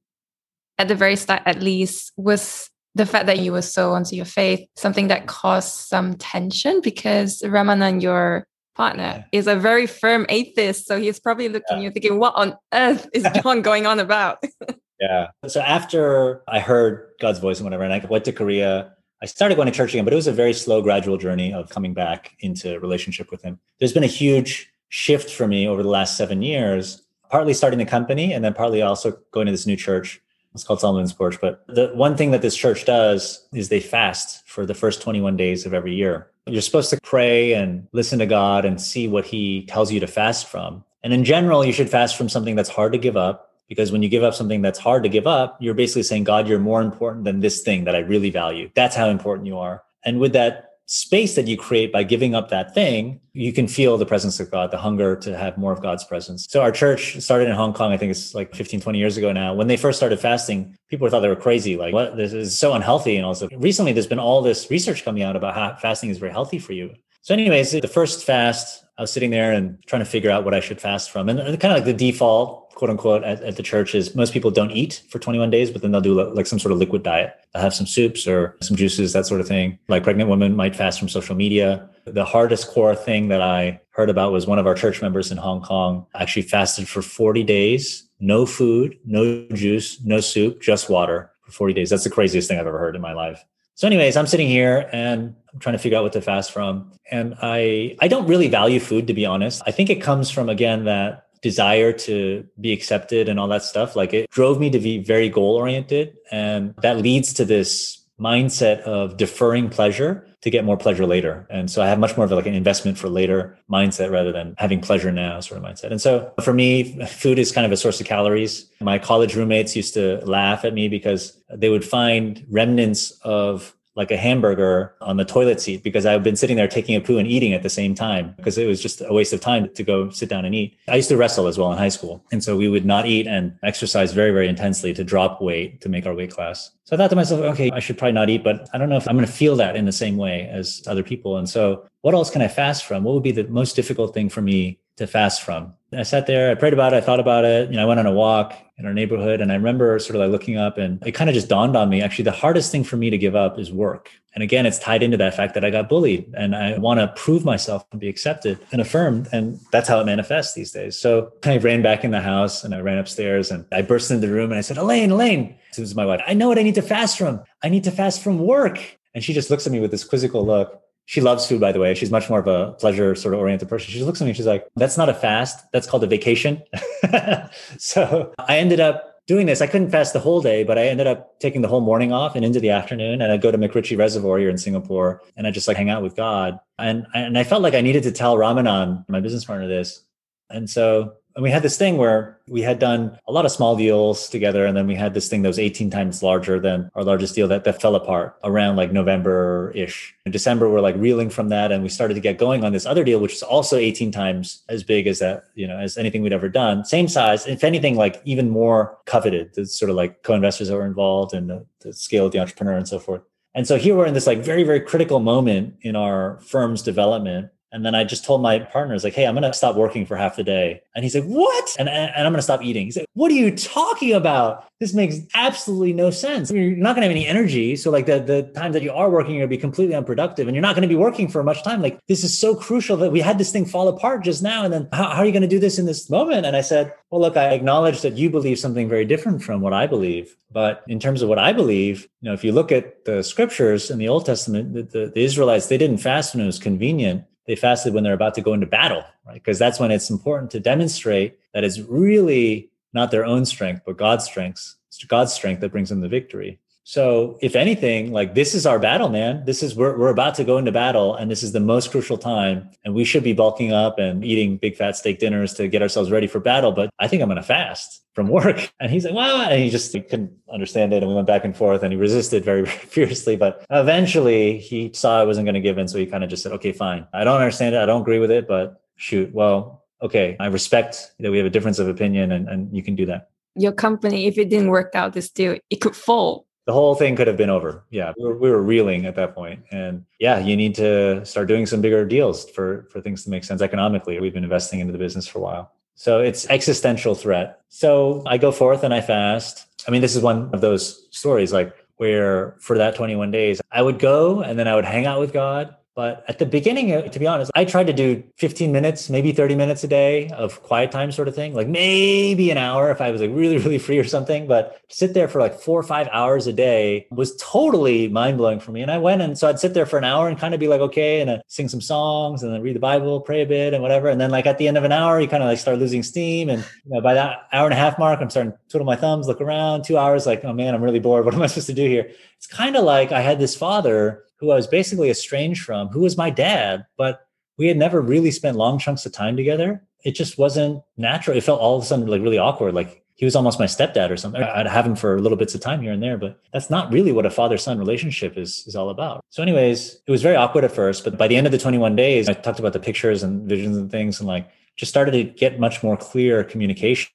At 0.76 0.88
the 0.88 0.96
very 0.96 1.14
start, 1.14 1.42
at 1.46 1.62
least, 1.62 2.10
was 2.16 2.68
the 3.00 3.06
fact 3.06 3.24
that 3.26 3.38
you 3.38 3.50
were 3.50 3.62
so 3.62 3.92
onto 3.92 4.14
your 4.14 4.26
faith 4.26 4.60
something 4.76 5.08
that 5.08 5.26
caused 5.26 5.72
some 5.88 6.14
tension 6.14 6.82
because 6.82 7.40
Ramanan, 7.40 8.02
your 8.02 8.46
partner, 8.74 9.24
is 9.32 9.46
a 9.46 9.56
very 9.56 9.86
firm 9.86 10.26
atheist. 10.28 10.86
So 10.86 11.00
he's 11.00 11.18
probably 11.18 11.48
looking 11.48 11.64
yeah. 11.70 11.76
at 11.76 11.82
you 11.82 11.90
thinking, 11.90 12.18
what 12.18 12.34
on 12.36 12.56
earth 12.74 13.08
is 13.14 13.26
John 13.42 13.62
going 13.62 13.86
on 13.86 14.00
about? 14.00 14.44
yeah. 15.00 15.28
So 15.46 15.60
after 15.60 16.42
I 16.46 16.60
heard 16.60 17.08
God's 17.20 17.38
voice 17.38 17.58
and 17.58 17.64
whatever, 17.64 17.84
and 17.84 17.92
I 17.92 18.04
went 18.06 18.26
to 18.26 18.32
Korea, 18.32 18.92
I 19.22 19.26
started 19.26 19.54
going 19.54 19.66
to 19.66 19.72
church 19.72 19.94
again, 19.94 20.04
but 20.04 20.12
it 20.12 20.16
was 20.16 20.26
a 20.26 20.32
very 20.32 20.52
slow, 20.52 20.82
gradual 20.82 21.16
journey 21.16 21.54
of 21.54 21.70
coming 21.70 21.94
back 21.94 22.36
into 22.40 22.78
relationship 22.80 23.30
with 23.30 23.40
him. 23.42 23.58
There's 23.78 23.94
been 23.94 24.04
a 24.04 24.08
huge 24.08 24.70
shift 24.90 25.30
for 25.30 25.46
me 25.46 25.66
over 25.66 25.82
the 25.82 25.88
last 25.88 26.18
seven 26.18 26.42
years, 26.42 27.02
partly 27.30 27.54
starting 27.54 27.78
the 27.78 27.86
company 27.86 28.34
and 28.34 28.44
then 28.44 28.52
partly 28.52 28.82
also 28.82 29.16
going 29.30 29.46
to 29.46 29.52
this 29.52 29.66
new 29.66 29.76
church 29.76 30.20
it's 30.54 30.64
called 30.64 30.80
Solomon's 30.80 31.12
Porch. 31.12 31.40
But 31.40 31.64
the 31.68 31.88
one 31.94 32.16
thing 32.16 32.32
that 32.32 32.42
this 32.42 32.56
church 32.56 32.84
does 32.84 33.46
is 33.52 33.68
they 33.68 33.80
fast 33.80 34.46
for 34.48 34.66
the 34.66 34.74
first 34.74 35.02
21 35.02 35.36
days 35.36 35.64
of 35.66 35.74
every 35.74 35.94
year. 35.94 36.28
You're 36.46 36.62
supposed 36.62 36.90
to 36.90 36.98
pray 37.02 37.52
and 37.52 37.86
listen 37.92 38.18
to 38.18 38.26
God 38.26 38.64
and 38.64 38.80
see 38.80 39.06
what 39.06 39.24
he 39.24 39.66
tells 39.66 39.92
you 39.92 40.00
to 40.00 40.06
fast 40.06 40.48
from. 40.48 40.84
And 41.02 41.12
in 41.12 41.24
general, 41.24 41.64
you 41.64 41.72
should 41.72 41.88
fast 41.88 42.16
from 42.16 42.28
something 42.28 42.56
that's 42.56 42.68
hard 42.68 42.92
to 42.92 42.98
give 42.98 43.16
up 43.16 43.52
because 43.68 43.92
when 43.92 44.02
you 44.02 44.08
give 44.08 44.24
up 44.24 44.34
something 44.34 44.62
that's 44.62 44.78
hard 44.78 45.04
to 45.04 45.08
give 45.08 45.28
up, 45.28 45.56
you're 45.60 45.74
basically 45.74 46.02
saying, 46.02 46.24
God, 46.24 46.48
you're 46.48 46.58
more 46.58 46.82
important 46.82 47.24
than 47.24 47.38
this 47.40 47.62
thing 47.62 47.84
that 47.84 47.94
I 47.94 48.00
really 48.00 48.30
value. 48.30 48.68
That's 48.74 48.96
how 48.96 49.08
important 49.08 49.46
you 49.46 49.58
are. 49.58 49.84
And 50.04 50.18
with 50.18 50.32
that 50.32 50.69
space 50.90 51.36
that 51.36 51.46
you 51.46 51.56
create 51.56 51.92
by 51.92 52.02
giving 52.02 52.34
up 52.34 52.48
that 52.48 52.74
thing, 52.74 53.20
you 53.32 53.52
can 53.52 53.68
feel 53.68 53.96
the 53.96 54.04
presence 54.04 54.40
of 54.40 54.50
God, 54.50 54.72
the 54.72 54.76
hunger 54.76 55.14
to 55.14 55.38
have 55.38 55.56
more 55.56 55.70
of 55.72 55.80
God's 55.80 56.02
presence. 56.02 56.48
So 56.50 56.62
our 56.62 56.72
church 56.72 57.20
started 57.20 57.48
in 57.48 57.54
Hong 57.54 57.72
Kong, 57.72 57.92
I 57.92 57.96
think 57.96 58.10
it's 58.10 58.34
like 58.34 58.52
15, 58.56 58.80
20 58.80 58.98
years 58.98 59.16
ago 59.16 59.30
now. 59.30 59.54
When 59.54 59.68
they 59.68 59.76
first 59.76 60.00
started 60.00 60.18
fasting, 60.18 60.76
people 60.88 61.08
thought 61.08 61.20
they 61.20 61.28
were 61.28 61.36
crazy. 61.36 61.76
Like, 61.76 61.94
what? 61.94 62.16
This 62.16 62.32
is 62.32 62.58
so 62.58 62.72
unhealthy. 62.72 63.14
And 63.14 63.24
also 63.24 63.48
recently 63.56 63.92
there's 63.92 64.08
been 64.08 64.18
all 64.18 64.42
this 64.42 64.68
research 64.68 65.04
coming 65.04 65.22
out 65.22 65.36
about 65.36 65.54
how 65.54 65.76
fasting 65.76 66.10
is 66.10 66.18
very 66.18 66.32
healthy 66.32 66.58
for 66.58 66.72
you. 66.72 66.92
So 67.22 67.34
anyways, 67.34 67.70
the 67.70 67.86
first 67.86 68.24
fast, 68.24 68.84
I 69.00 69.02
was 69.02 69.10
sitting 69.10 69.30
there 69.30 69.50
and 69.50 69.82
trying 69.86 70.00
to 70.00 70.06
figure 70.06 70.30
out 70.30 70.44
what 70.44 70.52
I 70.52 70.60
should 70.60 70.78
fast 70.78 71.10
from. 71.10 71.30
And 71.30 71.38
kind 71.58 71.72
of 71.72 71.78
like 71.78 71.86
the 71.86 71.94
default, 71.94 72.74
quote 72.74 72.90
unquote, 72.90 73.24
at, 73.24 73.42
at 73.42 73.56
the 73.56 73.62
church 73.62 73.94
is 73.94 74.14
most 74.14 74.30
people 74.30 74.50
don't 74.50 74.72
eat 74.72 75.02
for 75.08 75.18
21 75.18 75.48
days, 75.48 75.70
but 75.70 75.80
then 75.80 75.90
they'll 75.90 76.02
do 76.02 76.22
like 76.34 76.46
some 76.46 76.58
sort 76.58 76.70
of 76.70 76.76
liquid 76.76 77.02
diet. 77.02 77.32
They'll 77.54 77.62
have 77.62 77.72
some 77.72 77.86
soups 77.86 78.26
or 78.26 78.58
some 78.60 78.76
juices, 78.76 79.14
that 79.14 79.24
sort 79.24 79.40
of 79.40 79.48
thing. 79.48 79.78
Like 79.88 80.02
pregnant 80.02 80.28
women 80.28 80.54
might 80.54 80.76
fast 80.76 80.98
from 80.98 81.08
social 81.08 81.34
media. 81.34 81.88
The 82.04 82.26
hardest 82.26 82.68
core 82.68 82.94
thing 82.94 83.28
that 83.28 83.40
I 83.40 83.80
heard 83.92 84.10
about 84.10 84.32
was 84.32 84.46
one 84.46 84.58
of 84.58 84.66
our 84.66 84.74
church 84.74 85.00
members 85.00 85.32
in 85.32 85.38
Hong 85.38 85.62
Kong 85.62 86.04
actually 86.14 86.42
fasted 86.42 86.86
for 86.86 87.00
40 87.00 87.42
days, 87.42 88.06
no 88.20 88.44
food, 88.44 88.98
no 89.06 89.48
juice, 89.54 89.98
no 90.02 90.20
soup, 90.20 90.60
just 90.60 90.90
water 90.90 91.30
for 91.46 91.52
40 91.52 91.72
days. 91.72 91.88
That's 91.88 92.04
the 92.04 92.10
craziest 92.10 92.48
thing 92.48 92.60
I've 92.60 92.66
ever 92.66 92.78
heard 92.78 92.96
in 92.96 93.00
my 93.00 93.14
life. 93.14 93.42
So, 93.80 93.86
anyways, 93.86 94.14
I'm 94.18 94.26
sitting 94.26 94.46
here 94.46 94.90
and 94.92 95.34
I'm 95.52 95.60
trying 95.60 95.74
to 95.74 95.78
figure 95.78 95.98
out 95.98 96.04
what 96.04 96.12
to 96.14 96.20
fast 96.20 96.52
from. 96.52 96.92
And 97.10 97.34
I 97.42 97.96
I 98.00 98.08
don't 98.08 98.26
really 98.26 98.48
value 98.48 98.80
food 98.80 99.06
to 99.08 99.14
be 99.14 99.26
honest. 99.26 99.62
I 99.66 99.70
think 99.70 99.90
it 99.90 100.02
comes 100.02 100.30
from 100.30 100.48
again 100.48 100.84
that 100.84 101.26
desire 101.42 101.92
to 101.92 102.46
be 102.60 102.72
accepted 102.72 103.28
and 103.28 103.40
all 103.40 103.48
that 103.48 103.62
stuff. 103.62 103.96
Like 103.96 104.12
it 104.12 104.30
drove 104.30 104.60
me 104.60 104.70
to 104.70 104.78
be 104.78 104.98
very 104.98 105.28
goal 105.28 105.56
oriented. 105.56 106.16
And 106.30 106.74
that 106.82 106.98
leads 106.98 107.32
to 107.34 107.44
this 107.44 107.98
mindset 108.20 108.80
of 108.80 109.16
deferring 109.16 109.70
pleasure 109.70 110.26
to 110.42 110.50
get 110.50 110.64
more 110.64 110.76
pleasure 110.76 111.06
later. 111.06 111.46
And 111.50 111.70
so 111.70 111.82
I 111.82 111.86
have 111.86 111.98
much 111.98 112.16
more 112.16 112.24
of 112.24 112.32
like 112.32 112.46
an 112.46 112.54
investment 112.54 112.98
for 112.98 113.08
later 113.08 113.58
mindset 113.70 114.10
rather 114.10 114.32
than 114.32 114.54
having 114.58 114.80
pleasure 114.80 115.12
now 115.12 115.40
sort 115.40 115.62
of 115.62 115.64
mindset. 115.64 115.90
And 115.90 116.00
so 116.00 116.32
for 116.42 116.52
me, 116.52 117.04
food 117.06 117.38
is 117.38 117.52
kind 117.52 117.66
of 117.66 117.72
a 117.72 117.76
source 117.76 118.00
of 118.00 118.06
calories. 118.06 118.70
My 118.80 118.98
college 118.98 119.34
roommates 119.34 119.74
used 119.76 119.94
to 119.94 120.20
laugh 120.24 120.64
at 120.64 120.74
me 120.74 120.88
because 120.88 121.38
they 121.50 121.68
would 121.68 121.84
find 121.84 122.44
remnants 122.50 123.10
of 123.22 123.74
like 123.96 124.10
a 124.10 124.16
hamburger 124.16 124.94
on 125.00 125.16
the 125.16 125.24
toilet 125.24 125.60
seat 125.60 125.82
because 125.82 126.06
I've 126.06 126.22
been 126.22 126.36
sitting 126.36 126.56
there 126.56 126.68
taking 126.68 126.94
a 126.94 127.00
poo 127.00 127.18
and 127.18 127.26
eating 127.26 127.52
at 127.52 127.62
the 127.62 127.68
same 127.68 127.94
time 127.94 128.34
because 128.36 128.56
it 128.56 128.66
was 128.66 128.80
just 128.80 129.00
a 129.00 129.12
waste 129.12 129.32
of 129.32 129.40
time 129.40 129.68
to 129.74 129.82
go 129.82 130.10
sit 130.10 130.28
down 130.28 130.44
and 130.44 130.54
eat. 130.54 130.78
I 130.88 130.96
used 130.96 131.08
to 131.08 131.16
wrestle 131.16 131.48
as 131.48 131.58
well 131.58 131.72
in 131.72 131.78
high 131.78 131.88
school. 131.88 132.24
And 132.30 132.42
so 132.42 132.56
we 132.56 132.68
would 132.68 132.86
not 132.86 133.06
eat 133.06 133.26
and 133.26 133.56
exercise 133.62 134.12
very, 134.12 134.30
very 134.30 134.48
intensely 134.48 134.94
to 134.94 135.02
drop 135.02 135.42
weight 135.42 135.80
to 135.80 135.88
make 135.88 136.06
our 136.06 136.14
weight 136.14 136.30
class. 136.30 136.70
So 136.84 136.94
I 136.94 136.98
thought 136.98 137.10
to 137.10 137.16
myself, 137.16 137.40
okay, 137.40 137.70
I 137.72 137.80
should 137.80 137.98
probably 137.98 138.12
not 138.12 138.30
eat, 138.30 138.44
but 138.44 138.68
I 138.72 138.78
don't 138.78 138.88
know 138.88 138.96
if 138.96 139.08
I'm 139.08 139.16
going 139.16 139.26
to 139.26 139.32
feel 139.32 139.56
that 139.56 139.76
in 139.76 139.84
the 139.84 139.92
same 139.92 140.16
way 140.16 140.48
as 140.50 140.82
other 140.86 141.02
people. 141.02 141.36
And 141.36 141.48
so 141.48 141.86
what 142.02 142.14
else 142.14 142.30
can 142.30 142.42
I 142.42 142.48
fast 142.48 142.84
from? 142.84 143.04
What 143.04 143.14
would 143.14 143.22
be 143.22 143.32
the 143.32 143.44
most 143.48 143.76
difficult 143.76 144.14
thing 144.14 144.28
for 144.28 144.40
me 144.40 144.78
to 145.00 145.06
fast 145.06 145.42
from? 145.42 145.74
I 145.92 146.04
sat 146.04 146.26
there, 146.26 146.50
I 146.50 146.54
prayed 146.54 146.72
about 146.72 146.92
it, 146.92 146.98
I 146.98 147.00
thought 147.00 147.20
about 147.20 147.44
it. 147.44 147.68
You 147.70 147.76
know, 147.76 147.82
I 147.82 147.84
went 147.84 147.98
on 147.98 148.06
a 148.06 148.12
walk 148.12 148.54
in 148.78 148.86
our 148.86 148.94
neighborhood 148.94 149.40
and 149.40 149.50
I 149.50 149.56
remember 149.56 149.98
sort 149.98 150.14
of 150.14 150.22
like 150.22 150.30
looking 150.30 150.56
up 150.56 150.78
and 150.78 151.04
it 151.04 151.12
kind 151.12 151.28
of 151.28 151.34
just 151.34 151.48
dawned 151.48 151.76
on 151.76 151.88
me 151.88 152.00
actually 152.00 152.24
the 152.24 152.32
hardest 152.32 152.70
thing 152.70 152.84
for 152.84 152.96
me 152.96 153.10
to 153.10 153.18
give 153.18 153.34
up 153.34 153.58
is 153.58 153.72
work. 153.72 154.10
And 154.34 154.44
again, 154.44 154.64
it's 154.64 154.78
tied 154.78 155.02
into 155.02 155.16
that 155.16 155.34
fact 155.34 155.54
that 155.54 155.64
I 155.64 155.70
got 155.70 155.88
bullied 155.88 156.32
and 156.36 156.54
I 156.54 156.78
want 156.78 157.00
to 157.00 157.08
prove 157.20 157.44
myself 157.44 157.84
and 157.90 158.00
be 158.00 158.08
accepted 158.08 158.58
and 158.70 158.80
affirmed. 158.80 159.28
And 159.32 159.58
that's 159.72 159.88
how 159.88 159.98
it 160.00 160.06
manifests 160.06 160.54
these 160.54 160.70
days. 160.70 160.96
So 160.96 161.32
I 161.44 161.58
ran 161.58 161.82
back 161.82 162.04
in 162.04 162.12
the 162.12 162.20
house 162.20 162.62
and 162.62 162.74
I 162.74 162.80
ran 162.80 162.98
upstairs 162.98 163.50
and 163.50 163.66
I 163.72 163.82
burst 163.82 164.10
into 164.10 164.26
the 164.26 164.32
room 164.32 164.50
and 164.50 164.58
I 164.58 164.62
said, 164.62 164.78
Elaine, 164.78 165.10
Elaine, 165.10 165.56
this 165.70 165.80
is 165.80 165.96
my 165.96 166.06
wife. 166.06 166.20
I 166.26 166.34
know 166.34 166.48
what 166.48 166.58
I 166.58 166.62
need 166.62 166.76
to 166.76 166.82
fast 166.82 167.18
from. 167.18 167.42
I 167.62 167.68
need 167.68 167.84
to 167.84 167.90
fast 167.90 168.22
from 168.22 168.38
work. 168.38 168.78
And 169.14 169.24
she 169.24 169.32
just 169.32 169.50
looks 169.50 169.66
at 169.66 169.72
me 169.72 169.80
with 169.80 169.90
this 169.90 170.04
quizzical 170.04 170.46
look 170.46 170.80
she 171.06 171.20
loves 171.20 171.46
food, 171.46 171.60
by 171.60 171.72
the 171.72 171.80
way. 171.80 171.94
She's 171.94 172.10
much 172.10 172.30
more 172.30 172.38
of 172.38 172.46
a 172.46 172.72
pleasure 172.74 173.14
sort 173.14 173.34
of 173.34 173.40
oriented 173.40 173.68
person. 173.68 173.90
She 173.90 174.02
looks 174.02 174.20
at 174.20 174.24
me. 174.24 174.30
And 174.30 174.36
she's 174.36 174.46
like, 174.46 174.68
that's 174.76 174.96
not 174.96 175.08
a 175.08 175.14
fast. 175.14 175.64
That's 175.72 175.86
called 175.86 176.04
a 176.04 176.06
vacation. 176.06 176.62
so 177.78 178.32
I 178.38 178.58
ended 178.58 178.78
up 178.78 179.10
doing 179.26 179.46
this. 179.46 179.60
I 179.60 179.66
couldn't 179.66 179.90
fast 179.90 180.12
the 180.12 180.20
whole 180.20 180.40
day, 180.40 180.64
but 180.64 180.78
I 180.78 180.86
ended 180.86 181.06
up 181.06 181.38
taking 181.40 181.62
the 181.62 181.68
whole 181.68 181.80
morning 181.80 182.12
off 182.12 182.36
and 182.36 182.44
into 182.44 182.60
the 182.60 182.70
afternoon. 182.70 183.22
And 183.22 183.32
I'd 183.32 183.42
go 183.42 183.50
to 183.50 183.58
MacRitchie 183.58 183.98
Reservoir 183.98 184.38
here 184.38 184.50
in 184.50 184.58
Singapore 184.58 185.22
and 185.36 185.46
I 185.46 185.50
just 185.50 185.68
like 185.68 185.76
hang 185.76 185.90
out 185.90 186.02
with 186.02 186.16
God. 186.16 186.58
And, 186.78 187.06
and 187.14 187.38
I 187.38 187.44
felt 187.44 187.62
like 187.62 187.74
I 187.74 187.80
needed 187.80 188.02
to 188.04 188.12
tell 188.12 188.36
Ramanan, 188.36 189.04
my 189.08 189.20
business 189.20 189.44
partner, 189.44 189.68
this. 189.68 190.04
And 190.48 190.68
so 190.68 191.14
and 191.34 191.42
we 191.42 191.50
had 191.50 191.62
this 191.62 191.78
thing 191.78 191.96
where 191.96 192.38
we 192.48 192.62
had 192.62 192.78
done 192.78 193.18
a 193.26 193.32
lot 193.32 193.44
of 193.44 193.52
small 193.52 193.76
deals 193.76 194.28
together 194.28 194.66
and 194.66 194.76
then 194.76 194.86
we 194.86 194.94
had 194.94 195.14
this 195.14 195.28
thing 195.28 195.42
that 195.42 195.48
was 195.48 195.58
18 195.58 195.90
times 195.90 196.22
larger 196.22 196.58
than 196.58 196.90
our 196.94 197.04
largest 197.04 197.34
deal 197.34 197.48
that, 197.48 197.64
that 197.64 197.80
fell 197.80 197.94
apart 197.94 198.36
around 198.44 198.76
like 198.76 198.92
november-ish. 198.92 200.14
In 200.26 200.32
december 200.32 200.68
we're 200.68 200.80
like 200.80 200.96
reeling 200.96 201.30
from 201.30 201.48
that 201.48 201.72
and 201.72 201.82
we 201.82 201.88
started 201.88 202.14
to 202.14 202.20
get 202.20 202.38
going 202.38 202.64
on 202.64 202.72
this 202.72 202.86
other 202.86 203.04
deal 203.04 203.20
which 203.20 203.34
is 203.34 203.42
also 203.42 203.76
18 203.76 204.10
times 204.10 204.62
as 204.68 204.82
big 204.82 205.06
as 205.06 205.18
that 205.20 205.44
you 205.54 205.66
know 205.66 205.78
as 205.78 205.96
anything 205.96 206.22
we'd 206.22 206.32
ever 206.32 206.48
done. 206.48 206.84
Same 206.84 207.08
size 207.08 207.46
if 207.46 207.64
anything 207.64 207.96
like 207.96 208.20
even 208.24 208.50
more 208.50 208.98
coveted 209.06 209.54
the 209.54 209.66
sort 209.66 209.90
of 209.90 209.96
like 209.96 210.22
co-investors 210.22 210.68
that 210.68 210.76
were 210.76 210.86
involved 210.86 211.32
and 211.32 211.50
the, 211.50 211.66
the 211.80 211.92
scale 211.92 212.26
of 212.26 212.32
the 212.32 212.40
entrepreneur 212.40 212.76
and 212.76 212.88
so 212.88 212.98
forth. 212.98 213.22
And 213.54 213.66
so 213.66 213.76
here 213.78 213.96
we're 213.96 214.06
in 214.06 214.14
this 214.14 214.26
like 214.26 214.38
very 214.38 214.64
very 214.64 214.80
critical 214.80 215.20
moment 215.20 215.76
in 215.82 215.96
our 215.96 216.40
firm's 216.40 216.82
development 216.82 217.50
and 217.72 217.86
then 217.86 217.94
I 217.94 218.02
just 218.02 218.24
told 218.24 218.42
my 218.42 218.58
partners, 218.58 219.04
like, 219.04 219.14
hey, 219.14 219.26
I'm 219.26 219.34
going 219.34 219.44
to 219.44 219.52
stop 219.52 219.76
working 219.76 220.04
for 220.04 220.16
half 220.16 220.36
the 220.36 220.42
day. 220.42 220.82
And 220.94 221.04
he's 221.04 221.14
like, 221.14 221.24
what? 221.24 221.76
And, 221.78 221.88
and 221.88 222.26
I'm 222.26 222.32
going 222.32 222.38
to 222.38 222.42
stop 222.42 222.64
eating. 222.64 222.86
He's 222.86 222.96
like, 222.96 223.06
what 223.14 223.30
are 223.30 223.34
you 223.34 223.56
talking 223.56 224.12
about? 224.12 224.66
This 224.80 224.92
makes 224.92 225.18
absolutely 225.34 225.92
no 225.92 226.10
sense. 226.10 226.50
You're 226.50 226.74
not 226.76 226.96
going 226.96 227.02
to 227.02 227.08
have 227.08 227.10
any 227.10 227.26
energy. 227.26 227.76
So, 227.76 227.90
like, 227.90 228.06
the, 228.06 228.18
the 228.18 228.42
times 228.54 228.72
that 228.74 228.82
you 228.82 228.92
are 228.92 229.08
working, 229.08 229.34
you're 229.34 229.42
going 229.46 229.50
to 229.50 229.56
be 229.56 229.60
completely 229.60 229.94
unproductive 229.94 230.48
and 230.48 230.54
you're 230.54 230.62
not 230.62 230.74
going 230.74 230.82
to 230.82 230.88
be 230.88 230.96
working 230.96 231.28
for 231.28 231.44
much 231.44 231.62
time. 231.62 231.80
Like, 231.80 232.00
this 232.08 232.24
is 232.24 232.36
so 232.36 232.56
crucial 232.56 232.96
that 232.96 233.12
we 233.12 233.20
had 233.20 233.38
this 233.38 233.52
thing 233.52 233.66
fall 233.66 233.88
apart 233.88 234.24
just 234.24 234.42
now. 234.42 234.64
And 234.64 234.72
then 234.72 234.88
how, 234.92 235.10
how 235.10 235.18
are 235.18 235.26
you 235.26 235.32
going 235.32 235.42
to 235.42 235.48
do 235.48 235.60
this 235.60 235.78
in 235.78 235.86
this 235.86 236.10
moment? 236.10 236.46
And 236.46 236.56
I 236.56 236.62
said, 236.62 236.92
well, 237.10 237.20
look, 237.20 237.36
I 237.36 237.50
acknowledge 237.50 238.00
that 238.02 238.16
you 238.16 238.30
believe 238.30 238.58
something 238.58 238.88
very 238.88 239.04
different 239.04 239.42
from 239.44 239.60
what 239.60 239.72
I 239.72 239.86
believe. 239.86 240.34
But 240.50 240.82
in 240.88 240.98
terms 240.98 241.22
of 241.22 241.28
what 241.28 241.38
I 241.38 241.52
believe, 241.52 242.08
you 242.20 242.28
know, 242.28 242.32
if 242.32 242.42
you 242.42 242.50
look 242.50 242.72
at 242.72 243.04
the 243.04 243.22
scriptures 243.22 243.90
in 243.90 243.98
the 243.98 244.08
Old 244.08 244.26
Testament, 244.26 244.74
the, 244.74 244.82
the, 244.82 245.12
the 245.14 245.24
Israelites, 245.24 245.66
they 245.66 245.78
didn't 245.78 245.98
fast 245.98 246.34
when 246.34 246.42
it 246.42 246.46
was 246.46 246.58
convenient 246.58 247.24
they 247.50 247.56
fasted 247.56 247.92
when 247.92 248.04
they're 248.04 248.14
about 248.14 248.34
to 248.34 248.40
go 248.40 248.54
into 248.54 248.64
battle, 248.64 249.02
right? 249.26 249.34
Because 249.34 249.58
that's 249.58 249.80
when 249.80 249.90
it's 249.90 250.08
important 250.08 250.52
to 250.52 250.60
demonstrate 250.60 251.36
that 251.52 251.64
it's 251.64 251.80
really 251.80 252.70
not 252.92 253.10
their 253.10 253.24
own 253.24 253.44
strength, 253.44 253.82
but 253.84 253.96
God's 253.96 254.24
strength. 254.24 254.76
It's 254.86 255.02
God's 255.02 255.32
strength 255.32 255.58
that 255.58 255.72
brings 255.72 255.88
them 255.88 256.00
the 256.00 256.08
victory. 256.08 256.60
So, 256.84 257.38
if 257.40 257.54
anything, 257.56 258.10
like 258.10 258.34
this 258.34 258.54
is 258.54 258.66
our 258.66 258.78
battle, 258.78 259.10
man. 259.10 259.44
This 259.44 259.62
is 259.62 259.76
we're 259.76 259.96
we're 259.96 260.10
about 260.10 260.34
to 260.36 260.44
go 260.44 260.58
into 260.58 260.72
battle, 260.72 261.14
and 261.14 261.30
this 261.30 261.42
is 261.42 261.52
the 261.52 261.60
most 261.60 261.90
crucial 261.90 262.18
time. 262.18 262.70
And 262.84 262.94
we 262.94 263.04
should 263.04 263.22
be 263.22 263.32
bulking 263.32 263.72
up 263.72 263.98
and 263.98 264.24
eating 264.24 264.56
big 264.56 264.76
fat 264.76 264.96
steak 264.96 265.18
dinners 265.18 265.54
to 265.54 265.68
get 265.68 265.82
ourselves 265.82 266.10
ready 266.10 266.26
for 266.26 266.40
battle. 266.40 266.72
But 266.72 266.90
I 266.98 267.06
think 267.06 267.22
I'm 267.22 267.28
to 267.28 267.42
fast 267.42 268.02
from 268.14 268.28
work. 268.28 268.72
And 268.80 268.90
he's 268.90 269.04
like, 269.04 269.14
well, 269.14 269.42
and 269.42 269.62
he 269.62 269.68
just 269.68 269.92
he 269.92 270.00
couldn't 270.00 270.32
understand 270.50 270.92
it. 270.94 271.02
And 271.02 271.08
we 271.08 271.14
went 271.14 271.26
back 271.26 271.44
and 271.44 271.54
forth, 271.54 271.82
and 271.82 271.92
he 271.92 271.98
resisted 271.98 272.44
very, 272.44 272.62
very 272.64 272.78
fiercely. 272.78 273.36
But 273.36 273.64
eventually, 273.70 274.58
he 274.58 274.90
saw 274.94 275.20
I 275.20 275.24
wasn't 275.24 275.44
going 275.44 275.54
to 275.54 275.60
give 275.60 275.76
in, 275.76 275.86
so 275.86 275.98
he 275.98 276.06
kind 276.06 276.24
of 276.24 276.30
just 276.30 276.42
said, 276.42 276.52
okay, 276.52 276.72
fine. 276.72 277.06
I 277.12 277.24
don't 277.24 277.40
understand 277.40 277.74
it. 277.74 277.78
I 277.78 277.86
don't 277.86 278.00
agree 278.00 278.18
with 278.18 278.30
it, 278.30 278.48
but 278.48 278.82
shoot, 278.96 279.32
well, 279.34 279.84
okay. 280.02 280.36
I 280.40 280.46
respect 280.46 281.12
that 281.20 281.30
we 281.30 281.36
have 281.36 281.46
a 281.46 281.50
difference 281.50 281.78
of 281.78 281.88
opinion, 281.88 282.32
and 282.32 282.48
and 282.48 282.74
you 282.74 282.82
can 282.82 282.96
do 282.96 283.06
that. 283.06 283.28
Your 283.54 283.72
company, 283.72 284.26
if 284.26 284.38
it 284.38 284.48
didn't 284.48 284.70
work 284.70 284.94
out 284.94 285.12
this 285.12 285.30
deal, 285.30 285.58
it 285.68 285.76
could 285.76 285.94
fall 285.94 286.46
the 286.70 286.74
whole 286.74 286.94
thing 286.94 287.16
could 287.16 287.26
have 287.26 287.36
been 287.36 287.50
over. 287.50 287.82
Yeah, 287.90 288.12
we 288.16 288.24
were, 288.24 288.36
we 288.36 288.48
were 288.48 288.62
reeling 288.62 289.04
at 289.04 289.16
that 289.16 289.34
point, 289.34 289.64
and 289.72 290.04
yeah, 290.20 290.38
you 290.38 290.56
need 290.56 290.76
to 290.76 291.26
start 291.26 291.48
doing 291.48 291.66
some 291.66 291.80
bigger 291.80 292.04
deals 292.04 292.48
for 292.50 292.86
for 292.92 293.00
things 293.00 293.24
to 293.24 293.30
make 293.30 293.42
sense 293.42 293.60
economically. 293.60 294.20
We've 294.20 294.32
been 294.32 294.44
investing 294.44 294.78
into 294.78 294.92
the 294.92 294.98
business 294.98 295.26
for 295.26 295.40
a 295.40 295.42
while, 295.42 295.72
so 295.96 296.20
it's 296.20 296.48
existential 296.48 297.16
threat. 297.16 297.62
So 297.70 298.22
I 298.24 298.38
go 298.38 298.52
forth 298.52 298.84
and 298.84 298.94
I 298.94 299.00
fast. 299.00 299.66
I 299.88 299.90
mean, 299.90 300.00
this 300.00 300.14
is 300.14 300.22
one 300.22 300.48
of 300.52 300.60
those 300.60 301.08
stories 301.10 301.52
like 301.52 301.74
where 301.96 302.54
for 302.60 302.78
that 302.78 302.94
21 302.94 303.32
days, 303.32 303.60
I 303.72 303.82
would 303.82 303.98
go 303.98 304.40
and 304.40 304.56
then 304.56 304.68
I 304.68 304.76
would 304.76 304.84
hang 304.84 305.06
out 305.06 305.18
with 305.18 305.32
God 305.32 305.74
but 306.00 306.24
at 306.28 306.38
the 306.38 306.46
beginning, 306.46 306.94
uh, 306.94 307.02
to 307.02 307.18
be 307.18 307.26
honest, 307.26 307.50
I 307.54 307.66
tried 307.66 307.86
to 307.88 307.92
do 307.92 308.24
15 308.38 308.72
minutes, 308.72 309.10
maybe 309.10 309.32
30 309.32 309.54
minutes 309.54 309.84
a 309.84 309.86
day 309.86 310.30
of 310.30 310.62
quiet 310.62 310.90
time 310.90 311.12
sort 311.12 311.28
of 311.28 311.34
thing, 311.34 311.52
like 311.52 311.68
maybe 311.68 312.50
an 312.50 312.56
hour 312.56 312.90
if 312.90 313.02
I 313.02 313.10
was 313.10 313.20
like 313.20 313.28
really, 313.34 313.58
really 313.58 313.76
free 313.76 313.98
or 313.98 314.04
something. 314.04 314.46
But 314.46 314.88
to 314.88 314.96
sit 314.96 315.12
there 315.12 315.28
for 315.28 315.40
like 315.42 315.60
four 315.60 315.78
or 315.78 315.82
five 315.82 316.08
hours 316.10 316.46
a 316.46 316.54
day 316.54 317.06
was 317.10 317.36
totally 317.36 318.08
mind 318.08 318.38
blowing 318.38 318.60
for 318.60 318.72
me. 318.72 318.80
And 318.80 318.90
I 318.90 318.96
went 318.96 319.20
and 319.20 319.36
so 319.36 319.46
I'd 319.46 319.58
sit 319.58 319.74
there 319.74 319.84
for 319.84 319.98
an 319.98 320.04
hour 320.04 320.26
and 320.26 320.38
kind 320.38 320.54
of 320.54 320.58
be 320.58 320.68
like, 320.68 320.80
okay, 320.80 321.20
and 321.20 321.30
I'd 321.30 321.42
sing 321.48 321.68
some 321.68 321.82
songs 321.82 322.42
and 322.42 322.50
then 322.50 322.62
read 322.62 322.76
the 322.76 322.80
Bible, 322.80 323.20
pray 323.20 323.42
a 323.42 323.46
bit 323.46 323.74
and 323.74 323.82
whatever. 323.82 324.08
And 324.08 324.18
then 324.18 324.30
like 324.30 324.46
at 324.46 324.56
the 324.56 324.68
end 324.68 324.78
of 324.78 324.84
an 324.84 324.92
hour, 324.92 325.20
you 325.20 325.28
kind 325.28 325.42
of 325.42 325.50
like 325.50 325.58
start 325.58 325.78
losing 325.78 326.02
steam. 326.02 326.48
And 326.48 326.64
you 326.86 326.94
know, 326.94 327.02
by 327.02 327.12
that 327.12 327.46
hour 327.52 327.66
and 327.66 327.74
a 327.74 327.76
half 327.76 327.98
mark, 327.98 328.22
I'm 328.22 328.30
starting 328.30 328.52
to 328.52 328.58
twiddle 328.70 328.86
my 328.86 328.96
thumbs, 328.96 329.26
look 329.26 329.42
around, 329.42 329.84
two 329.84 329.98
hours, 329.98 330.24
like, 330.24 330.46
oh 330.46 330.54
man, 330.54 330.74
I'm 330.74 330.82
really 330.82 330.98
bored. 330.98 331.24
What 331.30 331.34
am 331.34 331.42
I 331.42 331.46
supposed 331.46 331.66
to 331.66 331.74
do 331.74 331.86
here? 331.86 332.10
It's 332.38 332.46
kind 332.46 332.74
of 332.74 332.84
like 332.84 333.12
I 333.12 333.20
had 333.20 333.38
this 333.38 333.54
father 333.54 334.24
who 334.40 334.50
I 334.50 334.56
was 334.56 334.66
basically 334.66 335.10
estranged 335.10 335.62
from, 335.62 335.88
who 335.88 336.00
was 336.00 336.16
my 336.16 336.30
dad, 336.30 336.86
but 336.96 337.26
we 337.58 337.68
had 337.68 337.76
never 337.76 338.00
really 338.00 338.30
spent 338.30 338.56
long 338.56 338.78
chunks 338.78 339.04
of 339.04 339.12
time 339.12 339.36
together. 339.36 339.84
It 340.02 340.12
just 340.12 340.38
wasn't 340.38 340.82
natural. 340.96 341.36
It 341.36 341.44
felt 341.44 341.60
all 341.60 341.76
of 341.76 341.82
a 341.82 341.86
sudden 341.86 342.06
like 342.06 342.22
really 342.22 342.38
awkward. 342.38 342.74
Like 342.74 343.04
he 343.16 343.26
was 343.26 343.36
almost 343.36 343.58
my 343.58 343.66
stepdad 343.66 344.10
or 344.10 344.16
something. 344.16 344.42
I'd 344.42 344.66
have 344.66 344.86
him 344.86 344.96
for 344.96 345.20
little 345.20 345.36
bits 345.36 345.54
of 345.54 345.60
time 345.60 345.82
here 345.82 345.92
and 345.92 346.02
there, 346.02 346.16
but 346.16 346.40
that's 346.54 346.70
not 346.70 346.90
really 346.90 347.12
what 347.12 347.26
a 347.26 347.30
father 347.30 347.58
son 347.58 347.78
relationship 347.78 348.38
is, 348.38 348.64
is 348.66 348.74
all 348.74 348.88
about. 348.88 349.22
So, 349.28 349.42
anyways, 349.42 350.00
it 350.06 350.10
was 350.10 350.22
very 350.22 350.36
awkward 350.36 350.64
at 350.64 350.72
first, 350.72 351.04
but 351.04 351.18
by 351.18 351.28
the 351.28 351.36
end 351.36 351.46
of 351.46 351.52
the 351.52 351.58
21 351.58 351.94
days, 351.94 352.30
I 352.30 352.32
talked 352.32 352.60
about 352.60 352.72
the 352.72 352.80
pictures 352.80 353.22
and 353.22 353.46
visions 353.46 353.76
and 353.76 353.90
things 353.90 354.20
and 354.20 354.26
like 354.26 354.48
just 354.76 354.88
started 354.88 355.10
to 355.10 355.24
get 355.24 355.60
much 355.60 355.82
more 355.82 355.98
clear 355.98 356.42
communication, 356.42 357.12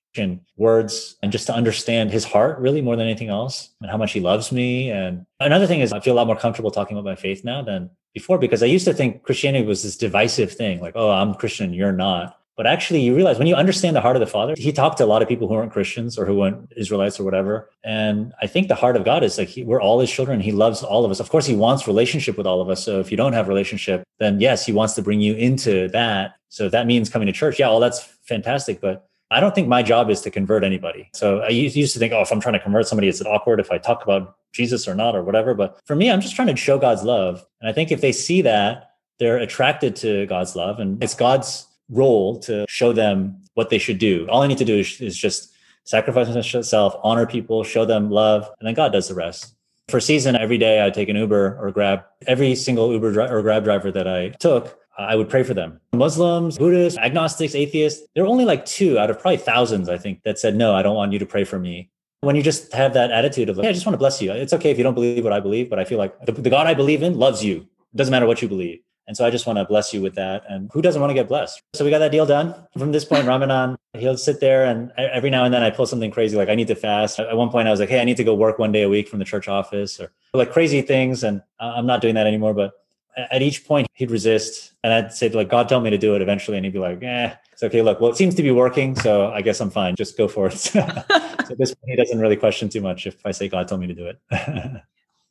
words, 0.57 1.17
and 1.21 1.31
just 1.31 1.47
to 1.47 1.53
understand 1.53 2.11
his 2.11 2.23
heart 2.23 2.59
really 2.59 2.81
more 2.81 2.95
than 2.95 3.05
anything 3.05 3.29
else 3.29 3.69
and 3.81 3.89
how 3.89 3.97
much 3.97 4.13
he 4.13 4.19
loves 4.19 4.51
me. 4.51 4.89
And 4.89 5.25
another 5.39 5.67
thing 5.67 5.81
is, 5.81 5.93
I 5.93 5.99
feel 5.99 6.13
a 6.13 6.17
lot 6.17 6.27
more 6.27 6.35
comfortable 6.35 6.71
talking 6.71 6.97
about 6.97 7.09
my 7.09 7.15
faith 7.15 7.43
now 7.43 7.61
than 7.61 7.89
before 8.13 8.37
because 8.37 8.63
I 8.63 8.67
used 8.67 8.85
to 8.85 8.93
think 8.93 9.23
Christianity 9.23 9.65
was 9.65 9.83
this 9.83 9.97
divisive 9.97 10.51
thing 10.51 10.79
like, 10.79 10.93
oh, 10.95 11.11
I'm 11.11 11.33
Christian, 11.35 11.73
you're 11.73 11.91
not. 11.91 12.39
But 12.57 12.67
actually, 12.67 13.01
you 13.01 13.13
realize 13.13 13.37
when 13.37 13.47
you 13.47 13.55
understand 13.55 13.97
the 13.97 14.01
heart 14.01 14.15
of 14.15 14.21
the 14.21 14.27
Father, 14.27 14.53
he 14.57 14.71
talked 14.71 14.97
to 14.99 15.03
a 15.03 15.05
lot 15.05 15.21
of 15.21 15.27
people 15.27 15.47
who 15.47 15.55
weren't 15.55 15.73
Christians 15.73 16.17
or 16.17 16.25
who 16.25 16.35
weren't 16.35 16.71
Israelites 16.77 17.19
or 17.19 17.25
whatever. 17.25 17.69
And 17.83 18.33
I 18.41 18.47
think 18.47 18.69
the 18.69 18.75
heart 18.75 18.95
of 18.95 19.03
God 19.03 19.25
is 19.25 19.37
like 19.37 19.49
he, 19.49 19.65
we're 19.65 19.81
all 19.81 19.99
his 19.99 20.09
children. 20.09 20.39
He 20.39 20.53
loves 20.53 20.81
all 20.81 21.03
of 21.03 21.11
us. 21.11 21.19
Of 21.19 21.29
course, 21.29 21.45
he 21.45 21.55
wants 21.55 21.85
relationship 21.85 22.37
with 22.37 22.47
all 22.47 22.61
of 22.61 22.69
us. 22.69 22.81
So 22.81 23.01
if 23.01 23.11
you 23.11 23.17
don't 23.17 23.33
have 23.33 23.49
relationship, 23.49 24.03
then 24.19 24.39
yes, 24.39 24.65
he 24.65 24.71
wants 24.71 24.93
to 24.93 25.01
bring 25.01 25.19
you 25.19 25.33
into 25.35 25.89
that. 25.89 26.35
So 26.47 26.69
that 26.69 26.87
means 26.87 27.09
coming 27.09 27.25
to 27.25 27.33
church, 27.33 27.59
yeah, 27.59 27.67
well, 27.67 27.81
that's 27.81 28.01
fantastic. 28.23 28.79
But 28.79 29.05
I 29.31 29.39
don't 29.39 29.55
think 29.55 29.67
my 29.67 29.81
job 29.81 30.09
is 30.09 30.21
to 30.21 30.31
convert 30.31 30.63
anybody. 30.63 31.09
So 31.13 31.39
I 31.39 31.49
used 31.49 31.93
to 31.93 31.99
think, 31.99 32.13
oh, 32.13 32.21
if 32.21 32.31
I'm 32.31 32.39
trying 32.39 32.53
to 32.53 32.59
convert 32.59 32.87
somebody, 32.87 33.07
is 33.07 33.21
it 33.21 33.27
awkward 33.27 33.59
if 33.59 33.71
I 33.71 33.77
talk 33.77 34.03
about 34.03 34.37
Jesus 34.53 34.87
or 34.87 34.95
not 34.95 35.15
or 35.15 35.23
whatever? 35.23 35.53
But 35.53 35.79
for 35.85 35.95
me, 35.95 36.11
I'm 36.11 36.21
just 36.21 36.35
trying 36.35 36.47
to 36.47 36.55
show 36.55 36.77
God's 36.77 37.03
love. 37.03 37.45
And 37.59 37.69
I 37.69 37.73
think 37.73 37.91
if 37.91 38.01
they 38.01 38.11
see 38.11 38.41
that, 38.43 38.91
they're 39.17 39.37
attracted 39.37 39.95
to 39.97 40.25
God's 40.27 40.55
love 40.55 40.79
and 40.79 41.01
it's 41.03 41.15
God's 41.15 41.67
role 41.89 42.39
to 42.41 42.65
show 42.67 42.93
them 42.93 43.41
what 43.53 43.69
they 43.69 43.77
should 43.77 43.97
do. 43.97 44.27
All 44.29 44.41
I 44.41 44.47
need 44.47 44.57
to 44.57 44.65
do 44.65 44.77
is, 44.77 44.99
is 45.01 45.17
just 45.17 45.53
sacrifice 45.85 46.27
myself, 46.27 46.95
honor 47.03 47.25
people, 47.25 47.63
show 47.63 47.85
them 47.85 48.09
love, 48.09 48.49
and 48.59 48.67
then 48.67 48.73
God 48.73 48.91
does 48.91 49.07
the 49.07 49.15
rest. 49.15 49.55
For 49.87 49.99
season, 49.99 50.35
every 50.35 50.57
day 50.57 50.83
I 50.83 50.89
take 50.89 51.09
an 51.09 51.15
Uber 51.15 51.59
or 51.61 51.71
Grab. 51.71 52.03
Every 52.25 52.55
single 52.55 52.91
Uber 52.91 53.11
dri- 53.13 53.29
or 53.29 53.41
Grab 53.43 53.63
driver 53.63 53.91
that 53.91 54.07
I 54.07 54.29
took, 54.29 54.79
I 54.97 55.15
would 55.15 55.29
pray 55.29 55.43
for 55.43 55.53
them. 55.53 55.79
Muslims, 55.93 56.57
Buddhists, 56.57 56.97
agnostics, 56.97 57.55
atheists, 57.55 58.05
there 58.15 58.23
are 58.23 58.27
only 58.27 58.45
like 58.45 58.65
two 58.65 58.97
out 58.97 59.09
of 59.09 59.19
probably 59.19 59.37
thousands, 59.37 59.89
I 59.89 59.97
think, 59.97 60.23
that 60.23 60.39
said, 60.39 60.55
no, 60.55 60.73
I 60.73 60.81
don't 60.81 60.95
want 60.95 61.11
you 61.11 61.19
to 61.19 61.25
pray 61.25 61.43
for 61.43 61.59
me. 61.59 61.89
When 62.21 62.35
you 62.35 62.41
just 62.41 62.73
have 62.73 62.93
that 62.93 63.11
attitude 63.11 63.49
of 63.49 63.57
like, 63.57 63.65
hey, 63.65 63.69
I 63.69 63.73
just 63.73 63.85
want 63.85 63.93
to 63.93 63.99
bless 63.99 64.21
you. 64.21 64.31
It's 64.31 64.53
okay 64.53 64.71
if 64.71 64.77
you 64.77 64.83
don't 64.83 64.95
believe 64.95 65.23
what 65.23 65.33
I 65.33 65.39
believe, 65.39 65.69
but 65.69 65.79
I 65.79 65.83
feel 65.83 65.97
like 65.97 66.19
the, 66.25 66.31
the 66.31 66.49
God 66.49 66.65
I 66.65 66.73
believe 66.73 67.03
in 67.03 67.19
loves 67.19 67.43
you. 67.43 67.57
It 67.57 67.97
doesn't 67.97 68.11
matter 68.11 68.25
what 68.25 68.41
you 68.41 68.47
believe. 68.47 68.79
And 69.07 69.15
so 69.15 69.23
I 69.23 69.29
just 69.29 69.45
want 69.45 69.59
to 69.59 69.65
bless 69.65 69.93
you 69.93 70.01
with 70.01 70.15
that. 70.15 70.43
And 70.49 70.69
who 70.73 70.81
doesn't 70.81 70.99
want 70.99 71.11
to 71.11 71.13
get 71.13 71.27
blessed? 71.27 71.61
So 71.75 71.85
we 71.85 71.91
got 71.91 71.99
that 71.99 72.11
deal 72.11 72.25
done. 72.25 72.55
From 72.75 72.91
this 72.91 73.05
point, 73.05 73.25
Ramanan, 73.25 73.77
he'll 73.93 74.17
sit 74.17 74.39
there 74.39 74.65
and 74.65 74.91
every 74.97 75.29
now 75.29 75.43
and 75.43 75.53
then 75.53 75.61
I 75.61 75.69
pull 75.69 75.85
something 75.85 76.09
crazy 76.09 76.35
like 76.35 76.49
I 76.49 76.55
need 76.55 76.67
to 76.69 76.75
fast. 76.75 77.19
At 77.19 77.37
one 77.37 77.49
point, 77.49 77.67
I 77.67 77.71
was 77.71 77.79
like, 77.79 77.89
hey, 77.89 78.01
I 78.01 78.03
need 78.03 78.17
to 78.17 78.23
go 78.23 78.33
work 78.33 78.57
one 78.57 78.71
day 78.71 78.81
a 78.81 78.89
week 78.89 79.07
from 79.07 79.19
the 79.19 79.25
church 79.25 79.47
office 79.47 79.99
or 79.99 80.11
like 80.33 80.51
crazy 80.51 80.81
things. 80.81 81.23
And 81.23 81.43
uh, 81.59 81.73
I'm 81.75 81.85
not 81.85 82.01
doing 82.01 82.15
that 82.15 82.25
anymore. 82.25 82.55
But 82.55 82.73
at 83.17 83.41
each 83.41 83.65
point, 83.65 83.87
he'd 83.93 84.11
resist. 84.11 84.73
And 84.83 84.93
I'd 84.93 85.13
say, 85.13 85.29
like, 85.29 85.49
God 85.49 85.69
told 85.69 85.83
me 85.83 85.89
to 85.89 85.97
do 85.97 86.15
it 86.15 86.21
eventually. 86.21 86.57
And 86.57 86.65
he'd 86.65 86.73
be 86.73 86.79
like, 86.79 87.01
eh, 87.03 87.33
it's 87.51 87.63
okay. 87.63 87.81
Look, 87.81 88.01
well, 88.01 88.11
it 88.11 88.17
seems 88.17 88.35
to 88.35 88.43
be 88.43 88.51
working. 88.51 88.95
So 88.95 89.31
I 89.31 89.41
guess 89.41 89.59
I'm 89.61 89.69
fine. 89.69 89.95
Just 89.95 90.17
go 90.17 90.27
for 90.27 90.47
it. 90.47 90.53
so 90.57 90.79
at 90.79 91.57
this 91.57 91.73
point, 91.73 91.89
he 91.89 91.95
doesn't 91.95 92.19
really 92.19 92.35
question 92.35 92.69
too 92.69 92.81
much 92.81 93.07
if 93.07 93.25
I 93.25 93.31
say 93.31 93.47
God 93.47 93.67
told 93.67 93.81
me 93.81 93.87
to 93.87 93.93
do 93.93 94.07
it. 94.07 94.19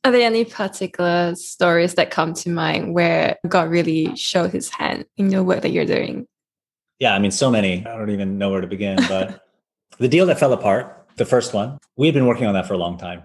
Are 0.04 0.12
there 0.12 0.26
any 0.26 0.44
particular 0.44 1.34
stories 1.34 1.94
that 1.94 2.10
come 2.10 2.34
to 2.34 2.50
mind 2.50 2.92
where 2.92 3.38
God 3.48 3.70
really 3.70 4.14
showed 4.16 4.50
his 4.50 4.68
hand 4.68 5.06
in 5.16 5.30
your 5.30 5.42
work 5.42 5.62
that 5.62 5.70
you're 5.70 5.86
doing? 5.86 6.26
Yeah, 6.98 7.14
I 7.14 7.18
mean, 7.18 7.30
so 7.30 7.50
many. 7.50 7.86
I 7.86 7.96
don't 7.96 8.10
even 8.10 8.36
know 8.36 8.50
where 8.50 8.60
to 8.60 8.66
begin. 8.66 8.98
But 9.08 9.42
the 9.98 10.08
deal 10.08 10.26
that 10.26 10.38
fell 10.38 10.52
apart, 10.52 11.06
the 11.16 11.24
first 11.24 11.54
one, 11.54 11.78
we 11.96 12.06
had 12.06 12.14
been 12.14 12.26
working 12.26 12.46
on 12.46 12.54
that 12.54 12.66
for 12.66 12.74
a 12.74 12.78
long 12.78 12.98
time. 12.98 13.22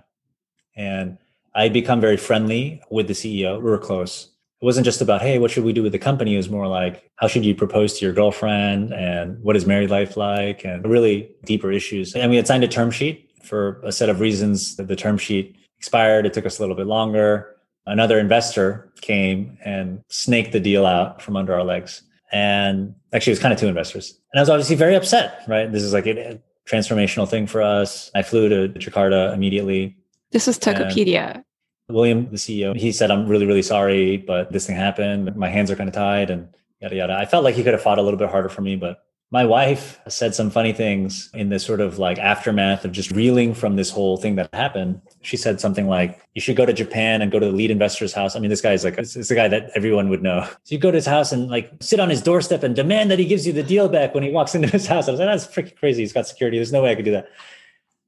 And 0.75 1.17
I'd 1.53 1.73
become 1.73 1.99
very 1.99 2.17
friendly 2.17 2.81
with 2.89 3.07
the 3.07 3.13
CEO. 3.13 3.57
We 3.57 3.69
were 3.69 3.77
close. 3.77 4.29
It 4.61 4.65
wasn't 4.65 4.85
just 4.85 4.99
about, 5.01 5.21
hey, 5.21 5.39
what 5.39 5.51
should 5.51 5.63
we 5.63 5.71
do 5.71 5.83
with 5.83 5.93
the 5.93 5.99
company? 5.99 6.33
It 6.33 6.37
was 6.37 6.49
more 6.49 6.67
like, 6.67 7.09
how 7.15 7.27
should 7.27 7.45
you 7.45 7.55
propose 7.55 7.97
to 7.97 8.05
your 8.05 8.13
girlfriend? 8.13 8.93
And 8.93 9.41
what 9.41 9.55
is 9.55 9.65
married 9.65 9.89
life 9.89 10.17
like? 10.17 10.65
And 10.65 10.85
really 10.85 11.31
deeper 11.45 11.71
issues. 11.71 12.13
And 12.13 12.29
we 12.29 12.35
had 12.35 12.45
signed 12.45 12.65
a 12.65 12.67
term 12.67 12.91
sheet 12.91 13.31
for 13.41 13.79
a 13.85 13.91
set 13.91 14.09
of 14.09 14.19
reasons. 14.19 14.75
that 14.75 14.89
The 14.89 14.97
term 14.97 15.17
sheet 15.17 15.55
expired. 15.77 16.25
It 16.25 16.33
took 16.33 16.45
us 16.45 16.59
a 16.59 16.61
little 16.61 16.75
bit 16.75 16.87
longer. 16.87 17.55
Another 17.85 18.19
investor 18.19 18.91
came 18.99 19.57
and 19.63 20.01
snaked 20.09 20.51
the 20.51 20.59
deal 20.59 20.85
out 20.85 21.21
from 21.21 21.37
under 21.37 21.53
our 21.53 21.63
legs. 21.63 22.03
And 22.31 22.93
actually, 23.13 23.31
it 23.31 23.37
was 23.37 23.39
kind 23.39 23.53
of 23.53 23.59
two 23.59 23.67
investors. 23.67 24.19
And 24.33 24.39
I 24.39 24.41
was 24.41 24.49
obviously 24.49 24.75
very 24.75 24.95
upset, 24.95 25.41
right? 25.47 25.71
This 25.71 25.83
is 25.83 25.93
like 25.93 26.05
a 26.05 26.39
transformational 26.69 27.27
thing 27.27 27.47
for 27.47 27.61
us. 27.61 28.11
I 28.13 28.21
flew 28.21 28.49
to 28.49 28.77
Jakarta 28.77 29.33
immediately. 29.33 29.97
This 30.31 30.45
was 30.45 30.59
Tokopedia. 30.59 31.43
William, 31.89 32.29
the 32.29 32.37
CEO, 32.37 32.75
he 32.75 32.91
said, 32.91 33.11
I'm 33.11 33.27
really, 33.27 33.45
really 33.45 33.61
sorry, 33.61 34.17
but 34.17 34.51
this 34.51 34.67
thing 34.67 34.75
happened. 34.75 35.35
My 35.35 35.49
hands 35.49 35.71
are 35.71 35.75
kind 35.75 35.89
of 35.89 35.95
tied 35.95 36.29
and 36.29 36.47
yada, 36.81 36.95
yada. 36.95 37.13
I 37.13 37.25
felt 37.25 37.43
like 37.43 37.55
he 37.55 37.63
could 37.63 37.73
have 37.73 37.81
fought 37.81 37.97
a 37.97 38.01
little 38.01 38.19
bit 38.19 38.29
harder 38.29 38.49
for 38.49 38.61
me, 38.61 38.75
but 38.75 39.03
my 39.31 39.45
wife 39.45 39.99
said 40.07 40.33
some 40.33 40.49
funny 40.49 40.73
things 40.73 41.29
in 41.35 41.49
this 41.49 41.63
sort 41.63 41.81
of 41.81 41.99
like 41.99 42.17
aftermath 42.17 42.83
of 42.83 42.91
just 42.91 43.11
reeling 43.11 43.53
from 43.53 43.75
this 43.75 43.91
whole 43.91 44.17
thing 44.17 44.35
that 44.37 44.53
happened. 44.53 45.01
She 45.21 45.37
said 45.37 45.61
something 45.61 45.87
like, 45.87 46.19
You 46.33 46.41
should 46.41 46.55
go 46.55 46.65
to 46.65 46.73
Japan 46.73 47.21
and 47.21 47.31
go 47.31 47.37
to 47.37 47.45
the 47.45 47.51
lead 47.51 47.69
investor's 47.69 48.11
house. 48.11 48.35
I 48.35 48.39
mean, 48.39 48.49
this 48.49 48.61
guy 48.61 48.73
is 48.73 48.83
like, 48.83 48.97
it's, 48.97 49.15
it's 49.15 49.29
a 49.29 49.35
guy 49.35 49.47
that 49.47 49.69
everyone 49.75 50.09
would 50.09 50.23
know. 50.23 50.47
So 50.63 50.75
you 50.75 50.79
go 50.79 50.89
to 50.89 50.95
his 50.95 51.05
house 51.05 51.31
and 51.31 51.47
like 51.47 51.71
sit 51.79 51.99
on 51.99 52.09
his 52.09 52.21
doorstep 52.21 52.63
and 52.63 52.75
demand 52.75 53.11
that 53.11 53.19
he 53.19 53.25
gives 53.25 53.45
you 53.45 53.53
the 53.53 53.63
deal 53.63 53.87
back 53.87 54.15
when 54.15 54.23
he 54.23 54.31
walks 54.31 54.55
into 54.55 54.67
his 54.67 54.87
house. 54.87 55.07
I 55.07 55.11
was 55.11 55.19
like, 55.19 55.29
That's 55.29 55.45
freaking 55.45 55.77
crazy. 55.77 56.01
He's 56.01 56.13
got 56.13 56.27
security. 56.27 56.57
There's 56.57 56.71
no 56.71 56.81
way 56.81 56.91
I 56.91 56.95
could 56.95 57.05
do 57.05 57.11
that. 57.11 57.29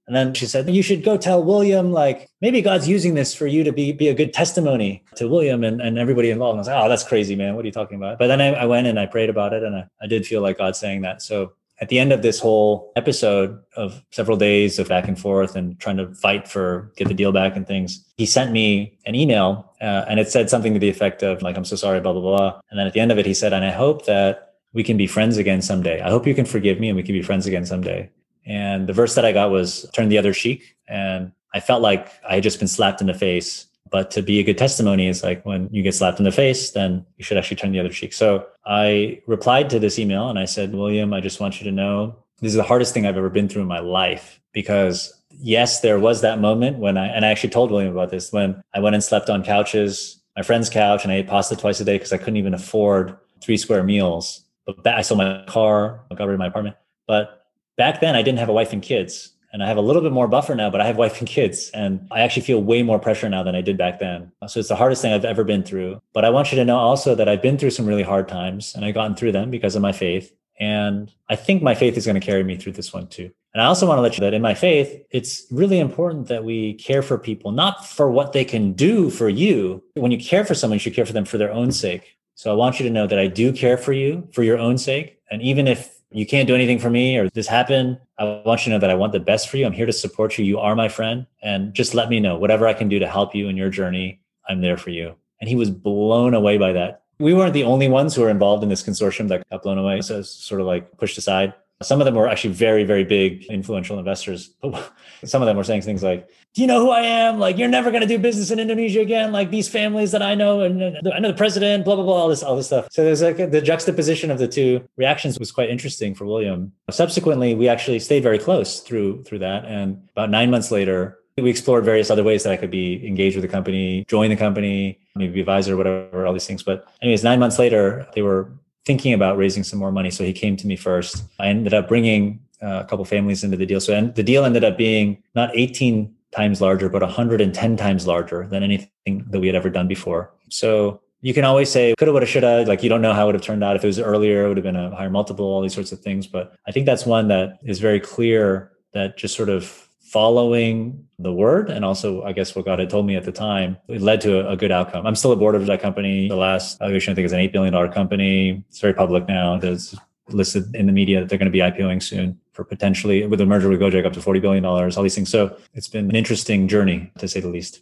And 0.08 0.16
then 0.16 0.34
she 0.34 0.46
said, 0.46 0.70
You 0.70 0.82
should 0.82 1.04
go 1.04 1.18
tell 1.18 1.44
William, 1.44 1.92
like, 1.92 2.30
maybe 2.42 2.62
God's 2.62 2.88
using 2.88 3.14
this 3.14 3.34
for 3.34 3.48
you 3.48 3.64
to 3.64 3.72
be, 3.72 3.92
be 3.92 4.10
a 4.10 4.14
good 4.14 4.34
testimony 4.34 5.04
to 5.16 5.28
William 5.28 5.64
and, 5.64 5.82
and 5.82 5.98
everybody 5.98 6.32
involved. 6.32 6.54
And 6.54 6.60
I 6.60 6.62
was 6.62 6.68
like, 6.68 6.86
Oh, 6.86 6.90
that's 6.90 7.04
crazy, 7.04 7.36
man. 7.36 7.56
What 7.56 7.64
are 7.64 7.68
you 7.68 7.72
talking 7.72 7.98
about? 7.98 8.20
But 8.20 8.28
then 8.28 8.42
I, 8.42 8.48
I 8.54 8.66
went 8.66 8.88
and 8.88 9.00
I 9.00 9.06
prayed 9.06 9.30
about 9.30 9.54
it 9.54 9.64
and 9.64 9.76
I, 9.76 9.88
I 10.02 10.08
did 10.08 10.26
feel 10.26 10.42
like 10.42 10.58
God 10.58 10.76
saying 10.76 11.02
that. 11.02 11.22
So 11.22 11.54
at 11.82 11.90
the 11.90 11.98
end 11.98 12.14
of 12.14 12.22
this 12.22 12.40
whole 12.40 12.94
episode 12.96 13.60
of 13.76 14.04
several 14.12 14.38
days 14.38 14.78
of 14.78 14.88
back 14.88 15.08
and 15.08 15.20
forth 15.20 15.56
and 15.56 15.80
trying 15.80 15.98
to 15.98 16.14
fight 16.14 16.48
for 16.48 16.92
get 16.96 17.08
the 17.08 17.14
deal 17.14 17.32
back 17.32 17.56
and 17.56 17.66
things, 17.66 18.06
he 18.18 18.26
sent 18.26 18.52
me 18.52 18.98
an 19.08 19.16
email 19.16 19.74
uh, 19.82 20.06
and 20.08 20.20
it 20.20 20.30
said 20.30 20.50
something 20.50 20.74
to 20.74 20.80
the 20.80 20.90
effect 20.90 21.24
of 21.24 21.42
like, 21.42 21.58
I'm 21.58 21.66
so 21.66 21.76
sorry, 21.76 22.00
blah, 22.00 22.14
blah, 22.14 22.22
blah. 22.22 22.62
And 22.70 22.80
then 22.80 22.86
at 22.86 22.94
the 22.94 23.00
end 23.00 23.12
of 23.12 23.18
it, 23.18 23.26
he 23.26 23.34
said, 23.34 23.52
and 23.52 23.66
I 23.66 23.72
hope 23.72 24.06
that 24.06 24.54
we 24.74 24.84
can 24.84 24.96
be 24.96 25.08
friends 25.08 25.38
again 25.38 25.62
someday. 25.62 26.00
I 26.02 26.10
hope 26.10 26.28
you 26.28 26.36
can 26.36 26.46
forgive 26.46 26.80
me 26.80 26.88
and 26.90 26.96
we 26.96 27.04
can 27.04 27.14
be 27.14 27.24
friends 27.24 27.48
again 27.48 27.66
someday. 27.66 28.10
And 28.46 28.88
the 28.88 28.94
verse 28.94 29.16
that 29.16 29.26
I 29.26 29.32
got 29.32 29.52
was 29.52 29.90
turn 29.94 30.10
the 30.10 30.18
other 30.18 30.34
cheek. 30.34 30.76
And 30.88 31.32
I 31.54 31.60
felt 31.60 31.82
like 31.82 32.12
I 32.28 32.36
had 32.36 32.44
just 32.44 32.60
been 32.60 32.68
slapped 32.68 33.02
in 33.02 33.08
the 33.08 33.14
face. 33.14 33.68
But 33.90 34.10
to 34.12 34.22
be 34.22 34.40
a 34.40 34.44
good 34.44 34.58
testimony 34.58 35.08
is 35.08 35.22
like 35.22 35.46
when 35.46 35.68
you 35.72 35.84
get 35.84 35.94
slapped 35.94 36.18
in 36.18 36.24
the 36.24 36.32
face, 36.32 36.72
then 36.72 37.06
you 37.18 37.26
should 37.26 37.38
actually 37.38 37.58
turn 37.58 37.74
the 37.74 37.80
other 37.80 37.90
cheek. 37.90 38.14
So 38.14 38.48
I 38.66 39.22
replied 39.28 39.70
to 39.72 39.80
this 39.80 40.00
email 40.00 40.30
and 40.30 40.40
I 40.40 40.46
said, 40.46 40.74
William, 40.74 41.14
I 41.14 41.20
just 41.20 41.42
want 41.42 41.60
you 41.60 41.66
to 41.66 41.72
know 41.72 42.16
this 42.40 42.52
is 42.52 42.56
the 42.56 42.64
hardest 42.64 42.94
thing 42.94 43.06
I've 43.06 43.18
ever 43.18 43.30
been 43.30 43.50
through 43.50 43.64
in 43.64 43.68
my 43.68 43.80
life 43.80 44.40
because 44.54 45.14
yes, 45.30 45.82
there 45.82 46.00
was 46.00 46.22
that 46.22 46.40
moment 46.40 46.78
when 46.78 46.98
I, 46.98 47.08
and 47.08 47.26
I 47.26 47.30
actually 47.30 47.50
told 47.50 47.72
William 47.72 47.92
about 47.92 48.12
this 48.12 48.32
when 48.32 48.62
I 48.74 48.80
went 48.80 48.96
and 48.96 49.04
slept 49.04 49.30
on 49.30 49.44
couches, 49.44 50.22
my 50.36 50.44
friend's 50.44 50.70
couch, 50.70 51.04
and 51.04 51.12
I 51.12 51.18
ate 51.18 51.28
pasta 51.28 51.56
twice 51.56 51.80
a 51.82 51.86
day 51.86 51.96
because 51.96 52.14
I 52.14 52.18
couldn't 52.18 52.38
even 52.38 52.54
afford 52.54 53.18
three 53.42 53.58
square 53.58 53.84
meals. 53.84 54.44
But 54.66 54.88
I 54.88 55.02
sold 55.02 55.18
my 55.18 55.44
car, 55.48 56.02
I 56.10 56.16
got 56.16 56.28
rid 56.28 56.34
of 56.34 56.40
my 56.40 56.48
apartment. 56.48 56.78
But 57.08 57.41
back 57.78 58.02
then 58.02 58.16
I 58.16 58.22
didn't 58.22 58.40
have 58.40 58.50
a 58.50 58.54
wife 58.54 58.74
and 58.74 58.82
kids. 58.82 59.34
And 59.54 59.62
I 59.62 59.68
have 59.68 59.78
a 59.78 59.82
little 59.82 60.02
bit 60.02 60.14
more 60.14 60.30
buffer 60.30 60.56
now, 60.56 60.70
but 60.70 60.80
I 60.80 60.86
have 60.86 60.96
wife 60.96 61.20
and 61.20 61.28
kids. 61.28 61.70
And 61.74 62.08
I 62.10 62.22
actually 62.22 62.44
feel 62.44 62.64
way 62.64 62.84
more 62.84 63.00
pressure 63.00 63.28
now 63.28 63.44
than 63.44 63.54
I 63.54 63.60
did 63.60 63.78
back 63.78 64.00
then. 64.00 64.32
So 64.48 64.62
it's 64.62 64.70
the 64.70 64.78
hardest 64.78 65.02
thing 65.02 65.12
I've 65.12 65.26
ever 65.26 65.44
been 65.44 65.64
through. 65.64 66.02
But 66.14 66.24
I 66.24 66.30
want 66.30 66.54
you 66.54 66.56
to 66.58 66.64
know 66.64 66.78
also 66.78 67.16
that 67.16 67.28
I've 67.28 67.42
been 67.42 67.58
through 67.58 67.72
some 67.72 67.86
really 67.86 68.04
hard 68.04 68.30
times 68.30 68.74
and 68.74 68.86
I've 68.86 68.94
gotten 68.94 69.16
through 69.16 69.34
them 69.34 69.52
because 69.52 69.76
of 69.76 69.82
my 69.82 69.92
faith. 69.92 70.34
And 70.58 71.12
I 71.28 71.36
think 71.36 71.62
my 71.62 71.76
faith 71.76 71.98
is 71.98 72.06
going 72.06 72.20
to 72.20 72.26
carry 72.26 72.44
me 72.44 72.56
through 72.56 72.74
this 72.74 72.94
one 72.94 73.08
too. 73.08 73.32
And 73.54 73.62
I 73.62 73.66
also 73.66 73.86
want 73.86 73.98
to 73.98 74.02
let 74.02 74.16
you 74.16 74.22
know 74.22 74.28
that 74.28 74.36
in 74.36 74.42
my 74.42 74.54
faith, 74.54 75.04
it's 75.12 75.46
really 75.52 75.80
important 75.80 76.28
that 76.28 76.46
we 76.46 76.76
care 76.76 77.02
for 77.02 77.18
people, 77.18 77.52
not 77.52 77.86
for 77.86 78.10
what 78.10 78.32
they 78.32 78.46
can 78.46 78.72
do 78.72 79.10
for 79.10 79.28
you. 79.28 79.84
When 79.96 80.12
you 80.12 80.24
care 80.24 80.46
for 80.46 80.56
someone, 80.56 80.76
you 80.76 80.80
should 80.80 80.94
care 80.94 81.06
for 81.06 81.14
them 81.14 81.26
for 81.26 81.38
their 81.38 81.52
own 81.52 81.72
sake. 81.74 82.16
So 82.36 82.52
I 82.52 82.56
want 82.56 82.80
you 82.80 82.88
to 82.88 82.94
know 82.94 83.08
that 83.08 83.20
I 83.20 83.28
do 83.28 83.52
care 83.52 83.78
for 83.78 83.92
you 83.92 84.30
for 84.32 84.44
your 84.44 84.58
own 84.58 84.78
sake. 84.78 85.20
And 85.30 85.42
even 85.42 85.68
if 85.68 86.01
you 86.12 86.26
can't 86.26 86.48
do 86.48 86.56
anything 86.56 86.80
for 86.80 86.90
me 86.90 87.18
or 87.18 87.30
this 87.30 87.48
happened. 87.48 88.00
I 88.18 88.42
want 88.46 88.62
you 88.62 88.66
to 88.66 88.70
know 88.72 88.80
that 88.80 88.90
I 88.90 88.96
want 88.96 89.14
the 89.14 89.20
best 89.20 89.50
for 89.50 89.58
you. 89.58 89.66
I'm 89.66 89.72
here 89.72 89.86
to 89.86 89.94
support 89.94 90.38
you. 90.38 90.46
You 90.46 90.60
are 90.60 90.76
my 90.76 90.90
friend. 90.90 91.26
And 91.42 91.74
just 91.74 91.94
let 91.94 92.10
me 92.10 92.20
know 92.20 92.38
whatever 92.38 92.68
I 92.68 92.74
can 92.74 92.90
do 92.90 93.00
to 93.00 93.08
help 93.08 93.34
you 93.34 93.48
in 93.48 93.58
your 93.58 93.70
journey. 93.70 94.22
I'm 94.48 94.62
there 94.62 94.78
for 94.78 94.90
you. 94.90 95.16
And 95.40 95.50
he 95.50 95.56
was 95.56 95.72
blown 95.72 96.34
away 96.34 96.58
by 96.58 96.74
that. 96.74 97.04
We 97.20 97.34
weren't 97.34 97.54
the 97.54 97.64
only 97.64 97.88
ones 97.88 98.16
who 98.16 98.22
were 98.22 98.30
involved 98.30 98.64
in 98.64 98.70
this 98.70 98.84
consortium 98.84 99.28
that 99.30 99.48
got 99.50 99.64
blown 99.64 99.78
away. 99.78 100.02
So 100.02 100.20
it's 100.20 100.30
sort 100.30 100.60
of 100.60 100.68
like 100.68 100.98
pushed 100.98 101.18
aside. 101.18 101.54
Some 101.82 102.02
of 102.02 102.06
them 102.06 102.16
were 102.16 102.28
actually 102.28 102.54
very, 102.54 102.84
very 102.84 103.04
big 103.04 103.46
influential 103.46 103.98
investors. 104.00 104.52
Some 105.24 105.42
of 105.42 105.46
them 105.46 105.58
were 105.58 105.64
saying 105.64 105.82
things 105.82 106.04
like, 106.04 106.28
do 106.54 106.62
you 106.62 106.68
know 106.68 106.80
who 106.80 106.90
I 106.90 107.02
am? 107.02 107.40
Like, 107.40 107.58
you're 107.58 107.70
never 107.70 107.92
going 107.92 108.02
to 108.02 108.08
do 108.08 108.20
business 108.20 108.52
in 108.52 108.60
Indonesia 108.60 109.00
again. 109.02 109.32
Like 109.32 109.52
these 109.52 109.70
families 109.70 110.12
that 110.12 110.22
I 110.22 110.36
know, 110.36 110.62
and 110.62 110.84
I 111.14 111.20
know 111.20 111.30
the 111.30 111.38
president, 111.38 111.86
blah, 111.86 111.96
blah, 111.96 112.04
blah, 112.04 112.14
all 112.14 112.28
this, 112.28 112.44
all 112.44 112.56
this 112.56 112.68
stuff. 112.68 112.88
So 112.92 113.04
there's 113.04 113.22
like 113.22 113.38
the 113.38 113.62
juxtaposition 113.62 114.32
of 114.32 114.40
the 114.40 114.48
two 114.48 114.88
reactions 114.98 115.40
was 115.40 115.52
quite 115.52 115.70
interesting 115.70 116.14
for 116.14 116.26
William. 116.26 116.74
Subsequently, 116.90 117.56
we 117.56 117.68
actually 117.68 118.00
stayed 118.00 118.24
very 118.24 118.40
close 118.40 118.82
through, 118.82 119.24
through 119.24 119.40
that. 119.40 119.66
And 119.66 120.08
about 120.12 120.30
nine 120.30 120.52
months 120.52 120.72
later, 120.72 121.20
we 121.38 121.50
explored 121.50 121.86
various 121.86 122.10
other 122.10 122.24
ways 122.24 122.44
that 122.44 122.52
I 122.52 122.58
could 122.58 122.72
be 122.72 123.06
engaged 123.08 123.36
with 123.36 123.44
the 123.44 123.48
company, 123.48 124.06
join 124.08 124.30
the 124.30 124.36
company, 124.36 125.00
maybe 125.16 125.34
be 125.34 125.40
advisor, 125.40 125.78
whatever, 125.78 126.26
all 126.26 126.34
these 126.34 126.46
things. 126.46 126.64
But 126.64 126.88
anyways, 127.02 127.24
nine 127.24 127.40
months 127.40 127.58
later, 127.58 128.08
they 128.14 128.22
were 128.22 128.52
thinking 128.86 129.14
about 129.14 129.38
raising 129.38 129.64
some 129.64 129.80
more 129.80 129.92
money. 129.92 130.12
So 130.12 130.24
he 130.24 130.34
came 130.34 130.58
to 130.58 130.68
me 130.68 130.76
first. 130.76 131.24
I 131.40 131.48
ended 131.48 131.74
up 131.74 131.88
bringing 131.88 132.40
uh, 132.62 132.82
a 132.82 132.86
couple 132.86 133.06
families 133.06 133.44
into 133.44 133.58
the 133.58 133.66
deal. 133.66 133.80
So 133.80 134.00
the 134.08 134.24
deal 134.24 134.46
ended 134.46 134.64
up 134.64 134.78
being 134.78 135.22
not 135.36 135.52
18 135.56 136.14
times 136.32 136.62
larger, 136.62 136.90
but 136.90 137.02
110 137.02 137.78
times 137.78 138.08
larger 138.08 138.48
than 138.48 138.64
anything 138.64 139.26
that 139.30 139.40
we 139.40 139.48
had 139.48 139.56
ever 139.56 139.70
done 139.70 139.88
before. 139.88 140.34
So 140.50 141.02
you 141.22 141.34
can 141.34 141.44
always 141.44 141.70
say 141.70 141.94
coulda, 141.98 142.12
woulda, 142.12 142.26
shoulda. 142.26 142.66
Like 142.66 142.84
you 142.84 142.90
don't 142.90 143.02
know 143.02 143.14
how 143.14 143.24
it 143.24 143.26
would 143.28 143.36
have 143.36 143.44
turned 143.44 143.64
out. 143.64 143.76
If 143.76 143.84
it 143.84 143.88
was 143.88 144.00
earlier, 144.00 144.46
it 144.46 144.48
would 144.48 144.58
have 144.58 144.64
been 144.64 144.76
a 144.76 144.96
higher 144.96 145.10
multiple, 145.10 145.46
all 145.46 145.62
these 145.62 145.74
sorts 145.74 145.92
of 145.92 146.00
things. 146.00 146.26
But 146.28 146.56
I 146.68 146.72
think 146.72 146.86
that's 146.86 147.06
one 147.06 147.28
that 147.28 147.60
is 147.64 147.80
very 147.80 148.00
clear 148.00 148.72
that 148.94 149.18
just 149.18 149.36
sort 149.36 149.50
of 149.50 149.88
following 150.12 151.08
the 151.20 151.32
word 151.32 151.70
and 151.70 151.86
also 151.86 152.24
i 152.24 152.32
guess 152.34 152.56
what 152.56 152.66
god 152.66 152.80
had 152.80 152.90
told 152.90 153.06
me 153.06 153.16
at 153.16 153.24
the 153.24 153.32
time 153.32 153.78
it 153.88 154.02
led 154.02 154.20
to 154.20 154.40
a, 154.40 154.52
a 154.54 154.58
good 154.58 154.72
outcome 154.72 155.06
i'm 155.06 155.16
still 155.16 155.32
a 155.32 155.36
board 155.36 155.56
of 155.56 155.66
that 155.68 155.82
company 155.82 156.28
the 156.28 156.36
last 156.36 156.80
valuation 156.80 157.12
i 157.12 157.16
think 157.16 157.26
is 157.26 157.32
an 157.32 157.40
$8 157.40 157.52
billion 157.52 157.92
company 157.92 158.64
it's 158.68 158.80
very 158.80 158.94
public 158.94 159.28
now 159.28 159.56
it's 159.56 159.96
listed 160.34 160.76
in 160.76 160.86
the 160.86 160.92
media 160.92 161.20
that 161.20 161.30
they're 161.30 161.38
going 161.38 161.52
to 161.52 161.52
be 161.52 161.60
ipoing 161.60 162.02
soon 162.02 162.40
for 162.54 162.64
potentially 162.64 163.26
with 163.28 163.42
a 163.42 163.46
merger 163.46 163.70
with 163.70 163.80
Gojek 163.80 164.06
up 164.06 164.14
to 164.14 164.20
$40 164.20 164.42
billion, 164.42 164.66
all 164.66 165.04
these 165.04 165.16
things. 165.16 165.30
So 165.30 165.58
it's 165.74 165.88
been 165.88 166.10
an 166.10 166.16
interesting 166.16 166.68
journey 166.68 167.12
to 167.20 167.28
say 167.28 167.40
the 167.40 167.50
least. 167.50 167.82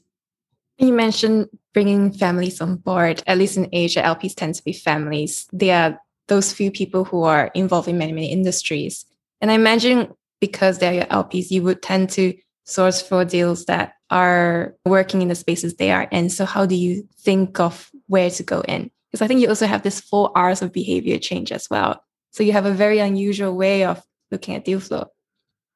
You 0.78 0.94
mentioned 0.94 1.50
bringing 1.74 2.14
families 2.14 2.62
on 2.62 2.78
board. 2.78 3.22
At 3.28 3.38
least 3.38 3.58
in 3.58 3.68
Asia, 3.72 4.02
LPs 4.02 4.36
tend 4.36 4.56
to 4.56 4.64
be 4.64 4.74
families. 4.74 5.48
They 5.52 5.72
are 5.72 6.00
those 6.28 6.54
few 6.54 6.72
people 6.72 7.04
who 7.04 7.24
are 7.24 7.52
involved 7.54 7.88
in 7.88 7.98
many, 7.98 8.14
many 8.14 8.32
industries. 8.32 9.06
And 9.42 9.52
I 9.52 9.56
imagine 9.56 10.14
because 10.40 10.80
they're 10.80 10.94
your 10.94 11.06
LPs, 11.06 11.52
you 11.52 11.64
would 11.64 11.82
tend 11.82 12.10
to 12.12 12.34
source 12.66 13.02
for 13.02 13.26
deals 13.26 13.66
that 13.66 13.94
are 14.10 14.76
working 14.86 15.22
in 15.22 15.28
the 15.28 15.36
spaces 15.36 15.76
they 15.76 15.92
are 15.92 16.04
in. 16.12 16.30
So 16.30 16.46
how 16.46 16.66
do 16.66 16.76
you 16.76 17.08
think 17.20 17.60
of 17.60 17.90
where 18.08 18.30
to 18.30 18.44
go 18.44 18.62
in? 18.62 18.92
Because 19.12 19.22
I 19.22 19.28
think 19.28 19.42
you 19.42 19.50
also 19.50 19.68
have 19.68 19.84
this 19.84 20.00
four 20.00 20.32
R's 20.36 20.62
of 20.62 20.72
behavior 20.72 21.18
change 21.18 21.52
as 21.52 21.68
well. 21.70 22.04
So 22.32 22.44
you 22.44 22.52
have 22.52 22.66
a 22.66 22.72
very 22.72 23.00
unusual 23.00 23.56
way 23.56 23.84
of 23.84 24.02
looking 24.32 24.56
at 24.56 24.66
deal 24.66 24.80
flow. 24.80 25.08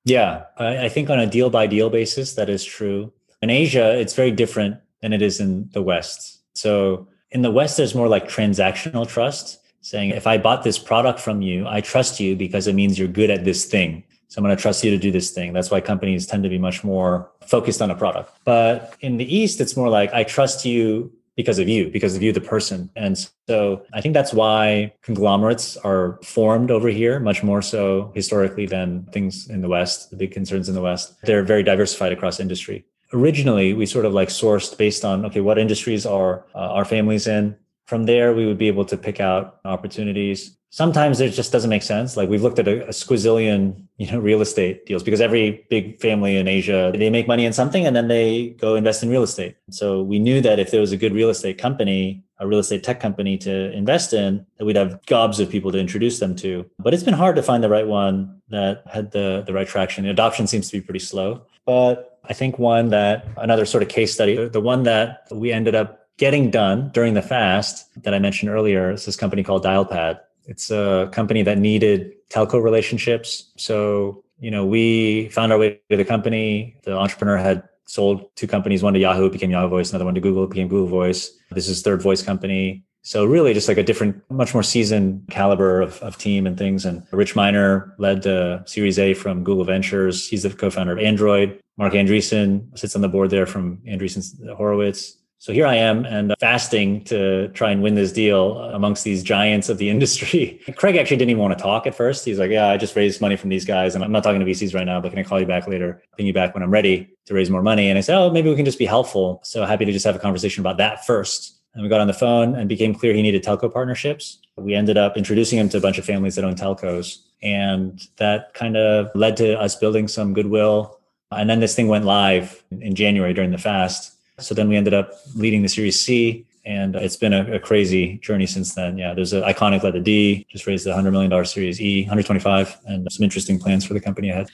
Yeah, 0.05 0.43
I, 0.57 0.85
I 0.85 0.89
think 0.89 1.09
on 1.09 1.19
a 1.19 1.27
deal 1.27 1.49
by 1.49 1.67
deal 1.67 1.89
basis, 1.89 2.35
that 2.35 2.49
is 2.49 2.63
true. 2.63 3.11
In 3.41 3.49
Asia, 3.49 3.97
it's 3.97 4.13
very 4.13 4.31
different 4.31 4.77
than 5.01 5.13
it 5.13 5.21
is 5.21 5.39
in 5.39 5.69
the 5.73 5.81
West. 5.81 6.41
So 6.53 7.07
in 7.31 7.41
the 7.41 7.51
West, 7.51 7.77
there's 7.77 7.95
more 7.95 8.07
like 8.07 8.29
transactional 8.29 9.07
trust, 9.07 9.59
saying, 9.81 10.11
if 10.11 10.27
I 10.27 10.37
bought 10.37 10.63
this 10.63 10.77
product 10.77 11.19
from 11.19 11.41
you, 11.41 11.67
I 11.67 11.81
trust 11.81 12.19
you 12.19 12.35
because 12.35 12.67
it 12.67 12.75
means 12.75 12.99
you're 12.99 13.07
good 13.07 13.29
at 13.29 13.43
this 13.43 13.65
thing. 13.65 14.03
So 14.33 14.39
I'm 14.39 14.45
going 14.45 14.57
to 14.57 14.59
trust 14.59 14.83
you 14.83 14.89
to 14.89 14.97
do 14.97 15.11
this 15.11 15.29
thing. 15.29 15.53
That's 15.53 15.69
why 15.69 15.79
companies 15.79 16.25
tend 16.25 16.41
to 16.41 16.49
be 16.49 16.57
much 16.57 16.83
more 16.83 17.29
focused 17.45 17.83
on 17.83 17.91
a 17.91 17.95
product. 17.95 18.31
But 18.45 18.95
in 18.99 19.17
the 19.17 19.35
East, 19.35 19.61
it's 19.61 19.77
more 19.77 19.89
like, 19.89 20.11
I 20.11 20.23
trust 20.23 20.65
you 20.65 21.13
because 21.35 21.59
of 21.59 21.69
you, 21.69 21.91
because 21.91 22.15
of 22.15 22.23
you, 22.23 22.31
the 22.31 22.41
person. 22.41 22.89
And 22.95 23.15
so 23.47 23.83
I 23.93 24.01
think 24.01 24.15
that's 24.15 24.33
why 24.33 24.91
conglomerates 25.03 25.77
are 25.77 26.19
formed 26.23 26.71
over 26.71 26.87
here, 26.87 27.19
much 27.19 27.43
more 27.43 27.61
so 27.61 28.11
historically 28.15 28.65
than 28.65 29.03
things 29.13 29.47
in 29.51 29.61
the 29.61 29.67
West, 29.67 30.09
the 30.09 30.15
big 30.15 30.31
concerns 30.31 30.67
in 30.67 30.73
the 30.73 30.81
West. 30.81 31.13
They're 31.21 31.43
very 31.43 31.61
diversified 31.61 32.11
across 32.11 32.39
industry. 32.39 32.85
Originally, 33.13 33.75
we 33.75 33.85
sort 33.85 34.05
of 34.05 34.15
like 34.15 34.29
sourced 34.29 34.75
based 34.75 35.05
on, 35.05 35.25
okay, 35.27 35.41
what 35.41 35.59
industries 35.59 36.07
are 36.07 36.43
uh, 36.55 36.73
our 36.73 36.85
families 36.85 37.27
in? 37.27 37.55
From 37.85 38.05
there, 38.05 38.33
we 38.33 38.47
would 38.47 38.57
be 38.57 38.67
able 38.67 38.85
to 38.85 38.97
pick 38.97 39.19
out 39.19 39.59
opportunities 39.63 40.57
sometimes 40.73 41.21
it 41.21 41.29
just 41.29 41.51
doesn't 41.51 41.69
make 41.69 41.83
sense. 41.83 42.17
Like 42.17 42.29
we've 42.29 42.41
looked 42.41 42.57
at 42.57 42.67
a, 42.67 42.87
a 42.87 42.89
squizillion, 42.89 43.82
you 44.03 44.11
know, 44.11 44.19
real 44.19 44.41
estate 44.41 44.85
deals 44.85 45.01
because 45.01 45.21
every 45.21 45.65
big 45.69 45.97
family 46.01 46.35
in 46.35 46.45
Asia, 46.45 46.91
they 46.93 47.09
make 47.09 47.25
money 47.25 47.45
in 47.45 47.53
something 47.53 47.87
and 47.87 47.95
then 47.95 48.09
they 48.09 48.49
go 48.59 48.75
invest 48.75 49.01
in 49.01 49.09
real 49.09 49.23
estate. 49.23 49.55
So 49.69 50.03
we 50.03 50.19
knew 50.19 50.41
that 50.41 50.59
if 50.59 50.71
there 50.71 50.81
was 50.81 50.91
a 50.91 50.97
good 50.97 51.13
real 51.13 51.29
estate 51.29 51.57
company, 51.57 52.21
a 52.37 52.45
real 52.45 52.59
estate 52.59 52.83
tech 52.83 52.99
company 52.99 53.37
to 53.37 53.71
invest 53.71 54.11
in, 54.11 54.45
that 54.57 54.65
we'd 54.65 54.75
have 54.75 54.99
gobs 55.05 55.39
of 55.39 55.49
people 55.49 55.71
to 55.71 55.77
introduce 55.77 56.19
them 56.19 56.35
to. 56.37 56.69
But 56.79 56.93
it's 56.93 57.03
been 57.03 57.13
hard 57.13 57.37
to 57.37 57.43
find 57.43 57.63
the 57.63 57.69
right 57.69 57.87
one 57.87 58.41
that 58.49 58.83
had 58.91 59.11
the, 59.11 59.45
the 59.47 59.53
right 59.53 59.67
traction. 59.67 60.05
Adoption 60.05 60.47
seems 60.47 60.69
to 60.69 60.77
be 60.77 60.81
pretty 60.81 60.99
slow. 60.99 61.45
But 61.65 62.19
I 62.25 62.33
think 62.33 62.59
one 62.59 62.89
that 62.89 63.25
another 63.37 63.65
sort 63.65 63.83
of 63.83 63.89
case 63.89 64.13
study, 64.13 64.49
the 64.49 64.59
one 64.59 64.83
that 64.83 65.27
we 65.31 65.53
ended 65.53 65.75
up 65.75 66.07
getting 66.17 66.51
done 66.51 66.91
during 66.93 67.13
the 67.13 67.21
fast 67.21 67.87
that 68.03 68.13
I 68.13 68.19
mentioned 68.19 68.51
earlier 68.51 68.91
is 68.91 69.05
this 69.05 69.15
company 69.15 69.43
called 69.43 69.63
Dialpad 69.63 70.19
it's 70.45 70.71
a 70.71 71.09
company 71.11 71.41
that 71.43 71.57
needed 71.57 72.13
telco 72.29 72.61
relationships. 72.61 73.51
So, 73.57 74.23
you 74.39 74.51
know, 74.51 74.65
we 74.65 75.29
found 75.29 75.51
our 75.51 75.57
way 75.57 75.79
to 75.89 75.97
the 75.97 76.05
company. 76.05 76.77
The 76.83 76.95
entrepreneur 76.97 77.37
had 77.37 77.63
sold 77.85 78.35
two 78.35 78.47
companies, 78.47 78.83
one 78.83 78.93
to 78.93 78.99
Yahoo, 78.99 79.29
became 79.29 79.51
Yahoo 79.51 79.69
Voice, 79.69 79.91
another 79.91 80.05
one 80.05 80.15
to 80.15 80.21
Google, 80.21 80.47
became 80.47 80.67
Google 80.67 80.87
Voice. 80.87 81.31
This 81.51 81.67
is 81.67 81.81
third 81.81 82.01
voice 82.01 82.21
company. 82.21 82.83
So 83.05 83.25
really 83.25 83.53
just 83.53 83.67
like 83.67 83.77
a 83.77 83.83
different, 83.83 84.23
much 84.31 84.53
more 84.53 84.63
seasoned 84.63 85.25
caliber 85.29 85.81
of, 85.81 86.01
of 86.01 86.17
team 86.17 86.47
and 86.47 86.57
things. 86.57 86.85
And 86.85 87.05
Rich 87.11 87.35
Miner 87.35 87.93
led 87.97 88.23
the 88.23 88.63
Series 88.65 88.97
A 88.97 89.13
from 89.13 89.43
Google 89.43 89.65
Ventures. 89.65 90.27
He's 90.27 90.43
the 90.43 90.49
co-founder 90.49 90.93
of 90.93 90.99
Android. 90.99 91.59
Marc 91.77 91.93
Andreessen 91.93 92.77
sits 92.77 92.95
on 92.95 93.01
the 93.01 93.09
board 93.09 93.29
there 93.29 93.45
from 93.45 93.79
Andreessen 93.85 94.55
Horowitz. 94.55 95.17
So 95.43 95.51
here 95.51 95.67
I 95.67 95.75
am 95.75 96.05
and 96.05 96.31
uh, 96.31 96.35
fasting 96.39 97.03
to 97.03 97.49
try 97.49 97.71
and 97.71 97.83
win 97.83 97.95
this 97.95 98.13
deal 98.13 98.59
amongst 98.59 99.03
these 99.03 99.21
giants 99.21 99.67
of 99.67 99.77
the 99.77 99.89
industry. 99.95 100.61
Craig 100.77 100.95
actually 100.95 101.17
didn't 101.17 101.31
even 101.31 101.41
want 101.41 101.57
to 101.57 101.61
talk 101.61 101.85
at 101.85 101.93
first. 101.93 102.23
He's 102.23 102.39
like, 102.39 102.49
Yeah, 102.49 102.69
I 102.69 102.77
just 102.77 102.95
raised 102.95 103.19
money 103.19 103.35
from 103.35 103.49
these 103.49 103.65
guys 103.65 103.93
and 103.93 104.05
I'm 104.05 104.13
not 104.13 104.23
talking 104.23 104.39
to 104.39 104.45
VCs 104.45 104.73
right 104.73 104.85
now, 104.85 105.01
but 105.01 105.09
can 105.09 105.19
I 105.19 105.23
call 105.23 105.41
you 105.41 105.45
back 105.45 105.67
later? 105.67 106.01
Ping 106.15 106.27
you 106.27 106.31
back 106.31 106.53
when 106.53 106.63
I'm 106.63 106.71
ready 106.71 107.09
to 107.25 107.33
raise 107.33 107.49
more 107.49 107.61
money. 107.61 107.89
And 107.89 107.97
I 107.97 108.01
said, 108.01 108.17
Oh, 108.17 108.29
maybe 108.29 108.49
we 108.49 108.55
can 108.55 108.63
just 108.63 108.79
be 108.79 108.85
helpful. 108.85 109.41
So 109.43 109.65
happy 109.65 109.83
to 109.83 109.91
just 109.91 110.05
have 110.05 110.15
a 110.15 110.19
conversation 110.19 110.61
about 110.61 110.77
that 110.77 111.05
first. 111.05 111.59
And 111.73 111.83
we 111.83 111.89
got 111.89 111.99
on 111.99 112.07
the 112.07 112.13
phone 112.13 112.55
and 112.55 112.69
became 112.69 112.95
clear 112.95 113.13
he 113.13 113.21
needed 113.21 113.43
telco 113.43 113.69
partnerships. 113.69 114.39
We 114.55 114.75
ended 114.75 114.95
up 114.95 115.17
introducing 115.17 115.59
him 115.59 115.67
to 115.69 115.77
a 115.77 115.81
bunch 115.81 115.97
of 115.97 116.05
families 116.05 116.35
that 116.35 116.45
own 116.45 116.55
telcos. 116.55 117.17
And 117.41 118.01
that 118.15 118.53
kind 118.53 118.77
of 118.77 119.11
led 119.13 119.35
to 119.37 119.59
us 119.59 119.75
building 119.75 120.07
some 120.07 120.33
goodwill. 120.33 121.01
And 121.31 121.49
then 121.49 121.59
this 121.59 121.75
thing 121.75 121.89
went 121.89 122.05
live 122.05 122.63
in 122.71 122.95
January 122.95 123.33
during 123.33 123.51
the 123.51 123.57
fast 123.57 124.12
so 124.39 124.55
then 124.55 124.69
we 124.69 124.75
ended 124.75 124.93
up 124.93 125.11
leading 125.35 125.61
the 125.61 125.69
Series 125.69 125.99
C, 126.01 126.45
and 126.65 126.95
it's 126.95 127.17
been 127.17 127.33
a, 127.33 127.55
a 127.55 127.59
crazy 127.59 128.17
journey 128.19 128.45
since 128.45 128.73
then. 128.73 128.97
Yeah, 128.97 129.13
there's 129.13 129.33
an 129.33 129.43
ICONIQ 129.43 129.83
led 129.83 129.93
the 129.93 129.99
D, 129.99 130.45
just 130.49 130.65
raised 130.65 130.87
a 130.87 130.93
$100 130.93 131.11
million 131.11 131.45
Series 131.45 131.81
E, 131.81 132.01
125, 132.03 132.77
and 132.85 133.11
some 133.11 133.23
interesting 133.23 133.59
plans 133.59 133.85
for 133.85 133.93
the 133.93 133.99
company 133.99 134.29
ahead. 134.29 134.47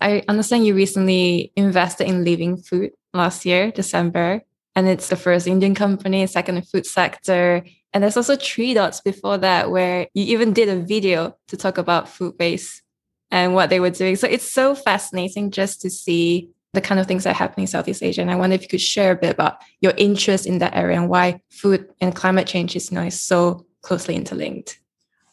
I 0.00 0.22
understand 0.28 0.66
you 0.66 0.74
recently 0.74 1.52
invested 1.56 2.08
in 2.08 2.24
Living 2.24 2.56
Food 2.56 2.92
last 3.12 3.44
year, 3.44 3.70
December, 3.70 4.42
and 4.74 4.88
it's 4.88 5.08
the 5.08 5.16
first 5.16 5.46
Indian 5.46 5.74
company, 5.74 6.26
second 6.26 6.66
food 6.68 6.86
sector. 6.86 7.64
And 7.92 8.02
there's 8.02 8.16
also 8.16 8.36
TreeDots 8.36 9.04
before 9.04 9.36
that, 9.38 9.70
where 9.70 10.06
you 10.14 10.24
even 10.32 10.52
did 10.52 10.68
a 10.68 10.80
video 10.80 11.36
to 11.48 11.56
talk 11.56 11.76
about 11.76 12.08
food 12.08 12.34
waste 12.38 12.82
and 13.30 13.54
what 13.54 13.68
they 13.68 13.80
were 13.80 13.90
doing. 13.90 14.16
So 14.16 14.26
it's 14.26 14.50
so 14.50 14.74
fascinating 14.74 15.50
just 15.50 15.82
to 15.82 15.90
see 15.90 16.50
the 16.72 16.80
kind 16.80 17.00
of 17.00 17.06
things 17.06 17.24
that 17.24 17.34
happen 17.34 17.60
in 17.60 17.66
Southeast 17.66 18.02
Asia. 18.02 18.20
And 18.20 18.30
I 18.30 18.36
wonder 18.36 18.54
if 18.54 18.62
you 18.62 18.68
could 18.68 18.80
share 18.80 19.12
a 19.12 19.16
bit 19.16 19.30
about 19.30 19.58
your 19.80 19.92
interest 19.96 20.46
in 20.46 20.58
that 20.58 20.74
area 20.74 20.96
and 20.98 21.08
why 21.08 21.40
food 21.50 21.88
and 22.00 22.14
climate 22.14 22.46
change 22.46 22.76
is, 22.76 22.92
is 22.92 23.20
so 23.20 23.66
closely 23.82 24.14
interlinked. 24.14 24.78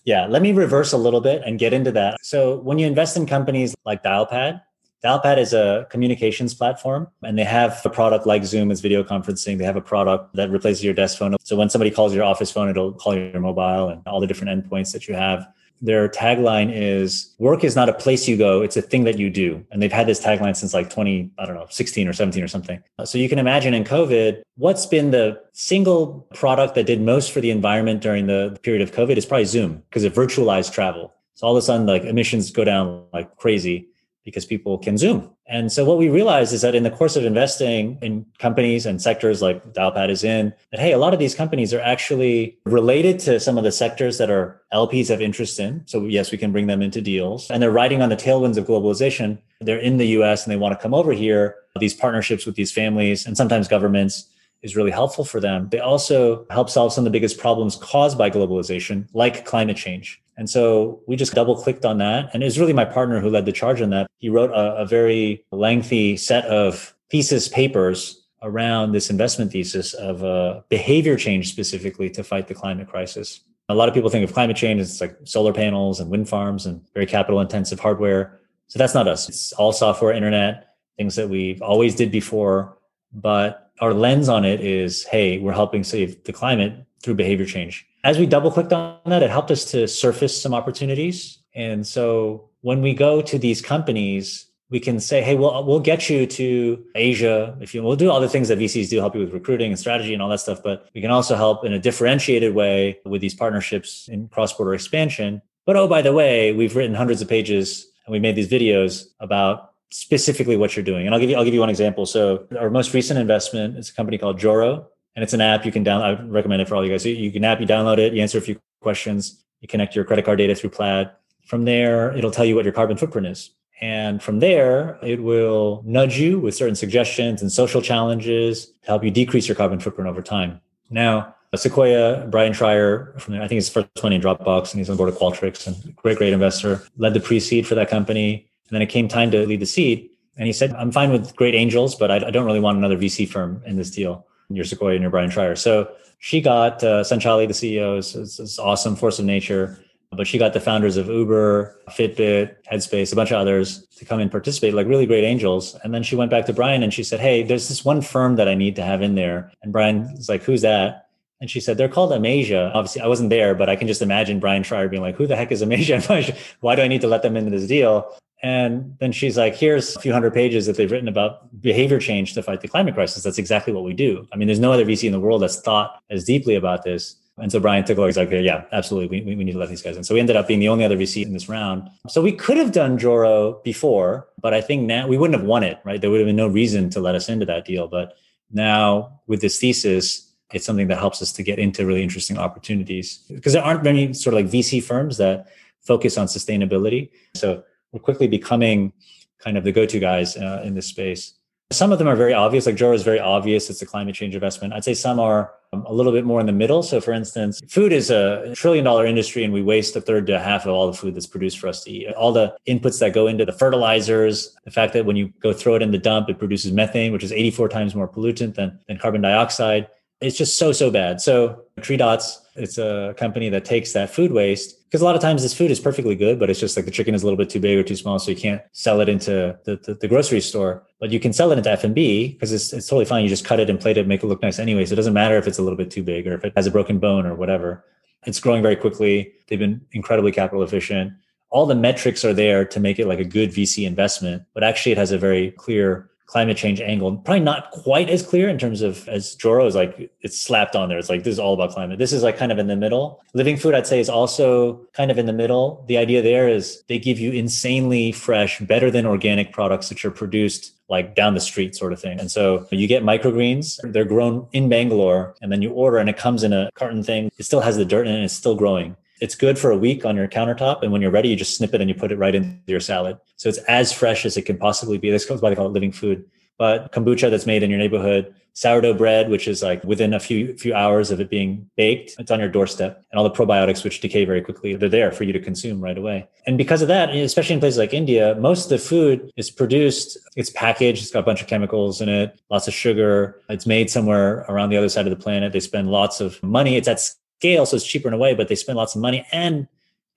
Yeah, 0.06 0.26
let 0.26 0.42
me 0.42 0.54
reverse 0.54 0.94
a 0.94 0.98
little 0.98 1.22
bit 1.22 1.42
and 1.46 1.60
get 1.60 1.74
into 1.74 1.92
that. 1.92 2.18
So 2.24 2.60
when 2.60 2.80
you 2.80 2.88
invest 2.88 3.18
in 3.18 3.26
companies 3.26 3.76
like 3.86 4.04
Dialpad, 4.04 4.62
Dialpad 5.04 5.38
is 5.38 5.54
a 5.54 5.86
communications 5.92 6.56
platform 6.56 7.08
and 7.22 7.38
they 7.38 7.44
have 7.44 7.82
a 7.86 7.90
product 7.90 8.26
like 8.26 8.44
Zoom 8.44 8.72
is 8.72 8.82
video 8.82 9.04
conferencing. 9.04 9.60
They 9.60 9.66
have 9.66 9.76
a 9.76 9.82
product 9.82 10.34
that 10.36 10.50
replaces 10.50 10.84
your 10.84 10.94
desk 10.94 11.20
phone. 11.20 11.36
So 11.44 11.56
when 11.56 11.70
somebody 11.70 11.92
calls 11.92 12.16
your 12.16 12.24
office 12.24 12.50
phone, 12.50 12.70
it'll 12.70 12.94
call 12.94 13.16
your 13.16 13.40
mobile 13.40 13.90
and 13.90 14.02
all 14.08 14.20
the 14.20 14.28
different 14.28 14.66
endpoints 14.66 14.92
that 14.94 15.08
you 15.08 15.14
have 15.14 15.48
their 15.82 16.10
tagline 16.10 16.72
is 16.74 17.36
work 17.38 17.64
is 17.64 17.76
not 17.76 17.90
a 17.90 17.94
place 17.94 18.28
you 18.28 18.36
go 18.36 18.62
it's 18.62 18.78
a 18.78 18.82
thing 18.82 19.04
that 19.04 19.18
you 19.18 19.30
do. 19.30 19.66
And 19.72 19.82
they've 19.82 19.92
had 19.92 20.08
this 20.08 20.24
tagline 20.24 20.56
since 20.56 20.74
like 20.74 20.90
20 20.90 21.32
i 21.38 21.46
don't 21.46 21.56
know 21.56 21.68
16 21.70 22.08
or 22.08 22.14
17 22.14 22.44
or 22.44 22.48
something. 22.48 22.82
So 23.06 23.18
you 23.18 23.30
can 23.30 23.40
imagine 23.40 23.74
in 23.74 23.84
covid 23.84 24.42
what's 24.56 24.86
been 24.86 25.12
the 25.12 25.40
single 25.54 26.28
product 26.34 26.76
that 26.76 26.86
did 26.86 27.02
most 27.02 27.32
for 27.32 27.42
the 27.42 27.52
environment 27.52 28.02
during 28.02 28.28
the 28.28 28.58
period 28.64 28.82
of 28.82 28.92
covid 28.92 29.18
is 29.18 29.26
probably 29.26 29.46
zoom 29.46 29.84
because 29.90 30.04
it 30.04 30.14
virtualized 30.14 30.72
travel. 30.72 31.14
So 31.36 31.48
all 31.48 31.56
of 31.56 31.60
a 31.60 31.62
sudden 31.62 31.86
like 31.86 32.04
emissions 32.04 32.52
go 32.52 32.64
down 32.64 33.06
like 33.14 33.36
crazy 33.38 33.88
because 34.28 34.46
people 34.46 34.78
can 34.78 34.98
zoom. 34.98 35.32
And 35.46 35.72
so 35.72 35.86
what 35.86 35.98
we 35.98 36.10
realized 36.10 36.52
is 36.52 36.62
that 36.62 36.76
in 36.76 36.84
the 36.84 36.92
course 36.92 37.16
of 37.16 37.24
investing 37.24 37.98
in 38.02 38.26
companies 38.40 38.86
and 38.86 39.02
sectors 39.02 39.42
like 39.42 39.64
Dialpad 39.74 40.10
is 40.10 40.22
in, 40.22 40.54
that 40.72 40.82
hey, 40.82 40.92
a 40.92 40.98
lot 40.98 41.14
of 41.14 41.20
these 41.20 41.34
companies 41.34 41.74
are 41.74 41.80
actually 41.80 42.60
related 42.66 43.20
to 43.20 43.40
some 43.40 43.58
of 43.58 43.64
the 43.64 43.72
sectors 43.72 44.18
that 44.18 44.30
our 44.30 44.62
LPs 44.74 45.08
have 45.08 45.22
interest 45.22 45.58
in. 45.62 45.82
So 45.86 46.04
yes, 46.04 46.30
we 46.30 46.38
can 46.38 46.52
bring 46.52 46.68
them 46.68 46.82
into 46.82 47.00
deals. 47.00 47.50
And 47.50 47.64
they're 47.64 47.72
riding 47.72 48.02
on 48.02 48.10
the 48.10 48.18
tailwinds 48.18 48.58
of 48.58 48.68
globalization. 48.68 49.38
They're 49.62 49.80
in 49.80 49.96
the 49.96 50.08
US 50.20 50.44
and 50.44 50.52
they 50.52 50.58
want 50.58 50.78
to 50.78 50.84
come 50.84 50.94
over 50.94 51.14
here. 51.14 51.56
These 51.80 51.94
partnerships 51.94 52.46
with 52.46 52.56
these 52.56 52.74
families 52.74 53.26
and 53.26 53.38
sometimes 53.38 53.70
governments 53.70 54.28
is 54.62 54.76
really 54.76 54.92
helpful 54.92 55.24
for 55.24 55.40
them. 55.40 55.70
They 55.70 55.80
also 55.80 56.46
help 56.50 56.70
solve 56.70 56.92
some 56.92 57.04
of 57.04 57.06
the 57.06 57.18
biggest 57.18 57.38
problems 57.38 57.78
caused 57.78 58.18
by 58.18 58.30
globalization, 58.30 59.08
like 59.14 59.46
climate 59.46 59.78
change. 59.78 60.22
And 60.38 60.50
so 60.50 61.02
we 61.08 61.16
just 61.16 61.34
double 61.34 61.56
clicked 61.56 61.84
on 61.84 61.98
that. 61.98 62.30
And 62.34 62.44
it 62.44 62.46
was 62.46 62.60
really 62.60 62.74
my 62.74 62.86
partner 62.86 63.20
who 63.20 63.30
led 63.30 63.46
the 63.46 63.52
charge 63.52 63.82
on 63.82 63.90
that. 63.90 64.08
He 64.20 64.30
wrote 64.30 64.52
a, 64.52 64.78
a 64.78 64.86
very 64.86 65.44
lengthy 65.52 66.16
set 66.16 66.46
of 66.46 66.94
thesis 67.10 67.48
papers 67.48 68.24
around 68.44 68.92
this 68.92 69.10
investment 69.10 69.52
thesis 69.52 69.94
of 69.96 70.24
uh, 70.24 70.62
behavior 70.70 71.18
change 71.18 71.50
specifically 71.50 72.10
to 72.12 72.24
fight 72.24 72.48
the 72.48 72.54
climate 72.54 72.88
crisis. 72.88 73.42
A 73.70 73.76
lot 73.76 73.90
of 73.90 73.96
people 73.96 74.10
think 74.10 74.24
of 74.24 74.34
climate 74.34 74.56
change 74.56 74.80
as 74.80 75.02
like 75.02 75.18
solar 75.24 75.52
panels 75.52 76.00
and 76.00 76.10
wind 76.10 76.30
farms 76.30 76.66
and 76.66 76.82
very 76.94 77.08
capital 77.08 77.42
intensive 77.42 77.80
hardware. 77.80 78.40
So 78.68 78.78
that's 78.78 78.94
not 78.94 79.08
us. 79.08 79.28
It's 79.28 79.54
all 79.54 79.74
software, 79.74 80.14
internet, 80.14 80.76
things 80.98 81.16
that 81.16 81.30
we've 81.30 81.62
always 81.62 81.96
did 81.96 82.12
before. 82.12 82.78
But 83.12 83.68
our 83.80 83.94
lens 83.94 84.30
on 84.30 84.46
it 84.46 84.62
is 84.62 85.04
hey 85.06 85.40
we're 85.40 85.54
helping 85.54 85.84
save 85.84 86.24
the 86.24 86.34
climate 86.34 86.86
through 87.04 87.16
behavior 87.16 87.46
change 87.46 87.88
as 88.08 88.18
we 88.18 88.26
double 88.26 88.50
clicked 88.50 88.72
on 88.72 88.98
that 89.06 89.22
it 89.22 89.30
helped 89.30 89.52
us 89.52 89.66
to 89.66 89.86
surface 89.86 90.42
some 90.42 90.54
opportunities 90.54 91.40
and 91.54 91.86
so 91.86 92.50
when 92.62 92.82
we 92.82 92.94
go 92.94 93.22
to 93.22 93.38
these 93.38 93.62
companies 93.62 94.48
we 94.70 94.80
can 94.80 94.98
say 94.98 95.22
hey 95.22 95.36
we'll, 95.36 95.66
we'll 95.66 95.82
get 95.92 96.10
you 96.10 96.26
to 96.26 96.82
asia 96.96 97.58
if 97.60 97.76
you 97.76 97.84
we'll 97.84 97.98
do 97.98 98.10
all 98.10 98.22
the 98.22 98.30
things 98.30 98.48
that 98.48 98.58
vcs 98.58 98.90
do 98.90 98.98
help 99.00 99.14
you 99.14 99.20
with 99.20 99.34
recruiting 99.34 99.72
and 99.72 99.80
strategy 99.80 100.14
and 100.14 100.22
all 100.22 100.30
that 100.30 100.40
stuff 100.40 100.64
but 100.64 100.88
we 100.96 101.02
can 101.02 101.12
also 101.12 101.36
help 101.36 101.66
in 101.66 101.74
a 101.74 101.80
differentiated 101.80 102.56
way 102.56 102.98
with 103.04 103.20
these 103.20 103.36
partnerships 103.36 104.08
in 104.08 104.30
cross-border 104.30 104.74
expansion 104.74 105.42
but 105.66 105.76
oh 105.76 105.88
by 105.88 106.02
the 106.02 106.14
way 106.14 106.54
we've 106.54 106.78
written 106.78 106.96
hundreds 106.96 107.22
of 107.22 107.28
pages 107.28 107.88
and 108.06 108.14
we 108.14 108.20
made 108.20 108.36
these 108.36 108.48
videos 108.48 109.08
about 109.20 109.74
specifically 109.90 110.58
what 110.58 110.76
you're 110.76 110.84
doing. 110.84 111.06
And 111.06 111.14
I'll 111.14 111.20
give 111.20 111.30
you 111.30 111.38
I'll 111.38 111.46
give 111.46 111.54
you 111.54 111.60
one 111.62 111.70
example. 111.70 112.06
So 112.06 112.46
our 112.60 112.70
most 112.70 112.94
recent 112.94 113.20
investment 113.20 113.78
is 113.78 113.90
a 113.90 113.94
company 113.94 114.18
called 114.18 114.38
Joro, 114.38 114.88
and 115.18 115.24
it's 115.24 115.34
an 115.34 115.42
app 115.42 115.66
you 115.66 115.72
can 115.72 115.84
download. 115.84 116.20
I 116.20 116.24
recommend 116.26 116.62
it 116.62 116.68
for 116.68 116.76
all 116.76 116.86
you 116.86 116.92
guys. 116.92 117.04
You, 117.04 117.16
you 117.16 117.32
can 117.32 117.44
app, 117.44 117.60
you 117.60 117.66
download 117.66 117.98
it, 117.98 118.14
you 118.14 118.22
answer 118.22 118.38
a 118.38 118.42
few 118.42 118.56
questions, 118.82 119.44
you 119.62 119.68
connect 119.68 119.96
your 119.96 120.06
credit 120.06 120.24
card 120.24 120.38
data 120.38 120.54
through 120.54 120.70
Plaid. 120.70 121.10
From 121.48 121.66
there, 121.66 122.16
it'll 122.16 122.30
tell 122.30 122.46
you 122.46 122.56
what 122.56 122.64
your 122.64 122.74
carbon 122.74 122.98
footprint 122.98 123.26
is. 123.26 123.50
And 123.82 124.22
from 124.22 124.42
there, 124.42 125.00
it 125.02 125.24
will 125.24 125.82
nudge 125.88 126.20
you 126.20 126.40
with 126.40 126.54
certain 126.54 126.76
suggestions 126.76 127.42
and 127.42 127.52
social 127.52 127.82
challenges 127.82 128.68
to 128.84 128.88
help 128.88 129.04
you 129.04 129.10
decrease 129.10 129.48
your 129.48 129.56
carbon 129.56 129.80
footprint 129.80 130.08
over 130.08 130.22
time. 130.22 130.62
Now, 130.92 131.34
Sequoia, 131.56 132.28
Bryan 132.28 132.54
Schreier, 132.54 133.20
from 133.20 133.34
there, 133.34 133.42
I 133.42 133.48
think 133.48 133.58
he's 133.58 133.70
first 133.70 133.90
one 134.02 134.14
in 134.14 134.22
Dropbox 134.22 134.72
and 134.72 134.78
he's 134.78 134.90
on 134.90 134.98
board 134.98 135.10
of 135.10 135.18
Qualtrics 135.18 135.66
and 135.66 135.96
great, 135.96 136.20
great 136.20 136.34
investor, 136.34 136.84
led 136.98 137.16
the 137.16 137.20
pre-seed 137.20 137.66
for 137.66 137.74
that 137.74 137.90
company. 137.90 138.48
And 138.70 138.76
then 138.76 138.84
it 138.84 138.88
came 138.88 139.08
time 139.08 139.32
to 139.32 139.48
lead 139.48 139.62
the 139.62 139.66
seed. 139.66 140.12
And 140.38 140.46
he 140.46 140.54
said, 140.54 140.74
I'm 140.74 140.92
fine 140.92 141.12
with 141.12 141.36
great 141.36 141.56
angels, 141.56 141.96
but 141.96 142.12
I, 142.12 142.18
I 142.18 142.30
don't 142.30 142.46
really 142.46 142.60
want 142.60 142.78
another 142.78 142.98
VC 142.98 143.28
firm 143.28 143.64
in 143.66 143.78
this 143.78 143.90
deal. 143.90 144.28
Your 144.50 144.66
Sequoia 144.66 144.94
and 144.94 145.02
your 145.02 145.12
Bryan 145.12 145.30
Schreier. 145.30 145.58
So 145.58 145.92
she 146.20 146.42
got 146.42 146.84
uh, 146.84 147.04
Sanchali, 147.04 147.48
the 147.48 147.54
CEO, 147.54 147.98
is, 147.98 148.16
is, 148.16 148.40
is 148.40 148.60
awesome 148.60 148.96
force 148.96 149.20
of 149.20 149.26
nature. 149.26 149.80
But 150.12 150.26
she 150.26 150.38
got 150.38 150.54
the 150.54 150.62
founders 150.62 150.96
of 150.96 151.08
Uber, 151.08 151.82
Fitbit, 151.90 152.56
Headspace, 152.72 153.12
a 153.12 153.16
bunch 153.16 153.32
of 153.32 153.38
others 153.38 153.86
to 153.98 154.06
come 154.06 154.22
and 154.22 154.32
participate, 154.32 154.74
like 154.74 154.88
really 154.88 155.06
great 155.06 155.26
angels. 155.26 155.76
And 155.84 155.94
then 155.94 156.02
she 156.02 156.16
went 156.16 156.32
back 156.32 156.46
to 156.46 156.54
Bryan 156.54 156.82
and 156.82 156.94
she 156.94 157.04
said, 157.04 157.20
Hey, 157.20 157.44
there's 157.44 157.68
this 157.68 157.84
one 157.84 158.02
firm 158.02 158.38
that 158.38 158.48
I 158.48 158.56
need 158.56 158.78
to 158.78 158.84
have 158.84 159.02
in 159.02 159.16
there. 159.16 159.52
And 159.64 159.74
Bryan 159.74 160.10
was 160.16 160.30
like, 160.30 160.44
Who's 160.44 160.62
that? 160.62 161.08
And 161.40 161.52
she 161.52 161.60
said, 161.60 161.78
they're 161.78 161.90
called 161.90 162.12
Amasia. 162.12 162.72
Obviously, 162.74 163.02
I 163.02 163.08
wasn't 163.08 163.30
there, 163.30 163.54
but 163.54 163.70
I 163.70 163.76
can 163.76 163.88
just 163.88 164.02
imagine 164.02 164.40
Bryan 164.40 164.64
Schreier 164.64 164.90
being 164.90 165.04
like, 165.04 165.16
who 165.16 165.28
the 165.28 165.36
heck 165.36 165.52
is 165.52 165.62
Amasia? 165.62 166.02
Why 166.62 166.76
do 166.76 166.82
I 166.82 166.88
need 166.88 167.02
to 167.02 167.08
let 167.08 167.22
them 167.22 167.38
into 167.38 167.52
this 167.52 167.68
deal? 167.68 168.12
And 168.44 168.96
then 169.00 169.12
she's 169.12 169.38
like, 169.38 169.56
here's 169.56 169.96
a 169.96 170.00
few 170.00 170.14
hundred 170.14 170.34
pages 170.34 170.68
that 170.68 170.78
they've 170.78 170.92
written 170.92 171.08
about 171.08 171.62
behavior 171.62 172.00
change 172.00 172.34
to 172.36 172.44
fight 172.44 172.62
the 172.62 172.68
climate 172.68 172.94
crisis. 172.94 173.24
That's 173.24 173.40
exactly 173.40 173.74
what 173.74 173.84
we 173.84 173.94
do. 173.94 174.28
I 174.32 174.38
mean, 174.38 174.48
there's 174.48 174.60
no 174.60 174.72
other 174.72 174.86
VC 174.86 175.06
in 175.06 175.12
the 175.12 175.20
world 175.20 175.42
that's 175.42 175.60
thought 175.60 176.02
as 176.10 176.24
deeply 176.24 176.56
about 176.56 176.84
this. 176.84 177.16
And 177.40 177.52
so 177.52 177.60
Bryan 177.60 177.84
took 177.84 177.98
a 177.98 178.02
look. 178.02 178.16
Like, 178.16 178.32
yeah, 178.32 178.66
absolutely. 178.72 179.22
We, 179.22 179.36
we 179.36 179.44
need 179.44 179.54
to 179.54 179.60
let 179.60 179.70
these 179.70 179.82
guys 179.82 179.98
in. 179.98 180.04
So 180.04 180.14
we 180.14 180.20
ended 180.20 180.36
up 180.36 180.48
being 180.48 180.60
the 180.60 180.70
only 180.70 180.86
other 180.86 180.98
VC 180.98 181.24
in 181.24 181.34
this 181.34 181.50
round. 181.50 181.88
So 182.08 182.22
we 182.22 182.32
could 182.32 182.58
have 182.58 182.72
done 182.72 182.98
Joro 182.98 183.62
before, 183.64 184.28
but 184.42 184.54
I 184.54 184.62
think 184.62 184.84
now 184.84 185.08
we 185.08 185.18
wouldn't 185.18 185.40
have 185.40 185.48
won 185.48 185.64
it, 185.64 185.80
right? 185.84 186.02
There 186.02 186.10
would 186.10 186.20
have 186.20 186.28
been 186.28 186.36
no 186.36 186.48
reason 186.48 186.90
to 186.92 187.00
let 187.00 187.16
us 187.16 187.30
into 187.30 187.46
that 187.46 187.66
deal. 187.66 187.88
But 187.88 188.18
now 188.52 189.20
with 189.28 189.42
this 189.42 189.60
thesis, 189.60 190.32
it's 190.54 190.66
something 190.66 190.88
that 190.88 190.98
helps 190.98 191.22
us 191.22 191.32
to 191.34 191.44
get 191.44 191.60
into 191.60 191.86
really 191.86 192.04
interesting 192.04 192.38
opportunities 192.38 193.20
because 193.30 193.54
there 193.54 193.64
aren't 193.64 193.84
many 193.84 194.14
sort 194.14 194.34
of 194.34 194.44
like 194.44 194.52
VC 194.52 194.82
firms 194.82 195.18
that 195.18 195.48
focus 195.82 196.18
on 196.18 196.28
sustainability. 196.28 197.10
So 197.36 197.64
quickly 198.00 198.28
becoming 198.28 198.94
kind 199.40 199.58
of 199.58 199.64
the 199.64 199.72
go-to 199.72 200.00
guys 200.00 200.36
uh, 200.38 200.62
in 200.64 200.74
this 200.74 200.88
space. 200.88 201.34
Some 201.72 201.92
of 201.92 202.00
them 202.00 202.08
are 202.08 202.16
very 202.16 202.34
obvious, 202.34 202.66
like 202.66 202.76
Joro 202.76 202.94
is 202.94 203.04
very 203.04 203.20
obvious. 203.20 203.70
It's 203.70 203.82
a 203.82 203.86
climate 203.86 204.16
change 204.16 204.34
investment. 204.34 204.74
I'd 204.74 204.86
say 204.86 204.94
some 204.94 205.20
are 205.20 205.54
um, 205.74 205.86
a 205.86 205.94
little 205.94 206.14
bit 206.14 206.24
more 206.24 206.40
in 206.40 206.46
the 206.46 206.54
middle. 206.54 206.82
So, 206.82 207.02
for 207.02 207.12
instance, 207.12 207.60
food 207.68 207.92
is 207.92 208.10
a 208.10 208.54
trillion 208.56 208.86
dollar 208.86 209.06
industry, 209.06 209.44
and 209.44 209.52
we 209.52 209.62
waste 209.62 209.94
a 209.98 210.02
third 210.02 210.26
to 210.28 210.38
a 210.38 210.40
half 210.40 210.66
of 210.66 210.74
all 210.74 210.88
the 210.88 210.98
food 210.98 211.14
that's 211.14 211.28
produced 211.28 211.60
for 211.60 211.68
us 211.68 211.84
to 211.84 211.92
eat. 211.92 212.14
All 212.14 212.32
the 212.32 212.56
inputs 212.70 213.00
that 213.00 213.14
go 213.14 213.28
into 213.28 213.44
the 213.44 213.52
fertilizers, 213.52 214.56
the 214.64 214.72
fact 214.72 214.94
that 214.94 215.06
when 215.06 215.18
you 215.18 215.34
go 215.42 215.52
throw 215.52 215.76
it 215.76 215.82
in 215.82 215.92
the 215.92 215.98
dump, 215.98 216.30
it 216.30 216.40
produces 216.40 216.72
methane, 216.72 217.12
which 217.12 217.24
is 217.24 217.34
84 217.34 217.68
times 217.68 217.96
more 217.96 218.08
pollutant 218.08 218.56
than, 218.56 218.80
than 218.88 218.98
carbon 218.98 219.22
dioxide. 219.22 219.90
It's 220.20 220.38
just 220.38 220.58
so, 220.58 220.72
so 220.72 220.90
bad. 220.90 221.22
So, 221.22 221.64
TreeDots, 221.80 222.38
it's 222.56 222.80
a 222.80 223.14
company 223.18 223.50
that 223.50 223.66
takes 223.66 223.94
that 223.94 224.10
food 224.10 224.32
waste 224.32 224.78
because 224.86 225.02
a 225.02 225.06
lot 225.06 225.16
of 225.16 225.22
times 225.22 225.44
this 225.44 225.54
food 225.54 225.70
is 225.70 225.80
perfectly 225.80 226.16
good, 226.16 226.40
but 226.40 226.50
it's 226.50 226.60
just 226.60 226.76
like 226.76 226.86
the 226.86 226.92
chicken 226.92 227.14
is 227.14 227.22
a 227.22 227.26
little 227.26 227.38
bit 227.38 227.50
too 227.50 227.60
big 227.60 227.78
or 227.78 227.84
too 227.84 227.96
small, 227.96 228.18
so 228.18 228.32
you 228.32 228.38
can't 228.38 228.62
sell 228.72 229.00
it 229.00 229.10
into 229.10 229.58
the, 229.66 229.76
the, 229.84 229.94
the 229.96 230.08
grocery 230.08 230.42
store. 230.42 230.84
But 231.00 231.12
you 231.12 231.20
can 231.20 231.34
sell 231.34 231.52
it 231.52 231.58
into 231.58 231.70
F 231.70 231.84
and 231.84 231.94
B 231.94 232.34
because 232.34 232.52
it's 232.52 232.74
it's 232.74 232.88
totally 232.88 233.06
fine. 233.06 233.24
You 233.24 233.30
just 233.30 233.46
cut 233.46 233.60
it 233.60 233.70
and 233.70 233.80
plate 233.80 233.98
it, 233.98 234.08
make 234.08 234.24
it 234.24 234.28
look 234.28 234.42
nice 234.42 234.58
anyway. 234.58 234.86
So 234.86 234.94
it 234.94 234.96
doesn't 234.96 235.14
matter 235.14 235.38
if 235.38 235.48
it's 235.48 235.60
a 235.60 235.62
little 235.62 235.78
bit 235.78 235.92
too 235.92 236.04
big 236.04 236.26
or 236.26 236.34
if 236.34 236.46
it 236.46 236.54
has 236.56 236.66
a 236.66 236.72
broken 236.72 236.98
bone 236.98 237.28
or 237.28 237.36
whatever. 237.36 237.86
It's 238.26 238.40
growing 238.40 238.64
very 238.64 238.76
quickly. 238.76 239.34
They've 239.48 239.60
been 239.60 239.82
incredibly 239.92 240.32
capital 240.32 240.64
efficient. 240.64 241.14
All 241.50 241.66
the 241.66 241.76
metrics 241.76 242.26
are 242.26 242.34
there 242.34 242.66
to 242.66 242.80
make 242.80 242.98
it 242.98 243.08
like 243.08 243.20
a 243.20 243.26
good 243.26 243.52
VC 243.52 243.86
investment, 243.86 244.44
but 244.54 244.64
actually 244.64 244.94
it 244.94 244.98
has 244.98 245.12
a 245.12 245.18
very 245.18 245.52
clear 245.52 246.10
climate 246.28 246.58
change 246.58 246.80
angle. 246.82 247.16
Probably 247.18 247.40
not 247.40 247.72
quite 247.72 248.10
as 248.10 248.22
clear 248.22 248.50
in 248.50 248.58
terms 248.60 248.82
of 248.82 249.08
as 249.08 249.34
Joro 249.36 249.66
is 249.66 249.76
like 249.76 250.12
it's 250.22 250.40
slapped 250.40 250.76
on 250.76 250.90
there. 250.90 250.98
It's 250.98 251.10
like 251.10 251.24
this 251.24 251.32
is 251.32 251.40
all 251.40 251.54
about 251.54 251.72
climate. 251.72 251.98
This 251.98 252.14
is 252.14 252.22
like 252.22 252.38
kind 252.38 252.52
of 252.52 252.60
in 252.60 252.68
the 252.68 252.76
middle. 252.76 253.24
Living 253.34 253.58
food, 253.58 253.74
I'd 253.74 253.88
say, 253.88 254.00
is 254.00 254.10
also 254.10 254.82
kind 254.94 255.10
of 255.10 255.18
in 255.18 255.26
the 255.26 255.34
middle. 255.34 255.84
The 255.88 255.98
idea 255.98 256.22
there 256.22 256.48
is 256.48 256.84
they 256.88 257.00
give 257.00 257.18
you 257.18 257.32
insanely 257.32 258.12
fresh, 258.12 258.60
better 258.60 258.92
than 258.92 259.06
organic 259.06 259.52
products 259.52 259.90
that 259.90 260.04
are 260.06 260.12
produced 260.12 260.74
like 260.90 261.16
down 261.16 261.34
the 261.34 261.40
street 261.40 261.76
sort 261.76 261.94
of 261.94 262.00
thing. 262.00 262.20
And 262.20 262.32
so 262.32 262.66
you 262.72 262.88
get 262.88 263.04
microgreens, 263.04 263.80
they're 263.92 264.06
grown 264.06 264.48
in 264.54 264.70
Bangalore, 264.70 265.36
and 265.42 265.52
then 265.52 265.62
you 265.62 265.72
order 265.72 265.98
and 265.98 266.10
it 266.10 266.18
comes 266.18 266.44
in 266.44 266.54
a 266.54 266.70
carton 266.76 267.04
thing. 267.04 267.32
It 267.38 267.44
still 267.44 267.62
has 267.62 267.78
the 267.78 267.86
dirt 267.86 268.08
in 268.08 268.16
it, 268.16 268.24
it's 268.24 268.34
still 268.34 268.56
growing. 268.56 268.96
It's 269.20 269.36
good 269.36 269.58
for 269.58 269.72
a 269.72 269.78
week 269.78 270.06
on 270.06 270.16
your 270.16 270.28
countertop. 270.28 270.84
And 270.84 270.92
when 270.92 271.02
you're 271.02 271.12
ready, 271.12 271.30
you 271.30 271.36
just 271.36 271.58
snip 271.58 271.74
it 271.74 271.82
and 271.82 271.90
you 271.90 271.96
put 271.96 272.12
it 272.12 272.18
right 272.18 272.36
into 272.36 272.58
your 272.68 272.80
salad. 272.80 273.18
So 273.36 273.50
it's 273.50 273.58
as 273.60 273.92
fresh 273.92 274.26
as 274.26 274.38
it 274.38 274.44
can 274.44 274.58
possibly 274.58 274.98
be. 274.98 275.10
This 275.10 275.26
is 275.26 275.42
why 275.42 275.50
they 275.50 275.56
call 275.56 275.68
it 275.68 275.74
living 275.74 275.92
food. 275.92 276.26
But 276.58 276.92
kombucha 276.92 277.30
that's 277.30 277.46
made 277.46 277.62
in 277.62 277.70
your 277.70 277.78
neighborhood, 277.78 278.34
sourdough 278.54 278.96
bread, 278.96 279.30
which 279.30 279.48
is 279.48 279.62
like 279.62 279.84
within 279.84 280.16
a 280.16 280.20
few 280.20 280.58
few 280.58 280.74
hours 280.74 281.12
of 281.12 281.22
it 281.22 281.30
being 281.30 281.70
baked, 281.78 282.16
it's 282.18 282.32
on 282.32 282.40
your 282.40 282.50
doorstep. 282.50 283.04
And 283.12 283.20
all 283.20 283.24
the 283.24 283.30
probiotics, 283.30 283.84
which 283.84 284.02
decay 284.02 284.26
very 284.26 284.42
quickly, 284.42 284.76
they're 284.76 284.90
there 284.90 285.12
for 285.12 285.24
you 285.24 285.34
to 285.34 285.40
consume 285.40 285.80
right 285.80 285.98
away. 285.98 286.28
And 286.48 286.58
because 286.58 286.82
of 286.82 286.88
that, 286.88 287.10
especially 287.10 287.54
in 287.54 287.60
places 287.60 287.78
like 287.78 287.94
India, 287.94 288.36
most 288.40 288.66
of 288.66 288.70
the 288.70 288.80
food 288.80 289.32
is 289.38 289.52
produced, 289.52 290.18
it's 290.36 290.50
packaged, 290.50 291.04
it's 291.04 291.12
got 291.12 291.20
a 291.20 291.24
bunch 291.24 291.42
of 291.42 291.48
chemicals 291.48 292.02
in 292.02 292.10
it, 292.10 292.42
lots 292.50 292.68
of 292.68 292.74
sugar. 292.74 293.40
It's 293.50 293.68
made 293.68 293.92
somewhere 293.92 294.44
around 294.50 294.70
the 294.70 294.78
other 294.78 294.90
side 294.90 295.06
of 295.06 295.12
the 295.16 295.24
planet. 295.24 295.54
They 295.54 295.60
spend 295.60 295.92
lots 295.92 296.22
of 296.22 296.42
money. 296.42 296.76
It's 296.76 296.88
at 296.88 297.08
scale, 297.40 297.66
so 297.66 297.76
it's 297.76 297.86
cheaper 297.86 298.08
in 298.08 298.14
a 298.14 298.18
way, 298.18 298.34
but 298.34 298.48
they 298.48 298.56
spend 298.56 298.78
lots 298.78 298.96
of 298.96 299.02
money 299.02 299.26
and 299.32 299.68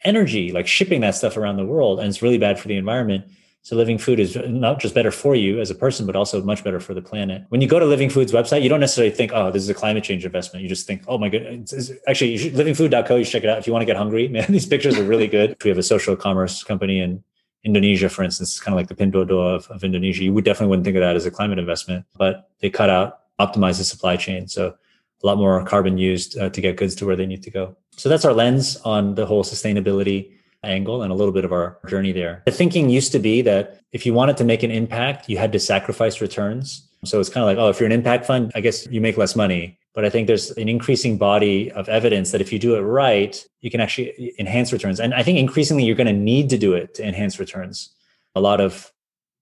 energy, 0.05 0.53
like 0.53 0.66
shipping 0.66 1.01
that 1.03 1.14
stuff 1.14 1.37
around 1.37 1.57
the 1.57 1.64
world. 1.64 1.99
And 2.01 2.09
it's 2.09 2.23
really 2.23 2.39
bad 2.39 2.59
for 2.59 2.68
the 2.68 2.77
environment. 2.77 3.25
So 3.62 3.77
living 3.77 3.99
food 3.99 4.18
is 4.18 4.37
not 4.49 4.81
just 4.81 4.95
better 4.95 5.11
for 5.11 5.35
you 5.35 5.61
as 5.61 5.71
a 5.71 5.75
person, 5.75 6.07
but 6.07 6.16
also 6.16 6.43
much 6.43 6.64
better 6.64 6.81
for 6.81 6.95
the 6.95 7.03
planet. 7.03 7.43
When 7.51 7.61
you 7.61 7.68
go 7.68 7.79
to 7.79 7.85
Living 7.85 8.09
Food's 8.09 8.33
website, 8.33 8.62
you 8.62 8.71
don't 8.71 8.81
necessarily 8.81 9.14
think, 9.14 9.33
oh, 9.35 9.51
this 9.51 9.62
is 9.62 9.68
a 9.68 9.75
climate 9.75 10.03
change 10.03 10.25
investment. 10.25 10.62
You 10.62 10.68
just 10.71 10.87
think, 10.87 11.03
oh 11.07 11.18
my 11.18 11.29
goodness. 11.29 11.93
Actually, 12.09 12.39
livingfood.co, 12.39 13.16
you 13.16 13.25
should 13.25 13.33
check 13.33 13.45
it 13.45 13.51
out. 13.51 13.59
If 13.59 13.66
you 13.66 13.75
want 13.75 13.83
to 13.83 13.87
get 13.87 13.97
hungry, 13.97 14.29
man, 14.35 14.47
these 14.49 14.64
pictures 14.64 14.99
are 14.99 15.05
really 15.05 15.29
good. 15.29 15.57
We 15.62 15.68
have 15.68 15.77
a 15.77 15.83
social 15.83 16.16
commerce 16.16 16.62
company 16.64 17.01
in 17.01 17.23
Indonesia, 17.62 18.09
for 18.09 18.23
instance, 18.23 18.53
it's 18.53 18.61
kind 18.61 18.73
of 18.73 18.77
like 18.77 18.89
the 18.89 18.95
Pinduoduo 18.95 19.57
of, 19.57 19.71
of 19.71 19.85
Indonesia. 19.85 20.25
You 20.25 20.33
would 20.33 20.47
definitely 20.47 20.71
wouldn't 20.71 20.87
think 20.87 20.97
of 20.97 21.03
that 21.03 21.16
as 21.16 21.27
a 21.27 21.31
climate 21.31 21.59
investment, 21.59 22.07
but 22.16 22.49
they 22.61 22.71
cut 22.71 22.89
out, 22.89 23.18
optimize 23.39 23.77
the 23.77 23.85
supply 23.85 24.16
chain. 24.16 24.49
So 24.49 24.75
a 25.23 25.27
lot 25.27 25.39
more 25.39 25.64
carbon 25.64 25.99
used 25.99 26.39
uh, 26.39 26.51
to 26.51 26.61
get 26.61 26.77
goods 26.77 26.95
to 26.97 27.07
where 27.07 27.16
they 27.16 27.27
need 27.27 27.43
to 27.43 27.51
go. 27.51 27.77
So 27.97 28.09
that's 28.09 28.25
our 28.25 28.33
lens 28.33 28.77
on 28.79 29.14
the 29.14 29.27
whole 29.27 29.45
sustainability 29.45 30.33
angle 30.62 31.03
and 31.03 31.12
a 31.12 31.14
little 31.14 31.33
bit 31.33 31.45
of 31.45 31.53
our 31.53 31.79
journey 31.89 32.12
there. 32.12 32.43
The 32.47 32.53
thinking 32.53 32.91
used 32.91 33.12
to 33.12 33.18
be 33.18 33.43
that 33.43 33.81
if 33.93 34.05
you 34.05 34.14
wanted 34.14 34.37
to 34.39 34.45
make 34.45 34.62
an 34.62 34.71
impact, 34.71 35.29
you 35.29 35.39
had 35.39 35.53
to 35.53 35.59
sacrifice 35.59 36.21
returns. 36.21 36.89
So 37.05 37.18
it's 37.18 37.31
kind 37.31 37.43
of 37.43 37.49
like, 37.49 37.59
oh, 37.59 37.71
if 37.71 37.81
you're 37.81 37.87
an 37.87 37.93
impact 37.93 38.27
fund, 38.27 38.53
I 38.55 38.61
guess 38.61 38.87
you 38.87 39.01
make 39.01 39.16
less 39.16 39.35
money. 39.35 39.79
But 39.95 40.05
I 40.05 40.11
think 40.11 40.27
there's 40.27 40.51
an 40.53 40.68
increasing 40.68 41.18
body 41.18 41.73
of 41.73 41.89
evidence 41.89 42.31
that 42.31 42.41
if 42.41 42.53
you 42.53 42.59
do 42.59 42.77
it 42.77 42.81
right, 42.81 43.45
you 43.61 43.71
can 43.71 43.81
actually 43.81 44.35
enhance 44.39 44.73
returns. 44.73 45.01
And 45.01 45.14
I 45.14 45.23
think 45.23 45.39
increasingly 45.39 45.85
you're 45.85 45.97
going 45.97 46.07
to 46.07 46.12
need 46.12 46.51
to 46.51 46.59
do 46.59 46.75
it 46.75 46.95
to 46.95 47.07
enhance 47.07 47.41
returns. 47.41 47.93
A 48.35 48.41
lot 48.41 48.61
of 48.61 48.93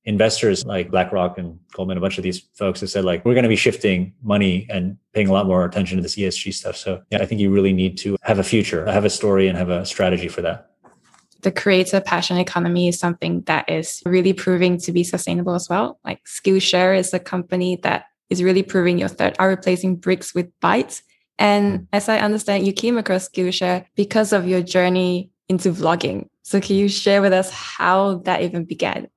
investors 0.09 0.64
like 0.64 0.90
BlackRock 0.90 1.36
and 1.36 1.61
Goldman, 1.74 1.98
a 1.98 2.00
bunch 2.00 2.16
of 2.16 2.24
these 2.24 2.40
folks 2.54 2.80
have 2.80 2.88
said 2.88 3.04
like, 3.04 3.22
we're 3.26 3.34
going 3.34 3.42
to 3.42 3.48
be 3.48 3.56
shifting 3.56 4.14
money 4.22 4.66
and 4.70 4.96
paying 5.12 5.28
a 5.28 5.32
lot 5.32 5.46
more 5.46 5.66
attention 5.66 5.98
to 5.98 6.02
this 6.02 6.16
ESG 6.16 6.54
stuff. 6.54 6.76
So 6.76 7.02
yeah, 7.11 7.18
I 7.20 7.26
think 7.26 7.42
you 7.42 7.50
really 7.50 7.74
need 7.74 7.98
to 7.98 8.16
have 8.22 8.38
a 8.38 8.42
future, 8.42 8.90
have 8.90 9.04
a 9.04 9.11
story 9.11 9.48
and 9.48 9.59
have 9.59 9.68
a 9.68 9.84
strategy 9.84 10.28
for 10.28 10.40
that. 10.40 10.70
The 11.42 11.52
creator 11.52 12.00
passion 12.00 12.38
economy 12.38 12.88
is 12.88 12.98
something 12.98 13.42
that 13.42 13.68
is 13.68 14.02
really 14.06 14.32
proving 14.32 14.78
to 14.78 14.92
be 14.92 15.04
sustainable 15.04 15.54
as 15.54 15.68
well. 15.68 16.00
Like 16.02 16.24
Skillshare 16.24 16.98
is 16.98 17.12
a 17.12 17.18
company 17.18 17.76
that 17.82 18.06
is 18.30 18.42
really 18.42 18.62
proving 18.62 18.98
your 18.98 19.09
third 19.09 19.36
are 19.38 19.48
replacing 19.48 19.96
bricks 19.96 20.34
with 20.34 20.48
bytes. 20.61 21.02
And 21.38 21.80
hmm. 21.80 21.84
as 21.92 22.09
I 22.09 22.18
understand, 22.18 22.66
you 22.66 22.72
came 22.72 22.96
across 22.96 23.28
Skillshare 23.28 23.84
because 23.94 24.32
of 24.32 24.48
your 24.48 24.62
journey 24.62 25.30
into 25.50 25.70
vlogging. 25.70 26.28
So 26.44 26.62
can 26.62 26.76
you 26.76 26.88
share 26.88 27.20
with 27.20 27.34
us 27.34 27.50
how 27.50 28.22
that 28.24 28.40
even 28.40 28.64
began? 28.64 29.09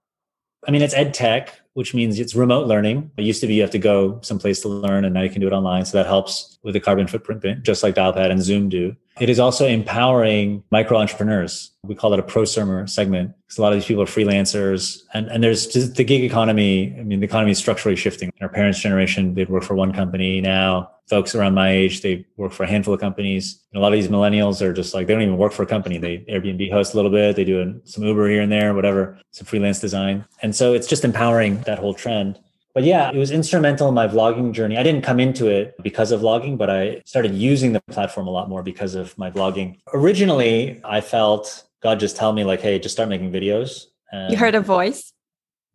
I 0.68 0.72
mean, 0.72 0.82
it's 0.82 0.94
ed 0.94 1.14
tech, 1.14 1.61
which 1.74 1.94
means 1.94 2.20
it's 2.20 2.36
remote 2.36 2.68
learning. 2.68 3.12
It 3.18 3.24
used 3.24 3.42
to 3.42 3.48
be 3.48 3.56
you 3.56 3.62
have 3.62 3.72
to 3.72 3.80
go 3.80 4.20
someplace 4.22 4.62
to 4.62 4.68
learn, 4.68 5.06
and 5.06 5.14
now 5.14 5.22
you 5.22 5.30
can 5.30 5.42
do 5.42 5.48
it 5.48 5.54
online. 5.54 5.86
So 5.86 5.98
that 5.98 6.06
helps 6.06 6.58
with 6.64 6.74
the 6.74 6.80
carbon 6.80 7.08
footprint, 7.08 7.64
just 7.64 7.84
like 7.84 7.96
Dialpad 7.96 8.30
and 8.30 8.42
Zoom 8.42 8.70
do. 8.70 8.96
It 9.20 9.30
is 9.30 9.40
also 9.40 9.68
empowering 9.68 10.64
micro 10.72 10.98
entrepreneurs. 10.98 11.72
We 11.84 11.96
call 11.96 12.14
it 12.14 12.20
a 12.20 12.24
prosumer 12.24 12.90
segment 12.90 13.34
because 13.46 13.58
a 13.58 13.62
lot 13.62 13.74
of 13.74 13.78
these 13.78 13.86
people 13.86 14.02
are 14.04 14.08
freelancers 14.08 15.02
and, 15.14 15.28
and 15.28 15.44
there's 15.44 15.68
just 15.68 15.96
the 15.96 16.04
gig 16.04 16.24
economy. 16.24 16.96
I 16.98 17.04
mean, 17.04 17.20
the 17.20 17.26
economy 17.26 17.52
is 17.52 17.58
structurally 17.58 17.96
shifting. 17.96 18.32
In 18.38 18.44
our 18.44 18.50
parents' 18.50 18.80
generation, 18.80 19.34
they'd 19.34 19.50
work 19.50 19.64
for 19.64 19.76
one 19.76 19.92
company. 19.92 20.40
Now, 20.42 20.92
folks 21.10 21.36
around 21.36 21.54
my 21.54 21.70
age, 21.70 22.02
they 22.02 22.26
work 22.38 22.54
for 22.54 22.64
a 22.64 22.68
handful 22.68 22.94
of 22.94 23.02
companies. 23.02 23.62
And 23.74 23.80
a 23.80 23.82
lot 23.82 23.92
of 23.92 24.00
these 24.00 24.08
millennials 24.08 24.62
are 24.62 24.72
just 24.72 24.94
like, 24.94 25.08
they 25.08 25.14
don't 25.14 25.24
even 25.24 25.38
work 25.38 25.52
for 25.52 25.64
a 25.64 25.68
company. 25.68 25.98
They 25.98 26.20
Airbnb 26.30 26.72
host 26.72 26.94
a 26.94 26.96
little 26.96 27.12
bit. 27.12 27.36
They 27.36 27.44
do 27.44 27.82
some 27.84 28.06
Uber 28.06 28.30
here 28.30 28.42
and 28.42 28.52
there, 28.52 28.74
whatever, 28.74 29.20
some 29.32 29.46
freelance 29.46 29.80
design. 29.80 30.24
And 30.42 30.56
so 30.56 30.74
it's 30.74 30.88
just 30.88 31.04
empowering 31.04 31.61
that 31.66 31.80
whole 31.80 31.94
trend. 31.94 32.40
But 32.74 32.84
yeah, 32.84 33.12
it 33.12 33.18
was 33.18 33.32
instrumental 33.32 33.90
in 33.90 33.94
my 33.94 34.08
vlogging 34.08 34.54
journey. 34.54 34.78
I 34.78 34.84
didn't 34.84 35.02
come 35.02 35.20
into 35.20 35.48
it 35.48 35.76
because 35.84 36.12
of 36.12 36.22
vlogging, 36.22 36.58
but 36.58 36.70
I 36.70 37.02
started 37.06 37.34
using 37.34 37.74
the 37.74 37.82
platform 37.92 38.28
a 38.28 38.32
lot 38.32 38.48
more 38.48 38.64
because 38.64 38.96
of 38.96 39.18
my 39.18 39.30
vlogging. 39.30 39.80
Originally, 39.94 40.80
I 40.86 41.02
felt 41.02 41.66
God 41.84 42.00
just 42.00 42.16
tell 42.16 42.32
me 42.32 42.44
like, 42.44 42.62
"Hey, 42.62 42.80
just 42.80 42.94
start 42.94 43.10
making 43.10 43.32
videos." 43.32 43.88
And, 44.12 44.32
you 44.32 44.38
heard 44.38 44.56
a 44.56 44.62
voice. 44.62 45.14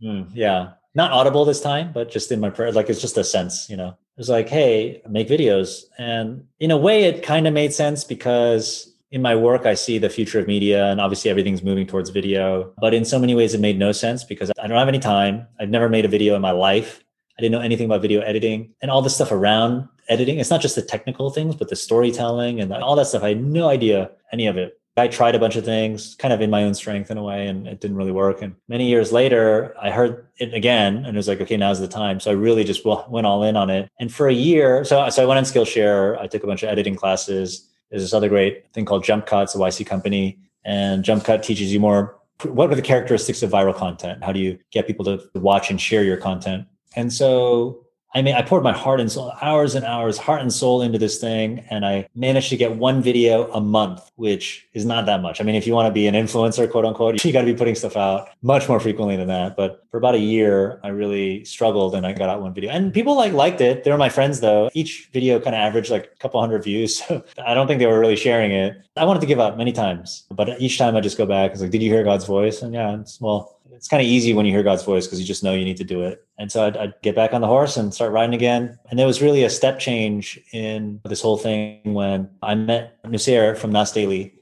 Mm, 0.02 0.30
yeah, 0.32 0.72
not 0.94 1.12
audible 1.12 1.44
this 1.44 1.60
time, 1.60 1.92
but 1.92 2.10
just 2.10 2.32
in 2.32 2.40
my 2.40 2.50
prayer, 2.50 2.72
like 2.72 2.88
it's 2.88 3.00
just 3.00 3.18
a 3.18 3.24
sense, 3.24 3.68
you 3.68 3.76
know. 3.76 3.88
It 3.88 4.18
was 4.18 4.30
like, 4.30 4.48
"Hey, 4.48 5.02
make 5.08 5.28
videos," 5.28 5.84
and 5.98 6.46
in 6.60 6.70
a 6.70 6.76
way, 6.78 7.04
it 7.04 7.22
kind 7.22 7.46
of 7.46 7.52
made 7.52 7.74
sense 7.74 8.04
because 8.04 8.95
in 9.10 9.22
my 9.22 9.36
work, 9.36 9.66
I 9.66 9.74
see 9.74 9.98
the 9.98 10.10
future 10.10 10.38
of 10.38 10.46
media 10.46 10.86
and 10.86 11.00
obviously 11.00 11.30
everything's 11.30 11.62
moving 11.62 11.86
towards 11.86 12.10
video. 12.10 12.72
But 12.78 12.94
in 12.94 13.04
so 13.04 13.18
many 13.18 13.34
ways, 13.34 13.54
it 13.54 13.60
made 13.60 13.78
no 13.78 13.92
sense 13.92 14.24
because 14.24 14.50
I 14.58 14.66
don't 14.66 14.78
have 14.78 14.88
any 14.88 14.98
time. 14.98 15.46
I've 15.60 15.70
never 15.70 15.88
made 15.88 16.04
a 16.04 16.08
video 16.08 16.34
in 16.34 16.42
my 16.42 16.50
life. 16.50 17.02
I 17.38 17.42
didn't 17.42 17.52
know 17.52 17.60
anything 17.60 17.86
about 17.86 18.02
video 18.02 18.20
editing 18.22 18.74
and 18.80 18.90
all 18.90 19.02
the 19.02 19.10
stuff 19.10 19.30
around 19.30 19.88
editing. 20.08 20.38
It's 20.38 20.50
not 20.50 20.60
just 20.60 20.74
the 20.74 20.82
technical 20.82 21.30
things, 21.30 21.54
but 21.54 21.68
the 21.68 21.76
storytelling 21.76 22.60
and 22.60 22.72
all 22.72 22.96
that 22.96 23.06
stuff. 23.06 23.22
I 23.22 23.28
had 23.28 23.44
no 23.44 23.68
idea 23.68 24.10
any 24.32 24.46
of 24.46 24.56
it. 24.56 24.80
I 24.98 25.08
tried 25.08 25.34
a 25.34 25.38
bunch 25.38 25.56
of 25.56 25.64
things 25.64 26.14
kind 26.14 26.32
of 26.32 26.40
in 26.40 26.48
my 26.48 26.64
own 26.64 26.72
strength 26.72 27.10
in 27.10 27.18
a 27.18 27.22
way, 27.22 27.46
and 27.48 27.68
it 27.68 27.82
didn't 27.82 27.98
really 27.98 28.12
work. 28.12 28.40
And 28.40 28.54
many 28.66 28.88
years 28.88 29.12
later, 29.12 29.74
I 29.78 29.90
heard 29.90 30.26
it 30.38 30.54
again 30.54 30.96
and 31.04 31.08
it 31.08 31.16
was 31.16 31.28
like, 31.28 31.42
okay, 31.42 31.58
now's 31.58 31.80
the 31.80 31.86
time. 31.86 32.18
So 32.18 32.30
I 32.30 32.34
really 32.34 32.64
just 32.64 32.82
went 32.86 33.26
all 33.26 33.42
in 33.42 33.56
on 33.56 33.68
it. 33.68 33.90
And 34.00 34.12
for 34.12 34.28
a 34.28 34.32
year, 34.32 34.86
so, 34.86 35.06
so 35.10 35.22
I 35.22 35.26
went 35.26 35.36
on 35.36 35.44
Skillshare. 35.44 36.18
I 36.18 36.26
took 36.26 36.44
a 36.44 36.46
bunch 36.46 36.62
of 36.62 36.70
editing 36.70 36.96
classes 36.96 37.68
there's 37.90 38.02
this 38.02 38.12
other 38.12 38.28
great 38.28 38.72
thing 38.72 38.84
called 38.84 39.04
Jump 39.04 39.26
Cut, 39.26 39.44
It's 39.44 39.54
a 39.54 39.58
YC 39.58 39.86
company, 39.86 40.38
and 40.64 41.04
Jump 41.04 41.24
Cut 41.24 41.42
teaches 41.42 41.72
you 41.72 41.80
more. 41.80 42.16
What 42.44 42.70
are 42.70 42.74
the 42.74 42.82
characteristics 42.82 43.42
of 43.42 43.50
viral 43.50 43.74
content? 43.74 44.22
How 44.22 44.32
do 44.32 44.40
you 44.40 44.58
get 44.70 44.86
people 44.86 45.04
to 45.04 45.20
watch 45.34 45.70
and 45.70 45.80
share 45.80 46.04
your 46.04 46.18
content? 46.18 46.66
And 46.94 47.12
so 47.12 47.85
I 48.14 48.22
mean, 48.22 48.34
I 48.34 48.40
poured 48.40 48.62
my 48.62 48.72
heart 48.72 48.98
and 48.98 49.12
soul, 49.12 49.32
hours 49.42 49.74
and 49.74 49.84
hours, 49.84 50.16
heart 50.16 50.40
and 50.40 50.50
soul 50.50 50.80
into 50.80 50.98
this 50.98 51.18
thing. 51.18 51.64
And 51.68 51.84
I 51.84 52.08
managed 52.14 52.48
to 52.48 52.56
get 52.56 52.76
one 52.76 53.02
video 53.02 53.52
a 53.52 53.60
month, 53.60 54.10
which 54.16 54.66
is 54.72 54.86
not 54.86 55.04
that 55.04 55.20
much. 55.20 55.38
I 55.38 55.44
mean, 55.44 55.54
if 55.54 55.66
you 55.66 55.74
want 55.74 55.86
to 55.88 55.92
be 55.92 56.06
an 56.06 56.14
influencer, 56.14 56.70
quote 56.70 56.86
unquote, 56.86 57.22
you 57.24 57.32
got 57.32 57.42
to 57.42 57.46
be 57.46 57.54
putting 57.54 57.74
stuff 57.74 57.94
out 57.94 58.28
much 58.42 58.70
more 58.70 58.80
frequently 58.80 59.16
than 59.16 59.28
that. 59.28 59.54
But 59.54 59.84
for 59.90 59.98
about 59.98 60.14
a 60.14 60.18
year, 60.18 60.80
I 60.82 60.88
really 60.88 61.44
struggled 61.44 61.94
and 61.94 62.06
I 62.06 62.12
got 62.12 62.30
out 62.30 62.40
one 62.40 62.54
video. 62.54 62.70
And 62.70 62.92
people 62.92 63.16
like 63.16 63.34
liked 63.34 63.60
it. 63.60 63.84
They 63.84 63.90
were 63.90 63.98
my 63.98 64.08
friends 64.08 64.40
though. 64.40 64.70
Each 64.72 65.10
video 65.12 65.38
kind 65.38 65.54
of 65.54 65.60
averaged 65.60 65.90
like 65.90 66.04
a 66.04 66.16
couple 66.16 66.40
hundred 66.40 66.64
views. 66.64 67.02
So 67.06 67.22
I 67.44 67.54
don't 67.54 67.66
think 67.66 67.78
they 67.78 67.86
were 67.86 68.00
really 68.00 68.16
sharing 68.16 68.50
it. 68.50 68.76
I 68.96 69.04
wanted 69.04 69.20
to 69.20 69.26
give 69.26 69.38
up 69.38 69.56
many 69.56 69.72
times, 69.72 70.24
but 70.30 70.60
each 70.60 70.78
time 70.78 70.96
I 70.96 71.00
just 71.00 71.18
go 71.18 71.26
back, 71.26 71.52
it's 71.52 71.60
like, 71.60 71.70
did 71.70 71.82
you 71.82 71.90
hear 71.90 72.02
God's 72.02 72.24
voice? 72.24 72.62
And 72.62 72.74
yeah, 72.74 72.98
it's 72.98 73.20
well, 73.20 73.55
it's 73.76 73.88
kind 73.88 74.00
of 74.00 74.06
easy 74.06 74.32
when 74.32 74.46
you 74.46 74.52
hear 74.52 74.62
God's 74.62 74.82
voice 74.82 75.06
because 75.06 75.20
you 75.20 75.26
just 75.26 75.44
know 75.44 75.52
you 75.52 75.64
need 75.64 75.76
to 75.76 75.84
do 75.84 76.02
it. 76.02 76.26
And 76.38 76.50
so 76.50 76.66
I'd, 76.66 76.76
I'd, 76.76 76.94
get 77.02 77.14
back 77.14 77.32
on 77.32 77.40
the 77.40 77.46
horse 77.46 77.76
and 77.76 77.92
start 77.92 78.12
riding 78.12 78.34
again. 78.34 78.78
And 78.90 78.98
there 78.98 79.06
was 79.06 79.22
really 79.22 79.44
a 79.44 79.50
step 79.50 79.78
change 79.78 80.40
in 80.52 81.00
this 81.04 81.22
whole 81.22 81.36
thing 81.36 81.94
when 81.94 82.28
I 82.42 82.54
met 82.54 83.02
Nuseir 83.04 83.56
from 83.56 83.72
Nas 83.72 83.92
Daily. 83.92 84.34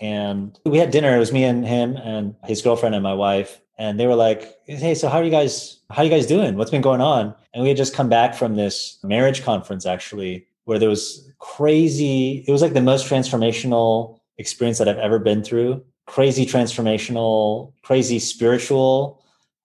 And 0.00 0.58
we 0.64 0.78
had 0.78 0.90
dinner. 0.90 1.14
It 1.16 1.18
was 1.18 1.32
me 1.32 1.44
and 1.44 1.66
him 1.66 1.96
and 1.96 2.34
his 2.44 2.62
girlfriend 2.62 2.94
and 2.94 3.02
my 3.02 3.14
wife. 3.14 3.60
And 3.78 3.98
they 3.98 4.06
were 4.06 4.14
like, 4.14 4.56
Hey, 4.66 4.94
so 4.94 5.08
how 5.08 5.18
are 5.18 5.24
you 5.24 5.30
guys, 5.30 5.80
how 5.90 6.02
are 6.02 6.04
you 6.04 6.10
guys 6.10 6.26
doing? 6.26 6.56
What's 6.56 6.70
been 6.70 6.82
going 6.82 7.00
on? 7.00 7.34
And 7.54 7.62
we 7.62 7.68
had 7.68 7.76
just 7.76 7.94
come 7.94 8.08
back 8.08 8.34
from 8.34 8.56
this 8.56 8.98
marriage 9.02 9.42
conference 9.42 9.86
actually, 9.86 10.46
where 10.64 10.78
there 10.78 10.88
was 10.88 11.30
crazy, 11.38 12.44
it 12.46 12.52
was 12.52 12.62
like 12.62 12.72
the 12.72 12.80
most 12.80 13.06
transformational 13.06 14.20
experience 14.38 14.78
that 14.78 14.88
I've 14.88 14.98
ever 14.98 15.18
been 15.18 15.42
through 15.42 15.84
crazy 16.06 16.46
transformational, 16.46 17.72
crazy 17.82 18.18
spiritual. 18.18 19.22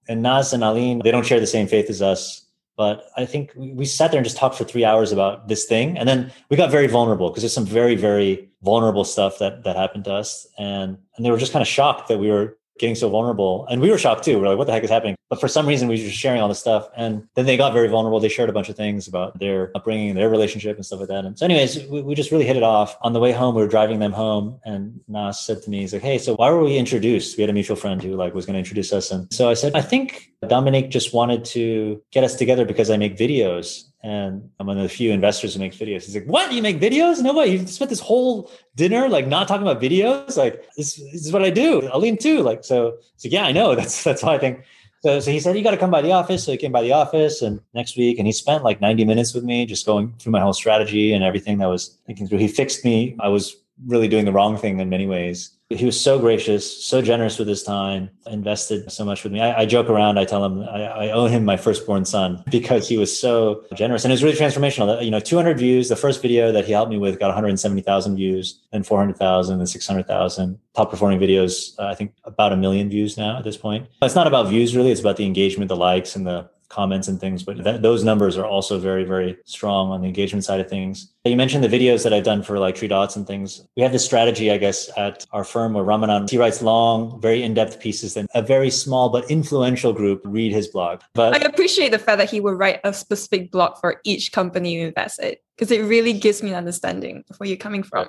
And 0.07 0.21
Nas 0.21 0.53
and 0.53 0.63
Alyne, 0.63 1.01
they 1.03 1.11
don't 1.11 1.25
share 1.25 1.39
the 1.39 1.47
same 1.47 1.67
faith 1.67 1.89
as 1.89 2.01
us. 2.01 2.45
But 2.77 3.05
I 3.17 3.25
think 3.25 3.51
we 3.55 3.85
sat 3.85 4.11
there 4.11 4.19
and 4.19 4.25
just 4.25 4.37
talked 4.37 4.55
for 4.55 4.63
three 4.63 4.85
hours 4.85 5.11
about 5.11 5.47
this 5.47 5.65
thing. 5.65 5.97
And 5.97 6.07
then 6.07 6.31
we 6.49 6.57
got 6.57 6.69
very 6.69 6.85
vulnerable 6.87 7.29
because 7.29 7.41
there's 7.41 7.53
some 7.53 7.65
very, 7.65 7.95
very 7.95 8.49
vulnerable 8.61 9.03
stuff 9.03 9.39
that 9.39 9.63
that 9.63 9.75
happened 9.75 10.05
to 10.05 10.13
us. 10.13 10.47
And 10.59 10.97
and 11.15 11.25
they 11.25 11.31
were 11.31 11.37
just 11.37 11.51
kind 11.51 11.61
of 11.61 11.67
shocked 11.67 12.07
that 12.07 12.19
we 12.19 12.29
were 12.29 12.57
getting 12.79 12.95
so 12.95 13.09
vulnerable. 13.09 13.65
And 13.69 13.81
we 13.81 13.89
were 13.89 13.97
shocked 13.97 14.23
too. 14.23 14.39
We're 14.39 14.47
like, 14.49 14.57
what 14.57 14.67
the 14.67 14.73
heck 14.73 14.83
is 14.83 14.89
happening? 14.89 15.15
But 15.29 15.41
for 15.41 15.47
some 15.47 15.67
reason, 15.67 15.87
we 15.87 15.95
were 15.95 16.07
just 16.07 16.17
sharing 16.17 16.41
all 16.41 16.47
this 16.47 16.59
stuff. 16.59 16.87
And 16.95 17.27
then 17.35 17.45
they 17.45 17.57
got 17.57 17.73
very 17.73 17.87
vulnerable. 17.87 18.19
They 18.19 18.29
shared 18.29 18.49
a 18.49 18.53
bunch 18.53 18.69
of 18.69 18.77
things 18.77 19.07
about 19.07 19.37
their 19.39 19.71
upbringing, 19.75 20.15
their 20.15 20.29
relationship, 20.29 20.77
and 20.77 20.85
stuff 20.85 20.99
like 20.99 21.09
that. 21.09 21.25
And 21.25 21.37
so, 21.37 21.45
anyways, 21.45 21.85
we, 21.87 22.01
we 22.01 22.15
just 22.15 22.31
really 22.31 22.45
hit 22.45 22.55
it 22.55 22.63
off. 22.63 22.97
On 23.01 23.13
the 23.13 23.19
way 23.19 23.31
home, 23.33 23.55
we 23.55 23.61
were 23.61 23.67
driving 23.67 23.99
them 23.99 24.13
home. 24.13 24.59
And 24.63 25.01
Nas 25.07 25.39
said 25.39 25.61
to 25.63 25.69
me, 25.69 25.81
he's 25.81 25.93
like, 25.93 26.01
hey, 26.01 26.17
so 26.17 26.35
why 26.35 26.49
were 26.49 26.63
we 26.63 26.77
introduced? 26.77 27.37
We 27.37 27.41
had 27.41 27.49
a 27.49 27.53
mutual 27.53 27.75
friend 27.75 28.01
who 28.01 28.15
like 28.15 28.33
was 28.33 28.45
going 28.45 28.53
to 28.53 28.59
introduce 28.59 28.93
us. 28.93 29.11
And 29.11 29.31
so 29.33 29.49
I 29.49 29.53
said, 29.53 29.75
I 29.75 29.81
think 29.81 30.31
Dominic 30.47 30.89
just 30.89 31.13
wanted 31.13 31.43
to 31.45 32.01
get 32.11 32.23
us 32.23 32.35
together 32.35 32.65
because 32.65 32.89
I 32.89 32.97
make 32.97 33.17
videos 33.17 33.86
and 34.03 34.49
I'm 34.59 34.67
one 34.67 34.77
of 34.77 34.83
the 34.83 34.89
few 34.89 35.11
investors 35.11 35.53
who 35.53 35.59
makes 35.59 35.77
videos. 35.77 36.05
He's 36.05 36.15
like, 36.15 36.25
"What? 36.25 36.51
You 36.51 36.61
make 36.61 36.79
videos? 36.79 37.21
No 37.21 37.33
way! 37.33 37.47
You 37.47 37.67
spent 37.67 37.89
this 37.89 37.99
whole 37.99 38.51
dinner 38.75 39.09
like 39.09 39.27
not 39.27 39.47
talking 39.47 39.67
about 39.67 39.81
videos. 39.81 40.37
Like 40.37 40.65
this, 40.75 40.95
this 40.95 41.25
is 41.25 41.33
what 41.33 41.43
I 41.43 41.49
do. 41.49 41.81
Alyne 41.91 42.17
too. 42.17 42.41
Like 42.41 42.63
so. 42.63 42.97
Like, 43.23 43.33
yeah, 43.33 43.45
I 43.45 43.51
know. 43.51 43.75
That's 43.79 44.03
that's 44.03 44.23
why 44.23 44.35
I 44.35 44.37
think." 44.37 44.63
So, 45.01 45.19
so 45.19 45.31
he 45.31 45.39
said, 45.39 45.55
"You 45.55 45.63
got 45.63 45.71
to 45.71 45.77
come 45.77 45.91
by 45.91 46.01
the 46.01 46.11
office." 46.11 46.43
So 46.43 46.51
he 46.51 46.57
came 46.57 46.71
by 46.71 46.81
the 46.81 46.93
office, 46.93 47.41
and 47.41 47.59
next 47.73 47.97
week, 47.97 48.17
and 48.17 48.27
he 48.27 48.33
spent 48.33 48.63
like 48.63 48.81
90 48.81 49.05
minutes 49.05 49.33
with 49.33 49.43
me, 49.43 49.65
just 49.65 49.85
going 49.85 50.13
through 50.19 50.31
my 50.31 50.41
whole 50.41 50.53
strategy 50.53 51.13
and 51.13 51.23
everything 51.23 51.59
that 51.59 51.67
was 51.67 51.97
thinking 52.05 52.27
through. 52.27 52.39
He 52.39 52.47
fixed 52.47 52.83
me. 52.83 53.15
I 53.19 53.27
was 53.27 53.55
really 53.85 54.07
doing 54.07 54.25
the 54.25 54.31
wrong 54.31 54.57
thing 54.57 54.79
in 54.79 54.89
many 54.89 55.05
ways. 55.05 55.56
He 55.69 55.85
was 55.85 55.99
so 55.99 56.17
gracious, 56.17 56.85
so 56.85 57.01
generous 57.01 57.37
with 57.37 57.49
his 57.49 57.61
time, 57.61 58.09
invested 58.25 58.89
so 58.89 59.03
much 59.03 59.25
with 59.25 59.33
me. 59.33 59.41
I, 59.41 59.61
I 59.61 59.65
joke 59.65 59.89
around. 59.89 60.17
I 60.17 60.23
tell 60.23 60.45
him 60.45 60.61
I, 60.61 60.83
I, 60.83 61.11
owe 61.11 61.25
him 61.25 61.43
my 61.43 61.57
firstborn 61.57 62.05
son 62.05 62.41
because 62.51 62.87
he 62.87 62.95
was 62.95 63.17
so 63.19 63.65
generous, 63.75 64.05
and 64.05 64.11
it 64.11 64.13
was 64.13 64.23
really 64.23 64.37
transformational. 64.37 65.03
You 65.03 65.11
know, 65.11 65.19
200 65.19 65.59
views. 65.59 65.89
The 65.89 65.97
first 65.97 66.21
video 66.21 66.53
that 66.53 66.65
he 66.65 66.71
helped 66.71 66.89
me 66.89 66.97
with 66.97 67.19
got 67.19 67.27
170,000 67.27 68.15
views, 68.15 68.61
then 68.71 68.83
400,000, 68.83 69.57
then 69.57 69.67
600,000. 69.67 70.57
Top 70.73 70.89
performing 70.89 71.19
videos, 71.19 71.77
uh, 71.77 71.87
I 71.87 71.95
think 71.95 72.13
about 72.23 72.53
a 72.53 72.57
million 72.57 72.89
views 72.89 73.17
now 73.17 73.37
at 73.37 73.43
this 73.43 73.57
point. 73.57 73.87
It's 74.01 74.15
not 74.15 74.27
about 74.27 74.47
views 74.47 74.73
really; 74.73 74.91
it's 74.91 75.01
about 75.01 75.17
the 75.17 75.25
engagement, 75.25 75.67
the 75.67 75.75
likes, 75.75 76.15
and 76.15 76.25
the 76.25 76.49
comments 76.69 77.07
and 77.07 77.19
things, 77.19 77.43
but 77.43 77.63
that, 77.63 77.81
those 77.81 78.03
numbers 78.03 78.37
are 78.37 78.45
also 78.45 78.77
very, 78.77 79.03
very 79.03 79.37
strong 79.45 79.89
on 79.89 80.01
the 80.01 80.07
engagement 80.07 80.43
side 80.43 80.59
of 80.59 80.69
things. 80.69 81.13
You 81.23 81.35
mentioned 81.35 81.63
the 81.63 81.69
videos 81.69 82.03
that 82.03 82.13
I've 82.13 82.23
done 82.23 82.43
for 82.43 82.59
like 82.59 82.75
TreeDots 82.75 83.15
and 83.15 83.25
things. 83.25 83.65
We 83.75 83.83
have 83.83 83.91
this 83.91 84.03
strategy, 84.03 84.51
I 84.51 84.57
guess, 84.57 84.89
at 84.97 85.25
our 85.31 85.43
firm 85.43 85.73
where 85.73 85.83
Ramanan, 85.83 86.29
he 86.29 86.37
writes 86.37 86.61
long, 86.61 87.21
very 87.21 87.43
in-depth 87.43 87.79
pieces, 87.79 88.17
and 88.17 88.27
a 88.35 88.41
very 88.41 88.69
small 88.69 89.09
but 89.09 89.29
influential 89.31 89.93
group 89.93 90.21
read 90.25 90.51
his 90.51 90.67
blog. 90.67 91.01
But 91.13 91.35
I 91.35 91.47
appreciate 91.47 91.91
the 91.91 91.99
fact 91.99 92.17
that 92.17 92.29
he 92.29 92.39
will 92.39 92.55
write 92.55 92.79
a 92.83 92.93
specific 92.93 93.51
blog 93.51 93.77
for 93.79 94.01
each 94.03 94.31
company 94.31 94.75
you 94.75 94.87
invest 94.87 95.19
in, 95.21 95.35
because 95.55 95.71
it 95.71 95.81
really 95.83 96.13
gives 96.13 96.43
me 96.43 96.49
an 96.49 96.55
understanding 96.55 97.23
of 97.29 97.37
where 97.37 97.47
you're 97.47 97.57
coming 97.57 97.83
from. 97.83 98.07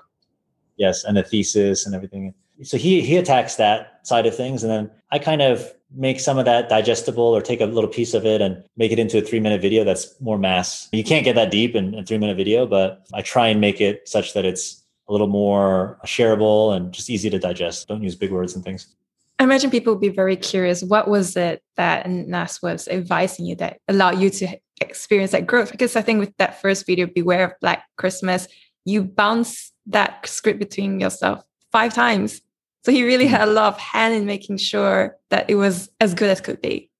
Yes, 0.77 1.05
and 1.05 1.16
a 1.19 1.23
thesis 1.23 1.87
and 1.87 1.95
everything. 1.95 2.35
So 2.62 2.77
he 2.77 3.03
he 3.03 3.16
attacks 3.16 3.55
that 3.57 4.01
side 4.07 4.27
of 4.27 4.37
things, 4.37 4.65
and 4.65 4.70
then 4.73 4.91
I 5.12 5.20
kind 5.20 5.43
of 5.43 5.73
make 5.94 6.20
some 6.20 6.39
of 6.39 6.44
that 6.44 6.69
digestible 6.69 7.24
or 7.24 7.40
take 7.40 7.60
a 7.60 7.66
little 7.66 7.89
piece 7.89 8.15
of 8.15 8.27
it 8.27 8.40
and 8.40 8.62
make 8.77 8.93
it 8.93 8.98
into 8.98 9.19
a 9.19 9.23
three 9.23 9.40
minute 9.40 9.60
video 9.60 9.85
that's 9.85 10.20
more 10.20 10.39
mass. 10.39 10.89
You 10.93 11.05
can't 11.05 11.24
get 11.24 11.35
that 11.35 11.51
deep 11.51 11.74
in 11.74 11.94
a 11.94 12.05
three 12.05 12.19
minute 12.19 12.36
video, 12.36 12.66
but 12.66 13.06
I 13.15 13.23
try 13.23 13.48
and 13.48 13.60
make 13.60 13.81
it 13.81 14.09
such 14.09 14.35
that 14.35 14.44
it's 14.44 14.85
a 15.09 15.12
little 15.12 15.27
more 15.27 15.98
shareable 16.05 16.77
and 16.77 16.93
just 16.93 17.09
easy 17.09 17.31
to 17.31 17.39
digest. 17.39 17.89
Don't 17.89 18.02
use 18.02 18.15
big 18.15 18.31
words 18.31 18.55
and 18.55 18.65
things. 18.65 18.94
I 19.39 19.44
imagine 19.44 19.70
people 19.70 19.94
would 19.94 20.01
be 20.01 20.09
very 20.09 20.36
curious. 20.36 20.82
What 20.82 21.09
was 21.09 21.36
it 21.36 21.62
that 21.77 22.09
Nas 22.10 22.60
was 22.60 22.89
advising 22.89 23.47
you 23.47 23.55
that 23.56 23.78
allowed 23.86 24.19
you 24.19 24.31
to 24.31 24.59
experience 24.81 25.31
that 25.31 25.47
growth? 25.47 25.70
Because 25.70 25.94
I 25.94 26.02
think 26.02 26.19
with 26.19 26.36
that 26.39 26.60
first 26.60 26.86
video, 26.86 27.06
Beware 27.06 27.44
of 27.44 27.52
Black 27.60 27.85
Christmas, 27.97 28.48
you 28.85 29.05
bounce 29.05 29.73
that 29.86 30.27
script 30.27 30.59
between 30.59 30.98
yourself 30.98 31.43
five 31.70 31.94
times. 31.94 32.40
So 32.85 32.93
he 32.93 33.05
really 33.05 33.27
hmm. 33.27 33.33
had 33.33 33.49
a 33.49 33.53
lot 33.53 33.75
of 33.75 33.79
hand 33.79 34.15
in 34.15 34.27
making 34.27 34.59
sure 34.59 35.17
that 35.31 35.49
it 35.49 35.57
was 35.57 35.91
as 36.01 36.15
good 36.15 36.31
as 36.31 36.41
could 36.41 36.61
be. 36.61 36.91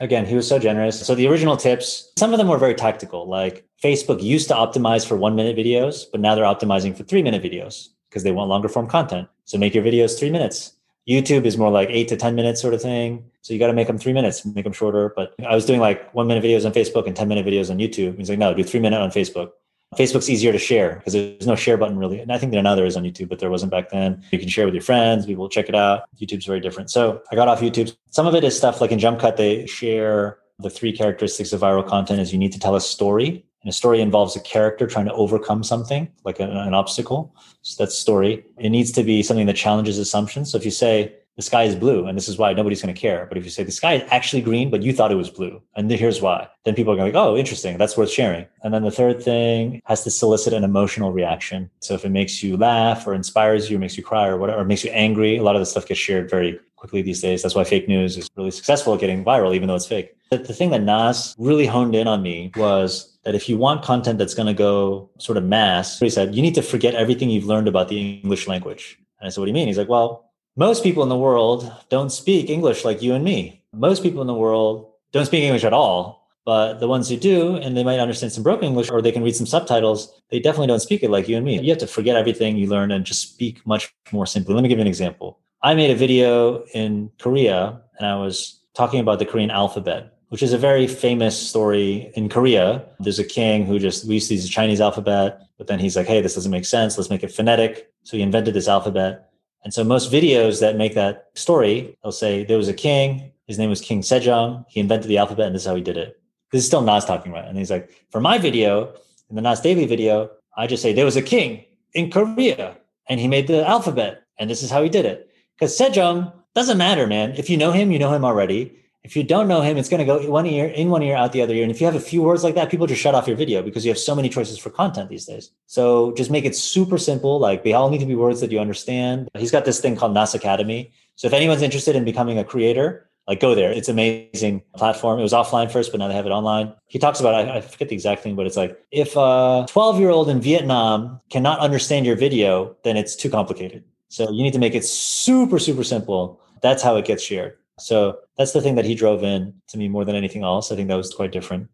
Again, 0.00 0.26
he 0.26 0.36
was 0.36 0.46
so 0.46 0.58
generous. 0.58 1.04
So 1.04 1.14
the 1.14 1.26
original 1.26 1.56
tips, 1.56 2.12
some 2.16 2.32
of 2.32 2.38
them 2.38 2.46
were 2.46 2.58
very 2.58 2.74
tactical. 2.74 3.28
Like 3.28 3.66
Facebook 3.82 4.22
used 4.22 4.48
to 4.48 4.54
optimize 4.54 5.06
for 5.06 5.16
one 5.16 5.34
minute 5.34 5.56
videos, 5.56 6.04
but 6.10 6.20
now 6.20 6.34
they're 6.34 6.44
optimizing 6.44 6.96
for 6.96 7.02
three 7.02 7.22
minute 7.22 7.42
videos 7.42 7.88
because 8.08 8.22
they 8.22 8.30
want 8.30 8.48
longer 8.48 8.68
form 8.68 8.86
content. 8.86 9.28
So 9.44 9.58
make 9.58 9.74
your 9.74 9.84
videos 9.84 10.18
three 10.18 10.30
minutes. 10.30 10.74
YouTube 11.08 11.46
is 11.46 11.56
more 11.56 11.70
like 11.70 11.88
eight 11.90 12.06
to 12.08 12.16
10 12.16 12.34
minutes 12.34 12.60
sort 12.60 12.74
of 12.74 12.82
thing. 12.82 13.24
So 13.40 13.54
you 13.54 13.58
got 13.58 13.68
to 13.68 13.72
make 13.72 13.86
them 13.86 13.98
three 13.98 14.12
minutes, 14.12 14.44
make 14.44 14.64
them 14.64 14.74
shorter. 14.74 15.12
But 15.16 15.34
I 15.44 15.54
was 15.54 15.64
doing 15.64 15.80
like 15.80 16.12
one 16.14 16.26
minute 16.26 16.44
videos 16.44 16.66
on 16.66 16.72
Facebook 16.72 17.06
and 17.06 17.16
10 17.16 17.26
minute 17.28 17.46
videos 17.46 17.70
on 17.70 17.78
YouTube. 17.78 18.18
He's 18.18 18.28
like, 18.28 18.38
no, 18.38 18.52
do 18.52 18.62
three 18.62 18.80
minute 18.80 19.00
on 19.00 19.10
Facebook. 19.10 19.50
Facebook's 19.96 20.28
easier 20.28 20.52
to 20.52 20.58
share 20.58 20.96
because 20.96 21.14
there's 21.14 21.46
no 21.46 21.56
share 21.56 21.76
button 21.76 21.98
really. 21.98 22.20
And 22.20 22.30
I 22.30 22.38
think 22.38 22.52
there 22.52 22.62
now 22.62 22.74
there 22.74 22.86
is 22.86 22.96
on 22.96 23.04
YouTube, 23.04 23.28
but 23.28 23.38
there 23.38 23.50
wasn't 23.50 23.72
back 23.72 23.90
then. 23.90 24.22
You 24.30 24.38
can 24.38 24.48
share 24.48 24.66
with 24.66 24.74
your 24.74 24.82
friends, 24.82 25.26
people 25.26 25.48
check 25.48 25.68
it 25.68 25.74
out. 25.74 26.02
YouTube's 26.20 26.46
very 26.46 26.60
different. 26.60 26.90
So 26.90 27.22
I 27.32 27.36
got 27.36 27.48
off 27.48 27.60
YouTube. 27.60 27.96
Some 28.10 28.26
of 28.26 28.34
it 28.34 28.44
is 28.44 28.56
stuff 28.56 28.80
like 28.80 28.92
in 28.92 28.98
Jump 28.98 29.18
Cut, 29.18 29.36
they 29.36 29.66
share 29.66 30.38
the 30.58 30.70
three 30.70 30.92
characteristics 30.92 31.52
of 31.52 31.60
viral 31.60 31.86
content 31.86 32.20
is 32.20 32.32
you 32.32 32.38
need 32.38 32.52
to 32.52 32.58
tell 32.58 32.74
a 32.74 32.80
story. 32.80 33.44
And 33.62 33.70
a 33.70 33.72
story 33.72 34.00
involves 34.00 34.36
a 34.36 34.40
character 34.40 34.86
trying 34.86 35.06
to 35.06 35.12
overcome 35.14 35.64
something, 35.64 36.08
like 36.24 36.38
an, 36.38 36.50
an 36.50 36.74
obstacle. 36.74 37.34
So 37.62 37.82
that's 37.82 37.96
story. 37.96 38.44
It 38.58 38.70
needs 38.70 38.92
to 38.92 39.02
be 39.02 39.22
something 39.22 39.46
that 39.46 39.56
challenges 39.56 39.98
assumptions. 39.98 40.52
So 40.52 40.58
if 40.58 40.64
you 40.64 40.70
say, 40.70 41.14
the 41.38 41.42
sky 41.42 41.62
is 41.62 41.76
blue 41.76 42.04
and 42.06 42.18
this 42.18 42.28
is 42.28 42.36
why 42.36 42.52
nobody's 42.52 42.82
going 42.82 42.92
to 42.92 43.00
care. 43.00 43.24
But 43.26 43.38
if 43.38 43.44
you 43.44 43.50
say 43.50 43.62
the 43.62 43.70
sky 43.70 43.94
is 43.94 44.02
actually 44.10 44.42
green, 44.42 44.70
but 44.70 44.82
you 44.82 44.92
thought 44.92 45.12
it 45.12 45.14
was 45.14 45.30
blue 45.30 45.62
and 45.76 45.88
here's 45.88 46.20
why, 46.20 46.48
then 46.64 46.74
people 46.74 46.92
are 46.92 46.96
going 46.96 47.06
to 47.06 47.12
go, 47.12 47.30
oh, 47.30 47.36
interesting. 47.36 47.78
That's 47.78 47.96
worth 47.96 48.10
sharing. 48.10 48.44
And 48.64 48.74
then 48.74 48.82
the 48.82 48.90
third 48.90 49.22
thing 49.22 49.80
has 49.84 50.02
to 50.02 50.10
solicit 50.10 50.52
an 50.52 50.64
emotional 50.64 51.12
reaction. 51.12 51.70
So 51.78 51.94
if 51.94 52.04
it 52.04 52.08
makes 52.08 52.42
you 52.42 52.56
laugh 52.56 53.06
or 53.06 53.14
inspires 53.14 53.70
you, 53.70 53.76
or 53.76 53.80
makes 53.80 53.96
you 53.96 54.02
cry 54.02 54.26
or 54.26 54.36
whatever, 54.36 54.60
or 54.60 54.64
makes 54.64 54.84
you 54.84 54.90
angry, 54.90 55.36
a 55.36 55.44
lot 55.44 55.54
of 55.54 55.60
the 55.60 55.66
stuff 55.66 55.86
gets 55.86 56.00
shared 56.00 56.28
very 56.28 56.58
quickly 56.74 57.02
these 57.02 57.20
days. 57.20 57.42
That's 57.42 57.54
why 57.54 57.62
fake 57.62 57.86
news 57.86 58.16
is 58.16 58.28
really 58.36 58.50
successful 58.50 58.94
at 58.94 59.00
getting 59.00 59.24
viral, 59.24 59.54
even 59.54 59.68
though 59.68 59.76
it's 59.76 59.86
fake. 59.86 60.16
The, 60.30 60.38
the 60.38 60.52
thing 60.52 60.70
that 60.70 60.82
Nas 60.82 61.36
really 61.38 61.66
honed 61.66 61.94
in 61.94 62.08
on 62.08 62.20
me 62.20 62.50
was 62.56 63.16
that 63.22 63.36
if 63.36 63.48
you 63.48 63.56
want 63.56 63.84
content 63.84 64.18
that's 64.18 64.34
going 64.34 64.48
to 64.48 64.54
go 64.54 65.08
sort 65.18 65.38
of 65.38 65.44
mass, 65.44 66.00
he 66.00 66.10
said, 66.10 66.34
you 66.34 66.42
need 66.42 66.56
to 66.56 66.62
forget 66.62 66.96
everything 66.96 67.30
you've 67.30 67.46
learned 67.46 67.68
about 67.68 67.88
the 67.88 68.20
English 68.22 68.48
language. 68.48 68.98
And 69.20 69.26
I 69.26 69.30
said, 69.30 69.40
what 69.40 69.46
do 69.46 69.50
you 69.50 69.54
mean? 69.54 69.68
He's 69.68 69.78
like, 69.78 69.88
well, 69.88 70.27
most 70.58 70.82
people 70.82 71.04
in 71.04 71.08
the 71.08 71.16
world 71.16 71.72
don't 71.88 72.10
speak 72.10 72.50
English 72.50 72.84
like 72.84 73.00
you 73.00 73.14
and 73.14 73.24
me. 73.24 73.62
Most 73.72 74.02
people 74.02 74.20
in 74.20 74.26
the 74.26 74.34
world 74.34 74.90
don't 75.12 75.24
speak 75.24 75.44
English 75.44 75.62
at 75.62 75.72
all. 75.72 76.26
But 76.44 76.80
the 76.80 76.88
ones 76.88 77.08
who 77.08 77.16
do, 77.16 77.56
and 77.56 77.76
they 77.76 77.84
might 77.84 78.00
understand 78.00 78.32
some 78.32 78.42
broken 78.42 78.66
English 78.68 78.90
or 78.90 79.00
they 79.00 79.12
can 79.12 79.22
read 79.22 79.36
some 79.36 79.46
subtitles, 79.46 80.20
they 80.30 80.40
definitely 80.40 80.66
don't 80.66 80.80
speak 80.80 81.04
it 81.04 81.10
like 81.10 81.28
you 81.28 81.36
and 81.36 81.46
me. 81.46 81.60
You 81.60 81.68
have 81.70 81.78
to 81.78 81.86
forget 81.86 82.16
everything 82.16 82.56
you 82.56 82.66
learn 82.66 82.90
and 82.90 83.04
just 83.04 83.22
speak 83.22 83.64
much 83.66 83.94
more 84.10 84.26
simply. 84.26 84.52
Let 84.54 84.62
me 84.62 84.68
give 84.68 84.78
you 84.78 84.82
an 84.82 84.88
example. 84.88 85.38
I 85.62 85.74
made 85.74 85.92
a 85.92 85.94
video 85.94 86.64
in 86.74 87.12
Korea 87.20 87.80
and 87.98 88.06
I 88.08 88.16
was 88.16 88.58
talking 88.74 88.98
about 88.98 89.20
the 89.20 89.26
Korean 89.26 89.50
alphabet, 89.50 90.18
which 90.30 90.42
is 90.42 90.52
a 90.52 90.58
very 90.58 90.88
famous 90.88 91.38
story 91.38 92.10
in 92.16 92.28
Korea. 92.28 92.84
There's 92.98 93.20
a 93.20 93.24
king 93.24 93.64
who 93.64 93.78
just, 93.78 94.08
we 94.08 94.14
used 94.14 94.28
to 94.28 94.34
use 94.34 94.42
the 94.42 94.48
Chinese 94.48 94.80
alphabet, 94.80 95.40
but 95.56 95.68
then 95.68 95.78
he's 95.78 95.94
like, 95.94 96.06
hey, 96.06 96.20
this 96.20 96.34
doesn't 96.34 96.50
make 96.50 96.64
sense. 96.64 96.98
Let's 96.98 97.10
make 97.10 97.22
it 97.22 97.30
phonetic. 97.30 97.92
So 98.02 98.16
he 98.16 98.22
invented 98.24 98.54
this 98.54 98.66
alphabet. 98.66 99.27
And 99.68 99.74
so 99.74 99.84
most 99.84 100.10
videos 100.10 100.60
that 100.60 100.76
make 100.76 100.94
that 100.94 101.28
story, 101.34 101.94
they'll 102.02 102.10
say 102.10 102.42
there 102.42 102.56
was 102.56 102.68
a 102.68 102.72
king, 102.72 103.30
his 103.46 103.58
name 103.58 103.68
was 103.68 103.82
King 103.82 104.00
Sejong. 104.00 104.64
He 104.66 104.80
invented 104.80 105.10
the 105.10 105.18
alphabet 105.18 105.44
and 105.44 105.54
this 105.54 105.60
is 105.60 105.68
how 105.68 105.74
he 105.74 105.82
did 105.82 105.98
it. 105.98 106.18
This 106.50 106.62
is 106.62 106.66
still 106.66 106.80
Nas 106.80 107.04
talking 107.04 107.32
about. 107.32 107.44
It. 107.44 107.48
And 107.48 107.58
he's 107.58 107.70
like, 107.70 107.90
for 108.10 108.18
my 108.18 108.38
video, 108.38 108.94
in 109.28 109.36
the 109.36 109.42
Nas 109.42 109.60
Daily 109.60 109.84
video, 109.84 110.30
I 110.56 110.66
just 110.66 110.82
say 110.82 110.94
there 110.94 111.04
was 111.04 111.16
a 111.16 111.20
king 111.20 111.66
in 111.92 112.10
Korea 112.10 112.78
and 113.10 113.20
he 113.20 113.28
made 113.28 113.46
the 113.46 113.68
alphabet 113.68 114.22
and 114.38 114.48
this 114.48 114.62
is 114.62 114.70
how 114.70 114.82
he 114.82 114.88
did 114.88 115.04
it. 115.04 115.30
Because 115.58 115.78
Sejong 115.78 116.32
doesn't 116.54 116.78
matter, 116.78 117.06
man. 117.06 117.34
If 117.36 117.50
you 117.50 117.58
know 117.58 117.72
him, 117.72 117.92
you 117.92 117.98
know 117.98 118.14
him 118.14 118.24
already. 118.24 118.74
If 119.04 119.16
you 119.16 119.22
don't 119.22 119.48
know 119.48 119.60
him, 119.60 119.76
it's 119.76 119.88
going 119.88 120.00
to 120.00 120.04
go 120.04 120.28
one 120.30 120.44
ear 120.46 120.66
in 120.66 120.90
one 120.90 121.02
ear, 121.02 121.16
out 121.16 121.32
the 121.32 121.40
other 121.40 121.54
ear. 121.54 121.62
And 121.62 121.70
if 121.70 121.80
you 121.80 121.86
have 121.86 121.94
a 121.94 122.00
few 122.00 122.22
words 122.22 122.44
like 122.44 122.54
that, 122.56 122.70
people 122.70 122.86
just 122.86 123.00
shut 123.00 123.14
off 123.14 123.26
your 123.26 123.36
video 123.36 123.62
because 123.62 123.84
you 123.84 123.90
have 123.90 123.98
so 123.98 124.14
many 124.14 124.28
choices 124.28 124.58
for 124.58 124.70
content 124.70 125.08
these 125.08 125.24
days. 125.24 125.50
So 125.66 126.12
just 126.14 126.30
make 126.30 126.44
it 126.44 126.56
super 126.56 126.98
simple. 126.98 127.38
Like 127.38 127.64
they 127.64 127.72
all 127.72 127.90
need 127.90 128.00
to 128.00 128.06
be 128.06 128.16
words 128.16 128.40
that 128.40 128.50
you 128.50 128.58
understand. 128.58 129.28
He's 129.38 129.50
got 129.50 129.64
this 129.64 129.80
thing 129.80 129.96
called 129.96 130.14
Nas 130.14 130.34
Academy. 130.34 130.92
So 131.16 131.26
if 131.26 131.32
anyone's 131.32 131.62
interested 131.62 131.96
in 131.96 132.04
becoming 132.04 132.38
a 132.38 132.44
creator, 132.44 133.08
like 133.28 133.40
go 133.40 133.54
there. 133.54 133.70
It's 133.70 133.90
amazing 133.90 134.62
platform. 134.74 135.20
It 135.20 135.22
was 135.22 135.34
offline 135.34 135.70
first, 135.70 135.92
but 135.92 135.98
now 135.98 136.08
they 136.08 136.14
have 136.14 136.24
it 136.24 136.30
online. 136.30 136.72
He 136.86 136.98
talks 136.98 137.20
about, 137.20 137.34
I, 137.34 137.58
I 137.58 137.60
forget 137.60 137.90
the 137.90 137.94
exact 137.94 138.22
thing, 138.22 138.34
but 138.34 138.46
it's 138.46 138.56
like 138.56 138.82
if 138.90 139.14
a 139.16 139.66
12 139.68 140.00
year 140.00 140.08
old 140.08 140.30
in 140.30 140.40
Vietnam 140.40 141.20
cannot 141.28 141.60
understand 141.60 142.06
your 142.06 142.16
video, 142.16 142.74
then 142.84 142.96
it's 142.96 143.14
too 143.14 143.28
complicated. 143.28 143.84
So 144.08 144.30
you 144.30 144.42
need 144.42 144.54
to 144.54 144.58
make 144.58 144.74
it 144.74 144.84
super, 144.84 145.58
super 145.58 145.84
simple. 145.84 146.40
That's 146.62 146.82
how 146.82 146.96
it 146.96 147.04
gets 147.04 147.22
shared. 147.22 147.58
So 147.78 148.18
that's 148.38 148.52
the 148.52 148.62
thing 148.62 148.76
that 148.76 148.84
he 148.84 148.94
drove 148.94 149.24
in 149.24 149.52
to 149.68 149.76
me 149.76 149.88
more 149.88 150.04
than 150.04 150.14
anything 150.14 150.44
else. 150.44 150.70
I 150.70 150.76
think 150.76 150.88
that 150.88 150.96
was 150.96 151.12
quite 151.12 151.32
different. 151.32 151.68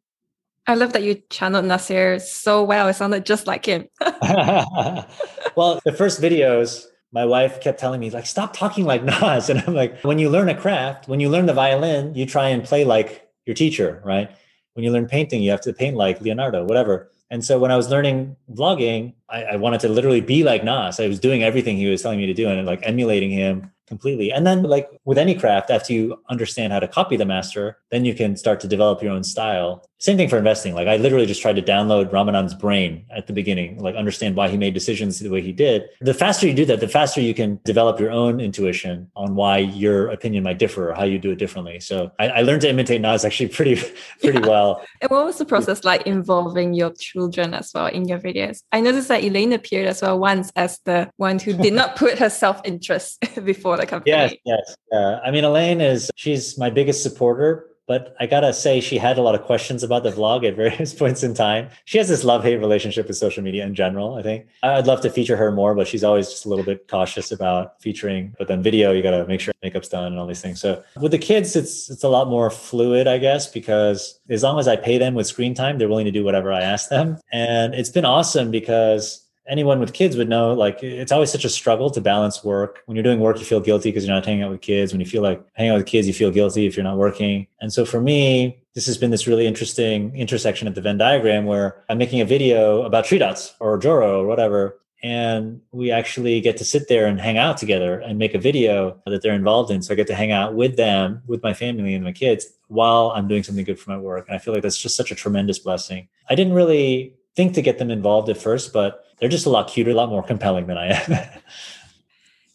I 0.66 0.74
love 0.74 0.94
that 0.94 1.02
you 1.02 1.22
channeled 1.28 1.66
Nuseir 1.66 2.18
so 2.20 2.64
well. 2.64 2.88
It 2.88 2.94
sounded 2.94 3.26
just 3.26 3.46
like 3.46 3.66
him. 3.66 3.86
well, 4.00 5.78
the 5.84 5.94
first 5.94 6.22
videos, 6.22 6.86
my 7.12 7.26
wife 7.26 7.60
kept 7.60 7.78
telling 7.78 8.00
me, 8.00 8.08
like, 8.08 8.24
stop 8.24 8.56
talking 8.56 8.86
like 8.86 9.04
Nas. 9.04 9.48
And 9.50 9.62
I'm 9.66 9.74
like, 9.74 10.00
when 10.00 10.18
you 10.18 10.30
learn 10.30 10.48
a 10.48 10.58
craft, 10.58 11.06
when 11.06 11.20
you 11.20 11.28
learn 11.28 11.44
the 11.44 11.52
violin, 11.52 12.14
you 12.14 12.24
try 12.24 12.48
and 12.48 12.64
play 12.64 12.84
like 12.84 13.28
your 13.44 13.54
teacher, 13.54 14.00
right? 14.02 14.30
When 14.72 14.84
you 14.84 14.90
learn 14.90 15.06
painting, 15.06 15.42
you 15.42 15.50
have 15.50 15.60
to 15.62 15.72
paint 15.74 15.96
like 15.96 16.22
Leonardo, 16.22 16.64
whatever. 16.64 17.10
And 17.30 17.44
so 17.44 17.58
when 17.58 17.70
I 17.70 17.76
was 17.76 17.90
learning 17.90 18.36
vlogging, 18.50 19.12
I, 19.28 19.44
I 19.44 19.56
wanted 19.56 19.80
to 19.80 19.88
literally 19.88 20.22
be 20.22 20.44
like 20.44 20.64
Nas. 20.64 20.98
I 20.98 21.08
was 21.08 21.20
doing 21.20 21.42
everything 21.42 21.76
he 21.76 21.88
was 21.88 22.00
telling 22.00 22.18
me 22.18 22.26
to 22.26 22.34
do 22.34 22.48
and 22.48 22.66
like 22.66 22.80
emulating 22.84 23.30
him 23.30 23.70
completely. 23.94 24.32
And 24.32 24.44
then, 24.44 24.64
like 24.64 24.90
with 25.04 25.18
any 25.18 25.34
craft, 25.36 25.70
after 25.70 25.92
you 25.92 26.18
understand 26.28 26.72
how 26.72 26.80
to 26.80 26.88
copy 26.88 27.16
the 27.16 27.24
master, 27.24 27.78
then 27.92 28.04
you 28.04 28.12
can 28.12 28.36
start 28.36 28.58
to 28.60 28.68
develop 28.68 29.02
your 29.02 29.12
own 29.12 29.22
style. 29.22 29.88
Same 29.98 30.16
thing 30.16 30.28
for 30.28 30.36
investing. 30.36 30.74
Like 30.74 30.88
I 30.88 30.96
literally 30.96 31.26
just 31.26 31.40
tried 31.40 31.56
to 31.56 31.62
download 31.62 32.10
Ramanan's 32.10 32.54
brain 32.54 33.06
at 33.10 33.26
the 33.28 33.32
beginning, 33.32 33.78
like 33.78 33.94
understand 33.94 34.36
why 34.36 34.48
he 34.48 34.58
made 34.58 34.74
decisions 34.74 35.18
the 35.20 35.30
way 35.30 35.40
he 35.40 35.52
did. 35.52 35.84
The 36.00 36.12
faster 36.12 36.46
you 36.46 36.54
do 36.54 36.66
that, 36.66 36.80
the 36.80 36.88
faster 36.88 37.20
you 37.20 37.34
can 37.34 37.60
develop 37.64 38.00
your 38.00 38.10
own 38.10 38.40
intuition 38.40 39.10
on 39.16 39.34
why 39.34 39.58
your 39.58 40.08
opinion 40.08 40.42
might 40.42 40.58
differ 40.58 40.90
or 40.90 40.94
how 40.94 41.04
you 41.04 41.18
do 41.18 41.30
it 41.30 41.36
differently. 41.36 41.78
So 41.80 42.10
I, 42.18 42.28
I 42.28 42.40
learned 42.42 42.62
to 42.62 42.68
imitate 42.68 43.00
Nas 43.00 43.24
actually 43.24 43.48
pretty, 43.48 43.76
pretty 44.20 44.40
yeah. 44.40 44.46
well. 44.46 44.84
And 45.00 45.10
what 45.10 45.24
was 45.24 45.38
the 45.38 45.46
process 45.46 45.84
like 45.84 46.02
involving 46.06 46.74
your 46.74 46.92
children 46.92 47.54
as 47.54 47.70
well 47.74 47.86
in 47.86 48.06
your 48.06 48.18
videos? 48.18 48.62
I 48.72 48.80
noticed 48.80 49.08
that 49.08 49.22
Elaine 49.24 49.52
appeared 49.52 49.86
as 49.86 50.02
well 50.02 50.18
once 50.18 50.50
as 50.56 50.80
the 50.84 51.10
one 51.16 51.38
who 51.38 51.54
did 51.54 51.72
not 51.72 51.96
put 51.96 52.18
her 52.18 52.28
self-interest 52.28 53.24
before 53.44 53.78
the 53.78 53.83
company. 53.86 54.16
Yes, 54.16 54.34
yes. 54.44 54.76
Uh, 54.92 55.20
I 55.24 55.30
mean, 55.30 55.44
Elaine 55.44 55.80
is, 55.80 56.10
she's 56.16 56.58
my 56.58 56.70
biggest 56.70 57.02
supporter 57.02 57.68
but 57.86 58.16
I 58.18 58.26
gotta 58.26 58.52
say, 58.52 58.80
she 58.80 58.96
had 58.96 59.18
a 59.18 59.22
lot 59.22 59.34
of 59.34 59.42
questions 59.42 59.82
about 59.82 60.04
the 60.04 60.10
vlog 60.10 60.46
at 60.46 60.56
various 60.56 60.94
points 60.94 61.22
in 61.22 61.34
time. 61.34 61.68
She 61.84 61.98
has 61.98 62.08
this 62.08 62.24
love 62.24 62.42
hate 62.42 62.56
relationship 62.56 63.08
with 63.08 63.16
social 63.16 63.42
media 63.42 63.64
in 63.64 63.74
general. 63.74 64.14
I 64.14 64.22
think 64.22 64.46
I'd 64.62 64.86
love 64.86 65.00
to 65.02 65.10
feature 65.10 65.36
her 65.36 65.52
more, 65.52 65.74
but 65.74 65.86
she's 65.86 66.04
always 66.04 66.28
just 66.28 66.46
a 66.46 66.48
little 66.48 66.64
bit 66.64 66.88
cautious 66.88 67.30
about 67.30 67.80
featuring. 67.82 68.34
But 68.38 68.48
then 68.48 68.62
video, 68.62 68.92
you 68.92 69.02
gotta 69.02 69.26
make 69.26 69.40
sure 69.40 69.52
makeup's 69.62 69.88
done 69.88 70.06
and 70.06 70.18
all 70.18 70.26
these 70.26 70.40
things. 70.40 70.60
So 70.60 70.82
with 71.00 71.12
the 71.12 71.18
kids, 71.18 71.56
it's 71.56 71.90
it's 71.90 72.04
a 72.04 72.08
lot 72.08 72.28
more 72.28 72.50
fluid, 72.50 73.06
I 73.06 73.18
guess, 73.18 73.46
because 73.46 74.18
as 74.30 74.42
long 74.42 74.58
as 74.58 74.68
I 74.68 74.76
pay 74.76 74.98
them 74.98 75.14
with 75.14 75.26
screen 75.26 75.54
time, 75.54 75.78
they're 75.78 75.88
willing 75.88 76.06
to 76.06 76.12
do 76.12 76.24
whatever 76.24 76.52
I 76.52 76.62
ask 76.62 76.88
them, 76.88 77.18
and 77.32 77.74
it's 77.74 77.90
been 77.90 78.04
awesome 78.04 78.50
because 78.50 79.23
anyone 79.48 79.80
with 79.80 79.92
kids 79.92 80.16
would 80.16 80.28
know 80.28 80.52
like 80.52 80.82
it's 80.82 81.12
always 81.12 81.30
such 81.30 81.44
a 81.44 81.48
struggle 81.48 81.90
to 81.90 82.00
balance 82.00 82.42
work. 82.44 82.82
When 82.86 82.96
you're 82.96 83.02
doing 83.02 83.20
work 83.20 83.38
you 83.38 83.44
feel 83.44 83.60
guilty 83.60 83.90
because 83.90 84.06
you're 84.06 84.14
not 84.14 84.24
hanging 84.24 84.42
out 84.42 84.50
with 84.50 84.60
kids. 84.60 84.92
When 84.92 85.00
you 85.00 85.06
feel 85.06 85.22
like 85.22 85.44
hanging 85.54 85.72
out 85.72 85.78
with 85.78 85.86
kids 85.86 86.06
you 86.06 86.14
feel 86.14 86.30
guilty 86.30 86.66
if 86.66 86.76
you're 86.76 86.84
not 86.84 86.96
working. 86.96 87.46
And 87.60 87.72
so 87.72 87.84
for 87.84 88.00
me 88.00 88.60
this 88.74 88.86
has 88.86 88.98
been 88.98 89.10
this 89.10 89.26
really 89.26 89.46
interesting 89.46 90.14
intersection 90.16 90.66
at 90.66 90.74
the 90.74 90.80
venn 90.80 90.98
diagram 90.98 91.44
where 91.44 91.84
i'm 91.88 91.96
making 91.96 92.20
a 92.20 92.24
video 92.24 92.82
about 92.82 93.04
TreeDots 93.04 93.52
or 93.60 93.78
joro 93.78 94.20
or 94.22 94.26
whatever 94.26 94.80
and 95.04 95.60
we 95.70 95.90
actually 95.90 96.40
get 96.40 96.56
to 96.56 96.64
sit 96.64 96.88
there 96.88 97.06
and 97.06 97.20
hang 97.20 97.36
out 97.36 97.58
together 97.58 98.00
and 98.00 98.18
make 98.18 98.34
a 98.34 98.38
video 98.38 98.98
that 99.06 99.20
they're 99.22 99.34
involved 99.34 99.70
in. 99.70 99.82
So 99.82 99.92
i 99.92 99.96
get 99.96 100.06
to 100.08 100.14
hang 100.14 100.32
out 100.32 100.54
with 100.54 100.76
them 100.76 101.22
with 101.26 101.42
my 101.42 101.52
family 101.52 101.94
and 101.94 102.02
my 102.02 102.12
kids 102.12 102.46
while 102.68 103.12
i'm 103.14 103.28
doing 103.28 103.42
something 103.42 103.64
good 103.64 103.78
for 103.78 103.90
my 103.90 103.98
work. 103.98 104.26
And 104.26 104.34
i 104.34 104.38
feel 104.38 104.54
like 104.54 104.62
that's 104.62 104.78
just 104.78 104.96
such 104.96 105.12
a 105.12 105.14
tremendous 105.14 105.58
blessing. 105.58 106.08
I 106.28 106.34
didn't 106.34 106.54
really 106.54 107.14
think 107.36 107.54
to 107.54 107.62
get 107.62 107.78
them 107.78 107.90
involved 107.90 108.28
at 108.28 108.36
first 108.36 108.72
but 108.72 109.04
they're 109.18 109.28
just 109.28 109.46
a 109.46 109.50
lot 109.50 109.68
cuter, 109.68 109.90
a 109.90 109.94
lot 109.94 110.08
more 110.08 110.22
compelling 110.22 110.66
than 110.66 110.76
I 110.76 110.88
am. 110.88 111.28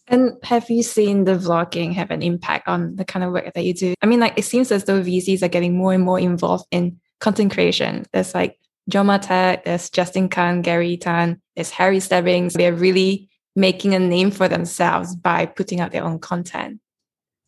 And 0.10 0.38
have 0.43 0.69
you 0.72 0.81
seen 0.81 1.26
the 1.26 1.35
vlogging 1.35 1.93
have 1.93 2.10
an 2.10 2.23
impact 2.23 2.68
on 2.68 2.95
the 2.95 3.06
kind 3.06 3.23
of 3.23 3.31
work 3.31 3.53
that 3.53 3.64
you 3.64 3.76
do? 3.76 3.93
I 4.01 4.07
mean, 4.07 4.19
like 4.19 4.34
it 4.38 4.43
seems 4.43 4.72
as 4.72 4.85
though 4.85 5.01
VCs 5.01 5.43
are 5.43 5.47
getting 5.47 5.77
more 5.77 5.93
and 5.93 6.03
more 6.03 6.19
involved 6.19 6.65
in 6.72 6.99
content 7.19 7.53
creation. 7.53 8.06
There's 8.11 8.34
like 8.34 8.57
John 8.89 9.06
Martek, 9.06 9.65
there's 9.65 9.89
Justin 9.91 10.27
Kan, 10.27 10.64
Garry 10.64 10.97
Tan, 10.97 11.39
there's 11.56 11.69
Harry 11.69 11.99
Stebbings. 11.99 12.56
They're 12.56 12.73
really 12.73 13.30
making 13.56 13.93
a 13.93 13.99
name 13.99 14.31
for 14.31 14.47
themselves 14.47 15.15
by 15.15 15.45
putting 15.45 15.80
out 15.80 15.91
their 15.91 16.03
own 16.03 16.18
content. 16.18 16.80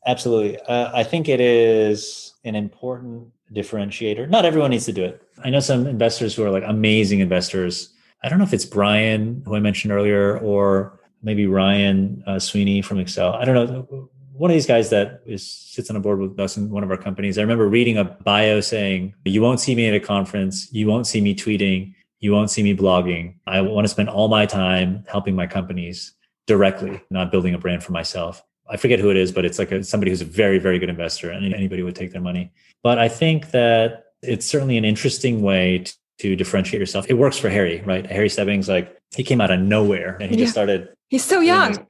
Absolutely. 0.06 0.60
Uh, 0.60 0.92
I 0.94 1.04
think 1.04 1.30
it 1.30 1.40
is 1.40 2.36
an 2.44 2.56
important 2.56 3.32
differentiator. 3.54 4.30
Not 4.30 4.46
everyone 4.46 4.72
needs 4.72 4.86
to 4.86 4.94
do 4.94 5.04
it. 5.04 5.22
I 5.44 5.50
know 5.50 5.60
some 5.60 5.88
investors 5.88 6.36
who 6.36 6.44
are 6.44 6.50
like 6.50 6.64
amazing 6.66 7.20
investors. 7.20 7.94
I 8.24 8.30
don't 8.30 8.38
know 8.38 8.46
if 8.46 8.54
it's 8.54 8.66
Bryan, 8.66 9.42
who 9.46 9.56
I 9.56 9.60
mentioned 9.60 9.92
earlier, 9.92 10.38
or 10.40 11.00
maybe 11.24 11.48
Ryan 11.48 12.24
uh, 12.28 12.40
Sweeney 12.40 12.82
from 12.82 12.98
Accel. 12.98 13.36
I 13.36 13.46
don't 13.46 13.56
know. 13.56 14.10
One 14.34 14.50
of 14.50 14.56
these 14.56 14.66
guys 14.66 14.90
that 14.90 15.22
is 15.26 15.46
sits 15.46 15.90
on 15.90 15.96
a 15.96 16.00
board 16.00 16.20
with 16.20 16.40
us 16.40 16.58
in 16.58 16.70
one 16.70 16.84
of 16.84 16.90
our 16.90 16.98
companies. 16.98 17.38
I 17.38 17.42
remember 17.42 17.68
reading 17.68 17.98
a 17.98 18.06
bio 18.06 18.60
saying, 18.60 19.14
"You 19.26 19.42
won't 19.42 19.60
see 19.60 19.76
me 19.76 19.88
at 19.88 19.94
a 19.94 20.00
conference. 20.00 20.68
You 20.72 20.88
won't 20.88 21.06
see 21.06 21.22
me 21.22 21.36
tweeting. 21.36 21.94
You 22.20 22.32
won't 22.32 22.50
see 22.50 22.64
me 22.64 22.76
blogging. 22.76 23.36
I 23.46 23.62
want 23.62 23.86
to 23.86 23.90
spend 23.90 24.10
all 24.10 24.28
my 24.28 24.46
time 24.46 25.04
helping 25.08 25.36
my 25.36 25.48
companies 25.48 26.14
directly, 26.48 27.02
not 27.10 27.32
building 27.32 27.54
a 27.54 27.60
brand 27.60 27.84
for 27.84 27.92
myself." 27.92 28.44
I 28.72 28.78
forget 28.78 29.00
who 29.00 29.10
it 29.10 29.18
is, 29.18 29.34
but 29.34 29.44
it's 29.44 29.60
like 29.60 29.72
a, 29.74 29.84
somebody 29.84 30.12
who's 30.12 30.22
a 30.22 30.26
very, 30.26 30.58
very 30.58 30.80
good 30.80 30.90
investor, 30.90 31.30
and 31.30 31.54
anybody 31.54 31.84
would 31.84 31.96
take 31.96 32.12
their 32.14 32.22
money. 32.22 32.54
But 32.84 33.00
I 33.00 33.08
think 33.08 33.52
that 33.52 34.06
it's 34.22 34.46
certainly 34.46 34.78
an 34.78 34.86
interesting 34.86 35.42
way 35.42 35.80
to, 35.80 35.94
to 36.20 36.36
differentiate 36.36 36.80
yourself. 36.80 37.06
It 37.10 37.16
works 37.16 37.38
for 37.38 37.50
Harry, 37.50 37.82
right? 37.82 38.06
Harry 38.06 38.30
Stebbings, 38.30 38.70
like 38.70 38.96
he 39.16 39.24
came 39.24 39.42
out 39.42 39.52
of 39.52 39.60
nowhere 39.60 40.18
and 40.22 40.32
he 40.32 40.38
yeah. 40.38 40.44
just 40.44 40.54
started 40.54 40.90
He's 41.12 41.26
so 41.26 41.42
young. 41.42 41.86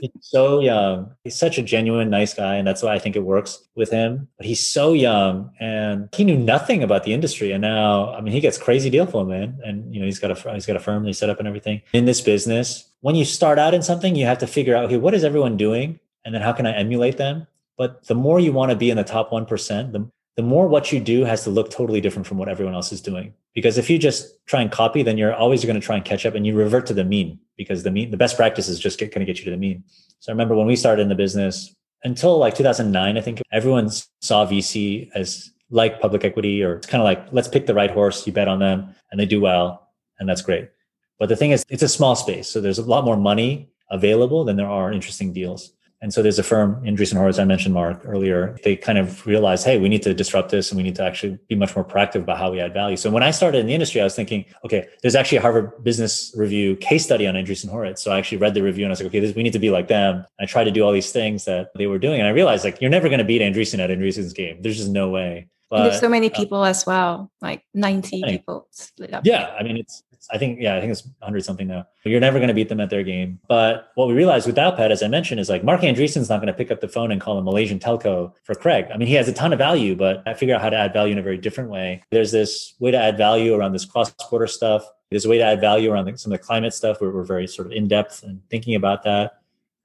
he's 0.00 0.10
so 0.20 0.58
young. 0.58 1.14
He's 1.22 1.38
such 1.38 1.58
a 1.58 1.62
genuine, 1.62 2.10
nice 2.10 2.34
guy. 2.34 2.56
And 2.56 2.66
that's 2.66 2.82
why 2.82 2.92
I 2.92 2.98
think 2.98 3.14
it 3.14 3.22
works 3.22 3.62
with 3.76 3.92
him. 3.92 4.26
But 4.36 4.46
he's 4.46 4.68
so 4.68 4.94
young 4.94 5.52
and 5.60 6.08
he 6.12 6.24
knew 6.24 6.36
nothing 6.36 6.82
about 6.82 7.04
the 7.04 7.14
industry. 7.14 7.52
And 7.52 7.62
now, 7.62 8.12
I 8.12 8.20
mean, 8.20 8.32
he 8.32 8.40
gets 8.40 8.58
crazy 8.58 8.90
deal 8.90 9.06
flow, 9.06 9.24
man. 9.24 9.60
And, 9.62 9.94
you 9.94 10.00
know, 10.00 10.06
he's 10.06 10.18
got 10.18 10.32
a, 10.32 10.54
he's 10.54 10.66
got 10.66 10.74
a 10.74 10.80
firm, 10.80 11.04
they 11.04 11.12
set 11.12 11.30
up 11.30 11.38
and 11.38 11.46
everything 11.46 11.82
in 11.92 12.04
this 12.04 12.20
business. 12.20 12.90
When 13.00 13.14
you 13.14 13.24
start 13.24 13.60
out 13.60 13.74
in 13.74 13.82
something, 13.82 14.16
you 14.16 14.26
have 14.26 14.38
to 14.38 14.48
figure 14.48 14.74
out, 14.74 14.86
okay, 14.86 14.96
what 14.96 15.14
is 15.14 15.22
everyone 15.22 15.56
doing? 15.56 16.00
And 16.24 16.34
then 16.34 16.42
how 16.42 16.52
can 16.52 16.66
I 16.66 16.72
emulate 16.72 17.16
them? 17.16 17.46
But 17.76 18.08
the 18.08 18.16
more 18.16 18.40
you 18.40 18.52
want 18.52 18.72
to 18.72 18.76
be 18.76 18.90
in 18.90 18.96
the 18.96 19.04
top 19.04 19.30
1%, 19.30 19.92
the, 19.92 20.10
the 20.38 20.42
more 20.44 20.68
what 20.68 20.92
you 20.92 21.00
do 21.00 21.24
has 21.24 21.42
to 21.42 21.50
look 21.50 21.68
totally 21.68 22.00
different 22.00 22.24
from 22.24 22.38
what 22.38 22.48
everyone 22.48 22.72
else 22.72 22.92
is 22.92 23.00
doing. 23.00 23.34
Because 23.54 23.76
if 23.76 23.90
you 23.90 23.98
just 23.98 24.46
try 24.46 24.62
and 24.62 24.70
copy, 24.70 25.02
then 25.02 25.18
you're 25.18 25.34
always 25.34 25.64
going 25.64 25.74
to 25.74 25.84
try 25.84 25.96
and 25.96 26.04
catch 26.04 26.24
up 26.24 26.36
and 26.36 26.46
you 26.46 26.54
revert 26.54 26.86
to 26.86 26.94
the 26.94 27.02
mean 27.02 27.40
because 27.56 27.82
the 27.82 27.90
mean, 27.90 28.12
the 28.12 28.16
best 28.16 28.36
practice 28.36 28.68
is 28.68 28.78
just 28.78 29.00
going 29.00 29.10
to 29.10 29.24
get 29.24 29.40
you 29.40 29.44
to 29.46 29.50
the 29.50 29.56
mean. 29.56 29.82
So 30.20 30.30
I 30.30 30.32
remember 30.32 30.54
when 30.54 30.68
we 30.68 30.76
started 30.76 31.02
in 31.02 31.08
the 31.08 31.16
business 31.16 31.74
until 32.04 32.38
like 32.38 32.54
2009, 32.54 33.18
I 33.18 33.20
think 33.20 33.42
everyone 33.50 33.90
saw 34.20 34.46
VC 34.46 35.10
as 35.12 35.50
like 35.70 36.00
public 36.00 36.22
equity 36.22 36.62
or 36.62 36.76
it's 36.76 36.86
kind 36.86 37.02
of 37.02 37.04
like, 37.04 37.26
let's 37.32 37.48
pick 37.48 37.66
the 37.66 37.74
right 37.74 37.90
horse. 37.90 38.24
You 38.24 38.32
bet 38.32 38.46
on 38.46 38.60
them 38.60 38.94
and 39.10 39.18
they 39.18 39.26
do 39.26 39.40
well. 39.40 39.88
And 40.20 40.28
that's 40.28 40.42
great. 40.42 40.70
But 41.18 41.30
the 41.30 41.36
thing 41.36 41.50
is, 41.50 41.64
it's 41.68 41.82
a 41.82 41.88
small 41.88 42.14
space. 42.14 42.48
So 42.48 42.60
there's 42.60 42.78
a 42.78 42.84
lot 42.84 43.04
more 43.04 43.16
money 43.16 43.70
available 43.90 44.44
than 44.44 44.54
there 44.54 44.70
are 44.70 44.92
interesting 44.92 45.32
deals. 45.32 45.72
And 46.00 46.14
so 46.14 46.22
there's 46.22 46.38
a 46.38 46.44
firm 46.44 46.84
in 46.84 46.96
Andreessen 46.96 47.14
Horowitz, 47.14 47.38
I 47.40 47.44
mentioned 47.44 47.74
Marc 47.74 48.02
earlier. 48.04 48.56
They 48.62 48.76
kind 48.76 48.98
of 48.98 49.26
realized, 49.26 49.64
hey, 49.64 49.78
we 49.78 49.88
need 49.88 50.02
to 50.02 50.14
disrupt 50.14 50.50
this 50.50 50.70
and 50.70 50.76
we 50.76 50.84
need 50.84 50.94
to 50.96 51.04
actually 51.04 51.38
be 51.48 51.56
much 51.56 51.74
more 51.74 51.84
proactive 51.84 52.22
about 52.22 52.38
how 52.38 52.52
we 52.52 52.60
add 52.60 52.72
value. 52.72 52.96
So 52.96 53.10
when 53.10 53.24
I 53.24 53.32
started 53.32 53.58
in 53.58 53.66
the 53.66 53.74
industry, 53.74 54.00
I 54.00 54.04
was 54.04 54.14
thinking, 54.14 54.44
okay, 54.64 54.86
there's 55.02 55.16
actually 55.16 55.38
a 55.38 55.40
Harvard 55.40 55.82
Business 55.82 56.32
Review 56.36 56.76
case 56.76 57.04
study 57.04 57.26
on 57.26 57.34
Andreessen 57.34 57.68
Horowitz. 57.68 58.02
So 58.02 58.12
I 58.12 58.18
actually 58.18 58.38
read 58.38 58.54
the 58.54 58.62
review 58.62 58.84
and 58.84 58.90
I 58.90 58.92
was 58.92 59.00
like, 59.00 59.08
okay, 59.08 59.20
this, 59.20 59.34
we 59.34 59.42
need 59.42 59.54
to 59.54 59.58
be 59.58 59.70
like 59.70 59.88
them. 59.88 60.24
I 60.38 60.46
tried 60.46 60.64
to 60.64 60.70
do 60.70 60.82
all 60.82 60.92
these 60.92 61.10
things 61.10 61.44
that 61.46 61.70
they 61.76 61.88
were 61.88 61.98
doing. 61.98 62.20
And 62.20 62.28
I 62.28 62.30
realized 62.30 62.64
like, 62.64 62.80
you're 62.80 62.90
never 62.90 63.08
going 63.08 63.18
to 63.18 63.24
beat 63.24 63.42
Andreessen 63.42 63.80
at 63.80 63.90
Andreessen's 63.90 64.32
game. 64.32 64.62
There's 64.62 64.76
just 64.76 64.90
no 64.90 65.10
way. 65.10 65.48
But, 65.68 65.82
there's 65.82 66.00
so 66.00 66.08
many 66.08 66.30
uh, 66.30 66.36
people 66.36 66.62
uh, 66.62 66.70
as 66.70 66.86
well, 66.86 67.30
like 67.42 67.62
90 67.74 68.22
people 68.22 68.68
split 68.70 69.12
up. 69.12 69.26
Yeah. 69.26 69.54
I 69.58 69.62
mean, 69.62 69.76
it's, 69.76 70.02
I 70.30 70.38
think, 70.38 70.60
yeah, 70.60 70.76
I 70.76 70.80
think 70.80 70.92
it's 70.92 71.02
100 71.20 71.44
something 71.44 71.66
now. 71.66 71.86
You're 72.04 72.20
never 72.20 72.38
going 72.38 72.48
to 72.48 72.54
beat 72.54 72.68
them 72.68 72.80
at 72.80 72.90
their 72.90 73.02
game. 73.02 73.38
But 73.48 73.90
what 73.94 74.08
we 74.08 74.14
realized 74.14 74.46
with 74.46 74.56
Dialpad, 74.56 74.90
as 74.90 75.02
I 75.02 75.08
mentioned, 75.08 75.40
is 75.40 75.48
like 75.48 75.62
Marc 75.62 75.82
Andreessen's 75.82 76.28
not 76.28 76.38
going 76.40 76.48
to 76.48 76.52
pick 76.52 76.70
up 76.70 76.80
the 76.80 76.88
phone 76.88 77.12
and 77.12 77.20
call 77.20 77.38
a 77.38 77.42
Malaysian 77.42 77.78
telco 77.78 78.32
for 78.42 78.54
Craig. 78.54 78.86
I 78.92 78.96
mean, 78.96 79.08
he 79.08 79.14
has 79.14 79.28
a 79.28 79.32
ton 79.32 79.52
of 79.52 79.58
value, 79.58 79.94
but 79.94 80.22
I 80.26 80.34
figure 80.34 80.54
out 80.54 80.62
how 80.62 80.70
to 80.70 80.76
add 80.76 80.92
value 80.92 81.12
in 81.12 81.18
a 81.18 81.22
very 81.22 81.38
different 81.38 81.70
way. 81.70 82.02
There's 82.10 82.32
this 82.32 82.74
way 82.78 82.90
to 82.90 82.98
add 82.98 83.16
value 83.16 83.54
around 83.54 83.72
this 83.72 83.84
cross 83.84 84.10
border 84.30 84.46
stuff. 84.46 84.84
There's 85.10 85.24
a 85.24 85.28
way 85.28 85.38
to 85.38 85.44
add 85.44 85.60
value 85.60 85.92
around 85.92 86.06
the, 86.06 86.18
some 86.18 86.32
of 86.32 86.38
the 86.38 86.44
climate 86.44 86.74
stuff 86.74 87.00
we're 87.00 87.22
very 87.22 87.46
sort 87.46 87.66
of 87.66 87.72
in 87.72 87.88
depth 87.88 88.22
and 88.22 88.40
thinking 88.50 88.74
about 88.74 89.04
that. 89.04 89.40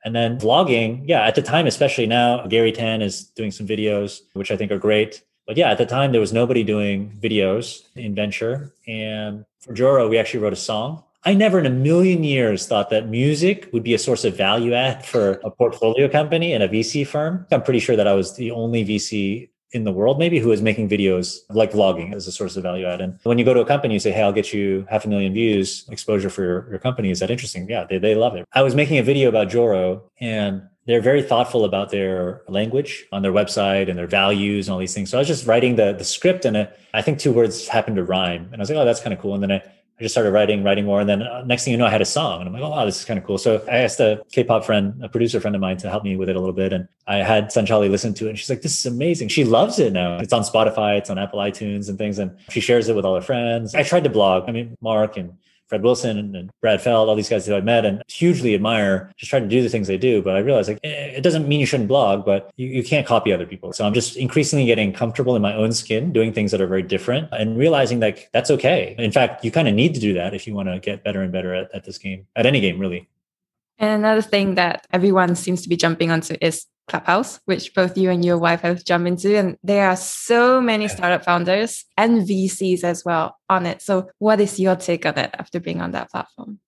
And 0.05 0.13
then 0.13 0.37
vlogging, 0.37 1.03
yeah, 1.07 1.25
at 1.25 1.35
the 1.35 1.41
time, 1.41 1.65
especially 1.65 2.07
now, 2.07 2.45
Garry 2.47 2.73
Tan 2.73 3.01
is 3.01 3.23
doing 3.23 3.51
some 3.51 3.65
videos, 3.65 4.21
which 4.33 4.51
I 4.51 4.57
think 4.57 4.71
are 4.71 4.77
great. 4.77 5.23
But 5.45 5.57
yeah, 5.57 5.71
at 5.71 5.77
the 5.77 5.85
time, 5.85 6.11
there 6.11 6.21
was 6.21 6.33
nobody 6.33 6.63
doing 6.63 7.17
videos 7.21 7.83
in 7.95 8.15
venture. 8.15 8.73
And 8.87 9.45
for 9.59 9.73
Joro, 9.73 10.07
we 10.07 10.17
actually 10.17 10.39
wrote 10.39 10.53
a 10.53 10.57
song. 10.57 11.03
I 11.25 11.33
never 11.33 11.57
in 11.57 11.65
a 11.65 11.69
million 11.69 12.23
years 12.23 12.67
thought 12.67 12.89
that 12.89 13.07
music 13.07 13.69
would 13.71 13.83
be 13.83 13.93
a 13.93 13.99
source 13.99 14.25
of 14.25 14.35
value 14.35 14.73
add 14.73 15.05
for 15.05 15.39
a 15.43 15.51
portfolio 15.51 16.09
company 16.09 16.53
and 16.53 16.63
a 16.63 16.67
VC 16.67 17.07
firm. 17.07 17.45
I'm 17.51 17.63
pretty 17.63 17.79
sure 17.79 17.95
that 17.95 18.07
I 18.07 18.13
was 18.13 18.35
the 18.35 18.51
only 18.51 18.83
VC 18.83 19.49
in 19.73 19.83
the 19.85 19.91
world 19.91 20.19
maybe 20.19 20.37
who 20.39 20.51
is 20.51 20.61
making 20.61 20.87
videos 20.87 21.39
like 21.49 21.71
vlogging 21.71 22.13
as 22.13 22.27
a 22.27 22.31
source 22.31 22.55
of 22.55 22.63
value 22.63 22.85
add. 22.85 23.01
And 23.01 23.19
when 23.23 23.39
you 23.39 23.45
go 23.45 23.53
to 23.53 23.61
a 23.61 23.65
company, 23.65 23.95
you 23.95 23.99
say, 23.99 24.11
Hey, 24.11 24.21
I'll 24.21 24.31
get 24.31 24.53
you 24.53 24.85
half 24.89 25.05
a 25.05 25.09
million 25.09 25.33
views 25.33 25.87
exposure 25.89 26.29
for 26.29 26.43
your, 26.43 26.69
your 26.69 26.79
company. 26.79 27.09
Is 27.09 27.19
that 27.19 27.31
interesting? 27.31 27.67
Yeah, 27.67 27.85
they, 27.89 27.97
they 27.97 28.15
love 28.15 28.35
it. 28.35 28.45
I 28.53 28.61
was 28.61 28.75
making 28.75 28.99
a 28.99 29.03
video 29.03 29.29
about 29.29 29.49
Joro 29.49 30.03
and 30.19 30.61
they're 30.85 31.01
very 31.01 31.21
thoughtful 31.21 31.63
about 31.65 31.91
their 31.91 32.41
language 32.47 33.05
on 33.11 33.21
their 33.21 33.31
website 33.31 33.89
and 33.89 33.97
their 33.97 34.07
values 34.07 34.67
and 34.67 34.73
all 34.73 34.79
these 34.79 34.93
things. 34.93 35.09
So 35.09 35.17
I 35.17 35.21
was 35.21 35.27
just 35.27 35.47
writing 35.47 35.75
the 35.75 35.93
the 35.93 36.03
script 36.03 36.45
and 36.45 36.57
it, 36.57 36.79
I 36.93 37.01
think 37.01 37.19
two 37.19 37.31
words 37.31 37.67
happened 37.67 37.95
to 37.97 38.03
rhyme. 38.03 38.49
And 38.51 38.55
I 38.55 38.59
was 38.59 38.69
like, 38.69 38.77
oh, 38.77 38.85
that's 38.85 38.99
kind 38.99 39.13
of 39.13 39.19
cool. 39.19 39.33
And 39.33 39.41
then 39.41 39.51
I, 39.51 39.55
I 39.55 40.01
just 40.01 40.13
started 40.13 40.31
writing, 40.31 40.63
writing 40.63 40.85
more. 40.85 40.99
And 40.99 41.07
then 41.07 41.21
uh, 41.21 41.43
next 41.45 41.63
thing 41.63 41.71
you 41.71 41.77
know, 41.77 41.85
I 41.85 41.89
had 41.89 42.01
a 42.01 42.05
song 42.05 42.41
and 42.41 42.47
I'm 42.47 42.53
like, 42.53 42.63
oh, 42.63 42.69
wow, 42.69 42.83
this 42.83 42.99
is 42.99 43.05
kind 43.05 43.17
of 43.17 43.25
cool. 43.25 43.37
So 43.37 43.63
I 43.67 43.77
asked 43.77 43.99
a 43.99 44.23
K-pop 44.31 44.65
friend, 44.65 45.01
a 45.03 45.07
producer 45.07 45.39
friend 45.39 45.55
of 45.55 45.61
mine 45.61 45.77
to 45.77 45.89
help 45.89 46.03
me 46.03 46.17
with 46.17 46.29
it 46.29 46.35
a 46.35 46.39
little 46.39 46.53
bit. 46.53 46.73
And 46.73 46.87
I 47.07 47.17
had 47.17 47.49
Sanchali 47.49 47.89
listen 47.89 48.13
to 48.15 48.25
it 48.25 48.31
and 48.31 48.39
she's 48.39 48.49
like, 48.49 48.61
this 48.61 48.77
is 48.77 48.85
amazing. 48.85 49.29
She 49.29 49.43
loves 49.45 49.79
it 49.79 49.93
now. 49.93 50.17
It's 50.17 50.33
on 50.33 50.41
Spotify, 50.41 50.97
it's 50.97 51.09
on 51.09 51.17
Apple 51.17 51.39
iTunes 51.39 51.89
and 51.89 51.97
things. 51.97 52.19
And 52.19 52.35
she 52.49 52.59
shares 52.59 52.89
it 52.89 52.95
with 52.95 53.05
all 53.05 53.15
her 53.15 53.21
friends. 53.21 53.75
I 53.75 53.83
tried 53.83 54.03
to 54.03 54.09
blog. 54.09 54.49
I 54.49 54.51
mean, 54.51 54.75
Marc 54.81 55.15
and 55.15 55.37
Fred 55.73 55.81
Wilson 55.81 56.35
and 56.35 56.51
Brad 56.61 56.83
Feld, 56.83 57.09
all 57.09 57.15
these 57.15 57.29
guys 57.29 57.47
that 57.47 57.57
I 57.57 57.61
met 57.61 57.83
and 57.83 58.03
hugely 58.07 58.53
admire, 58.53 59.11
just 59.17 59.31
trying 59.31 59.41
to 59.41 59.49
do 59.49 59.63
the 59.63 59.69
things 59.69 59.87
they 59.87 59.97
do. 59.97 60.21
But 60.21 60.35
I 60.35 60.39
realized 60.39 60.69
like 60.69 60.79
eh, 60.83 61.17
it 61.17 61.21
doesn't 61.21 61.47
mean 61.47 61.59
you 61.59 61.65
shouldn't 61.65 61.87
blog, 61.87 62.25
but 62.25 62.51
you, 62.57 62.67
you 62.67 62.83
can't 62.83 63.07
copy 63.07 63.33
other 63.33 63.47
people. 63.47 63.73
So 63.73 63.83
I'm 63.83 63.93
just 63.95 64.15
increasingly 64.15 64.67
getting 64.67 64.93
comfortable 64.93 65.35
in 65.35 65.41
my 65.41 65.55
own 65.55 65.71
skin, 65.71 66.13
doing 66.13 66.31
things 66.31 66.51
that 66.51 66.61
are 66.61 66.67
very 66.67 66.83
different 66.83 67.27
and 67.31 67.57
realizing 67.57 67.99
like 67.99 68.29
that's 68.33 68.51
okay. 68.51 68.93
In 68.99 69.11
fact, 69.11 69.43
you 69.43 69.49
kind 69.49 69.67
of 69.67 69.73
need 69.73 69.95
to 69.95 69.99
do 69.99 70.13
that 70.13 70.35
if 70.35 70.45
you 70.45 70.53
want 70.53 70.69
to 70.69 70.79
get 70.79 71.03
better 71.03 71.23
and 71.23 71.31
better 71.31 71.55
at, 71.55 71.73
at 71.73 71.85
this 71.85 71.97
game, 71.97 72.27
at 72.35 72.45
any 72.45 72.61
game, 72.61 72.77
really. 72.77 73.09
And 73.79 74.05
another 74.05 74.21
thing 74.21 74.53
that 74.53 74.85
everyone 74.93 75.35
seems 75.35 75.63
to 75.63 75.69
be 75.69 75.75
jumping 75.75 76.11
onto 76.11 76.35
is 76.39 76.67
Clubhouse, 76.87 77.39
which 77.45 77.73
both 77.73 77.97
you 77.97 78.09
and 78.09 78.23
your 78.23 78.37
wife 78.37 78.61
have 78.61 78.83
jumped 78.83 79.07
into. 79.07 79.37
And 79.37 79.57
there 79.63 79.87
are 79.87 79.95
so 79.95 80.61
many 80.61 80.87
startup 80.87 81.23
founders 81.23 81.85
and 81.97 82.27
VCs 82.27 82.83
as 82.83 83.03
well 83.05 83.37
on 83.49 83.65
it. 83.65 83.81
So, 83.81 84.09
what 84.19 84.39
is 84.39 84.59
your 84.59 84.75
take 84.75 85.05
on 85.05 85.17
it 85.17 85.31
after 85.37 85.59
being 85.59 85.81
on 85.81 85.91
that 85.91 86.11
platform? 86.11 86.59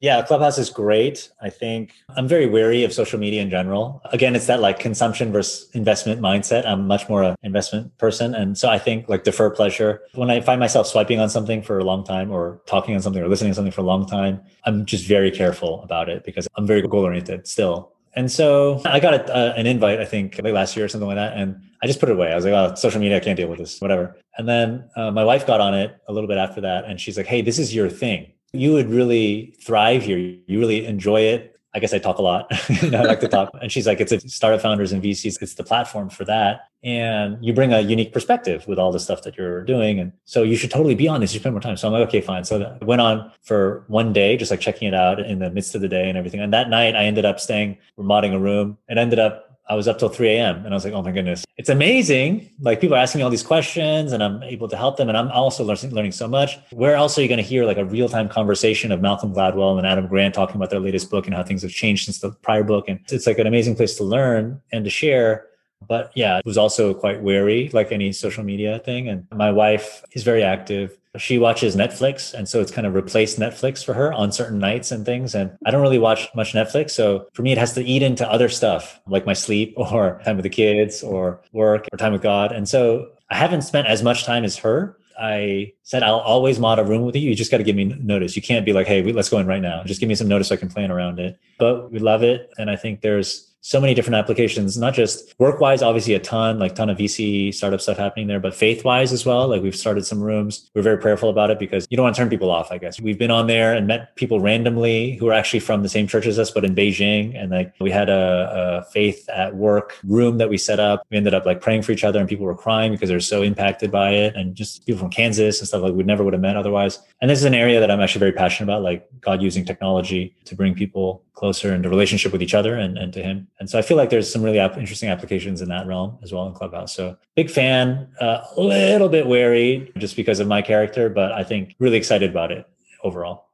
Yeah, 0.00 0.20
Clubhouse 0.20 0.58
is 0.58 0.68
great. 0.68 1.30
I 1.40 1.48
think 1.48 1.92
I'm 2.10 2.28
very 2.28 2.44
wary 2.44 2.84
of 2.84 2.92
social 2.92 3.18
media 3.18 3.40
in 3.40 3.48
general. 3.48 4.02
Again, 4.12 4.36
it's 4.36 4.46
that 4.46 4.60
like 4.60 4.78
consumption 4.78 5.32
versus 5.32 5.70
investment 5.72 6.20
mindset. 6.20 6.66
I'm 6.66 6.86
much 6.86 7.08
more 7.08 7.22
an 7.22 7.34
investment 7.42 7.96
person. 7.96 8.34
And 8.34 8.58
so 8.58 8.68
I 8.68 8.78
think 8.78 9.08
like 9.08 9.24
defer 9.24 9.48
pleasure. 9.48 10.02
When 10.12 10.30
I 10.30 10.42
find 10.42 10.60
myself 10.60 10.86
swiping 10.86 11.18
on 11.18 11.30
something 11.30 11.62
for 11.62 11.78
a 11.78 11.84
long 11.84 12.04
time 12.04 12.30
or 12.30 12.60
talking 12.66 12.94
on 12.94 13.00
something 13.00 13.22
or 13.22 13.28
listening 13.28 13.52
to 13.52 13.54
something 13.54 13.72
for 13.72 13.80
a 13.80 13.84
long 13.84 14.04
time, 14.04 14.42
I'm 14.64 14.84
just 14.84 15.06
very 15.06 15.30
careful 15.30 15.82
about 15.82 16.10
it 16.10 16.24
because 16.24 16.46
I'm 16.56 16.66
very 16.66 16.82
goal 16.82 17.04
oriented 17.04 17.46
still. 17.48 17.95
And 18.16 18.32
so 18.32 18.80
I 18.86 18.98
got 18.98 19.14
a, 19.28 19.54
an 19.56 19.66
invite, 19.66 20.00
I 20.00 20.06
think, 20.06 20.40
like 20.42 20.54
last 20.54 20.74
year 20.74 20.86
or 20.86 20.88
something 20.88 21.06
like 21.06 21.16
that. 21.16 21.36
And 21.36 21.60
I 21.82 21.86
just 21.86 22.00
put 22.00 22.08
it 22.08 22.12
away. 22.12 22.32
I 22.32 22.34
was 22.34 22.46
like, 22.46 22.54
oh, 22.54 22.74
social 22.74 23.00
media, 23.00 23.18
I 23.18 23.20
can't 23.20 23.36
deal 23.36 23.48
with 23.48 23.58
this, 23.58 23.78
whatever. 23.80 24.16
And 24.38 24.48
then 24.48 24.88
uh, 24.96 25.10
my 25.10 25.22
wife 25.22 25.46
got 25.46 25.60
on 25.60 25.74
it 25.74 25.96
a 26.08 26.12
little 26.12 26.26
bit 26.26 26.38
after 26.38 26.62
that. 26.62 26.86
And 26.86 26.98
she's 26.98 27.18
like, 27.18 27.26
hey, 27.26 27.42
this 27.42 27.58
is 27.58 27.74
your 27.74 27.90
thing. 27.90 28.32
You 28.52 28.72
would 28.72 28.88
really 28.88 29.54
thrive 29.62 30.02
here. 30.02 30.16
You 30.16 30.58
really 30.58 30.86
enjoy 30.86 31.20
it. 31.20 31.55
I 31.74 31.78
guess 31.78 31.92
I 31.92 31.98
talk 31.98 32.18
a 32.18 32.22
lot. 32.22 32.46
I 32.82 33.02
like 33.02 33.20
to 33.20 33.28
talk. 33.28 33.50
And 33.60 33.70
she's 33.70 33.86
like, 33.86 34.00
it's 34.00 34.12
a 34.12 34.20
startup 34.20 34.62
founders 34.62 34.92
and 34.92 35.02
VCs. 35.02 35.42
It's 35.42 35.54
the 35.54 35.64
platform 35.64 36.08
for 36.08 36.24
that. 36.24 36.68
And 36.82 37.44
you 37.44 37.52
bring 37.52 37.72
a 37.72 37.80
unique 37.80 38.12
perspective 38.12 38.66
with 38.66 38.78
all 38.78 38.92
the 38.92 39.00
stuff 39.00 39.22
that 39.22 39.36
you're 39.36 39.62
doing. 39.64 39.98
And 39.98 40.12
so 40.24 40.42
you 40.42 40.56
should 40.56 40.70
totally 40.70 40.94
be 40.94 41.08
on 41.08 41.20
this. 41.20 41.34
You 41.34 41.40
spend 41.40 41.54
more 41.54 41.60
time. 41.60 41.76
So 41.76 41.88
I'm 41.88 41.92
like, 41.92 42.08
okay, 42.08 42.20
fine. 42.20 42.44
So 42.44 42.78
I 42.80 42.84
went 42.84 43.02
on 43.02 43.30
for 43.42 43.84
one 43.88 44.12
day, 44.12 44.36
just 44.36 44.50
like 44.50 44.60
checking 44.60 44.88
it 44.88 44.94
out 44.94 45.20
in 45.20 45.38
the 45.38 45.50
midst 45.50 45.74
of 45.74 45.80
the 45.80 45.88
day 45.88 46.08
and 46.08 46.16
everything. 46.16 46.40
And 46.40 46.52
that 46.52 46.70
night 46.70 46.94
I 46.94 47.04
ended 47.04 47.24
up 47.24 47.40
staying, 47.40 47.76
remodeling 47.96 48.34
a 48.34 48.38
room. 48.38 48.78
and 48.88 48.98
ended 48.98 49.18
up 49.18 49.45
I 49.68 49.74
was 49.74 49.88
up 49.88 49.98
till 49.98 50.08
3 50.08 50.28
a.m. 50.28 50.64
and 50.64 50.68
I 50.68 50.74
was 50.74 50.84
like, 50.84 50.94
oh 50.94 51.02
my 51.02 51.10
goodness, 51.10 51.44
it's 51.56 51.68
amazing. 51.68 52.50
Like 52.60 52.80
people 52.80 52.94
are 52.96 53.00
asking 53.00 53.18
me 53.18 53.24
all 53.24 53.30
these 53.30 53.42
questions 53.42 54.12
and 54.12 54.22
I'm 54.22 54.42
able 54.44 54.68
to 54.68 54.76
help 54.76 54.96
them. 54.96 55.08
And 55.08 55.18
I'm 55.18 55.28
also 55.32 55.64
learning, 55.64 55.90
learning 55.90 56.12
so 56.12 56.28
much. 56.28 56.58
Where 56.70 56.94
else 56.94 57.18
are 57.18 57.22
you 57.22 57.28
going 57.28 57.38
to 57.38 57.44
hear 57.44 57.64
like 57.64 57.78
a 57.78 57.84
real 57.84 58.08
time 58.08 58.28
conversation 58.28 58.92
of 58.92 59.00
Malcolm 59.00 59.34
Gladwell 59.34 59.76
and 59.76 59.86
Adam 59.86 60.06
Grant 60.06 60.34
talking 60.34 60.56
about 60.56 60.70
their 60.70 60.78
latest 60.78 61.10
book 61.10 61.26
and 61.26 61.34
how 61.34 61.42
things 61.42 61.62
have 61.62 61.72
changed 61.72 62.04
since 62.04 62.20
the 62.20 62.30
prior 62.30 62.62
book? 62.62 62.88
And 62.88 63.00
it's 63.08 63.26
like 63.26 63.38
an 63.38 63.46
amazing 63.48 63.74
place 63.74 63.96
to 63.96 64.04
learn 64.04 64.60
and 64.72 64.84
to 64.84 64.90
share. 64.90 65.46
But 65.86 66.12
yeah, 66.14 66.38
it 66.38 66.46
was 66.46 66.56
also 66.56 66.94
quite 66.94 67.22
wary, 67.22 67.68
like 67.72 67.90
any 67.90 68.12
social 68.12 68.44
media 68.44 68.78
thing. 68.78 69.08
And 69.08 69.26
my 69.32 69.50
wife 69.50 70.04
is 70.12 70.22
very 70.22 70.44
active 70.44 70.96
she 71.18 71.38
watches 71.38 71.76
Netflix. 71.76 72.34
And 72.34 72.48
so 72.48 72.60
it's 72.60 72.70
kind 72.70 72.86
of 72.86 72.94
replaced 72.94 73.38
Netflix 73.38 73.84
for 73.84 73.94
her 73.94 74.12
on 74.12 74.32
certain 74.32 74.58
nights 74.58 74.90
and 74.90 75.04
things. 75.04 75.34
And 75.34 75.56
I 75.64 75.70
don't 75.70 75.82
really 75.82 75.98
watch 75.98 76.28
much 76.34 76.52
Netflix. 76.52 76.90
So 76.90 77.28
for 77.32 77.42
me, 77.42 77.52
it 77.52 77.58
has 77.58 77.72
to 77.74 77.84
eat 77.84 78.02
into 78.02 78.28
other 78.30 78.48
stuff 78.48 79.00
like 79.06 79.26
my 79.26 79.32
sleep 79.32 79.74
or 79.76 80.20
time 80.24 80.36
with 80.36 80.44
the 80.44 80.50
kids 80.50 81.02
or 81.02 81.40
work 81.52 81.86
or 81.92 81.96
time 81.96 82.12
with 82.12 82.22
God. 82.22 82.52
And 82.52 82.68
so 82.68 83.10
I 83.30 83.36
haven't 83.36 83.62
spent 83.62 83.86
as 83.88 84.02
much 84.02 84.24
time 84.24 84.44
as 84.44 84.56
her. 84.58 84.96
I 85.18 85.72
said, 85.82 86.02
I'll 86.02 86.16
always 86.16 86.58
mod 86.58 86.78
a 86.78 86.84
room 86.84 87.02
with 87.02 87.16
you. 87.16 87.30
You 87.30 87.34
just 87.34 87.50
got 87.50 87.56
to 87.56 87.64
give 87.64 87.74
me 87.74 87.84
notice. 87.84 88.36
You 88.36 88.42
can't 88.42 88.66
be 88.66 88.74
like, 88.74 88.86
hey, 88.86 89.02
let's 89.12 89.30
go 89.30 89.38
in 89.38 89.46
right 89.46 89.62
now. 89.62 89.82
Just 89.84 89.98
give 89.98 90.10
me 90.10 90.14
some 90.14 90.28
notice 90.28 90.48
so 90.48 90.54
I 90.54 90.58
can 90.58 90.68
plan 90.68 90.90
around 90.90 91.18
it. 91.18 91.38
But 91.58 91.90
we 91.90 91.98
love 91.98 92.22
it. 92.22 92.52
And 92.58 92.70
I 92.70 92.76
think 92.76 93.00
there's 93.00 93.54
so 93.66 93.80
many 93.80 93.94
different 93.94 94.14
applications, 94.14 94.78
not 94.78 94.94
just 94.94 95.34
work 95.40 95.58
wise, 95.58 95.82
obviously 95.82 96.14
a 96.14 96.20
ton, 96.20 96.56
like 96.60 96.76
ton 96.76 96.88
of 96.88 96.96
VC 96.96 97.52
startup 97.52 97.80
stuff 97.80 97.96
happening 97.96 98.28
there, 98.28 98.38
but 98.38 98.54
faith 98.54 98.84
wise 98.84 99.12
as 99.12 99.26
well. 99.26 99.48
Like 99.48 99.60
we've 99.60 99.74
started 99.74 100.06
some 100.06 100.22
rooms. 100.22 100.70
We're 100.72 100.82
very 100.82 100.98
prayerful 100.98 101.30
about 101.30 101.50
it 101.50 101.58
because 101.58 101.84
you 101.90 101.96
don't 101.96 102.04
want 102.04 102.14
to 102.14 102.22
turn 102.22 102.28
people 102.28 102.48
off, 102.48 102.70
I 102.70 102.78
guess. 102.78 103.00
We've 103.00 103.18
been 103.18 103.32
on 103.32 103.48
there 103.48 103.74
and 103.74 103.88
met 103.88 104.14
people 104.14 104.38
randomly 104.38 105.16
who 105.16 105.26
are 105.26 105.32
actually 105.32 105.58
from 105.58 105.82
the 105.82 105.88
same 105.88 106.06
church 106.06 106.26
as 106.26 106.38
us, 106.38 106.52
but 106.52 106.64
in 106.64 106.76
Beijing. 106.76 107.36
And 107.36 107.50
like 107.50 107.74
we 107.80 107.90
had 107.90 108.08
a, 108.08 108.84
a 108.86 108.90
faith 108.92 109.28
at 109.30 109.56
work 109.56 109.98
room 110.04 110.38
that 110.38 110.48
we 110.48 110.58
set 110.58 110.78
up. 110.78 111.04
We 111.10 111.16
ended 111.16 111.34
up 111.34 111.44
like 111.44 111.60
praying 111.60 111.82
for 111.82 111.90
each 111.90 112.04
other 112.04 112.20
and 112.20 112.28
people 112.28 112.46
were 112.46 112.54
crying 112.54 112.92
because 112.92 113.08
they're 113.08 113.18
so 113.18 113.42
impacted 113.42 113.90
by 113.90 114.10
it. 114.10 114.36
And 114.36 114.54
just 114.54 114.86
people 114.86 115.00
from 115.00 115.10
Kansas 115.10 115.58
and 115.58 115.66
stuff 115.66 115.82
like 115.82 115.92
we 115.92 116.04
never 116.04 116.22
would 116.22 116.34
have 116.34 116.42
met 116.42 116.56
otherwise. 116.56 117.00
And 117.20 117.28
this 117.28 117.40
is 117.40 117.44
an 117.44 117.54
area 117.54 117.80
that 117.80 117.90
I'm 117.90 118.00
actually 118.00 118.20
very 118.20 118.32
passionate 118.32 118.72
about, 118.72 118.82
like 118.82 119.08
God 119.20 119.42
using 119.42 119.64
technology 119.64 120.36
to 120.44 120.54
bring 120.54 120.72
people 120.72 121.24
closer 121.36 121.74
into 121.74 121.88
relationship 121.88 122.32
with 122.32 122.42
each 122.42 122.54
other 122.54 122.74
and, 122.74 122.98
and 122.98 123.12
to 123.12 123.22
him. 123.22 123.46
And 123.58 123.70
so 123.70 123.78
I 123.78 123.82
feel 123.82 123.96
like 123.96 124.10
there's 124.10 124.30
some 124.30 124.42
really 124.42 124.58
ap- 124.58 124.76
interesting 124.76 125.08
applications 125.08 125.62
in 125.62 125.68
that 125.70 125.86
realm 125.86 126.18
as 126.22 126.32
well 126.32 126.46
in 126.46 126.52
Clubhouse. 126.52 126.94
So 126.94 127.16
big 127.34 127.50
fan, 127.50 128.08
uh, 128.20 128.42
a 128.56 128.60
little 128.60 129.08
bit 129.08 129.26
wary 129.26 129.92
just 129.96 130.14
because 130.14 130.40
of 130.40 130.46
my 130.46 130.60
character, 130.60 131.08
but 131.08 131.32
I 131.32 131.42
think 131.42 131.74
really 131.78 131.96
excited 131.96 132.30
about 132.30 132.52
it 132.52 132.68
overall. 133.02 133.46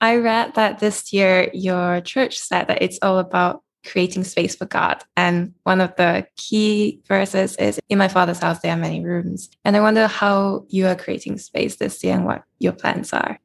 I 0.00 0.16
read 0.16 0.54
that 0.54 0.80
this 0.80 1.12
year 1.12 1.50
your 1.54 2.00
church 2.00 2.38
said 2.38 2.66
that 2.66 2.82
it's 2.82 2.98
all 3.00 3.18
about 3.18 3.62
creating 3.86 4.24
space 4.24 4.56
for 4.56 4.64
God. 4.64 5.04
And 5.16 5.54
one 5.62 5.80
of 5.80 5.94
the 5.96 6.26
key 6.36 7.00
verses 7.06 7.54
is 7.56 7.78
In 7.88 7.98
my 7.98 8.08
father's 8.08 8.38
house, 8.38 8.60
there 8.60 8.72
are 8.72 8.76
many 8.76 9.04
rooms. 9.04 9.50
And 9.64 9.76
I 9.76 9.80
wonder 9.80 10.06
how 10.06 10.64
you 10.68 10.86
are 10.86 10.96
creating 10.96 11.38
space 11.38 11.76
this 11.76 12.02
year 12.02 12.14
and 12.14 12.24
what 12.24 12.44
your 12.58 12.72
plans 12.72 13.12
are. 13.12 13.38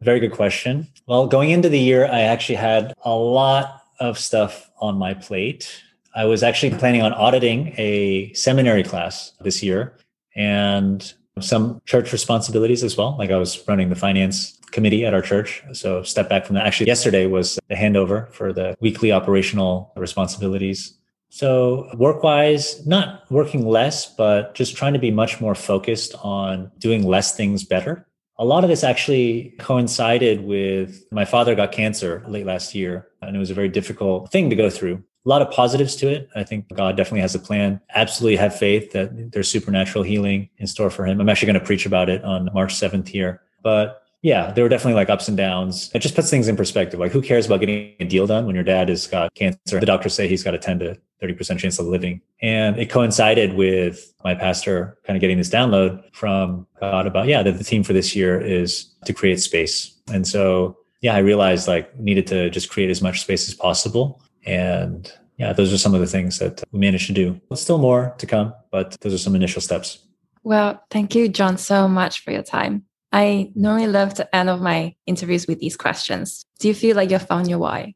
Very 0.00 0.18
good 0.18 0.32
question. 0.32 0.88
Well, 1.06 1.28
going 1.28 1.50
into 1.50 1.68
the 1.68 1.78
year, 1.78 2.06
I 2.06 2.22
actually 2.22 2.56
had 2.56 2.92
a 3.04 3.14
lot 3.14 3.81
of 4.02 4.18
stuff 4.18 4.68
on 4.80 4.98
my 4.98 5.14
plate. 5.14 5.82
I 6.14 6.24
was 6.24 6.42
actually 6.42 6.76
planning 6.76 7.02
on 7.02 7.12
auditing 7.12 7.72
a 7.78 8.32
seminary 8.34 8.82
class 8.82 9.32
this 9.40 9.62
year 9.62 9.96
and 10.34 11.12
some 11.40 11.80
church 11.86 12.12
responsibilities 12.12 12.82
as 12.82 12.96
well. 12.96 13.16
Like 13.16 13.30
I 13.30 13.36
was 13.36 13.66
running 13.66 13.88
the 13.88 13.96
finance 13.96 14.58
committee 14.72 15.06
at 15.06 15.14
our 15.14 15.22
church. 15.22 15.62
So 15.72 16.02
step 16.02 16.28
back 16.28 16.44
from 16.44 16.54
that. 16.56 16.66
Actually, 16.66 16.88
yesterday 16.88 17.26
was 17.26 17.58
the 17.68 17.76
handover 17.76 18.30
for 18.32 18.52
the 18.52 18.76
weekly 18.80 19.12
operational 19.12 19.92
responsibilities. 19.96 20.98
So 21.28 21.88
work 21.96 22.22
wise, 22.22 22.84
not 22.86 23.30
working 23.30 23.66
less, 23.66 24.12
but 24.14 24.54
just 24.54 24.76
trying 24.76 24.92
to 24.94 24.98
be 24.98 25.10
much 25.10 25.40
more 25.40 25.54
focused 25.54 26.14
on 26.22 26.70
doing 26.78 27.04
less 27.04 27.34
things 27.34 27.64
better 27.64 28.06
a 28.38 28.44
lot 28.44 28.64
of 28.64 28.70
this 28.70 28.82
actually 28.82 29.54
coincided 29.58 30.44
with 30.44 31.04
my 31.12 31.24
father 31.24 31.54
got 31.54 31.72
cancer 31.72 32.24
late 32.26 32.46
last 32.46 32.74
year, 32.74 33.08
and 33.20 33.36
it 33.36 33.38
was 33.38 33.50
a 33.50 33.54
very 33.54 33.68
difficult 33.68 34.30
thing 34.30 34.50
to 34.50 34.56
go 34.56 34.70
through. 34.70 35.02
A 35.24 35.28
lot 35.28 35.42
of 35.42 35.50
positives 35.52 35.94
to 35.96 36.08
it. 36.08 36.28
I 36.34 36.42
think 36.42 36.66
God 36.74 36.96
definitely 36.96 37.20
has 37.20 37.34
a 37.34 37.38
plan. 37.38 37.80
Absolutely 37.94 38.36
have 38.36 38.58
faith 38.58 38.90
that 38.92 39.30
there's 39.32 39.48
supernatural 39.48 40.02
healing 40.02 40.48
in 40.58 40.66
store 40.66 40.90
for 40.90 41.06
him. 41.06 41.20
I'm 41.20 41.28
actually 41.28 41.46
going 41.46 41.60
to 41.60 41.66
preach 41.66 41.86
about 41.86 42.08
it 42.08 42.24
on 42.24 42.50
March 42.52 42.74
7th 42.74 43.06
here. 43.06 43.42
But 43.62 44.01
yeah, 44.22 44.52
there 44.52 44.64
were 44.64 44.68
definitely 44.68 44.94
like 44.94 45.10
ups 45.10 45.26
and 45.26 45.36
downs. 45.36 45.90
It 45.94 45.98
just 45.98 46.14
puts 46.14 46.30
things 46.30 46.46
in 46.46 46.56
perspective. 46.56 47.00
Like, 47.00 47.10
who 47.10 47.20
cares 47.20 47.46
about 47.46 47.58
getting 47.58 47.94
a 47.98 48.04
deal 48.04 48.28
done 48.28 48.46
when 48.46 48.54
your 48.54 48.64
dad 48.64 48.88
has 48.88 49.08
got 49.08 49.34
cancer? 49.34 49.80
The 49.80 49.86
doctors 49.86 50.14
say 50.14 50.28
he's 50.28 50.44
got 50.44 50.54
a 50.54 50.58
10 50.58 50.78
to 50.78 50.98
30% 51.20 51.58
chance 51.58 51.78
of 51.80 51.86
living. 51.86 52.20
And 52.40 52.78
it 52.78 52.88
coincided 52.88 53.54
with 53.54 54.14
my 54.22 54.36
pastor 54.36 54.96
kind 55.04 55.16
of 55.16 55.20
getting 55.20 55.38
this 55.38 55.50
download 55.50 56.02
from 56.12 56.68
God 56.80 57.08
about, 57.08 57.26
yeah, 57.26 57.42
that 57.42 57.58
the 57.58 57.64
theme 57.64 57.82
for 57.82 57.92
this 57.92 58.14
year 58.14 58.40
is 58.40 58.94
to 59.06 59.12
create 59.12 59.40
space. 59.40 60.00
And 60.12 60.26
so, 60.26 60.76
yeah, 61.00 61.16
I 61.16 61.18
realized 61.18 61.66
like 61.66 61.98
needed 61.98 62.28
to 62.28 62.48
just 62.50 62.70
create 62.70 62.90
as 62.90 63.02
much 63.02 63.22
space 63.22 63.48
as 63.48 63.54
possible. 63.54 64.22
And 64.46 65.12
yeah, 65.36 65.52
those 65.52 65.72
are 65.72 65.78
some 65.78 65.94
of 65.94 66.00
the 66.00 66.06
things 66.06 66.38
that 66.38 66.62
we 66.70 66.78
managed 66.78 67.08
to 67.08 67.12
do. 67.12 67.40
But 67.48 67.58
still 67.58 67.78
more 67.78 68.14
to 68.18 68.26
come, 68.26 68.54
but 68.70 68.96
those 69.00 69.14
are 69.14 69.18
some 69.18 69.34
initial 69.34 69.60
steps. 69.60 69.98
Well, 70.44 70.80
thank 70.90 71.16
you, 71.16 71.28
John, 71.28 71.58
so 71.58 71.88
much 71.88 72.22
for 72.22 72.30
your 72.30 72.44
time. 72.44 72.84
I 73.12 73.50
normally 73.54 73.88
love 73.88 74.14
to 74.14 74.34
end 74.34 74.48
of 74.48 74.60
my 74.60 74.94
interviews 75.06 75.46
with 75.46 75.60
these 75.60 75.76
questions. 75.76 76.44
Do 76.58 76.68
you 76.68 76.74
feel 76.74 76.96
like 76.96 77.10
you've 77.10 77.26
found 77.26 77.48
your 77.48 77.58
why? 77.58 77.94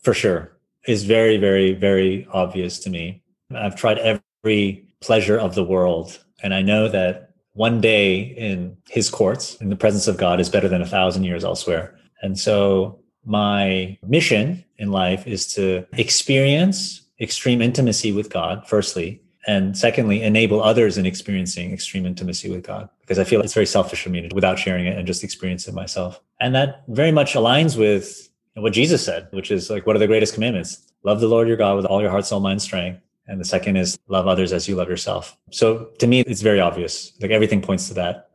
For 0.00 0.14
sure. 0.14 0.52
It's 0.84 1.02
very, 1.02 1.36
very, 1.36 1.74
very 1.74 2.26
obvious 2.32 2.78
to 2.80 2.90
me. 2.90 3.22
I've 3.54 3.76
tried 3.76 3.98
every 3.98 4.86
pleasure 5.00 5.38
of 5.38 5.54
the 5.54 5.64
world. 5.64 6.18
And 6.42 6.54
I 6.54 6.62
know 6.62 6.88
that 6.88 7.34
one 7.52 7.80
day 7.80 8.20
in 8.20 8.76
his 8.88 9.10
courts, 9.10 9.56
in 9.56 9.68
the 9.68 9.76
presence 9.76 10.06
of 10.06 10.16
God, 10.16 10.40
is 10.40 10.48
better 10.48 10.68
than 10.68 10.80
a 10.80 10.86
thousand 10.86 11.24
years 11.24 11.44
elsewhere. 11.44 11.98
And 12.22 12.38
so 12.38 13.00
my 13.24 13.98
mission 14.06 14.64
in 14.78 14.90
life 14.90 15.26
is 15.26 15.52
to 15.54 15.84
experience 15.92 17.02
extreme 17.20 17.60
intimacy 17.60 18.12
with 18.12 18.30
God, 18.30 18.66
firstly, 18.66 19.20
and 19.46 19.76
secondly, 19.76 20.22
enable 20.22 20.62
others 20.62 20.96
in 20.98 21.06
experiencing 21.06 21.72
extreme 21.72 22.06
intimacy 22.06 22.48
with 22.48 22.62
God, 22.64 22.88
because 23.08 23.18
I 23.18 23.24
feel 23.24 23.40
it's 23.40 23.54
very 23.54 23.64
selfish 23.64 24.02
for 24.02 24.10
me 24.10 24.28
to, 24.28 24.34
without 24.34 24.58
sharing 24.58 24.84
it 24.84 24.98
and 24.98 25.06
just 25.06 25.24
experience 25.24 25.66
it 25.66 25.72
myself. 25.72 26.20
And 26.40 26.54
that 26.54 26.84
very 26.88 27.10
much 27.10 27.32
aligns 27.32 27.78
with 27.78 28.28
what 28.54 28.74
Jesus 28.74 29.02
said, 29.02 29.28
which 29.30 29.50
is 29.50 29.70
like, 29.70 29.86
what 29.86 29.96
are 29.96 29.98
the 29.98 30.06
greatest 30.06 30.34
commandments? 30.34 30.92
Love 31.04 31.20
the 31.20 31.26
Lord 31.26 31.48
your 31.48 31.56
God 31.56 31.76
with 31.76 31.86
all 31.86 32.02
your 32.02 32.10
heart, 32.10 32.26
soul, 32.26 32.40
mind, 32.40 32.60
strength. 32.60 33.00
And 33.26 33.40
the 33.40 33.46
second 33.46 33.76
is 33.76 33.98
love 34.08 34.26
others 34.26 34.52
as 34.52 34.68
you 34.68 34.76
love 34.76 34.90
yourself. 34.90 35.38
So 35.50 35.86
to 36.00 36.06
me, 36.06 36.20
it's 36.20 36.42
very 36.42 36.60
obvious. 36.60 37.14
Like 37.22 37.30
everything 37.30 37.62
points 37.62 37.88
to 37.88 37.94
that. 37.94 38.28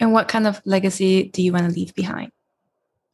And 0.00 0.14
what 0.14 0.26
kind 0.26 0.46
of 0.46 0.62
legacy 0.64 1.24
do 1.24 1.42
you 1.42 1.52
want 1.52 1.68
to 1.68 1.74
leave 1.74 1.94
behind? 1.94 2.32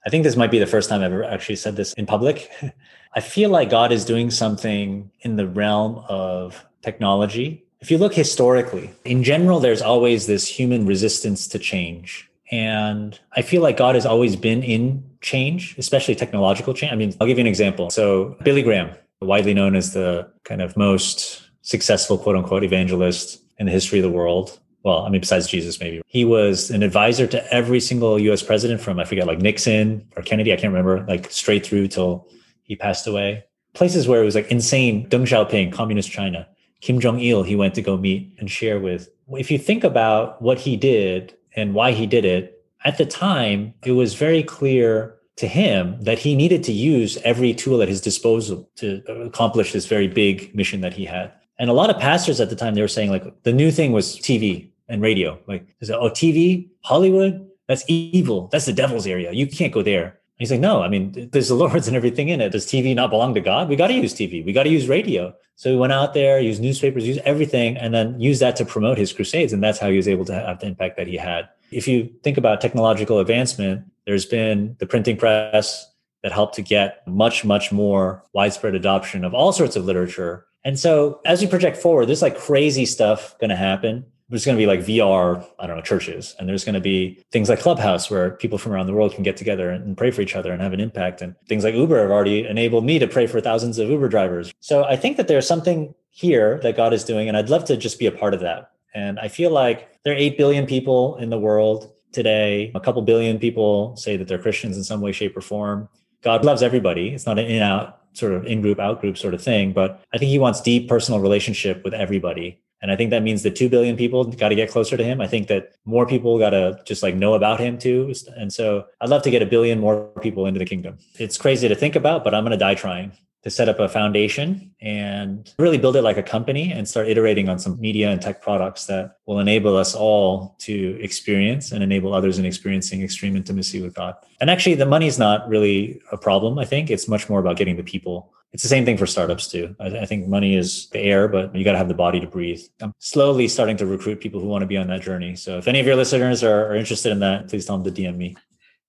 I 0.07 0.11
think 0.11 0.23
this 0.23 0.37
might 0.37 0.53
be 0.53 0.61
the 0.61 0.67
first 0.67 0.89
time 0.89 1.01
I've 1.01 1.13
ever 1.13 1.25
actually 1.25 1.57
said 1.57 1.75
this 1.75 1.93
in 1.95 2.07
public. 2.07 2.49
I 3.17 3.21
feel 3.21 3.51
like 3.51 3.69
God 3.69 3.91
is 3.91 4.05
doing 4.05 4.31
something 4.31 5.11
in 5.23 5.35
the 5.35 5.49
realm 5.49 6.05
of 6.09 6.65
technology. 6.83 7.64
If 7.85 7.91
you 7.91 7.99
look 7.99 8.15
historically, 8.15 8.91
in 9.05 9.23
general, 9.23 9.61
there's 9.61 9.83
always 9.83 10.27
this 10.27 10.49
human 10.49 10.87
resistance 10.87 11.47
to 11.49 11.59
change. 11.59 12.31
And 12.51 13.21
I 13.37 13.43
feel 13.43 13.61
like 13.61 13.77
God 13.77 13.95
has 13.95 14.07
always 14.07 14.37
been 14.37 14.63
in 14.63 15.05
change, 15.21 15.75
especially 15.77 16.15
technological 16.15 16.73
change. 16.73 16.95
I 16.95 16.97
mean, 16.97 17.15
I'll 17.21 17.27
give 17.27 17.37
you 17.37 17.43
an 17.43 17.47
example. 17.47 17.91
So, 17.91 18.39
Billy 18.43 18.63
Graham, 18.63 18.89
widely 19.21 19.53
known 19.53 19.77
as 19.77 19.93
the 19.93 20.27
kind 20.45 20.63
of 20.63 20.79
most 20.79 21.51
successful 21.61 22.17
quote 22.17 22.37
unquote 22.37 22.65
evangelist 22.65 23.43
in 23.59 23.67
the 23.67 23.73
history 23.73 23.99
of 23.99 24.03
the 24.03 24.11
world. 24.11 24.59
Well, 24.83 25.01
I 25.01 25.11
mean, 25.11 25.21
besides 25.21 25.47
Jesus, 25.47 25.79
maybe. 25.79 26.01
He 26.07 26.25
was 26.25 26.71
an 26.71 26.83
advisor 26.83 27.27
to 27.27 27.53
every 27.53 27.81
single 27.81 28.19
US 28.19 28.43
president 28.43 28.81
from, 28.81 28.99
I 28.99 29.05
forget, 29.05 29.27
like 29.27 29.41
Nixon 29.41 30.09
or 30.17 30.23
Kennedy, 30.23 30.55
I 30.55 30.57
can't 30.57 30.73
remember, 30.73 31.05
like 31.07 31.31
straight 31.31 31.67
through 31.67 31.89
till 31.89 32.29
he 32.63 32.77
passed 32.77 33.07
away. 33.07 33.45
Places 33.75 34.09
where 34.09 34.23
it 34.23 34.25
was 34.25 34.37
like 34.37 34.51
insane, 34.51 35.07
Deng 35.11 35.27
Xiaoping, 35.27 35.71
communist 35.71 36.11
China. 36.11 36.49
Kim 36.85 37.01
Jong 37.01 37.19
il, 37.19 37.43
he 37.45 37.57
went 37.57 37.75
to 37.77 37.81
go 37.81 37.97
meet 37.97 38.31
and 38.39 38.51
share 38.51 38.79
with. 38.79 39.09
If 39.31 39.51
you 39.51 39.59
think 39.59 39.85
about 39.85 40.43
what 40.43 40.59
he 40.59 40.77
did 40.77 41.35
and 41.57 41.73
why 41.73 41.93
he 41.93 42.07
did 42.07 42.27
it, 42.27 42.63
at 42.85 42.99
the 42.99 43.07
time, 43.07 43.73
it 43.87 43.93
was 43.93 44.13
very 44.13 44.43
clear 44.43 45.17
to 45.37 45.49
him 45.49 45.99
that 46.03 46.19
he 46.19 46.35
needed 46.35 46.63
to 46.65 46.73
use 46.73 47.17
every 47.25 47.55
tool 47.55 47.81
at 47.81 47.89
his 47.89 48.03
disposal 48.03 48.69
to 48.77 49.03
accomplish 49.25 49.73
this 49.73 49.87
very 49.87 50.09
big 50.09 50.55
mission 50.55 50.83
that 50.83 50.93
he 50.93 51.07
had. 51.07 51.33
And 51.59 51.71
a 51.71 51.73
lot 51.73 51.89
of 51.89 51.99
pastors 51.99 52.39
at 52.39 52.51
the 52.51 52.57
time, 52.57 52.75
they 52.75 52.83
were 52.83 52.97
saying, 52.99 53.11
like, 53.11 53.25
the 53.45 53.53
new 53.55 53.71
thing 53.71 53.93
was 53.93 54.19
TV 54.19 54.69
and 54.87 55.01
radio. 55.01 55.39
Like, 55.47 55.67
oh, 55.89 56.11
TV, 56.11 56.69
Hollywood, 56.83 57.49
that's 57.67 57.85
evil. 57.89 58.49
That's 58.53 58.67
the 58.67 58.75
devil's 58.75 59.07
area. 59.07 59.33
You 59.33 59.47
can't 59.47 59.73
go 59.73 59.83
there. 59.83 60.19
He's 60.39 60.51
like, 60.51 60.61
no, 60.61 60.83
I 60.83 60.89
mean, 60.89 61.31
there's 61.33 61.49
the 61.49 61.55
Lord's 61.63 61.87
and 61.87 61.97
everything 61.97 62.29
in 62.29 62.41
it. 62.41 62.51
Does 62.51 62.67
TV 62.67 62.95
not 62.95 63.11
belong 63.11 63.35
to 63.35 63.41
God? 63.41 63.69
We 63.69 63.77
got 63.77 63.89
to 63.89 63.95
use 63.95 64.15
TV. 64.15 64.45
We 64.45 64.53
got 64.53 64.65
to 64.65 64.71
use 64.71 64.89
radio. 64.89 65.35
So 65.57 65.71
he 65.71 65.77
went 65.77 65.93
out 65.93 66.15
there, 66.15 66.41
used 66.41 66.61
newspapers, 66.61 67.07
used 67.07 67.21
everything, 67.21 67.77
and 67.77 67.95
then 67.95 68.19
used 68.21 68.43
that 68.43 68.57
to 68.57 68.65
promote 68.65 68.99
his 68.99 69.13
crusades. 69.13 69.53
And 69.53 69.63
that's 69.63 69.79
how 69.79 69.89
he 69.89 69.97
was 69.97 70.09
able 70.09 70.25
to 70.25 70.35
have 70.35 70.59
the 70.59 70.67
impact 70.67 70.97
that 70.97 71.07
he 71.07 71.17
had. 71.17 71.49
If 71.71 71.87
you 71.87 72.11
think 72.25 72.37
about 72.37 72.61
technological 72.61 73.21
advancement, 73.21 73.85
there's 74.07 74.27
been 74.27 74.77
the 74.81 74.87
printing 74.87 75.17
press 75.17 75.89
that 76.23 76.33
helped 76.33 76.55
to 76.55 76.63
get 76.63 77.07
much, 77.07 77.45
much 77.45 77.71
more 77.71 78.25
widespread 78.33 78.75
adoption 78.75 79.25
of 79.25 79.35
all 79.35 79.53
sorts 79.53 79.77
of 79.77 79.85
literature 79.85 80.47
And 80.65 80.79
so 80.79 81.21
as 81.27 81.43
we 81.43 81.47
project 81.47 81.77
forward, 81.77 82.07
there's 82.07 82.23
like 82.23 82.39
crazy 82.39 82.87
stuff 82.87 83.39
going 83.39 83.51
to 83.51 83.57
happen. 83.57 84.07
There's 84.35 84.45
going 84.45 84.59
to 84.59 84.61
be 84.61 84.67
like 84.67 84.81
VR, 84.81 85.47
I 85.61 85.69
don't 85.69 85.77
know, 85.77 85.83
churches. 85.83 86.35
And 86.41 86.49
there's 86.49 86.65
going 86.65 86.75
to 86.75 86.81
be 86.81 87.23
things 87.31 87.49
like 87.49 87.61
Clubhouse 87.61 88.11
where 88.11 88.33
people 88.33 88.59
from 88.59 88.73
around 88.73 88.89
the 88.89 88.93
world 88.93 89.15
can 89.15 89.23
get 89.23 89.37
together 89.37 89.71
and 89.71 89.97
pray 89.97 90.11
for 90.11 90.23
each 90.23 90.35
other 90.35 90.51
and 90.51 90.61
have 90.61 90.73
an 90.73 90.81
impact. 90.81 91.23
And 91.23 91.37
things 91.47 91.63
like 91.63 91.77
Uber 91.77 92.01
have 92.01 92.11
already 92.11 92.45
enabled 92.45 92.85
me 92.85 92.99
to 92.99 93.07
pray 93.07 93.29
for 93.29 93.41
thousands 93.41 93.79
of 93.79 93.89
Uber 93.89 94.09
drivers. 94.09 94.53
So 94.59 94.83
I 94.83 94.97
think 94.97 95.19
that 95.19 95.29
there's 95.29 95.47
something 95.47 95.95
here 96.11 96.59
that 96.65 96.77
God 96.77 96.93
is 96.93 97.05
doing. 97.05 97.29
And 97.29 97.37
I'd 97.37 97.49
love 97.49 97.65
to 97.67 97.77
just 97.77 97.97
be 97.97 98.07
a 98.07 98.11
part 98.11 98.35
of 98.35 98.41
that. 98.41 98.73
And 98.93 99.21
I 99.21 99.29
feel 99.29 99.53
like 99.53 100.03
there 100.03 100.13
are 100.13 100.17
8 100.17 100.37
billion 100.37 100.67
people 100.67 101.15
in 101.19 101.31
the 101.31 101.39
world 101.39 101.93
today. 102.11 102.73
A 102.75 102.81
couple 102.81 103.03
billion 103.03 103.39
people 103.39 103.95
say 103.95 104.17
that 104.17 104.27
they're 104.27 104.37
Christians 104.37 104.77
in 104.77 104.83
some 104.83 105.01
way, 105.01 105.13
shape, 105.13 105.37
or 105.37 105.43
form. 105.43 105.89
God 106.23 106.45
loves 106.45 106.61
everybody. 106.61 107.11
It's 107.11 107.27
not 107.27 107.39
an 107.39 107.47
in 107.47 107.63
out 107.63 108.01
sort 108.15 108.33
of 108.33 108.47
in 108.47 108.63
group, 108.63 108.81
out 108.81 109.01
group 109.01 109.17
sort 109.17 109.35
of 109.35 109.43
thing. 109.43 109.73
But 109.73 110.03
I 110.13 110.19
think 110.19 110.31
he 110.31 110.41
wants 110.41 110.61
deep 110.61 110.89
personal 110.89 111.21
relationship 111.21 111.85
with 111.85 111.95
everybody. 111.95 112.61
And 112.85 112.93
I 112.93 112.97
think 112.97 113.09
that 113.13 113.23
means 113.23 113.43
that 113.45 113.57
2 113.57 113.71
billion 113.71 113.97
people 113.97 114.25
got 114.25 114.51
to 114.51 114.55
get 114.55 114.71
closer 114.71 114.95
to 114.99 115.03
him. 115.03 115.23
I 115.23 115.27
think 115.27 115.49
that 115.49 115.73
more 115.87 116.05
people 116.05 116.39
got 116.39 116.51
to 116.51 116.79
just 116.85 117.03
like 117.03 117.15
know 117.15 117.33
about 117.33 117.59
him 117.59 117.79
too. 117.79 118.13
And 118.37 118.53
so 118.53 118.85
I'd 119.01 119.09
love 119.09 119.23
to 119.23 119.31
get 119.31 119.41
a 119.41 119.47
billion 119.47 119.81
more 119.81 120.09
people 120.21 120.45
into 120.45 120.59
the 120.59 120.67
kingdom. 120.67 120.99
It's 121.19 121.39
crazy 121.39 121.67
to 121.67 121.75
think 121.75 121.97
about, 121.97 122.25
but 122.25 122.35
I'm 122.35 122.45
going 122.45 122.51
to 122.51 122.59
die 122.59 122.75
trying 122.75 123.13
to 123.43 123.49
set 123.49 123.71
up 123.71 123.81
a 123.81 123.89
foundation 123.89 124.71
and 124.83 125.51
really 125.59 125.79
build 125.79 125.97
it 125.97 126.03
like 126.03 126.19
a 126.19 126.23
company 126.23 126.73
and 126.73 126.87
start 126.87 127.09
iterating 127.09 127.49
on 127.49 127.59
some 127.59 127.81
media 127.81 128.11
and 128.11 128.21
tech 128.21 128.43
products 128.43 128.85
that 128.85 129.17
will 129.25 129.41
enable 129.41 129.79
us 129.79 129.95
all 129.95 130.55
to 130.59 130.99
experience 131.01 131.73
and 131.73 131.83
enable 131.83 132.13
others 132.13 132.39
in 132.39 132.45
experiencing 132.45 133.01
extreme 133.01 133.35
intimacy 133.35 133.81
with 133.81 133.95
God. 133.95 134.15
And 134.43 134.51
actually, 134.51 134.75
the 134.75 134.85
money's 134.85 135.19
not 135.19 135.49
really 135.49 136.03
a 136.13 136.19
problem, 136.19 136.59
I 136.59 136.67
think. 136.67 136.91
It's 136.91 137.09
much 137.09 137.31
more 137.31 137.41
about 137.41 137.57
getting 137.57 137.77
the 137.77 137.83
people. 137.83 138.31
It's 138.55 138.63
the 138.63 138.69
same 138.69 138.85
thing 138.85 138.97
for 138.97 139.07
startups 139.07 139.49
too. 139.49 139.75
I, 139.81 139.87
I 139.87 140.07
think 140.07 140.29
money 140.29 140.55
is 140.57 140.89
the 140.91 141.01
air, 141.01 141.27
but 141.27 141.53
you 141.57 141.65
got 141.65 141.73
to 141.73 141.79
have 141.79 141.89
the 141.89 141.95
body 141.95 142.21
to 142.21 142.27
breathe. 142.29 142.63
I'm 142.81 142.93
slowly 143.01 143.49
starting 143.49 143.77
to 143.79 143.87
recruit 143.87 144.21
people 144.21 144.41
who 144.41 144.47
want 144.47 144.63
to 144.63 144.67
be 144.67 144.77
on 144.77 144.87
that 144.87 145.03
journey. 145.03 145.35
So 145.35 145.59
if 145.59 145.67
any 145.67 145.81
of 145.81 145.87
your 145.87 145.97
listeners 145.97 146.45
are, 146.45 146.69
are 146.69 146.77
interested 146.77 147.11
in 147.11 147.19
that, 147.19 147.49
please 147.49 147.67
tell 147.67 147.77
them 147.77 147.93
to 147.93 148.03
DM 148.03 148.17
me. 148.17 148.37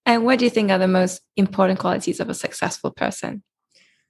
And 0.05 0.23
what 0.23 0.37
do 0.37 0.45
you 0.45 0.51
think 0.51 0.69
are 0.69 0.77
the 0.77 0.87
most 0.87 1.21
important 1.35 1.79
qualities 1.79 2.19
of 2.19 2.29
a 2.29 2.35
successful 2.35 2.91
person? 2.91 3.41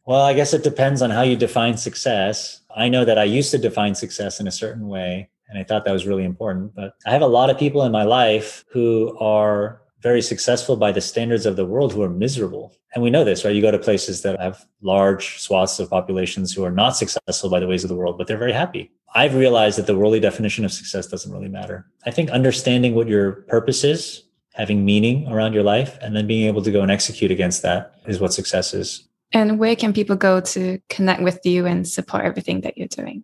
Well, 0.05 0.21
I 0.21 0.33
guess 0.33 0.53
it 0.53 0.61
depends 0.61 1.01
on 1.01 1.09
how 1.09 1.21
you 1.21 1.37
define 1.37 1.77
success. 1.77 2.59
I 2.75 2.89
know 2.89 3.05
that 3.05 3.17
I 3.17 3.23
used 3.23 3.51
to 3.51 3.57
define 3.57 3.95
success 3.95 4.41
in 4.41 4.47
a 4.47 4.51
certain 4.51 4.89
way, 4.89 5.29
and 5.47 5.57
I 5.57 5.63
thought 5.63 5.85
that 5.85 5.93
was 5.93 6.05
really 6.05 6.25
important. 6.25 6.75
But 6.75 6.95
I 7.07 7.11
have 7.11 7.21
a 7.21 7.27
lot 7.27 7.49
of 7.49 7.57
people 7.57 7.83
in 7.83 7.93
my 7.93 8.03
life 8.03 8.65
who 8.73 9.17
are 9.19 9.81
very 10.05 10.21
successful 10.21 10.75
by 10.77 10.91
the 10.91 11.01
standards 11.01 11.47
of 11.47 11.55
the 11.55 11.65
world 11.65 11.91
who 11.91 12.03
are 12.03 12.09
miserable. 12.25 12.75
And 12.93 13.03
we 13.03 13.09
know 13.09 13.23
this, 13.23 13.43
right? 13.43 13.55
You 13.55 13.61
go 13.63 13.71
to 13.71 13.79
places 13.79 14.21
that 14.21 14.39
have 14.39 14.63
large 14.83 15.39
swaths 15.39 15.79
of 15.79 15.89
populations 15.89 16.53
who 16.53 16.63
are 16.63 16.69
not 16.69 16.95
successful 16.95 17.49
by 17.49 17.59
the 17.59 17.65
ways 17.65 17.83
of 17.83 17.89
the 17.89 17.95
world, 17.95 18.15
but 18.15 18.27
they're 18.27 18.37
very 18.37 18.53
happy. 18.53 18.91
I've 19.15 19.33
realized 19.33 19.79
that 19.79 19.87
the 19.87 19.97
worldly 19.97 20.19
definition 20.19 20.63
of 20.63 20.71
success 20.71 21.07
doesn't 21.07 21.33
really 21.33 21.49
matter. 21.49 21.87
I 22.05 22.11
think 22.11 22.29
understanding 22.29 22.93
what 22.93 23.07
your 23.07 23.31
purpose 23.47 23.83
is, 23.83 24.21
having 24.53 24.85
meaning 24.85 25.27
around 25.27 25.53
your 25.53 25.63
life, 25.63 25.97
and 26.03 26.15
then 26.15 26.27
being 26.27 26.45
able 26.45 26.61
to 26.61 26.71
go 26.71 26.83
and 26.83 26.91
execute 26.91 27.31
against 27.31 27.63
that 27.63 27.95
is 28.05 28.19
what 28.19 28.31
success 28.31 28.75
is. 28.75 29.07
And 29.31 29.57
where 29.57 29.75
can 29.75 29.91
people 29.91 30.15
go 30.15 30.39
to 30.39 30.79
connect 30.87 31.23
with 31.23 31.39
you 31.45 31.65
and 31.65 31.87
support 31.87 32.25
everything 32.25 32.61
that 32.61 32.77
you're 32.77 32.87
doing? 32.87 33.23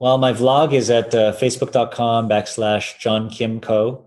Well, 0.00 0.18
my 0.18 0.34
vlog 0.34 0.74
is 0.74 0.90
at 0.90 1.14
uh, 1.14 1.32
facebook.com 1.32 2.28
backslash 2.28 2.98
John 2.98 3.30
Kim 3.30 3.58
Co. 3.58 4.04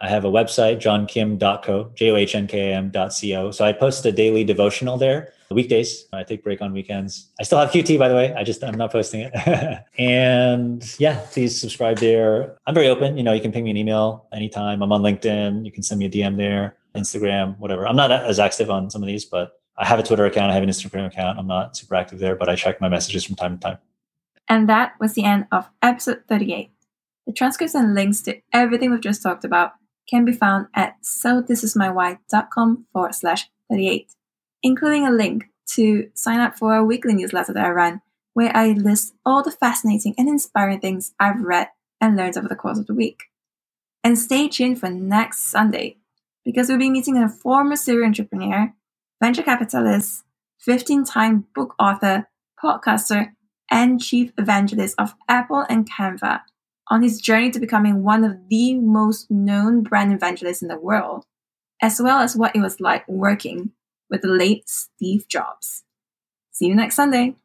I 0.00 0.08
have 0.08 0.24
a 0.24 0.30
website, 0.30 0.76
johnkim.co, 0.78 1.90
J 1.94 2.10
O 2.10 2.16
H 2.16 2.34
N 2.34 2.46
K 2.46 2.72
M 2.72 2.90
dot 2.90 3.12
C 3.12 3.34
O. 3.34 3.50
So 3.50 3.64
I 3.64 3.72
post 3.72 4.06
a 4.06 4.12
daily 4.12 4.44
devotional 4.44 4.96
there. 4.96 5.32
Weekdays, 5.50 6.06
I 6.12 6.24
take 6.24 6.44
break 6.44 6.60
on 6.60 6.72
weekends. 6.72 7.30
I 7.40 7.42
still 7.42 7.58
have 7.58 7.70
QT, 7.70 7.98
by 7.98 8.08
the 8.08 8.14
way. 8.14 8.34
I 8.34 8.44
just, 8.44 8.62
I'm 8.62 8.76
not 8.76 8.92
posting 8.92 9.22
it. 9.22 9.32
and 9.98 10.94
yeah, 10.98 11.20
please 11.32 11.58
subscribe 11.58 11.98
there. 11.98 12.56
I'm 12.66 12.74
very 12.74 12.86
open. 12.86 13.16
You 13.16 13.22
know, 13.22 13.32
you 13.32 13.40
can 13.40 13.50
ping 13.50 13.64
me 13.64 13.70
an 13.70 13.76
email 13.78 14.28
anytime. 14.32 14.82
I'm 14.82 14.92
on 14.92 15.00
LinkedIn. 15.00 15.64
You 15.64 15.72
can 15.72 15.82
send 15.82 16.00
me 16.00 16.04
a 16.04 16.10
DM 16.10 16.36
there, 16.36 16.76
Instagram, 16.94 17.58
whatever. 17.58 17.88
I'm 17.88 17.96
not 17.96 18.12
as 18.12 18.38
active 18.38 18.70
on 18.70 18.90
some 18.90 19.02
of 19.02 19.06
these, 19.06 19.24
but 19.24 19.52
I 19.78 19.86
have 19.86 19.98
a 19.98 20.02
Twitter 20.02 20.26
account. 20.26 20.50
I 20.50 20.54
have 20.54 20.62
an 20.62 20.68
Instagram 20.68 21.06
account. 21.06 21.38
I'm 21.38 21.46
not 21.46 21.76
super 21.76 21.94
active 21.94 22.18
there, 22.18 22.36
but 22.36 22.50
I 22.50 22.54
check 22.54 22.80
my 22.80 22.90
messages 22.90 23.24
from 23.24 23.36
time 23.36 23.58
to 23.58 23.68
time. 23.68 23.78
And 24.48 24.68
that 24.68 24.94
was 25.00 25.14
the 25.14 25.24
end 25.24 25.46
of 25.50 25.68
episode 25.82 26.24
38. 26.28 26.70
The 27.26 27.32
transcripts 27.32 27.74
and 27.74 27.94
links 27.94 28.20
to 28.22 28.40
everything 28.52 28.90
we've 28.90 29.00
just 29.00 29.22
talked 29.22 29.44
about 29.44 29.72
can 30.08 30.24
be 30.24 30.32
found 30.32 30.66
at 30.74 30.96
so 31.02 31.40
this 31.40 31.62
is 31.62 31.76
my 31.76 31.90
why.com 31.90 32.86
forward 32.92 33.14
slash 33.14 33.48
38, 33.70 34.10
including 34.62 35.06
a 35.06 35.10
link 35.10 35.44
to 35.74 36.10
sign 36.14 36.40
up 36.40 36.56
for 36.56 36.74
a 36.74 36.84
weekly 36.84 37.14
newsletter 37.14 37.52
that 37.52 37.66
I 37.66 37.70
run, 37.70 38.00
where 38.32 38.56
I 38.56 38.72
list 38.72 39.14
all 39.24 39.42
the 39.42 39.50
fascinating 39.50 40.14
and 40.16 40.28
inspiring 40.28 40.80
things 40.80 41.12
I've 41.20 41.42
read 41.42 41.68
and 42.00 42.16
learned 42.16 42.38
over 42.38 42.48
the 42.48 42.56
course 42.56 42.78
of 42.78 42.86
the 42.86 42.94
week. 42.94 43.24
And 44.02 44.18
stay 44.18 44.48
tuned 44.48 44.80
for 44.80 44.88
next 44.88 45.44
Sunday, 45.44 45.96
because 46.44 46.68
we'll 46.68 46.78
be 46.78 46.90
meeting 46.90 47.18
a 47.18 47.28
former 47.28 47.76
serial 47.76 48.06
entrepreneur 48.06 48.72
venture 49.20 49.42
capitalist, 49.42 50.24
15 50.60 51.04
time 51.04 51.46
book 51.54 51.74
author, 51.78 52.28
podcaster, 52.62 53.32
and 53.70 54.00
chief 54.00 54.32
evangelist 54.38 54.94
of 54.98 55.14
Apple 55.28 55.66
and 55.68 55.90
Canva 55.90 56.42
on 56.90 57.02
his 57.02 57.20
journey 57.20 57.50
to 57.50 57.60
becoming 57.60 58.02
one 58.02 58.24
of 58.24 58.48
the 58.48 58.74
most 58.74 59.30
known 59.30 59.82
brand 59.82 60.12
evangelists 60.12 60.62
in 60.62 60.68
the 60.68 60.78
world, 60.78 61.26
as 61.82 62.00
well 62.00 62.18
as 62.20 62.36
what 62.36 62.56
it 62.56 62.60
was 62.60 62.80
like 62.80 63.06
working 63.08 63.72
with 64.10 64.22
the 64.22 64.28
late 64.28 64.68
Steve 64.68 65.26
Jobs. 65.28 65.84
See 66.50 66.66
you 66.66 66.74
next 66.74 66.96
Sunday. 66.96 67.36